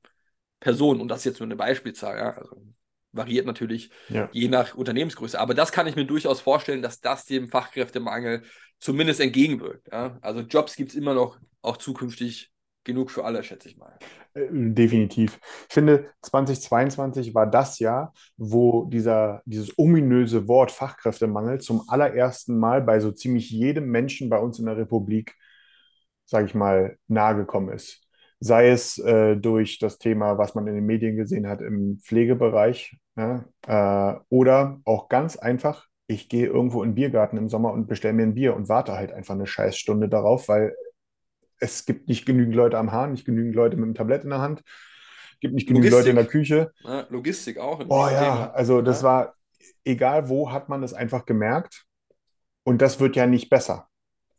Personen. 0.59 1.01
Und 1.01 1.07
das 1.07 1.19
ist 1.19 1.25
jetzt 1.25 1.39
nur 1.39 1.47
eine 1.47 1.55
Beispielzahl. 1.55 2.17
Ja? 2.17 2.37
Also 2.37 2.63
variiert 3.11 3.47
natürlich 3.47 3.89
Ja. 4.09 4.29
je 4.31 4.47
nach 4.49 4.75
Unternehmensgröße. 4.75 5.39
Aber 5.39 5.55
das 5.55 5.71
kann 5.71 5.87
ich 5.87 5.95
mir 5.95 6.05
durchaus 6.05 6.41
vorstellen, 6.41 6.83
dass 6.83 7.01
das 7.01 7.25
dem 7.25 7.47
Fachkräftemangel 7.49 8.43
zumindest 8.79 9.19
entgegenwirkt. 9.19 9.87
Ja? 9.91 10.19
Also 10.21 10.41
Jobs 10.41 10.75
gibt 10.75 10.91
es 10.91 10.95
immer 10.95 11.15
noch, 11.15 11.39
auch 11.63 11.77
zukünftig 11.77 12.53
genug 12.83 13.11
für 13.11 13.25
alle, 13.25 13.43
schätze 13.43 13.69
ich 13.69 13.77
mal. 13.77 13.97
Äh, 14.33 14.47
Definitiv. 14.51 15.39
Ich 15.67 15.73
finde, 15.73 16.05
2022 16.21 17.33
war 17.33 17.47
das 17.47 17.79
Jahr, 17.79 18.13
wo 18.37 18.85
dieser, 18.85 19.41
dieses 19.45 19.77
ominöse 19.77 20.47
Wort 20.47 20.71
Fachkräftemangel 20.71 21.59
zum 21.61 21.83
allerersten 21.87 22.57
Mal 22.57 22.81
bei 22.81 22.99
so 22.99 23.11
ziemlich 23.11 23.49
jedem 23.49 23.89
Menschen 23.89 24.29
bei 24.29 24.37
uns 24.37 24.59
in 24.59 24.65
der 24.65 24.77
Republik, 24.77 25.35
sage 26.25 26.45
ich 26.45 26.55
mal, 26.55 26.97
nahegekommen 27.07 27.73
ist. 27.73 28.01
Sei 28.39 28.69
es 28.69 28.97
äh, 28.97 29.37
durch 29.37 29.79
das 29.79 29.97
Thema, 29.97 30.37
was 30.37 30.53
man 30.53 30.67
in 30.67 30.75
den 30.75 30.85
Medien 30.85 31.15
gesehen 31.15 31.47
hat 31.47 31.61
im 31.61 31.99
Pflegebereich, 32.03 32.97
ja, 33.15 33.45
äh, 33.67 34.19
oder 34.29 34.81
auch 34.83 35.07
ganz 35.07 35.37
einfach, 35.37 35.87
ich 36.07 36.27
gehe 36.27 36.47
irgendwo 36.47 36.83
in 36.83 36.89
den 36.89 36.95
Biergarten 36.95 37.37
im 37.37 37.47
Sommer 37.47 37.71
und 37.71 37.87
bestelle 37.87 38.13
mir 38.13 38.23
ein 38.23 38.35
Bier 38.35 38.55
und 38.55 38.67
warte 38.67 38.93
halt 38.93 39.13
einfach 39.13 39.35
eine 39.35 39.47
Scheißstunde 39.47 40.09
darauf, 40.09 40.49
weil 40.49 40.75
es 41.59 41.85
gibt 41.85 42.07
nicht 42.07 42.25
genügend 42.25 42.55
Leute 42.55 42.77
am 42.77 42.91
Hahn, 42.91 43.11
nicht 43.11 43.25
genügend 43.25 43.55
Leute 43.55 43.77
mit 43.77 43.85
einem 43.85 43.95
Tablett 43.95 44.23
in 44.23 44.29
der 44.31 44.39
Hand, 44.41 44.63
gibt 45.39 45.53
nicht 45.53 45.67
genügend 45.67 45.91
Leute 45.91 46.09
in 46.09 46.15
der 46.15 46.25
Küche. 46.25 46.71
Ja, 46.83 47.05
Logistik 47.09 47.57
auch. 47.57 47.83
Boah, 47.83 48.11
ja, 48.11 48.51
also 48.51 48.81
das 48.81 49.01
Ja. 49.01 49.07
war, 49.07 49.33
egal 49.83 50.29
wo, 50.29 50.51
hat 50.51 50.69
man 50.69 50.83
es 50.83 50.93
einfach 50.93 51.25
gemerkt. 51.25 51.85
Und 52.63 52.81
das 52.81 52.99
wird 53.01 53.15
ja 53.17 53.27
nicht 53.27 53.49
besser, 53.49 53.87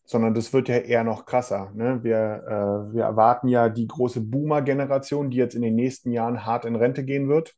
sondern 0.07 0.33
das 0.33 0.53
wird 0.55 0.69
ja 0.71 0.79
eher 0.79 1.05
noch 1.05 1.27
krasser. 1.27 1.73
Ne? 1.75 2.03
Wir, 2.03 2.17
äh, 2.47 2.95
wir 2.95 3.05
erwarten 3.05 3.49
ja 3.49 3.69
die 3.69 3.87
große 3.87 4.23
Boomer-Generation, 4.23 5.31
die 5.31 5.37
jetzt 5.37 5.55
in 5.55 5.63
den 5.63 5.75
nächsten 5.75 6.11
Jahren 6.11 6.47
hart 6.47 6.65
in 6.65 6.75
Rente 6.75 7.05
gehen 7.05 7.29
wird 7.29 7.55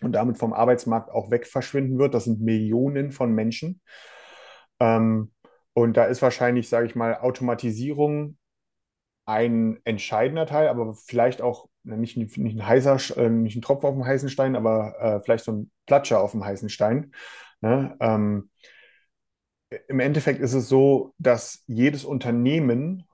und 0.00 0.12
damit 0.12 0.38
vom 0.38 0.54
Arbeitsmarkt 0.54 1.10
auch 1.10 1.30
weg 1.30 1.46
verschwinden 1.46 1.98
wird. 1.98 2.14
Das 2.14 2.24
sind 2.24 2.40
Millionen 2.40 3.10
von 3.10 3.32
Menschen. 3.34 3.82
Ähm, 4.80 5.32
und 5.74 5.96
da 5.96 6.04
ist 6.04 6.22
wahrscheinlich, 6.22 6.68
sage 6.68 6.86
ich 6.86 6.94
mal, 6.94 7.18
Automatisierung 7.18 8.36
ein 9.26 9.78
entscheidender 9.84 10.46
Teil, 10.46 10.68
aber 10.68 10.94
vielleicht 10.94 11.42
auch 11.42 11.68
na, 11.82 11.96
nicht, 11.96 12.16
nicht 12.16 12.36
ein 12.36 12.66
heißer, 12.66 13.16
äh, 13.16 13.30
nicht 13.30 13.56
ein 13.56 13.62
Tropfen 13.62 13.86
auf 13.86 13.94
dem 13.94 14.04
heißen 14.04 14.28
Stein, 14.28 14.56
aber 14.56 14.94
äh, 15.00 15.20
vielleicht 15.22 15.44
so 15.44 15.52
ein 15.52 15.70
Platscher 15.86 16.20
auf 16.20 16.32
dem 16.32 16.44
heißen 16.44 16.68
Stein. 16.68 17.12
Ne? 17.60 17.96
Ähm, 18.00 18.50
im 19.88 20.00
Endeffekt 20.00 20.40
ist 20.40 20.54
es 20.54 20.68
so, 20.68 21.14
dass 21.18 21.62
jedes 21.66 22.04
Unternehmen 22.04 23.04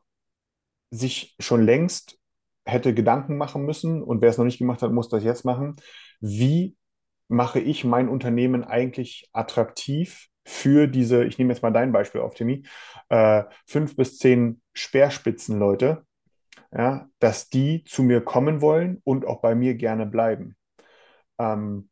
sich 0.91 1.37
schon 1.39 1.62
längst 1.62 2.19
hätte 2.65 2.95
Gedanken 2.95 3.37
machen 3.37 3.65
müssen 3.65 4.03
und 4.03 4.23
wer 4.23 4.31
es 4.31 4.39
noch 4.39 4.45
nicht 4.45 4.59
gemacht 4.59 4.83
hat, 4.83 4.93
muss 4.93 5.09
das 5.09 5.23
jetzt 5.23 5.45
machen. 5.45 5.77
Wie 6.20 6.77
mache 7.28 7.61
ich 7.61 7.85
mein 7.85 8.09
Unternehmen 8.09 8.65
eigentlich 8.65 9.28
attraktiv 9.33 10.28
für 10.45 10.87
diese, 10.87 11.24
ich 11.24 11.39
nehme 11.39 11.53
jetzt 11.53 11.62
mal 11.62 11.73
dein 11.73 11.93
Beispiel 11.93 12.20
auf, 12.20 12.35
Timmy, 12.35 12.65
äh, 13.09 13.45
fünf 13.66 13.97
bis 13.97 14.19
zehn 14.19 14.62
Speerspitzenleute, 14.77 16.05
ja, 16.77 17.09
dass 17.19 17.48
die 17.48 17.85
zu 17.85 18.03
mir 18.03 18.20
kommen 18.20 18.61
wollen 18.61 19.01
und 19.05 19.27
auch 19.27 19.40
bei 19.40 19.55
mir 19.55 19.74
gerne 19.74 20.07
bleiben. 20.07 20.57
Ähm, 21.39 21.89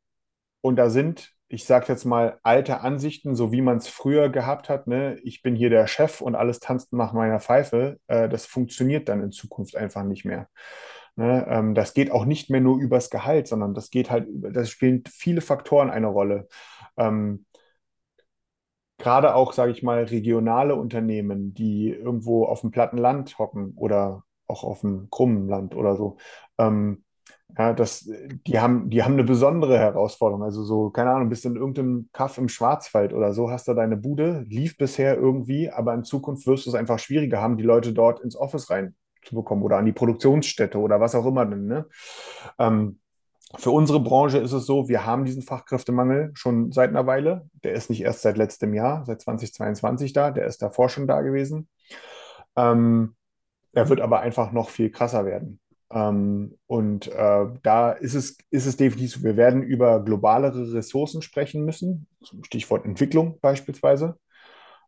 und 0.61 0.77
da 0.77 0.90
sind, 0.90 1.32
ich 1.48 1.65
sage 1.65 1.86
jetzt 1.89 2.05
mal, 2.05 2.39
alte 2.43 2.81
Ansichten, 2.81 3.35
so 3.35 3.52
wie 3.52 3.62
man 3.62 3.78
es 3.78 3.89
früher 3.89 4.28
gehabt 4.31 4.69
hat, 4.69 4.86
ne? 4.86 5.19
Ich 5.23 5.43
bin 5.43 5.56
hier 5.56 5.70
der 5.70 5.86
Chef 5.86 6.20
und 6.20 6.35
alles 6.35 6.61
tanzt 6.61 6.93
nach 6.93 7.12
meiner 7.12 7.40
Pfeife, 7.40 7.98
äh, 8.09 8.28
das 8.28 8.47
funktioniert 8.47 9.09
dann 9.09 9.23
in 9.23 9.32
Zukunft 9.32 9.77
einfach 9.77 10.05
nicht 10.05 10.24
mehr. 10.24 10.48
Ne? 11.16 11.47
Ähm, 11.48 11.74
das 11.74 11.94
geht 11.94 12.11
auch 12.11 12.24
nicht 12.24 12.51
mehr 12.51 12.61
nur 12.61 12.78
übers 12.81 13.11
Gehalt, 13.11 13.47
sondern 13.47 13.74
das 13.74 13.90
geht 13.90 14.11
halt, 14.11 14.27
das 14.31 14.70
spielen 14.70 15.05
viele 15.09 15.40
Faktoren 15.40 15.90
eine 15.90 16.09
Rolle. 16.09 16.48
Ähm, 16.97 17.47
gerade 18.98 19.34
auch, 19.34 19.52
sage 19.52 19.72
ich 19.72 19.82
mal, 19.82 20.04
regionale 20.04 20.74
Unternehmen, 20.76 21.54
die 21.54 21.90
irgendwo 21.90 22.44
auf 22.46 22.60
dem 22.60 22.70
platten 22.70 22.98
Land 22.98 23.38
hocken 23.38 23.72
oder 23.76 24.24
auch 24.46 24.64
auf 24.64 24.80
dem 24.80 25.08
krummen 25.10 25.48
Land 25.48 25.74
oder 25.74 25.96
so. 25.96 26.16
Ähm, 26.58 27.04
ja, 27.56 27.72
das, 27.72 28.08
die 28.46 28.58
haben, 28.58 28.90
die 28.90 29.02
haben 29.02 29.12
eine 29.14 29.24
besondere 29.24 29.78
Herausforderung. 29.78 30.42
Also 30.42 30.64
so, 30.64 30.90
keine 30.90 31.10
Ahnung, 31.10 31.28
bist 31.28 31.44
in 31.46 31.56
irgendeinem 31.56 32.08
Kaff 32.12 32.38
im 32.38 32.48
Schwarzwald 32.48 33.12
oder 33.12 33.32
so, 33.32 33.50
hast 33.50 33.68
da 33.68 33.74
deine 33.74 33.96
Bude, 33.96 34.44
lief 34.48 34.76
bisher 34.76 35.16
irgendwie, 35.16 35.70
aber 35.70 35.94
in 35.94 36.04
Zukunft 36.04 36.46
wirst 36.46 36.66
du 36.66 36.70
es 36.70 36.76
einfach 36.76 36.98
schwieriger 36.98 37.40
haben, 37.40 37.56
die 37.56 37.62
Leute 37.64 37.92
dort 37.92 38.20
ins 38.20 38.36
Office 38.36 38.70
reinzubekommen 38.70 39.64
oder 39.64 39.76
an 39.76 39.86
die 39.86 39.92
Produktionsstätte 39.92 40.78
oder 40.78 41.00
was 41.00 41.14
auch 41.14 41.26
immer 41.26 41.46
denn, 41.46 41.66
ne? 41.66 41.86
Ähm, 42.58 42.98
für 43.56 43.70
unsere 43.70 44.01
Branche 44.01 44.39
ist 44.39 44.52
es 44.52 44.66
so, 44.66 44.89
wir 44.89 45.06
haben 45.06 45.24
diesen 45.24 45.43
Fachkräftemangel 45.43 46.31
schon 46.35 46.72
seit 46.72 46.90
einer 46.90 47.06
Weile. 47.06 47.48
Der 47.62 47.72
ist 47.72 47.90
nicht 47.90 48.02
erst 48.02 48.22
seit 48.22 48.36
letztem 48.36 48.74
Jahr, 48.74 49.05
seit 49.06 49.20
2022 49.20 50.12
da, 50.12 50.31
der 50.31 50.47
ist 50.47 50.62
davor 50.62 50.89
schon 50.89 51.06
da 51.06 51.20
gewesen. 51.22 51.68
Ähm, 52.56 53.16
er 53.72 53.89
wird 53.89 54.01
aber 54.01 54.20
einfach 54.20 54.52
noch 54.52 54.70
viel 54.70 54.90
krasser 54.90 55.26
werden. 55.26 55.60
Ähm, 55.90 56.59
und 56.66 57.09
äh, 57.09 57.47
da 57.62 57.93
ist 57.93 58.14
es, 58.14 58.39
ist 58.51 58.66
es 58.66 58.76
definitiv 58.76 59.12
so, 59.12 59.22
wir 59.22 59.36
werden 59.36 59.62
über 59.62 60.02
globalere 60.05 60.72
Ressourcen 60.72 61.22
sprechen 61.22 61.64
müssen, 61.64 62.06
Stichwort 62.43 62.85
Entwicklung 62.85 63.39
beispielsweise. 63.40 64.18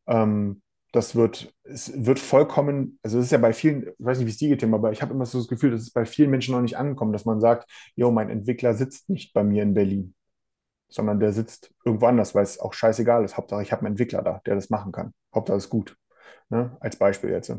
Ähm, 0.07 0.63
das 0.93 1.15
wird, 1.15 1.53
es 1.65 1.93
wird 2.07 2.19
vollkommen, 2.19 2.99
also 3.03 3.19
es 3.19 3.27
ist 3.27 3.33
ja 3.33 3.39
bei 3.39 3.53
vielen, 3.53 3.83
ich 3.83 3.95
weiß 3.99 4.19
nicht, 4.19 4.27
wie 4.27 4.31
es 4.31 4.39
dir 4.39 4.49
geht, 4.49 4.61
Tim, 4.61 4.75
aber 4.75 4.93
ich 4.93 5.03
habe 5.03 5.13
immer 5.13 5.27
so 5.27 5.39
das 5.39 5.49
Gefühl, 5.49 5.73
das 5.73 5.83
ist 5.83 5.93
bei 5.93 6.07
vielen 6.07 6.31
Menschen 6.31 6.55
noch 6.55 6.63
nicht 6.63 6.77
angekommen, 6.77 7.13
dass 7.13 7.25
man 7.25 7.41
sagt, 7.41 7.71
jo, 7.97 8.11
mein 8.11 8.31
Entwickler 8.31 8.75
sitzt 8.75 9.11
nicht 9.11 9.33
bei 9.35 9.45
mir 9.45 9.63
in 9.63 9.75
Berlin, 9.75 10.15
sondern 10.89 11.21
der 11.21 11.33
sitzt 11.33 11.75
irgendwo 11.85 12.07
anders, 12.07 12.35
weil 12.35 12.45
es 12.45 12.61
auch 12.61 12.73
scheißegal 12.73 13.25
ist. 13.25 13.37
Hauptsache, 13.37 13.63
ich 13.63 13.73
habe 13.73 13.81
einen 13.81 13.93
Entwickler 13.93 14.23
da, 14.23 14.41
der 14.47 14.55
das 14.55 14.71
machen 14.71 14.93
kann. 14.93 15.13
Hauptsache, 15.35 15.59
es 15.59 15.65
ist 15.65 15.71
gut. 15.71 15.97
Ne? 16.49 16.77
Als 16.81 16.97
Beispiel 16.97 17.31
jetzt. 17.31 17.53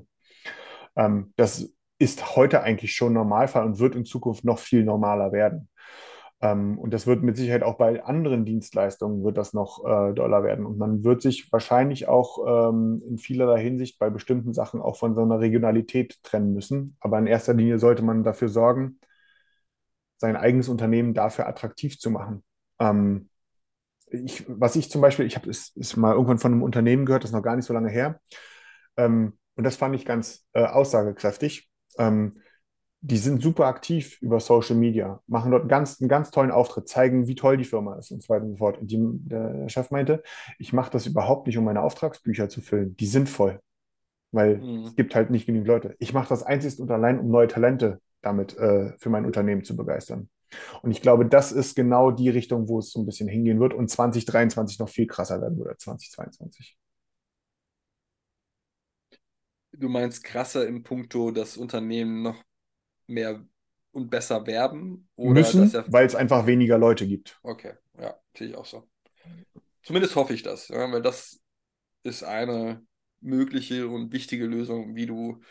Ähm, 0.96 1.34
das 1.36 1.70
ist 2.00 2.36
heute 2.36 2.62
eigentlich 2.62 2.96
schon 2.96 3.14
Normalfall 3.14 3.66
und 3.66 3.80
wird 3.80 3.96
in 3.96 4.06
Zukunft 4.06 4.46
noch 4.46 4.60
viel 4.60 4.84
normaler 4.84 5.32
werden. 5.32 5.70
Ähm, 6.42 6.78
und 6.78 6.94
das 6.94 7.08
wird 7.08 7.24
mit 7.24 7.36
Sicherheit 7.36 7.64
auch 7.64 7.78
bei 7.78 8.04
anderen 8.04 8.46
Dienstleistungen 8.46 9.24
wird 9.24 9.38
das 9.38 9.54
noch 9.54 9.84
äh, 9.84 10.14
doller 10.14 10.44
werden. 10.44 10.66
Und 10.66 10.78
man 10.78 11.04
wird 11.04 11.22
sich 11.22 11.52
wahrscheinlich 11.52 12.08
auch 12.08 12.70
ähm, 12.70 13.02
in 13.08 13.18
vielerlei 13.18 13.62
Hinsicht 13.62 13.98
bei 14.00 14.10
bestimmten 14.10 14.54
Sachen 14.54 14.82
auch 14.82 14.98
von 14.98 15.16
so 15.16 15.22
einer 15.22 15.40
Regionalität 15.40 16.22
trennen 16.24 16.54
müssen. 16.54 16.96
Aber 17.00 17.18
in 17.18 17.28
erster 17.28 17.54
Linie 17.54 17.80
sollte 17.80 18.04
man 18.04 18.24
dafür 18.24 18.50
sorgen, 18.50 19.00
sein 20.18 20.36
eigenes 20.36 20.70
Unternehmen 20.70 21.14
dafür 21.14 21.48
attraktiv 21.48 22.00
zu 22.00 22.12
machen. 22.12 22.44
Ähm, 22.80 23.30
ich, 24.10 24.46
was 24.48 24.76
ich 24.76 24.90
zum 24.90 25.02
Beispiel, 25.02 25.26
ich 25.26 25.36
habe 25.36 25.50
es 25.50 25.70
ist 25.76 25.98
mal 25.98 26.14
irgendwann 26.14 26.38
von 26.40 26.54
einem 26.54 26.64
Unternehmen 26.64 27.06
gehört, 27.06 27.24
das 27.24 27.32
ist 27.32 27.36
noch 27.36 27.44
gar 27.44 27.56
nicht 27.56 27.66
so 27.66 27.74
lange 27.74 27.90
her. 27.90 28.20
Ähm, 28.96 29.38
und 29.56 29.64
das 29.64 29.76
fand 29.76 29.96
ich 29.96 30.06
ganz 30.06 30.46
äh, 30.54 30.64
aussagekräftig. 30.64 31.70
Ähm, 31.98 32.42
die 33.02 33.18
sind 33.18 33.42
super 33.42 33.66
aktiv 33.68 34.18
über 34.22 34.40
Social 34.40 34.76
Media, 34.76 35.22
machen 35.28 35.52
dort 35.52 35.70
ganz, 35.70 36.02
einen 36.02 36.10
ganz 36.10 36.32
tollen 36.32 36.52
Auftritt, 36.52 36.88
zeigen, 36.90 37.28
wie 37.28 37.36
toll 37.36 37.58
die 37.58 37.64
Firma 37.66 37.96
ist 37.96 38.12
und 38.12 38.24
so 38.24 38.30
weiter 38.30 38.46
und 38.46 38.52
so 38.52 38.58
fort. 38.58 38.80
Und 38.80 38.92
die, 38.92 38.98
der 39.02 39.70
Chef 39.70 39.92
meinte, 39.92 40.24
ich 40.60 40.74
mache 40.74 40.92
das 40.92 41.06
überhaupt 41.06 41.48
nicht, 41.48 41.58
um 41.58 41.66
meine 41.66 41.82
Auftragsbücher 41.82 42.50
zu 42.50 42.62
füllen. 42.62 42.96
Die 42.98 43.08
sind 43.08 43.30
voll, 43.30 43.60
weil 44.32 44.62
Mhm. 44.62 44.84
es 44.84 44.96
gibt 44.96 45.16
halt 45.16 45.30
nicht 45.32 45.46
genügend 45.46 45.68
Leute. 45.68 45.96
Ich 46.00 46.14
mache 46.14 46.30
das 46.30 46.44
einzig 46.44 46.80
und 46.80 46.92
allein, 46.92 47.20
um 47.20 47.30
neue 47.30 47.48
Talente 47.48 48.02
damit 48.22 48.58
äh, 48.58 48.94
für 48.98 49.10
mein 49.10 49.26
Unternehmen 49.26 49.64
zu 49.64 49.76
begeistern. 49.78 50.30
Und 50.82 50.92
ich 50.92 51.02
glaube, 51.02 51.26
das 51.28 51.52
ist 51.52 51.76
genau 51.76 52.12
die 52.12 52.30
Richtung, 52.30 52.70
wo 52.70 52.80
es 52.80 52.92
so 52.92 53.02
ein 53.02 53.06
bisschen 53.06 53.28
hingehen 53.30 53.60
wird 53.60 53.74
und 53.74 53.90
2023 53.90 54.80
noch 54.80 54.90
viel 54.90 55.08
krasser 55.08 55.42
werden 55.42 55.58
wird 55.60 55.70
als 55.70 55.84
2022. 55.84 56.78
Du 59.72 59.88
meinst 59.90 60.24
krasser 60.26 60.68
im 60.68 60.84
Punkto, 60.84 61.32
dass 61.32 61.56
Unternehmen 61.58 62.22
noch 62.22 62.44
mehr 63.08 63.46
und 63.92 64.10
besser 64.10 64.46
werben? 64.46 65.10
Müssen, 65.16 65.74
er 65.74 65.92
weil 65.92 66.06
es 66.06 66.16
einfach 66.16 66.46
weniger 66.46 66.78
Leute 66.78 67.08
gibt. 67.08 67.40
Okay, 67.44 67.74
ja, 68.00 68.16
sehe 68.38 68.50
ich 68.50 68.56
auch 68.56 68.66
so. 68.66 68.88
Zumindest 69.84 70.16
hoffe 70.16 70.34
ich 70.34 70.44
das, 70.44 70.68
ja, 70.68 70.92
weil 70.92 71.02
das 71.02 71.40
ist 72.04 72.24
eine 72.24 72.86
mögliche 73.22 73.88
und 73.88 74.12
wichtige 74.12 74.46
Lösung, 74.46 74.96
wie 74.96 75.06
du 75.06 75.42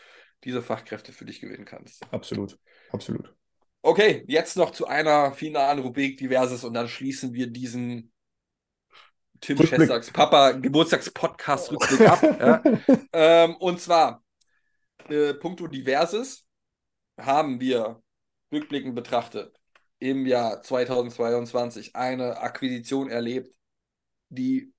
diese 0.43 0.61
Fachkräfte 0.61 1.11
für 1.11 1.25
dich 1.25 1.41
gewinnen 1.41 1.65
kannst. 1.65 2.03
Absolut, 2.11 2.57
absolut. 2.91 3.33
Okay, 3.81 4.23
jetzt 4.27 4.57
noch 4.57 4.71
zu 4.71 4.87
einer 4.87 5.31
finalen 5.31 5.79
Rubrik 5.79 6.17
Diverses 6.17 6.63
und 6.63 6.73
dann 6.73 6.87
schließen 6.87 7.33
wir 7.33 7.47
diesen 7.47 8.11
Tim. 9.39 9.57
Schestacks 9.57 10.11
Papa 10.11 10.51
Geburtstagspodcast 10.51 11.71
Rückblick 11.71 12.01
ab. 12.01 12.21
Ja. 12.39 12.63
Ähm, 13.13 13.55
und 13.57 13.79
zwar, 13.79 14.23
äh, 15.09 15.33
puncto 15.35 15.67
Diverses 15.67 16.46
haben 17.17 17.59
wir 17.59 18.01
rückblickend 18.51 18.95
betrachtet 18.95 19.59
im 19.99 20.25
Jahr 20.25 20.61
2022 20.61 21.95
eine 21.95 22.37
Akquisition 22.39 23.09
erlebt, 23.09 23.53
die 24.29 24.73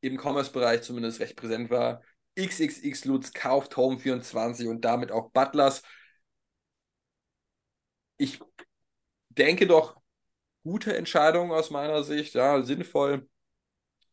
im 0.00 0.18
Commerce-Bereich 0.18 0.82
zumindest 0.82 1.20
recht 1.20 1.36
präsent 1.36 1.70
war. 1.70 2.02
XXX 2.38 3.04
Lutz 3.06 3.32
kauft 3.32 3.74
Home24 3.74 4.68
und 4.68 4.84
damit 4.84 5.12
auch 5.12 5.30
Butlers. 5.30 5.82
Ich 8.16 8.40
denke 9.30 9.66
doch, 9.66 9.96
gute 10.62 10.96
Entscheidung 10.96 11.52
aus 11.52 11.70
meiner 11.70 12.04
Sicht, 12.04 12.34
ja, 12.34 12.62
sinnvoll, 12.62 13.28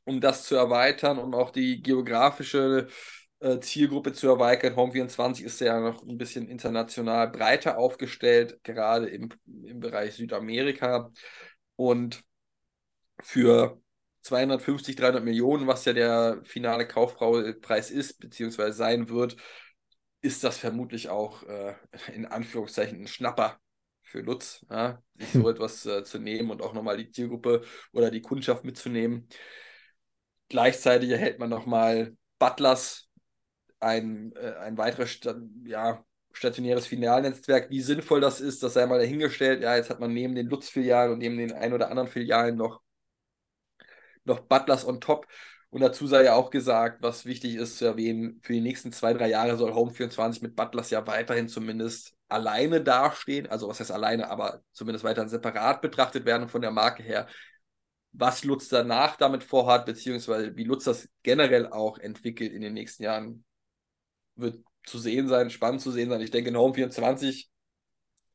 um 0.06 0.22
das 0.22 0.46
zu 0.46 0.56
erweitern, 0.56 1.20
um 1.20 1.34
auch 1.34 1.52
die 1.52 1.82
geografische 1.82 2.88
äh, 3.40 3.60
Zielgruppe 3.60 4.14
zu 4.14 4.28
erweitern. 4.28 4.76
Home24 4.76 5.44
ist 5.44 5.60
ja 5.62 5.80
noch 5.80 6.04
ein 6.04 6.18
bisschen 6.18 6.48
international 6.48 7.30
breiter 7.30 7.78
aufgestellt, 7.78 8.60
gerade 8.64 9.08
im, 9.10 9.30
im 9.64 9.80
Bereich 9.80 10.16
Südamerika. 10.16 11.12
Und 11.76 12.24
für 13.22 13.82
250, 14.22 14.96
300 14.96 15.24
Millionen, 15.24 15.68
was 15.68 15.86
ja 15.86 15.94
der 15.94 16.42
finale 16.44 16.88
Kaufpreis 16.88 17.92
ist, 17.92 18.20
beziehungsweise 18.20 18.74
sein 18.74 19.10
wird, 19.10 19.38
ist 20.22 20.44
das 20.44 20.58
vermutlich 20.58 21.10
auch 21.10 21.44
äh, 21.44 21.76
in 22.14 22.26
Anführungszeichen 22.26 23.02
ein 23.02 23.08
Schnapper 23.08 23.60
für 24.04 24.22
Lutz, 24.22 24.66
ja, 24.70 25.02
sich 25.16 25.32
so 25.34 25.50
etwas 25.50 25.86
äh, 25.86 26.04
zu 26.04 26.20
nehmen 26.20 26.50
und 26.50 26.62
auch 26.62 26.74
nochmal 26.74 26.98
die 26.98 27.12
Zielgruppe 27.12 27.64
oder 27.94 28.12
die 28.12 28.22
Kundschaft 28.22 28.66
mitzunehmen. 28.66 29.28
Gleichzeitig 30.50 31.12
erhält 31.12 31.40
man 31.40 31.50
nochmal 31.50 32.18
Butlers, 32.40 33.09
ein, 33.80 34.34
äh, 34.36 34.56
ein 34.60 34.78
weiteres 34.78 35.12
Sta 35.12 35.36
ja, 35.66 36.04
stationäres 36.32 36.88
Filialnetzwerk. 36.88 37.70
Wie 37.70 37.82
sinnvoll 37.82 38.22
das 38.22 38.42
ist, 38.42 38.64
das 38.64 38.74
sei 38.74 38.86
mal 38.86 39.00
dahingestellt. 39.00 39.62
Ja, 39.62 39.76
jetzt 39.76 39.90
hat 39.90 40.00
man 40.00 40.14
neben 40.14 40.36
den 40.36 40.48
Lutz-Filialen 40.48 41.14
und 41.14 41.20
neben 41.20 41.38
den 41.38 41.54
ein 41.54 41.74
oder 41.74 41.90
anderen 41.90 42.10
Filialen 42.10 42.56
noch, 42.56 42.82
noch 44.26 44.40
Butlers 44.42 44.86
on 44.86 45.02
top. 45.02 45.28
Und 45.72 45.82
dazu 45.82 46.08
sei 46.08 46.24
ja 46.24 46.34
auch 46.34 46.50
gesagt, 46.50 47.04
was 47.04 47.26
wichtig 47.26 47.56
ist 47.56 47.78
zu 47.78 47.86
erwähnen, 47.86 48.40
für 48.42 48.54
die 48.54 48.62
nächsten 48.62 48.92
zwei, 48.92 49.14
drei 49.14 49.30
Jahre 49.30 49.56
soll 49.56 49.72
Home24 49.72 50.42
mit 50.42 50.56
Butlers 50.56 50.90
ja 50.90 51.06
weiterhin 51.06 51.48
zumindest 51.48 52.16
alleine 52.28 52.82
dastehen. 52.82 53.48
Also 53.48 53.68
was 53.68 53.80
heißt 53.80 53.92
alleine, 53.92 54.30
aber 54.30 54.64
zumindest 54.72 55.06
weiterhin 55.06 55.30
separat 55.30 55.82
betrachtet 55.82 56.26
werden 56.26 56.50
von 56.50 56.62
der 56.62 56.72
Marke 56.72 57.04
her. 57.04 57.28
Was 58.12 58.44
Lutz 58.44 58.70
danach 58.70 59.18
damit 59.18 59.44
vorhat, 59.44 59.86
beziehungsweise 59.86 60.56
wie 60.58 60.64
Lutz 60.64 60.86
das 60.86 61.08
generell 61.22 61.68
auch 61.68 62.00
entwickelt 62.00 62.52
in 62.52 62.62
den 62.62 62.74
nächsten 62.74 63.04
Jahren, 63.04 63.46
wird 64.40 64.64
zu 64.86 64.98
sehen 64.98 65.28
sein, 65.28 65.50
spannend 65.50 65.82
zu 65.82 65.92
sehen 65.92 66.10
sein. 66.10 66.22
Ich 66.22 66.32
denke, 66.32 66.50
in 66.50 66.58
Home24 66.58 67.48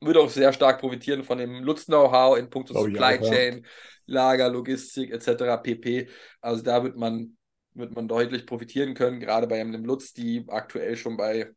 wird 0.00 0.16
auch 0.16 0.30
sehr 0.30 0.52
stark 0.52 0.80
profitieren 0.80 1.24
von 1.24 1.38
dem 1.38 1.62
Lutz-Know-how 1.62 2.38
in 2.38 2.50
puncto 2.50 2.74
ich 2.74 2.80
Supply 2.80 3.16
ja. 3.16 3.30
Chain, 3.30 3.66
Lager, 4.06 4.50
Logistik 4.50 5.10
etc. 5.10 5.62
pp. 5.62 6.08
Also 6.40 6.62
da 6.62 6.82
wird 6.84 6.96
man, 6.96 7.36
wird 7.72 7.94
man 7.94 8.08
deutlich 8.08 8.46
profitieren 8.46 8.94
können, 8.94 9.20
gerade 9.20 9.46
bei 9.46 9.60
einem 9.60 9.84
Lutz, 9.84 10.12
die 10.12 10.44
aktuell 10.48 10.96
schon 10.96 11.16
bei 11.16 11.52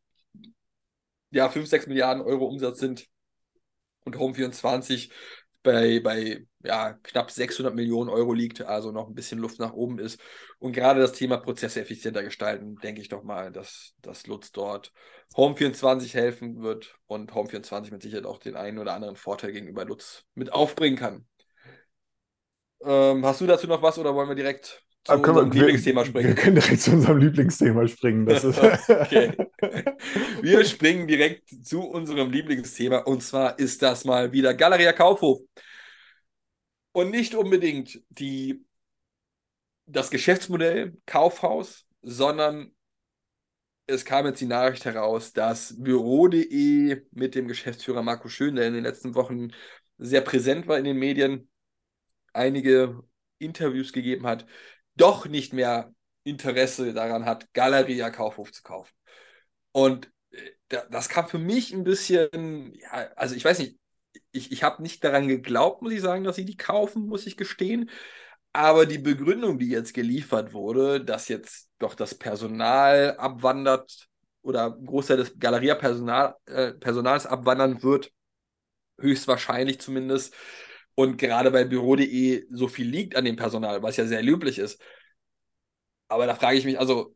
ja, 1.30 1.48
5, 1.48 1.68
6 1.68 1.86
Milliarden 1.86 2.22
Euro 2.22 2.46
Umsatz 2.46 2.78
sind 2.78 3.06
und 4.04 4.16
Home24 4.16 5.10
bei, 5.72 6.00
bei 6.00 6.46
ja, 6.64 6.94
knapp 7.02 7.30
600 7.30 7.74
Millionen 7.74 8.08
Euro 8.08 8.32
liegt, 8.32 8.62
also 8.62 8.90
noch 8.90 9.06
ein 9.08 9.14
bisschen 9.14 9.38
Luft 9.38 9.58
nach 9.58 9.74
oben 9.74 9.98
ist. 9.98 10.18
Und 10.58 10.72
gerade 10.72 11.00
das 11.00 11.12
Thema 11.12 11.36
Prozesse 11.36 11.82
effizienter 11.82 12.22
gestalten, 12.22 12.76
denke 12.76 13.02
ich 13.02 13.08
doch 13.08 13.22
mal, 13.22 13.52
dass, 13.52 13.94
dass 14.00 14.26
Lutz 14.26 14.50
dort 14.50 14.92
Home24 15.36 16.14
helfen 16.14 16.62
wird 16.62 16.98
und 17.06 17.32
Home24 17.32 17.92
mit 17.92 18.02
Sicherheit 18.02 18.24
auch 18.24 18.38
den 18.38 18.56
einen 18.56 18.78
oder 18.78 18.94
anderen 18.94 19.16
Vorteil 19.16 19.52
gegenüber 19.52 19.84
Lutz 19.84 20.24
mit 20.34 20.52
aufbringen 20.52 20.96
kann. 20.96 21.26
Ähm, 22.80 23.26
hast 23.26 23.40
du 23.42 23.46
dazu 23.46 23.66
noch 23.66 23.82
was 23.82 23.98
oder 23.98 24.14
wollen 24.14 24.28
wir 24.28 24.36
direkt 24.36 24.82
zu 25.08 25.14
Ah, 25.14 25.18
können 25.18 25.36
wir- 25.36 25.42
unserem 25.42 25.58
Lieblingsthema 25.60 26.04
springen? 26.04 26.28
Wir 26.28 26.34
können 26.34 26.56
direkt 26.56 26.80
zu 26.80 26.90
unserem 26.92 27.18
Lieblingsthema 27.18 27.88
springen. 27.88 28.28
Okay. 28.30 29.32
Wir 30.42 30.64
springen 30.64 31.06
direkt 31.06 31.48
zu 31.66 31.82
unserem 31.82 32.30
Lieblingsthema 32.30 32.98
und 32.98 33.22
zwar 33.22 33.58
ist 33.58 33.82
das 33.82 34.04
mal 34.04 34.32
wieder 34.32 34.54
Galeria 34.54 34.92
Kaufhof. 34.92 35.40
Und 36.92 37.10
nicht 37.10 37.34
unbedingt 37.34 38.00
die, 38.10 38.64
das 39.86 40.10
Geschäftsmodell 40.10 40.96
Kaufhaus, 41.06 41.86
sondern 42.02 42.72
es 43.86 44.04
kam 44.04 44.26
jetzt 44.26 44.40
die 44.40 44.46
Nachricht 44.46 44.84
heraus, 44.84 45.32
dass 45.32 45.74
Büro.de 45.82 47.02
mit 47.12 47.34
dem 47.34 47.48
Geschäftsführer 47.48 48.02
Marco 48.02 48.28
Schön, 48.28 48.56
der 48.56 48.66
in 48.66 48.74
den 48.74 48.84
letzten 48.84 49.14
Wochen 49.14 49.52
sehr 49.96 50.20
präsent 50.20 50.66
war 50.68 50.78
in 50.78 50.84
den 50.84 50.98
Medien, 50.98 51.48
einige 52.34 53.00
Interviews 53.38 53.92
gegeben 53.92 54.26
hat, 54.26 54.44
doch 54.98 55.26
nicht 55.26 55.54
mehr 55.54 55.94
Interesse 56.24 56.94
daran 56.94 57.26
hat, 57.26 57.52
Galeria 57.54 58.10
Kaufhof 58.10 58.52
zu 58.52 58.62
kaufen. 58.64 58.92
Und 59.72 60.10
äh, 60.30 60.50
da- 60.68 60.86
das 60.90 61.08
kam 61.08 61.28
für 61.28 61.38
mich 61.38 61.72
ein 61.72 61.84
bisschen, 61.84 62.74
ja, 62.74 62.90
also 63.16 63.34
ich 63.34 63.44
weiß 63.44 63.58
nicht, 63.60 63.78
ich, 64.32 64.52
ich 64.52 64.62
habe 64.62 64.82
nicht 64.82 65.04
daran 65.04 65.28
geglaubt, 65.28 65.82
muss 65.82 65.92
ich 65.92 66.00
sagen, 66.00 66.24
dass 66.24 66.36
sie 66.36 66.44
die 66.44 66.56
kaufen, 66.56 67.06
muss 67.06 67.26
ich 67.26 67.36
gestehen. 67.36 67.90
Aber 68.52 68.86
die 68.86 68.98
Begründung, 68.98 69.58
die 69.58 69.68
jetzt 69.68 69.94
geliefert 69.94 70.52
wurde, 70.52 71.04
dass 71.04 71.28
jetzt 71.28 71.70
doch 71.78 71.94
das 71.94 72.14
Personal 72.16 73.16
abwandert 73.18 74.08
oder 74.42 74.70
Großteil 74.72 75.18
des 75.18 75.38
Galeria-Personal, 75.38 76.34
äh, 76.46 76.72
abwandern 76.84 77.82
wird, 77.82 78.12
höchstwahrscheinlich 79.00 79.80
zumindest, 79.80 80.34
und 80.98 81.16
gerade 81.16 81.52
bei 81.52 81.62
Büro.de 81.64 82.48
so 82.50 82.66
viel 82.66 82.88
liegt 82.88 83.14
an 83.14 83.24
dem 83.24 83.36
Personal, 83.36 83.84
was 83.84 83.96
ja 83.96 84.04
sehr 84.04 84.20
löblich 84.20 84.58
ist. 84.58 84.82
Aber 86.08 86.26
da 86.26 86.34
frage 86.34 86.58
ich 86.58 86.64
mich, 86.64 86.76
also 86.80 87.14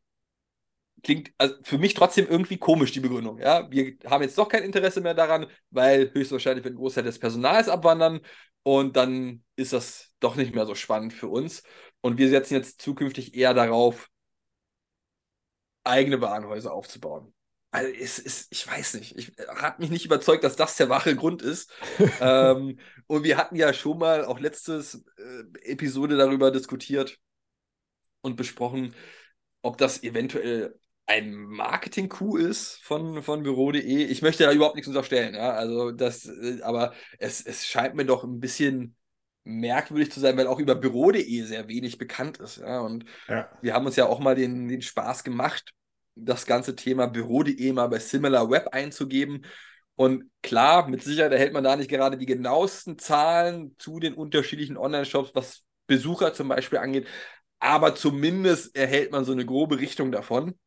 klingt 1.02 1.32
also 1.36 1.56
für 1.64 1.78
mich 1.78 1.92
trotzdem 1.94 2.28
irgendwie 2.28 2.58
komisch, 2.58 2.92
die 2.92 3.00
Begründung. 3.00 3.38
Ja? 3.38 3.68
Wir 3.72 3.96
haben 4.06 4.22
jetzt 4.22 4.38
doch 4.38 4.48
kein 4.48 4.62
Interesse 4.62 5.00
mehr 5.00 5.14
daran, 5.14 5.48
weil 5.70 6.12
höchstwahrscheinlich 6.14 6.62
wird 6.64 6.74
ein 6.74 6.78
Großteil 6.78 7.02
des 7.02 7.18
Personals 7.18 7.68
abwandern 7.68 8.20
und 8.62 8.94
dann 8.96 9.42
ist 9.56 9.72
das 9.72 10.12
doch 10.20 10.36
nicht 10.36 10.54
mehr 10.54 10.66
so 10.66 10.76
spannend 10.76 11.12
für 11.12 11.26
uns. 11.26 11.64
Und 12.02 12.18
wir 12.18 12.28
setzen 12.28 12.54
jetzt 12.54 12.80
zukünftig 12.80 13.34
eher 13.34 13.52
darauf, 13.52 14.10
eigene 15.82 16.20
Warenhäuser 16.20 16.72
aufzubauen. 16.72 17.34
Also 17.72 17.90
es 17.90 18.18
ist, 18.18 18.48
ich 18.50 18.66
weiß 18.68 18.94
nicht, 18.94 19.16
ich 19.16 19.32
hat 19.48 19.78
mich 19.78 19.88
nicht 19.88 20.04
überzeugt, 20.04 20.44
dass 20.44 20.56
das 20.56 20.76
der 20.76 20.90
wahre 20.90 21.16
Grund 21.16 21.40
ist. 21.40 21.72
ähm, 22.20 22.78
und 23.06 23.24
wir 23.24 23.38
hatten 23.38 23.56
ja 23.56 23.72
schon 23.72 23.98
mal 23.98 24.26
auch 24.26 24.38
letztes 24.38 25.06
äh, 25.16 25.70
Episode 25.70 26.18
darüber 26.18 26.50
diskutiert 26.50 27.18
und 28.20 28.36
besprochen, 28.36 28.94
ob 29.62 29.78
das 29.78 30.02
eventuell 30.02 30.78
ein 31.06 31.34
Marketing-Coup 31.34 32.36
ist 32.38 32.76
von, 32.82 33.22
von 33.22 33.42
Büro.de. 33.42 34.04
Ich 34.04 34.20
möchte 34.20 34.44
da 34.44 34.52
überhaupt 34.52 34.76
nichts 34.76 34.88
unterstellen, 34.88 35.34
ja. 35.34 35.52
Also 35.52 35.92
das, 35.92 36.26
äh, 36.26 36.60
aber 36.60 36.92
es, 37.18 37.40
es 37.40 37.66
scheint 37.66 37.94
mir 37.94 38.04
doch 38.04 38.22
ein 38.22 38.38
bisschen 38.38 38.96
merkwürdig 39.44 40.12
zu 40.12 40.20
sein, 40.20 40.36
weil 40.36 40.46
auch 40.46 40.60
über 40.60 40.74
Büro.de 40.74 41.42
sehr 41.42 41.68
wenig 41.68 41.96
bekannt 41.96 42.36
ist, 42.36 42.58
ja. 42.58 42.80
Und 42.80 43.06
ja. 43.28 43.48
wir 43.62 43.72
haben 43.72 43.86
uns 43.86 43.96
ja 43.96 44.04
auch 44.04 44.20
mal 44.20 44.34
den, 44.34 44.68
den 44.68 44.82
Spaß 44.82 45.24
gemacht, 45.24 45.72
das 46.14 46.46
ganze 46.46 46.76
Thema 46.76 47.06
Büro.de 47.06 47.72
mal 47.72 47.88
bei 47.88 47.98
SimilarWeb 47.98 48.68
einzugeben. 48.72 49.44
Und 49.94 50.30
klar, 50.42 50.88
mit 50.88 51.02
Sicherheit 51.02 51.32
erhält 51.32 51.52
man 51.52 51.64
da 51.64 51.76
nicht 51.76 51.90
gerade 51.90 52.16
die 52.16 52.26
genauesten 52.26 52.98
Zahlen 52.98 53.74
zu 53.78 54.00
den 54.00 54.14
unterschiedlichen 54.14 54.76
Online-Shops, 54.76 55.30
was 55.34 55.62
Besucher 55.86 56.32
zum 56.34 56.48
Beispiel 56.48 56.78
angeht. 56.78 57.06
Aber 57.58 57.94
zumindest 57.94 58.74
erhält 58.76 59.12
man 59.12 59.24
so 59.24 59.32
eine 59.32 59.46
grobe 59.46 59.78
Richtung 59.78 60.10
davon. 60.10 60.58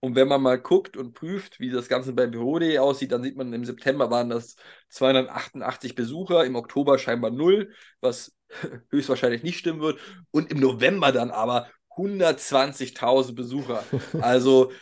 Und 0.00 0.14
wenn 0.14 0.28
man 0.28 0.42
mal 0.42 0.60
guckt 0.60 0.96
und 0.96 1.14
prüft, 1.14 1.58
wie 1.58 1.70
das 1.70 1.88
Ganze 1.88 2.12
bei 2.12 2.26
Büro.de 2.26 2.78
aussieht, 2.78 3.12
dann 3.12 3.22
sieht 3.22 3.36
man, 3.36 3.52
im 3.52 3.64
September 3.64 4.10
waren 4.10 4.28
das 4.28 4.56
288 4.90 5.94
Besucher, 5.94 6.44
im 6.44 6.54
Oktober 6.54 6.98
scheinbar 6.98 7.30
null, 7.30 7.72
was 8.00 8.36
höchstwahrscheinlich 8.90 9.42
nicht 9.42 9.58
stimmen 9.58 9.80
wird. 9.80 9.98
Und 10.30 10.50
im 10.52 10.60
November 10.60 11.12
dann 11.12 11.30
aber 11.30 11.68
120.000 11.96 13.34
Besucher. 13.34 13.82
Also 14.20 14.72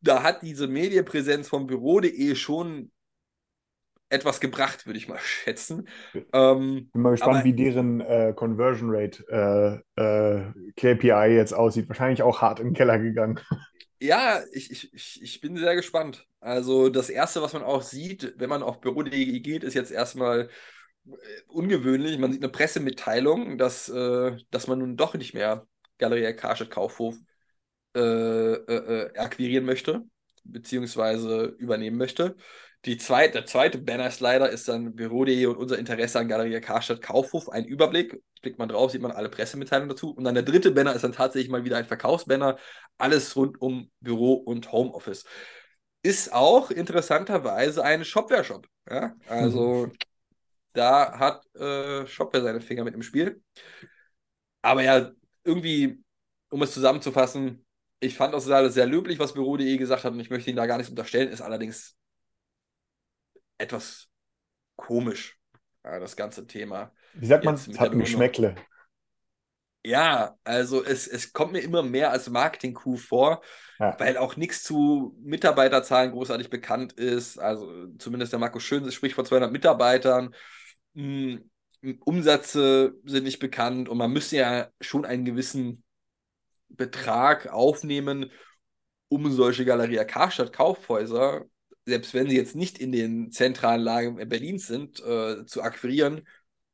da 0.00 0.22
hat 0.22 0.42
diese 0.42 0.66
Medienpräsenz 0.66 1.48
vom 1.48 1.66
Büro.de 1.66 2.34
schon 2.34 2.90
etwas 4.10 4.40
gebracht, 4.40 4.86
würde 4.86 4.98
ich 4.98 5.08
mal 5.08 5.18
schätzen. 5.22 5.88
Ähm, 6.32 6.90
Bin 6.92 7.02
mal 7.02 7.10
gespannt, 7.12 7.36
aber- 7.36 7.44
wie 7.44 7.54
deren 7.54 8.00
äh, 8.00 8.32
Conversion 8.34 8.90
Rate 8.92 9.82
äh, 9.96 10.02
äh, 10.02 10.52
KPI 10.76 11.34
jetzt 11.34 11.52
aussieht. 11.52 11.88
Wahrscheinlich 11.88 12.22
auch 12.22 12.40
hart 12.40 12.60
in 12.60 12.68
den 12.68 12.74
Keller 12.74 12.98
gegangen. 12.98 13.40
Ja, 14.00 14.42
ich, 14.52 14.70
ich, 14.70 15.22
ich, 15.22 15.40
bin 15.40 15.56
sehr 15.56 15.74
gespannt. 15.76 16.26
Also 16.38 16.90
das 16.90 17.08
Erste, 17.08 17.40
was 17.40 17.54
man 17.54 17.62
auch 17.62 17.80
sieht, 17.80 18.34
wenn 18.36 18.50
man 18.50 18.62
auf 18.62 18.82
Büro.de 18.82 19.40
geht, 19.40 19.64
ist 19.64 19.72
jetzt 19.72 19.92
erstmal 19.92 20.50
äh, 21.06 21.10
ungewöhnlich. 21.48 22.18
Man 22.18 22.30
sieht 22.30 22.42
eine 22.42 22.52
Pressemitteilung, 22.52 23.56
dass, 23.56 23.88
äh, 23.88 24.36
dass 24.50 24.66
man 24.66 24.80
nun 24.80 24.98
doch 24.98 25.14
nicht 25.14 25.32
mehr 25.32 25.66
Galeria 25.98 26.32
Karstadt 26.32 26.70
Kaufhof 26.70 27.16
äh, 27.96 28.00
äh, 28.00 29.06
äh, 29.12 29.18
akquirieren 29.18 29.64
möchte, 29.64 30.02
beziehungsweise 30.42 31.54
übernehmen 31.58 31.96
möchte. 31.96 32.36
Die 32.84 32.98
zweite, 32.98 33.34
der 33.34 33.46
zweite 33.46 33.78
Banner-Slider 33.78 34.50
ist 34.50 34.68
dann 34.68 34.94
Büro.de 34.94 35.46
und 35.46 35.56
unser 35.56 35.78
Interesse 35.78 36.18
an 36.18 36.28
Galeria 36.28 36.60
Karstadt 36.60 37.00
Kaufhof. 37.00 37.48
Ein 37.48 37.64
Überblick. 37.64 38.20
Klickt 38.42 38.58
man 38.58 38.68
drauf, 38.68 38.90
sieht 38.90 39.00
man 39.00 39.12
alle 39.12 39.30
Pressemitteilungen 39.30 39.88
dazu. 39.88 40.10
Und 40.10 40.24
dann 40.24 40.34
der 40.34 40.42
dritte 40.42 40.70
Banner 40.72 40.94
ist 40.94 41.02
dann 41.02 41.12
tatsächlich 41.12 41.50
mal 41.50 41.64
wieder 41.64 41.78
ein 41.78 41.86
Verkaufsbanner. 41.86 42.58
Alles 42.98 43.34
rund 43.36 43.60
um 43.62 43.90
Büro 44.00 44.34
und 44.34 44.70
Homeoffice. 44.72 45.24
Ist 46.02 46.32
auch 46.32 46.70
interessanterweise 46.70 47.82
ein 47.82 48.04
Shopware-Shop. 48.04 48.66
Ja? 48.90 49.14
Also 49.28 49.90
da 50.74 51.18
hat 51.18 51.46
äh, 51.54 52.06
Shopware 52.06 52.42
seine 52.42 52.60
Finger 52.60 52.84
mit 52.84 52.94
im 52.94 53.02
Spiel. 53.02 53.40
Aber 54.60 54.82
ja, 54.82 55.10
irgendwie, 55.44 56.02
um 56.50 56.62
es 56.62 56.72
zusammenzufassen, 56.72 57.64
ich 58.00 58.16
fand 58.16 58.34
das 58.34 58.48
alles 58.48 58.74
sehr 58.74 58.86
löblich, 58.86 59.18
was 59.18 59.34
Büro.de 59.34 59.76
gesagt 59.76 60.04
hat 60.04 60.12
und 60.12 60.20
ich 60.20 60.30
möchte 60.30 60.50
ihn 60.50 60.56
da 60.56 60.66
gar 60.66 60.76
nichts 60.76 60.90
unterstellen, 60.90 61.30
ist 61.30 61.40
allerdings 61.40 61.96
etwas 63.58 64.08
komisch, 64.76 65.38
ja, 65.84 65.98
das 66.00 66.16
ganze 66.16 66.46
Thema. 66.46 66.92
Wie 67.14 67.26
sagt 67.26 67.44
man, 67.44 67.54
es 67.54 67.78
hat 67.78 67.92
ein 67.92 68.00
Geschmäckle. 68.00 68.56
Ja, 69.86 70.38
also 70.44 70.82
es, 70.82 71.06
es 71.06 71.34
kommt 71.34 71.52
mir 71.52 71.60
immer 71.60 71.82
mehr 71.82 72.10
als 72.10 72.30
Marketing-Coup 72.30 72.98
vor, 72.98 73.42
ja. 73.78 73.94
weil 74.00 74.16
auch 74.16 74.36
nichts 74.36 74.62
zu 74.62 75.14
Mitarbeiterzahlen 75.22 76.10
großartig 76.10 76.48
bekannt 76.48 76.94
ist. 76.94 77.38
Also 77.38 77.88
zumindest 77.98 78.32
der 78.32 78.40
Markus 78.40 78.62
Schön 78.62 78.90
spricht 78.90 79.14
von 79.14 79.26
200 79.26 79.52
Mitarbeitern. 79.52 80.34
Hm, 80.94 81.50
Umsätze 82.04 82.94
sind 83.04 83.24
nicht 83.24 83.38
bekannt 83.38 83.88
und 83.88 83.98
man 83.98 84.12
müsste 84.12 84.36
ja 84.36 84.68
schon 84.80 85.04
einen 85.04 85.24
gewissen 85.24 85.82
Betrag 86.68 87.48
aufnehmen, 87.48 88.30
um 89.08 89.30
solche 89.30 89.64
Galeria 89.64 90.04
Karstadt 90.04 90.52
Kaufhäuser 90.52 91.46
selbst 91.86 92.14
wenn 92.14 92.28
sie 92.28 92.36
jetzt 92.36 92.56
nicht 92.56 92.78
in 92.78 92.92
den 92.92 93.30
zentralen 93.30 93.82
Lagen 93.82 94.16
Berlins 94.28 94.66
sind, 94.66 95.00
äh, 95.00 95.44
zu 95.46 95.62
akquirieren. 95.62 96.26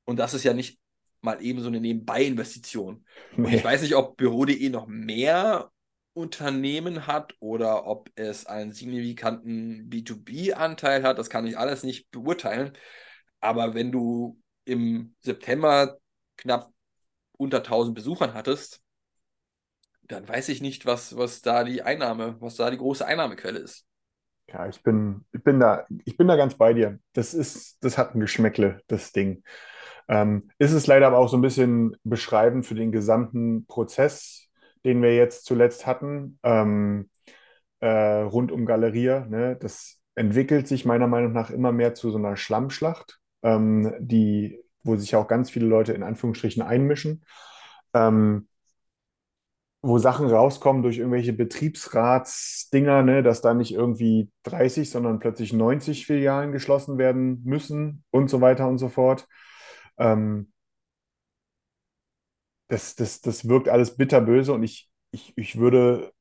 Und 0.04 0.18
das 0.18 0.34
ist 0.34 0.44
ja 0.44 0.52
nicht 0.52 0.78
mal 1.20 1.42
eben 1.42 1.60
so 1.60 1.68
eine 1.68 1.80
Nebenbei-Investition. 1.80 3.04
Nee. 3.36 3.56
Ich 3.56 3.64
weiß 3.64 3.82
nicht, 3.82 3.94
ob 3.94 4.16
Büro.de 4.16 4.68
noch 4.70 4.86
mehr 4.86 5.70
Unternehmen 6.12 7.06
hat 7.06 7.34
oder 7.40 7.86
ob 7.86 8.10
es 8.14 8.46
einen 8.46 8.72
signifikanten 8.72 9.88
B2B-Anteil 9.90 11.02
hat. 11.02 11.18
Das 11.18 11.30
kann 11.30 11.46
ich 11.46 11.58
alles 11.58 11.82
nicht 11.82 12.10
beurteilen. 12.10 12.72
Aber 13.40 13.74
wenn 13.74 13.92
du 13.92 14.40
im 14.70 15.14
September 15.20 15.98
knapp 16.36 16.72
unter 17.32 17.58
1000 17.58 17.94
Besuchern 17.94 18.34
hattest, 18.34 18.80
dann 20.02 20.28
weiß 20.28 20.48
ich 20.48 20.60
nicht, 20.60 20.86
was, 20.86 21.16
was 21.16 21.42
da 21.42 21.64
die 21.64 21.82
Einnahme, 21.82 22.36
was 22.40 22.56
da 22.56 22.70
die 22.70 22.78
große 22.78 23.06
Einnahmequelle 23.06 23.58
ist. 23.58 23.86
Ja, 24.48 24.66
ich 24.66 24.82
bin, 24.82 25.24
ich 25.32 25.42
bin 25.42 25.60
da, 25.60 25.86
ich 26.04 26.16
bin 26.16 26.26
da 26.26 26.36
ganz 26.36 26.56
bei 26.56 26.72
dir. 26.72 26.98
Das 27.12 27.34
ist, 27.34 27.78
das 27.84 27.96
hat 27.96 28.14
ein 28.14 28.20
Geschmäckle, 28.20 28.80
das 28.88 29.12
Ding. 29.12 29.44
Ähm, 30.08 30.50
ist 30.58 30.72
es 30.72 30.88
leider 30.88 31.06
aber 31.06 31.18
auch 31.18 31.28
so 31.28 31.36
ein 31.36 31.42
bisschen 31.42 31.96
beschreibend 32.02 32.66
für 32.66 32.74
den 32.74 32.90
gesamten 32.90 33.66
Prozess, 33.66 34.48
den 34.84 35.02
wir 35.02 35.14
jetzt 35.14 35.44
zuletzt 35.44 35.86
hatten, 35.86 36.40
ähm, 36.42 37.10
äh, 37.78 38.22
rund 38.22 38.50
um 38.50 38.66
Galeria. 38.66 39.24
Ne? 39.26 39.56
Das 39.60 40.00
entwickelt 40.16 40.66
sich 40.66 40.84
meiner 40.84 41.06
Meinung 41.06 41.32
nach 41.32 41.50
immer 41.50 41.70
mehr 41.70 41.94
zu 41.94 42.10
so 42.10 42.18
einer 42.18 42.36
Schlammschlacht, 42.36 43.19
ähm, 43.42 43.94
die, 44.00 44.62
wo 44.82 44.96
sich 44.96 45.14
auch 45.16 45.28
ganz 45.28 45.50
viele 45.50 45.66
Leute 45.66 45.92
in 45.92 46.02
Anführungsstrichen 46.02 46.62
einmischen. 46.62 47.24
Ähm, 47.94 48.48
wo 49.82 49.98
Sachen 49.98 50.26
rauskommen 50.28 50.82
durch 50.82 50.98
irgendwelche 50.98 51.32
Betriebsratsdinger, 51.32 53.02
ne, 53.02 53.22
dass 53.22 53.40
da 53.40 53.54
nicht 53.54 53.72
irgendwie 53.72 54.30
30, 54.42 54.90
sondern 54.90 55.18
plötzlich 55.20 55.52
90 55.54 56.06
Filialen 56.06 56.52
geschlossen 56.52 56.98
werden 56.98 57.42
müssen 57.44 58.04
und 58.10 58.28
so 58.28 58.40
weiter 58.42 58.68
und 58.68 58.78
so 58.78 58.88
fort. 58.88 59.26
Ähm, 59.98 60.52
das, 62.68 62.94
das, 62.94 63.20
das 63.20 63.48
wirkt 63.48 63.68
alles 63.68 63.96
bitterböse 63.96 64.52
und 64.52 64.62
ich, 64.62 64.90
ich, 65.10 65.32
ich 65.36 65.58
würde 65.58 66.12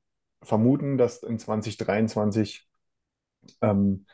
vermuten, 0.41 0.97
dass 0.97 1.21
in 1.23 1.37
2023 1.37 2.67
ähm, 3.61 4.05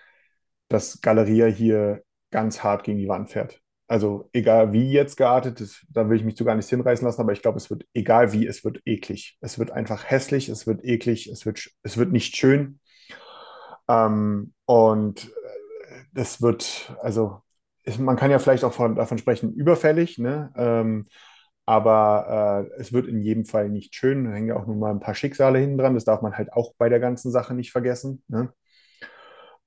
das 0.69 1.01
Galeria 1.01 1.47
hier 1.47 2.04
ganz 2.35 2.63
hart 2.63 2.83
gegen 2.83 2.99
die 2.99 3.07
Wand 3.07 3.29
fährt. 3.29 3.61
Also 3.87 4.29
egal 4.33 4.73
wie 4.73 4.91
jetzt 4.91 5.15
geartet 5.15 5.61
ist, 5.61 5.85
da 5.89 6.09
will 6.09 6.17
ich 6.17 6.25
mich 6.25 6.35
zu 6.35 6.43
gar 6.43 6.55
nichts 6.55 6.69
hinreißen 6.69 7.05
lassen, 7.05 7.21
aber 7.21 7.31
ich 7.31 7.41
glaube, 7.41 7.57
es 7.57 7.69
wird, 7.69 7.85
egal 7.93 8.33
wie, 8.33 8.45
es 8.45 8.65
wird 8.65 8.81
eklig. 8.83 9.37
Es 9.39 9.57
wird 9.57 9.71
einfach 9.71 10.03
hässlich, 10.03 10.49
es 10.49 10.67
wird 10.67 10.83
eklig, 10.83 11.27
es 11.27 11.45
wird, 11.45 11.69
es 11.81 11.95
wird 11.95 12.11
nicht 12.11 12.35
schön. 12.35 12.81
Ähm, 13.87 14.53
und 14.65 15.31
es 16.13 16.41
wird, 16.41 16.93
also 17.01 17.41
man 17.99 18.17
kann 18.17 18.31
ja 18.31 18.39
vielleicht 18.39 18.65
auch 18.65 18.73
von, 18.73 18.95
davon 18.95 19.17
sprechen, 19.17 19.53
überfällig, 19.53 20.17
ne? 20.17 20.51
Ähm, 20.57 21.07
aber 21.65 22.67
äh, 22.75 22.81
es 22.81 22.91
wird 22.91 23.07
in 23.07 23.21
jedem 23.21 23.45
Fall 23.45 23.69
nicht 23.69 23.95
schön. 23.95 24.25
Da 24.25 24.31
hängen 24.31 24.49
ja 24.49 24.57
auch 24.57 24.67
nun 24.67 24.77
mal 24.79 24.91
ein 24.91 24.99
paar 24.99 25.15
Schicksale 25.15 25.59
hinten 25.59 25.77
dran. 25.77 25.95
Das 25.95 26.05
darf 26.05 26.21
man 26.21 26.37
halt 26.37 26.51
auch 26.53 26.73
bei 26.77 26.89
der 26.89 26.99
ganzen 26.99 27.31
Sache 27.31 27.55
nicht 27.55 27.71
vergessen. 27.71 28.23
Ne? 28.27 28.53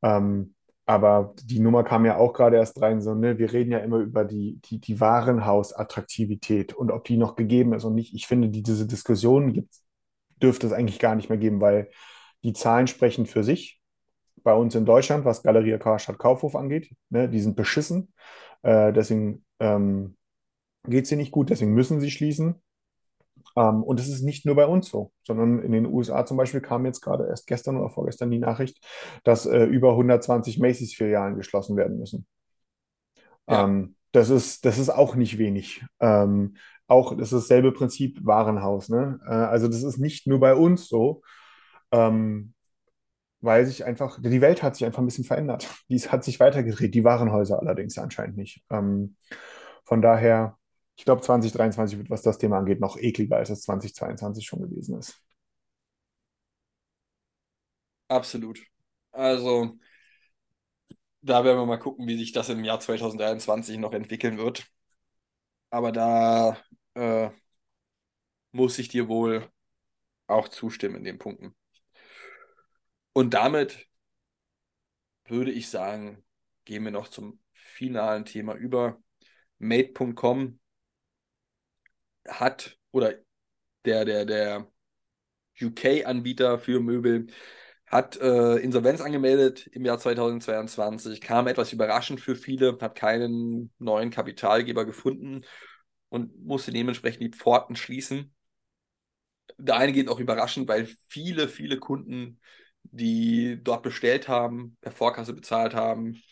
Ähm, 0.03 0.55
aber 0.89 1.35
die 1.45 1.61
Nummer 1.61 1.85
kam 1.85 2.07
ja 2.07 2.17
auch 2.17 2.33
gerade 2.33 2.57
erst 2.57 2.81
rein, 2.81 3.03
so, 3.03 3.15
ne, 3.15 3.37
wir 3.37 3.53
reden 3.53 3.71
ja 3.71 3.79
immer 3.81 3.99
über 3.99 4.25
die, 4.25 4.59
die, 4.65 4.81
die 4.81 4.99
Warenhausattraktivität 4.99 6.73
und 6.73 6.91
ob 6.91 7.05
die 7.05 7.19
noch 7.19 7.37
gegeben 7.37 7.75
ist 7.75 7.85
und 7.85 7.95
nicht. 7.95 8.15
Ich 8.15 8.27
finde, 8.27 8.49
die, 8.49 8.63
diese 8.63 8.87
Diskussion 8.87 9.53
gibt, 9.53 9.75
dürfte 10.43 10.67
es 10.67 10.73
eigentlich 10.73 10.99
gar 10.99 11.15
nicht 11.15 11.29
mehr 11.29 11.37
geben, 11.37 11.61
weil 11.61 11.91
die 12.43 12.55
Zahlen 12.55 12.87
sprechen 12.87 13.27
für 13.27 13.45
sich. 13.45 13.83
Bei 14.43 14.55
uns 14.55 14.75
in 14.75 14.87
Deutschland, 14.87 15.27
was 15.27 15.43
Galeria 15.43 15.77
Karstadt 15.77 16.19
Kaufhof 16.19 16.57
angeht, 16.57 16.91
ne, 17.11 17.29
die 17.29 17.41
sind 17.41 17.55
beschissen. 17.55 18.15
Äh, 18.63 18.95
deswegen 18.95 19.45
ähm, 19.61 20.17
geht 20.85 21.05
es 21.05 21.11
hier 21.11 21.19
nicht 21.19 21.33
gut, 21.33 21.51
deswegen 21.51 21.75
müssen 21.75 22.01
sie 22.01 22.11
schließen. 22.11 22.63
Ähm, 23.57 23.83
und 23.83 24.01
es 24.01 24.09
ist 24.09 24.23
nicht 24.23 24.47
nur 24.47 24.55
bei 24.57 24.67
uns 24.67 24.89
so, 24.89 25.13
sondern 25.25 25.61
in 25.63 25.73
den 25.73 25.87
USA 25.87 26.25
zum 26.25 26.37
Beispiel 26.37 26.61
kam 26.61 26.87
jetzt 26.87 27.01
gerade 27.01 27.27
erst 27.27 27.47
gestern 27.47 27.77
oder 27.77 27.91
vorgestern 27.91 28.31
die 28.31 28.39
Nachricht, 28.39 28.85
dass 29.25 29.47
äh, 29.47 29.65
über 29.65 29.91
120 29.91 30.59
Macy's-Filialen 30.59 31.37
geschlossen 31.37 31.77
werden 31.77 31.99
müssen. 31.99 32.27
Ja. 33.49 33.65
Ähm, 33.65 33.97
das 34.13 34.31
ist, 34.31 34.65
das 34.65 34.79
ist 34.79 34.91
auch 34.91 35.15
nicht 35.15 35.39
wenig. 35.39 35.85
Ähm, 36.01 36.57
auch 36.87 37.15
das 37.17 37.33
ist 37.33 37.45
dasselbe 37.45 37.73
Prinzip 37.73 38.19
Warenhaus. 38.25 38.89
Ne? 38.89 39.21
Äh, 39.27 39.31
also 39.31 39.69
das 39.69 39.83
ist 39.83 39.99
nicht 39.99 40.27
nur 40.27 40.41
bei 40.41 40.55
uns 40.55 40.89
so, 40.89 41.23
ähm, 41.93 42.55
weil 43.41 43.67
sich 43.67 43.85
einfach, 43.85 44.19
die 44.21 44.41
Welt 44.41 44.63
hat 44.63 44.75
sich 44.75 44.85
einfach 44.85 45.01
ein 45.01 45.05
bisschen 45.05 45.25
verändert. 45.25 45.69
Die 45.89 45.99
hat 46.01 46.25
sich 46.25 46.41
weitergedreht, 46.41 46.95
die 46.95 47.05
Warenhäuser 47.05 47.61
allerdings 47.61 47.99
anscheinend 47.99 48.37
nicht. 48.37 48.63
Ähm, 48.71 49.17
von 49.85 50.03
daher 50.03 50.57
ich 50.99 51.05
glaube, 51.05 51.23
2023 51.23 51.97
wird, 51.97 52.11
was 52.11 52.23
das 52.23 52.39
Thema 52.39 52.59
angeht, 52.59 52.81
noch 52.81 52.99
ekliger, 52.99 53.37
als 53.37 53.51
es 53.51 53.63
2022 53.63 54.45
schon 54.45 54.61
gewesen 54.63 54.99
ist. 54.99 55.23
Absolut. 58.09 58.61
Also, 59.13 59.79
da 61.23 61.45
werden 61.45 61.59
wir 61.59 61.67
mal 61.67 61.79
gucken, 61.79 62.07
wie 62.09 62.19
sich 62.19 62.33
das 62.33 62.49
im 62.49 62.65
Jahr 62.65 62.81
2023 62.81 63.79
noch 63.79 63.93
entwickeln 63.93 64.39
wird. 64.39 64.67
Aber 65.71 65.93
da 65.93 66.57
äh, 66.95 67.31
muss 68.53 68.79
ich 68.79 68.89
dir 68.89 69.09
wohl 69.09 69.49
auch 70.27 70.49
zustimmen 70.49 70.97
in 70.97 71.05
den 71.05 71.19
Punkten. 71.19 71.55
Und 73.13 73.35
damit 73.35 73.87
würde 75.27 75.53
ich 75.53 75.69
sagen, 75.69 76.25
gehen 76.65 76.85
wir 76.85 76.91
noch 76.91 77.09
zum 77.09 77.41
finalen 77.53 78.25
Thema 78.25 78.55
über. 78.55 79.01
Made.com 79.59 80.59
hat 82.29 82.79
oder 82.93 83.15
der, 83.85 84.05
der, 84.05 84.25
der 84.25 84.71
UK-Anbieter 85.61 86.59
für 86.59 86.81
Möbel 86.81 87.29
hat 87.87 88.21
äh, 88.21 88.57
Insolvenz 88.57 89.01
angemeldet 89.01 89.67
im 89.69 89.85
Jahr 89.85 89.99
2022, 89.99 91.21
kam 91.21 91.47
etwas 91.47 91.73
überraschend 91.73 92.21
für 92.21 92.37
viele, 92.37 92.79
hat 92.81 92.95
keinen 92.95 93.73
neuen 93.79 94.11
Kapitalgeber 94.11 94.85
gefunden 94.85 95.45
und 96.11 96.45
musste 96.45 96.73
dementsprechend 96.73 97.23
die 97.23 97.37
Pforten 97.37 97.77
schließen. 97.77 98.35
Geht 99.59 100.09
auch 100.09 100.21
überraschend, 100.21 100.69
weil 100.69 100.89
viele, 101.09 101.49
viele 101.49 101.79
Kunden, 101.79 102.41
die 102.83 103.59
dort 103.63 103.83
bestellt 103.83 104.29
haben, 104.29 104.77
per 104.81 104.93
Vorkasse 104.93 105.33
bezahlt 105.33 105.75
haben, 105.75 106.23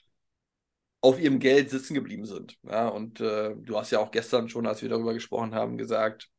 auf 1.07 1.21
ihrem 1.21 1.39
Geld 1.39 1.71
sitzen 1.71 1.95
geblieben 1.95 2.27
sind. 2.27 2.59
Ja, 2.65 2.89
und 2.89 3.21
äh, 3.21 3.55
du 3.57 3.79
hast 3.79 3.93
ja 3.93 4.01
auch 4.01 4.11
gestern 4.11 4.49
schon, 4.49 4.67
als 4.67 4.83
wir 4.83 4.89
darüber 4.89 5.15
gesprochen 5.15 5.55
haben, 5.55 5.79
gesagt, 5.79 6.31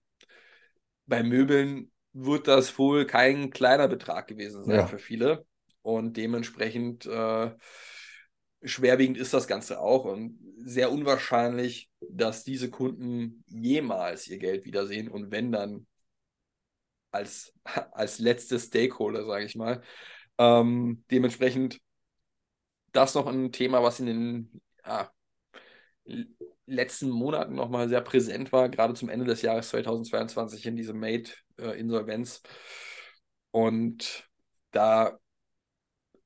bei 1.06 1.24
Möbeln 1.24 1.90
wird 2.12 2.50
das 2.50 2.78
wohl 2.78 3.06
kein 3.06 3.50
kleiner 3.50 3.88
Betrag 3.88 4.28
gewesen 4.28 4.66
sein 4.66 4.76
ja. 4.76 4.88
für 4.88 5.00
viele. 5.00 5.46
Und 5.84 6.18
dementsprechend 6.18 7.06
äh, 7.06 7.52
schwerwiegend 8.62 9.18
ist 9.18 9.34
das 9.34 9.48
Ganze 9.48 9.80
auch 9.80 10.04
und 10.04 10.38
sehr 10.58 10.92
unwahrscheinlich, 10.92 11.90
dass 12.02 12.44
diese 12.44 12.70
Kunden 12.70 13.46
jemals 13.48 14.28
ihr 14.28 14.38
Geld 14.38 14.66
wiedersehen 14.66 15.08
und 15.08 15.32
wenn 15.32 15.54
dann 15.54 15.88
als, 17.12 17.54
als 17.94 18.20
letzte 18.20 18.60
Stakeholder, 18.60 19.26
sage 19.26 19.46
ich 19.46 19.56
mal. 19.56 19.82
Ähm, 20.38 21.06
dementsprechend 21.10 21.80
das 22.92 23.16
noch 23.16 23.28
ein 23.28 23.52
Thema, 23.52 23.84
was 23.84 24.00
in 24.00 24.06
den 24.06 24.62
ja, 24.86 25.12
letzten 26.66 27.10
Monaten 27.10 27.56
nochmal 27.56 27.90
sehr 27.90 28.02
präsent 28.02 28.52
war, 28.52 28.70
gerade 28.70 28.94
zum 28.94 29.10
Ende 29.10 29.26
des 29.26 29.42
Jahres 29.42 29.70
2022 29.70 30.66
in 30.66 30.76
diesem 30.76 31.00
Made-Insolvenz. 31.00 32.42
Und 33.52 34.30
da 34.72 35.18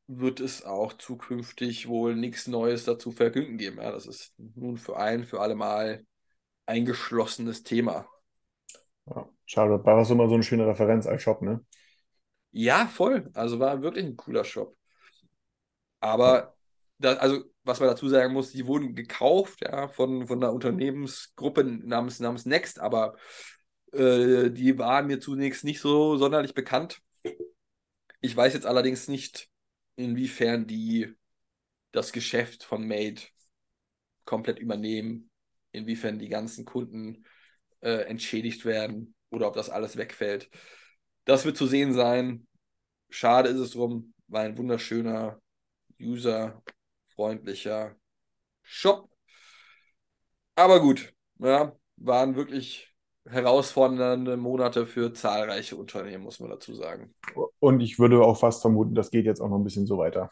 wird 0.08 0.40
es 0.40 0.66
auch 0.66 0.94
zukünftig 0.94 1.88
wohl 1.88 2.16
nichts 2.16 2.48
Neues 2.48 2.84
dazu 2.84 3.12
verkünden 3.12 3.58
geben. 3.58 3.78
Ja, 3.78 3.92
das 3.92 4.06
ist 4.06 4.34
nun 4.38 4.78
für 4.78 4.98
ein, 4.98 5.24
für 5.24 5.40
alle 5.40 5.56
Mal 5.56 6.06
ein 6.66 6.86
geschlossenes 6.86 7.64
Thema. 7.64 8.08
Ja, 9.06 9.30
schade, 9.46 9.84
war 9.84 9.98
das 9.98 10.10
immer 10.10 10.28
so 10.28 10.34
eine 10.34 10.44
schöne 10.44 10.68
Referenz 10.68 11.08
als 11.08 11.22
Shop, 11.22 11.42
ne? 11.42 11.66
Ja, 12.52 12.88
voll. 12.88 13.30
Also 13.34 13.60
war 13.60 13.82
wirklich 13.82 14.06
ein 14.06 14.18
cooler 14.18 14.44
Shop. 14.44 14.76
Aber, 16.02 16.56
da, 16.98 17.14
also, 17.14 17.46
was 17.64 17.80
man 17.80 17.90
dazu 17.90 18.10
sagen 18.10 18.34
muss, 18.34 18.52
die 18.52 18.68
wurden 18.68 18.96
gekauft, 18.96 19.62
ja, 19.62 19.88
von, 19.88 20.28
von 20.28 20.44
einer 20.44 20.52
Unternehmensgruppe 20.52 21.64
namens, 21.64 22.20
namens 22.20 22.46
Next, 22.46 22.80
aber 22.80 23.16
äh, 23.94 24.50
die 24.50 24.78
waren 24.78 25.08
mir 25.08 25.20
zunächst 25.20 25.64
nicht 25.64 25.80
so 25.80 26.18
sonderlich 26.18 26.54
bekannt. 26.54 27.02
Ich 28.20 28.36
weiß 28.36 28.54
jetzt 28.54 28.66
allerdings 28.66 29.08
nicht, 29.08 29.50
inwiefern 29.96 30.68
die 30.68 31.16
das 31.92 32.12
Geschäft 32.12 32.64
von 32.64 32.88
Made 32.88 33.22
komplett 34.26 34.60
übernehmen, 34.60 35.30
inwiefern 35.72 36.20
die 36.20 36.30
ganzen 36.30 36.66
Kunden 36.66 37.26
äh, 37.82 38.06
entschädigt 38.06 38.66
werden 38.66 39.16
oder 39.30 39.48
ob 39.48 39.56
das 39.56 39.70
alles 39.70 39.98
wegfällt. 39.98 40.50
Das 41.26 41.46
wird 41.46 41.58
zu 41.58 41.68
sehen 41.68 41.94
sein. 41.94 42.48
Schade 43.10 43.50
ist 43.50 43.60
es 43.60 43.72
drum, 43.72 44.14
war 44.28 44.42
ein 44.42 44.58
wunderschöner, 44.58 45.42
userfreundlicher 46.04 47.96
Shop. 48.62 49.10
Aber 50.56 50.80
gut, 50.82 51.14
ja, 51.40 51.76
waren 51.98 52.36
wirklich 52.36 52.94
herausfordernde 53.26 54.36
Monate 54.38 54.88
für 54.88 55.14
zahlreiche 55.14 55.76
Unternehmen, 55.76 56.24
muss 56.24 56.40
man 56.40 56.50
dazu 56.50 56.74
sagen. 56.74 57.14
Und 57.60 57.80
ich 57.82 58.00
würde 58.00 58.22
auch 58.24 58.40
fast 58.40 58.62
vermuten, 58.62 58.96
das 58.96 59.12
geht 59.12 59.26
jetzt 59.26 59.42
auch 59.42 59.50
noch 59.50 59.58
ein 59.58 59.64
bisschen 59.64 59.86
so 59.86 59.98
weiter. 59.98 60.30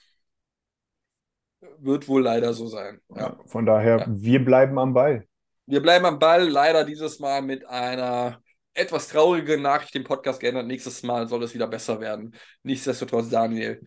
Wird 1.80 2.08
wohl 2.08 2.24
leider 2.24 2.54
so 2.54 2.68
sein. 2.68 3.00
Ja. 3.16 3.38
Von 3.46 3.66
daher, 3.66 4.00
Ja. 4.00 4.06
wir 4.10 4.44
bleiben 4.44 4.80
am 4.80 4.94
Ball. 4.94 5.28
Wir 5.66 5.82
bleiben 5.82 6.06
am 6.06 6.18
Ball, 6.20 6.48
leider 6.50 6.84
dieses 6.84 7.20
Mal 7.20 7.42
mit 7.42 7.66
einer 7.68 8.42
etwas 8.74 9.08
traurigen 9.10 9.62
Nachricht 9.62 9.96
im 9.96 10.04
Podcast 10.04 10.40
geändert. 10.40 10.66
Nächstes 10.66 11.04
Mal 11.04 11.28
soll 11.28 11.44
es 11.44 11.54
wieder 11.54 11.68
besser 11.68 12.00
werden. 12.00 12.34
Nichtsdestotrotz, 12.64 13.30
Daniel, 13.30 13.82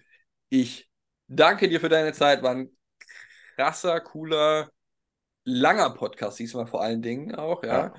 ich 0.49 0.89
danke 1.37 1.69
dir 1.69 1.81
für 1.81 1.89
deine 1.89 2.13
Zeit. 2.13 2.43
War 2.43 2.53
ein 2.53 2.71
krasser, 3.57 4.01
cooler, 4.01 4.71
langer 5.45 5.91
Podcast, 5.91 6.39
diesmal 6.39 6.67
vor 6.67 6.83
allen 6.83 7.03
Dingen 7.03 7.35
auch, 7.35 7.63
ja. 7.63 7.93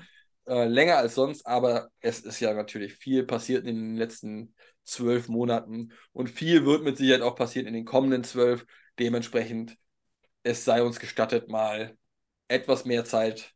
Äh, 0.46 0.66
länger 0.66 0.98
als 0.98 1.14
sonst, 1.14 1.46
aber 1.46 1.88
es 2.00 2.20
ist 2.20 2.38
ja 2.40 2.52
natürlich 2.52 2.94
viel 2.94 3.24
passiert 3.24 3.66
in 3.66 3.76
den 3.76 3.96
letzten 3.96 4.54
zwölf 4.84 5.28
Monaten 5.28 5.92
und 6.12 6.28
viel 6.28 6.66
wird 6.66 6.84
mit 6.84 6.98
Sicherheit 6.98 7.22
auch 7.22 7.34
passieren 7.34 7.66
in 7.66 7.72
den 7.72 7.86
kommenden 7.86 8.24
zwölf. 8.24 8.66
Dementsprechend, 8.98 9.78
es 10.42 10.66
sei 10.66 10.82
uns 10.82 11.00
gestattet, 11.00 11.48
mal 11.48 11.96
etwas 12.48 12.84
mehr 12.84 13.06
Zeit 13.06 13.53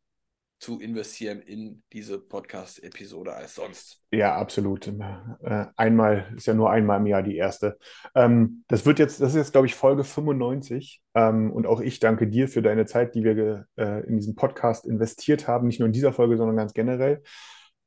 zu 0.58 0.80
investieren 0.80 1.40
in 1.40 1.82
diese 1.92 2.18
Podcast-Episode 2.18 3.32
als 3.32 3.54
sonst. 3.54 4.02
Ja, 4.10 4.34
absolut. 4.36 4.88
Äh, 4.88 5.66
Einmal 5.76 6.32
ist 6.36 6.46
ja 6.46 6.54
nur 6.54 6.70
einmal 6.70 6.98
im 6.98 7.06
Jahr 7.06 7.22
die 7.22 7.36
erste. 7.36 7.78
Ähm, 8.14 8.64
das 8.66 8.84
wird 8.84 8.98
jetzt, 8.98 9.20
das 9.20 9.30
ist 9.30 9.36
jetzt, 9.36 9.52
glaube 9.52 9.68
ich, 9.68 9.74
Folge 9.74 10.02
95. 10.02 11.00
Ähm, 11.14 11.52
und 11.52 11.66
auch 11.66 11.80
ich 11.80 12.00
danke 12.00 12.26
dir 12.26 12.48
für 12.48 12.62
deine 12.62 12.86
Zeit, 12.86 13.14
die 13.14 13.22
wir 13.22 13.66
äh, 13.76 14.04
in 14.06 14.16
diesen 14.16 14.34
Podcast 14.34 14.84
investiert 14.84 15.46
haben. 15.46 15.68
Nicht 15.68 15.78
nur 15.78 15.86
in 15.86 15.92
dieser 15.92 16.12
Folge, 16.12 16.36
sondern 16.36 16.56
ganz 16.56 16.74
generell. 16.74 17.22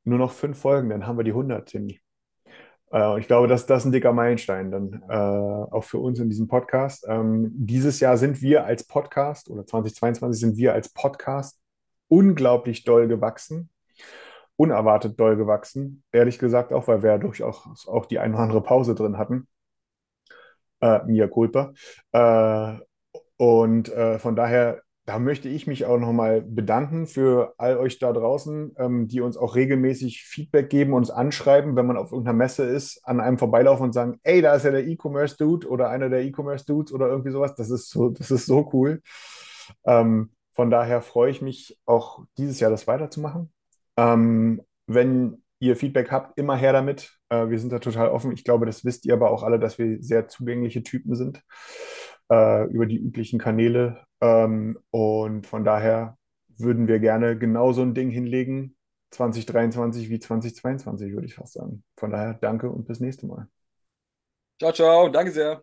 Nur 0.04 0.18
noch 0.18 0.32
fünf 0.32 0.58
Folgen, 0.58 0.88
dann 0.88 1.06
haben 1.06 1.18
wir 1.18 1.24
die 1.24 1.32
100, 1.32 1.68
Timmy. 1.68 2.00
Äh, 2.90 3.06
und 3.06 3.20
ich 3.20 3.26
glaube, 3.26 3.48
dass 3.48 3.66
das 3.66 3.84
ein 3.84 3.92
dicker 3.92 4.12
Meilenstein 4.12 4.70
dann 4.70 5.02
auch 5.10 5.84
für 5.84 5.98
uns 5.98 6.18
in 6.18 6.30
diesem 6.30 6.48
Podcast. 6.48 7.04
Ähm, 7.06 7.50
dieses 7.52 8.00
Jahr 8.00 8.16
sind 8.16 8.40
wir 8.40 8.64
als 8.64 8.84
Podcast 8.84 9.50
oder 9.50 9.66
2022 9.66 10.40
sind 10.40 10.56
wir 10.56 10.72
als 10.72 10.88
Podcast 10.88 11.61
unglaublich 12.12 12.84
doll 12.84 13.08
gewachsen 13.08 13.70
unerwartet 14.56 15.18
doll 15.18 15.36
gewachsen. 15.36 16.04
Ehrlich 16.12 16.38
gesagt 16.38 16.72
auch, 16.72 16.86
weil 16.88 17.02
wir 17.02 17.10
ja 17.10 17.18
durchaus 17.18 17.88
auch 17.88 18.06
die 18.06 18.18
eine 18.18 18.34
oder 18.34 18.44
andere 18.44 18.62
Pause 18.62 18.94
drin 18.94 19.18
hatten. 19.18 19.48
Äh, 20.80 21.00
mia 21.06 21.26
culpa. 21.26 21.72
Äh, 22.12 22.74
und 23.36 23.88
äh, 23.88 24.18
von 24.18 24.36
daher, 24.36 24.82
da 25.04 25.18
möchte 25.18 25.48
ich 25.48 25.66
mich 25.66 25.84
auch 25.84 25.98
nochmal 25.98 26.42
bedanken 26.42 27.06
für 27.08 27.54
all 27.58 27.76
euch 27.76 27.98
da 27.98 28.12
draußen, 28.12 28.72
ähm, 28.78 29.08
die 29.08 29.20
uns 29.20 29.36
auch 29.36 29.56
regelmäßig 29.56 30.22
Feedback 30.22 30.70
geben, 30.70 30.92
uns 30.92 31.10
anschreiben, 31.10 31.74
wenn 31.74 31.86
man 31.86 31.96
auf 31.96 32.12
irgendeiner 32.12 32.36
Messe 32.38 32.64
ist, 32.64 33.00
an 33.04 33.20
einem 33.20 33.38
vorbeilaufen 33.38 33.86
und 33.86 33.92
sagen, 33.92 34.20
ey, 34.22 34.42
da 34.42 34.54
ist 34.54 34.64
ja 34.64 34.70
der 34.70 34.86
E-Commerce-Dude 34.86 35.68
oder 35.68 35.88
einer 35.88 36.08
der 36.08 36.22
E-Commerce-Dudes 36.22 36.92
oder 36.92 37.08
irgendwie 37.08 37.32
sowas. 37.32 37.56
Das 37.56 37.70
ist 37.70 37.90
so, 37.90 38.10
das 38.10 38.30
ist 38.30 38.46
so 38.46 38.70
cool. 38.72 39.02
Ähm, 39.84 40.30
von 40.52 40.70
daher 40.70 41.00
freue 41.00 41.30
ich 41.30 41.42
mich 41.42 41.78
auch 41.86 42.24
dieses 42.36 42.60
Jahr 42.60 42.70
das 42.70 42.86
weiterzumachen. 42.86 43.52
Ähm, 43.96 44.62
wenn 44.86 45.42
ihr 45.62 45.76
Feedback 45.76 46.10
habt, 46.10 46.36
immer 46.38 46.56
her 46.56 46.72
damit. 46.72 47.16
Äh, 47.28 47.48
wir 47.48 47.58
sind 47.58 47.72
da 47.72 47.78
total 47.78 48.08
offen. 48.08 48.32
Ich 48.32 48.44
glaube, 48.44 48.66
das 48.66 48.84
wisst 48.84 49.06
ihr 49.06 49.14
aber 49.14 49.30
auch 49.30 49.44
alle, 49.44 49.60
dass 49.60 49.78
wir 49.78 50.02
sehr 50.02 50.26
zugängliche 50.26 50.82
Typen 50.82 51.14
sind 51.14 51.42
äh, 52.30 52.64
über 52.70 52.86
die 52.86 52.98
üblichen 52.98 53.38
Kanäle. 53.38 54.04
Ähm, 54.20 54.78
und 54.90 55.46
von 55.46 55.64
daher 55.64 56.18
würden 56.58 56.88
wir 56.88 56.98
gerne 56.98 57.38
genau 57.38 57.72
so 57.72 57.82
ein 57.82 57.94
Ding 57.94 58.10
hinlegen, 58.10 58.76
2023 59.10 60.10
wie 60.10 60.18
2022, 60.18 61.12
würde 61.12 61.26
ich 61.26 61.34
fast 61.34 61.52
sagen. 61.52 61.84
Von 61.96 62.10
daher 62.10 62.34
danke 62.34 62.68
und 62.68 62.86
bis 62.86 63.00
nächste 63.00 63.26
Mal. 63.26 63.46
Ciao, 64.58 64.72
ciao. 64.72 65.08
Danke 65.08 65.30
sehr. 65.32 65.62